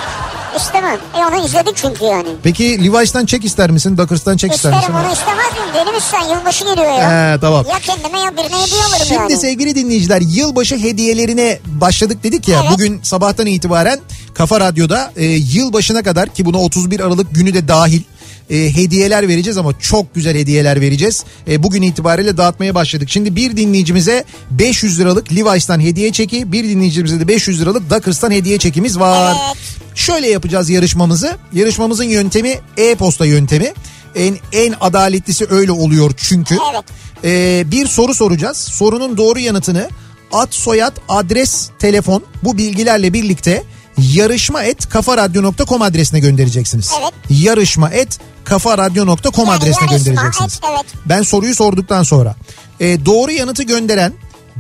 İstemem. 0.57 0.99
E 1.17 1.25
onu 1.25 1.45
izledik 1.45 1.75
çünkü 1.75 2.05
yani. 2.05 2.27
Peki 2.43 2.93
Levi's'tan 2.93 3.25
çek 3.25 3.45
ister 3.45 3.71
misin? 3.71 3.97
Duckers'tan 3.97 4.37
çek 4.37 4.53
ister 4.53 4.71
misin? 4.73 4.81
İsterim 4.81 5.05
onu 5.05 5.13
istemez 5.13 5.51
miyim? 5.53 5.85
Deli 5.85 5.95
misin 5.95 6.07
sen? 6.11 6.35
Yılbaşı 6.35 6.63
geliyor 6.65 6.91
ya. 6.99 7.33
He, 7.33 7.39
tamam. 7.39 7.65
Ya 7.69 7.79
kendime 7.79 8.19
ya 8.19 8.31
birine 8.31 8.61
hediye 8.63 8.83
alırım 8.83 9.05
Şimdi 9.07 9.13
yani. 9.21 9.37
sevgili 9.37 9.75
dinleyiciler 9.75 10.21
yılbaşı 10.21 10.77
hediyelerine 10.77 11.59
başladık 11.65 12.23
dedik 12.23 12.47
ya. 12.47 12.59
Evet. 12.61 12.71
Bugün 12.73 12.99
sabahtan 13.03 13.45
itibaren 13.45 13.99
Kafa 14.33 14.59
Radyo'da 14.59 15.11
e, 15.15 15.25
yılbaşına 15.25 16.03
kadar 16.03 16.29
ki 16.29 16.45
buna 16.45 16.57
31 16.57 16.99
Aralık 16.99 17.35
günü 17.35 17.53
de 17.53 17.67
dahil 17.67 18.01
e, 18.49 18.75
hediyeler 18.75 19.27
vereceğiz 19.27 19.57
ama 19.57 19.79
çok 19.79 20.15
güzel 20.15 20.37
hediyeler 20.37 20.81
vereceğiz. 20.81 21.23
E, 21.47 21.63
bugün 21.63 21.81
itibariyle 21.81 22.37
dağıtmaya 22.37 22.75
başladık. 22.75 23.09
Şimdi 23.09 23.35
bir 23.35 23.57
dinleyicimize 23.57 24.23
500 24.51 24.99
liralık 24.99 25.33
Levi's'tan 25.35 25.79
hediye 25.79 26.11
çeki, 26.11 26.51
bir 26.51 26.63
dinleyicimize 26.63 27.19
de 27.19 27.27
500 27.27 27.61
liralık 27.61 27.89
Duckers'tan 27.89 28.31
hediye 28.31 28.57
çekimiz 28.57 28.99
var. 28.99 29.35
Evet. 29.45 29.84
Şöyle 29.95 30.27
yapacağız 30.29 30.69
yarışmamızı. 30.69 31.37
Yarışmamızın 31.53 32.03
yöntemi 32.03 32.59
e-posta 32.77 33.25
yöntemi. 33.25 33.73
En 34.15 34.37
en 34.51 34.75
adaletlisi 34.81 35.45
öyle 35.49 35.71
oluyor 35.71 36.11
çünkü. 36.17 36.57
Evet. 36.73 36.83
Ee, 37.23 37.63
bir 37.71 37.87
soru 37.87 38.13
soracağız. 38.15 38.57
Sorunun 38.57 39.17
doğru 39.17 39.39
yanıtını 39.39 39.89
ad, 40.31 40.47
soyad, 40.51 40.97
adres, 41.09 41.69
telefon 41.79 42.23
bu 42.43 42.57
bilgilerle 42.57 43.13
birlikte 43.13 43.63
yarışma 43.97 44.63
et 44.63 44.89
kafaradyo.com 44.89 45.81
adresine 45.81 46.19
göndereceksiniz. 46.19 46.91
Evet. 47.01 47.13
Yarışma 47.29 47.89
et 47.89 48.19
kafaradyo.com 48.43 49.45
Yani 49.47 49.57
adresine 49.57 49.87
göndereceksiniz. 49.97 50.53
et, 50.53 50.59
evet. 50.71 50.85
Ben 51.05 51.21
soruyu 51.21 51.55
sorduktan 51.55 52.03
sonra 52.03 52.35
Ee, 52.79 53.05
doğru 53.05 53.31
yanıtı 53.31 53.63
gönderen 53.63 54.13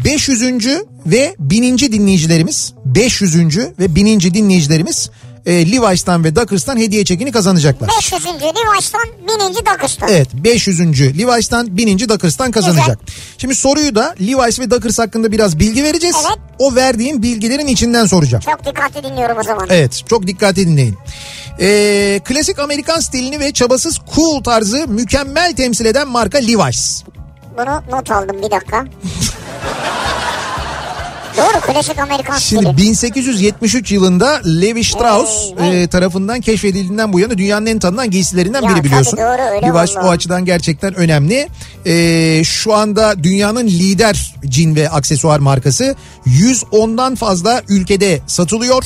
500. 0.03 0.41
ve 1.05 1.35
1000. 1.39 1.77
dinleyicilerimiz 1.77 2.73
500. 2.85 3.57
ve 3.79 3.95
1000. 3.95 4.19
dinleyicilerimiz 4.19 5.09
e, 5.45 5.71
Levi's'tan 5.71 6.23
ve 6.23 6.35
Duckers'tan 6.35 6.77
hediye 6.77 7.05
çekini 7.05 7.31
kazanacaklar. 7.31 7.89
500. 7.97 8.25
Levi's'tan 8.25 9.05
1000. 9.27 9.55
Duckers'tan. 9.55 10.09
Evet 10.09 10.27
500. 10.33 10.79
Levi's'tan 11.19 11.77
1000. 11.77 11.99
Duckers'tan 11.99 12.51
kazanacak. 12.51 12.99
Şimdi 13.37 13.55
soruyu 13.55 13.95
da 13.95 14.15
Levi's 14.21 14.59
ve 14.59 14.71
Duckers 14.71 14.99
hakkında 14.99 15.31
biraz 15.31 15.59
bilgi 15.59 15.83
vereceğiz. 15.83 16.15
Evet. 16.27 16.37
O 16.59 16.75
verdiğim 16.75 17.23
bilgilerin 17.23 17.67
içinden 17.67 18.05
soracağım. 18.05 18.43
Çok 18.45 18.65
dikkatli 18.65 19.03
dinliyorum 19.03 19.37
o 19.37 19.43
zaman. 19.43 19.67
Evet 19.69 20.03
çok 20.07 20.27
dikkatli 20.27 20.67
dinleyin. 20.67 20.97
Ee, 21.59 22.19
klasik 22.25 22.59
Amerikan 22.59 22.99
stilini 22.99 23.39
ve 23.39 23.53
çabasız 23.53 23.99
cool 24.15 24.43
tarzı 24.43 24.87
mükemmel 24.87 25.55
temsil 25.55 25.85
eden 25.85 26.07
marka 26.07 26.37
Levi's. 26.37 27.03
Bunu 27.57 27.83
not 27.97 28.11
aldım 28.11 28.37
bir 28.41 28.51
dakika. 28.51 28.85
Doğru 31.37 31.73
klasik 31.73 31.99
Amerikan 31.99 32.37
Şimdi 32.37 32.63
stili. 32.65 32.77
1873 32.77 33.91
yılında 33.91 34.41
Levi 34.45 34.83
Strauss 34.83 35.29
Evet, 35.59 35.73
evet. 35.73 35.73
e, 35.73 35.87
tarafından 35.87 36.41
keşfedildiğinden 36.41 37.13
bu 37.13 37.19
yana 37.19 37.37
dünyanın 37.37 37.65
en 37.65 37.79
tanınan 37.79 38.11
giysilerinden 38.11 38.61
Ya 38.61 38.69
biri 38.69 38.75
tabii 38.77 38.83
biliyorsun. 38.87 39.17
doğru, 39.17 39.55
öyle 39.55 39.67
Levi's 39.67 39.97
o 39.97 40.09
açıdan 40.09 40.45
gerçekten 40.45 40.93
önemli. 40.95 41.47
E, 41.85 42.43
şu 42.43 42.73
anda 42.73 43.23
dünyanın 43.23 43.67
lider 43.67 44.35
cin 44.45 44.75
ve 44.75 44.89
aksesuar 44.89 45.39
markası 45.39 45.95
110'dan 46.27 47.15
fazla 47.15 47.61
ülkede 47.69 48.21
satılıyor. 48.27 48.83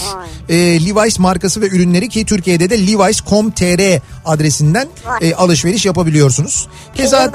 E, 0.49 0.55
Levi's 0.55 1.19
markası 1.19 1.61
ve 1.61 1.67
ürünleri 1.67 2.09
ki 2.09 2.26
Türkiye'de 2.26 2.69
de 2.69 2.88
levi's.com.tr 2.88 3.99
adresinden 4.26 4.88
e, 5.21 5.34
alışveriş 5.34 5.85
yapabiliyorsunuz. 5.85 6.67
Keza 6.95 7.31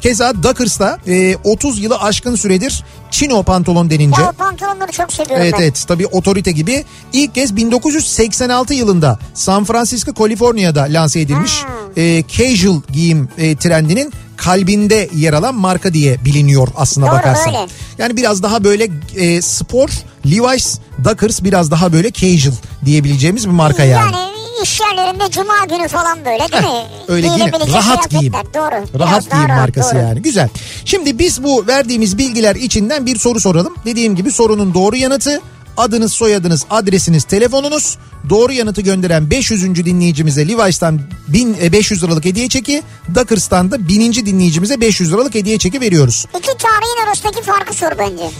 keza 0.00 0.42
Duckers'ta 0.42 0.98
e, 1.06 1.36
30 1.44 1.78
yılı 1.78 1.98
aşkın 2.00 2.36
süredir 2.36 2.84
chino 3.10 3.42
pantolon 3.42 3.90
denince 3.90 4.22
o 4.28 4.32
pantolonları 4.32 4.92
çok 4.92 5.12
seviyorum 5.12 5.42
Evet 5.42 5.54
ben. 5.58 5.62
evet 5.62 5.84
tabii 5.88 6.06
otorite 6.06 6.52
gibi 6.52 6.84
ilk 7.12 7.34
kez 7.34 7.56
1986 7.56 8.74
yılında 8.74 9.18
San 9.34 9.64
Francisco, 9.64 10.14
Kaliforniya'da 10.14 10.82
lanse 10.82 11.20
edilmiş 11.20 11.62
Hmm. 11.62 12.02
e, 12.02 12.24
casual 12.28 12.80
giyim 12.92 13.28
e, 13.38 13.56
trendinin 13.56 14.12
kalbinde 14.36 15.08
yer 15.14 15.32
alan 15.32 15.54
marka 15.54 15.94
diye 15.94 16.24
biliniyor 16.24 16.68
aslına 16.76 17.06
Doğru, 17.06 17.14
bakarsan. 17.14 17.48
öyle. 17.48 17.66
Yani 17.98 18.16
biraz 18.16 18.42
daha 18.42 18.64
böyle 18.64 18.88
e, 19.16 19.42
spor, 19.42 19.88
Levi's, 20.26 20.78
Duckers 21.04 21.42
biraz 21.44 21.70
daha 21.70 21.92
böyle 21.92 22.12
casual 22.12 22.54
diyebileceğimiz 22.84 23.46
bir 23.46 23.52
marka 23.52 23.84
yani. 23.84 24.12
Yani 24.14 24.37
iş 24.62 24.80
yerlerinde 24.80 25.30
cuma 25.30 25.64
günü 25.68 25.88
falan 25.88 26.18
böyle 26.24 26.52
değil 26.52 26.62
mi? 26.62 26.86
Öyle 27.08 27.26
giyim, 27.26 27.52
rahat 27.74 28.10
giyim. 28.10 28.32
Doğru. 28.54 28.98
Rahat 28.98 29.30
giyim 29.30 29.48
markası 29.48 29.94
doğru. 29.94 30.02
yani 30.02 30.22
güzel. 30.22 30.48
Şimdi 30.84 31.18
biz 31.18 31.42
bu 31.42 31.66
verdiğimiz 31.66 32.18
bilgiler 32.18 32.56
içinden 32.56 33.06
bir 33.06 33.18
soru 33.18 33.40
soralım. 33.40 33.74
Dediğim 33.84 34.16
gibi 34.16 34.32
sorunun 34.32 34.74
doğru 34.74 34.96
yanıtı 34.96 35.40
adınız, 35.76 36.12
soyadınız, 36.12 36.64
adresiniz, 36.70 37.24
telefonunuz. 37.24 37.98
Doğru 38.30 38.52
yanıtı 38.52 38.80
gönderen 38.80 39.30
500. 39.30 39.74
dinleyicimize 39.84 40.48
Levi's'tan 40.48 41.00
1000, 41.28 41.56
e, 41.62 41.72
500 41.72 42.02
liralık 42.04 42.24
hediye 42.24 42.48
çeki. 42.48 42.82
Duckers'tan 43.14 43.70
da 43.70 43.88
1000. 43.88 44.12
dinleyicimize 44.12 44.80
500 44.80 45.12
liralık 45.12 45.34
hediye 45.34 45.58
çeki 45.58 45.80
veriyoruz. 45.80 46.26
İki 46.38 46.56
tarihin 46.58 47.06
arasındaki 47.06 47.42
farkı 47.42 47.74
sor 47.74 47.90
bence. 47.98 48.30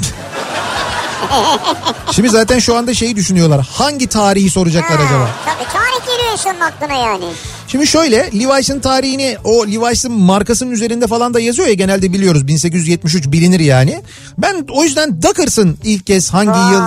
Şimdi 2.12 2.28
zaten 2.28 2.58
şu 2.58 2.76
anda 2.76 2.94
şeyi 2.94 3.16
düşünüyorlar. 3.16 3.68
Hangi 3.72 4.06
tarihi 4.06 4.50
soracaklar 4.50 4.96
acaba? 4.96 5.24
Ha, 5.24 5.28
Tabii 5.44 5.47
insanın 6.38 6.60
aklına 6.60 6.94
yani. 6.94 7.24
Şimdi 7.68 7.86
şöyle 7.86 8.16
Levi's'in 8.16 8.80
tarihini 8.80 9.36
o 9.44 9.66
Levi's'in 9.66 10.12
markasının 10.12 10.70
üzerinde 10.70 11.06
falan 11.06 11.34
da 11.34 11.40
yazıyor 11.40 11.68
ya 11.68 11.74
genelde 11.74 12.12
biliyoruz 12.12 12.46
1873 12.46 13.26
bilinir 13.26 13.60
yani. 13.60 14.02
Ben 14.38 14.66
o 14.70 14.84
yüzden 14.84 15.22
Duckers'ın 15.22 15.78
ilk 15.84 16.06
kez 16.06 16.30
hangi 16.30 16.50
Vay. 16.50 16.72
yıl 16.72 16.82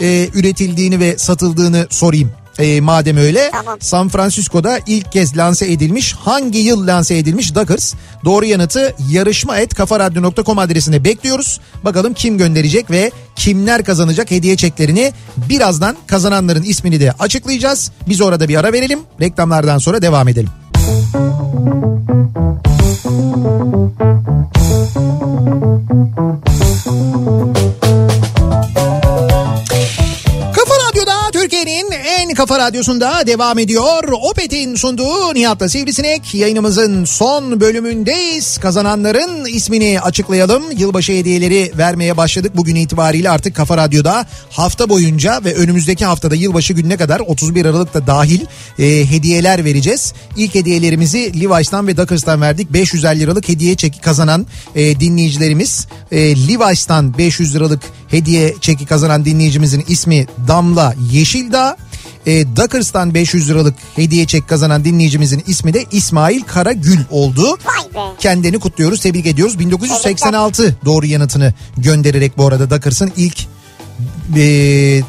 e, 0.00 0.28
üretildiğini 0.34 1.00
ve 1.00 1.18
satıldığını 1.18 1.86
sorayım. 1.90 2.32
Ee, 2.58 2.80
madem 2.80 3.16
öyle 3.16 3.50
Tamam. 3.52 3.78
San 3.80 4.08
Francisco'da 4.08 4.78
ilk 4.86 5.12
kez 5.12 5.36
lanse 5.36 5.72
edilmiş 5.72 6.12
hangi 6.12 6.58
yıl 6.58 6.86
lanse 6.86 7.18
edilmiş 7.18 7.54
Dockers? 7.54 7.94
Doğru 8.24 8.44
yanıtı 8.44 8.94
yarışma 9.10 9.58
et 9.58 9.74
kafaradyo.com 9.74 10.58
adresine 10.58 11.04
bekliyoruz. 11.04 11.60
Bakalım 11.84 12.14
kim 12.14 12.38
gönderecek 12.38 12.90
ve 12.90 13.10
kimler 13.36 13.84
kazanacak 13.84 14.30
hediye 14.30 14.56
çeklerini 14.56 15.12
birazdan 15.36 15.96
kazananların 16.06 16.62
ismini 16.62 17.00
de 17.00 17.12
açıklayacağız. 17.12 17.90
Biz 18.08 18.20
orada 18.20 18.48
bir 18.48 18.56
ara 18.56 18.72
verelim 18.72 19.00
reklamlardan 19.20 19.78
sonra 19.78 20.02
devam 20.02 20.28
edelim. 20.28 20.50
Kafa 20.82 21.36
kafa 32.36 32.58
radyosunda 32.58 33.26
devam 33.26 33.58
ediyor. 33.58 34.04
Opet'in 34.22 34.74
sunduğu 34.74 35.34
Nihat'la 35.34 35.68
Sivrisinek 35.68 36.34
yayınımızın 36.34 37.04
son 37.04 37.60
bölümündeyiz. 37.60 38.58
Kazananların 38.58 39.44
ismini 39.44 40.00
açıklayalım. 40.00 40.62
Yılbaşı 40.78 41.12
hediyeleri 41.12 41.72
vermeye 41.78 42.16
başladık. 42.16 42.52
Bugün 42.56 42.74
itibariyle 42.74 43.30
artık 43.30 43.56
Kafa 43.56 43.76
Radyo'da 43.76 44.26
hafta 44.50 44.88
boyunca 44.88 45.44
ve 45.44 45.54
önümüzdeki 45.54 46.04
haftada 46.04 46.34
yılbaşı 46.34 46.72
gününe 46.72 46.96
kadar 46.96 47.20
31 47.20 47.64
Aralık'ta 47.64 48.06
dahil 48.06 48.40
e, 48.78 49.10
hediyeler 49.10 49.64
vereceğiz. 49.64 50.12
İlk 50.36 50.54
hediyelerimizi 50.54 51.40
Levi's'tan 51.40 51.86
ve 51.86 51.96
Dockers'tan 51.96 52.40
verdik. 52.40 52.72
550 52.72 53.20
liralık 53.20 53.48
hediye 53.48 53.74
çeki 53.74 54.00
kazanan 54.00 54.46
e, 54.74 55.00
dinleyicilerimiz 55.00 55.86
e, 56.12 56.18
Levi's'tan 56.48 57.18
500 57.18 57.54
liralık 57.54 57.82
hediye 58.08 58.54
çeki 58.60 58.86
kazanan 58.86 59.24
dinleyicimizin 59.24 59.84
ismi 59.88 60.26
Damla 60.48 60.94
Yeşildağ. 61.12 61.76
E, 62.26 62.56
Dockers'tan 62.56 63.14
500 63.14 63.50
liralık 63.50 63.74
hediye 63.96 64.26
çek 64.26 64.48
kazanan 64.48 64.84
dinleyicimizin 64.84 65.42
ismi 65.46 65.74
de 65.74 65.84
İsmail 65.92 66.42
Karagül 66.42 66.98
oldu. 67.10 67.58
Kendini 68.18 68.58
kutluyoruz, 68.58 69.00
tebrik 69.00 69.26
ediyoruz. 69.26 69.58
1986 69.58 70.76
doğru 70.84 71.06
yanıtını 71.06 71.54
göndererek 71.76 72.38
bu 72.38 72.46
arada 72.46 72.70
Dockers'ın 72.70 73.12
ilk 73.16 73.46
e, 74.36 75.02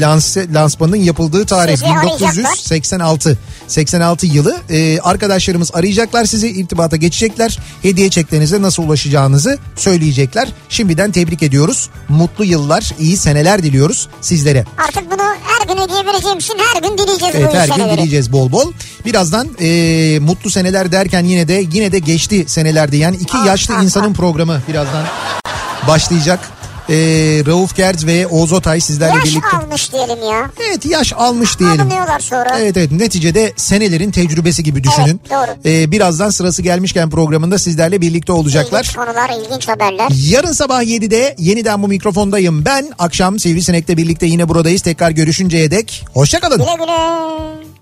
lanse, 0.00 0.52
lansmanının 0.52 0.96
yapıldığı 0.96 1.46
tarih 1.46 1.72
Sizi 1.72 1.86
arayacaklar. 1.86 2.34
1986 2.34 3.38
86 3.68 4.26
yılı 4.26 4.56
E, 4.70 5.00
arkadaşlarımız 5.00 5.70
arayacaklar 5.74 6.24
sizi 6.24 6.48
irtibata 6.48 6.96
geçecekler. 6.96 7.58
Hediye 7.82 8.10
çeklerinize 8.10 8.62
nasıl 8.62 8.82
ulaşacağınızı 8.82 9.58
söyleyecekler. 9.76 10.48
Şimdiden 10.68 11.12
tebrik 11.12 11.42
ediyoruz. 11.42 11.90
Mutlu 12.08 12.44
yıllar 12.44 12.90
iyi 12.98 13.16
seneler 13.16 13.62
diliyoruz 13.62 14.08
sizlere. 14.20 14.64
Artık 14.88 15.10
bunu 15.10 15.22
her 15.22 15.74
gün 15.74 15.82
hediye 15.82 16.06
vereceğim 16.06 16.38
için 16.38 16.54
her 16.74 16.82
gün 16.82 16.98
dileyeceğiz 16.98 17.34
Evet 17.34 17.50
bu 17.54 17.56
her 17.58 17.68
gün 17.68 17.88
dileyeceğiz 17.96 18.32
bol 18.32 18.52
bol. 18.52 18.72
Birazdan 19.04 19.48
e, 19.60 20.18
mutlu 20.20 20.50
seneler 20.50 20.92
derken 20.92 21.24
yine 21.24 21.48
de 21.48 21.64
yine 21.72 21.92
de 21.92 21.98
geçti 21.98 22.44
senelerde 22.46 22.96
yani 22.96 23.16
iki 23.16 23.36
Ah, 23.36 23.46
yaşlı 23.46 23.74
ah, 23.76 23.82
insanın 23.82 24.14
programı 24.14 24.62
birazdan 24.68 25.04
başlayacak. 25.88 26.40
E, 26.88 26.94
Rauf 27.46 27.76
Gerz 27.76 28.06
ve 28.06 28.26
Oğuz 28.26 28.52
Otay 28.52 28.80
sizlerle 28.80 29.14
Yaş 29.14 29.24
birlikte. 29.24 29.56
almış 29.56 29.92
diyelim 29.92 30.18
ya. 30.30 30.50
Evet 30.68 30.86
yaş 30.86 31.12
almış 31.12 31.58
diyelim. 31.58 31.80
Alınıyorlar 31.80 32.20
sonra. 32.20 32.58
Evet 32.58 32.76
evet 32.76 32.92
neticede 32.92 33.52
senelerin 33.56 34.10
tecrübesi 34.10 34.62
gibi 34.62 34.84
düşünün. 34.84 35.20
Evet, 35.30 35.30
doğru. 35.30 35.70
E, 35.70 35.90
birazdan 35.90 36.30
sırası 36.30 36.62
gelmişken 36.62 37.10
programında 37.10 37.58
sizlerle 37.58 38.00
birlikte 38.00 38.32
olacaklar. 38.32 38.80
İlginç 38.80 38.96
konular, 38.96 39.30
ilginç 39.44 39.68
haberler. 39.68 40.08
Yarın 40.28 40.52
sabah 40.52 40.82
7'de 40.82 41.34
yeniden 41.38 41.82
bu 41.82 41.88
mikrofondayım 41.88 42.64
ben. 42.64 42.92
Akşam 42.98 43.38
Sivrisinek'le 43.38 43.88
birlikte 43.88 44.26
yine 44.26 44.48
buradayız. 44.48 44.82
Tekrar 44.82 45.10
görüşünceye 45.10 45.70
dek 45.70 46.04
hoşçakalın. 46.14 46.58
Güle 46.58 46.74
güle. 46.84 47.74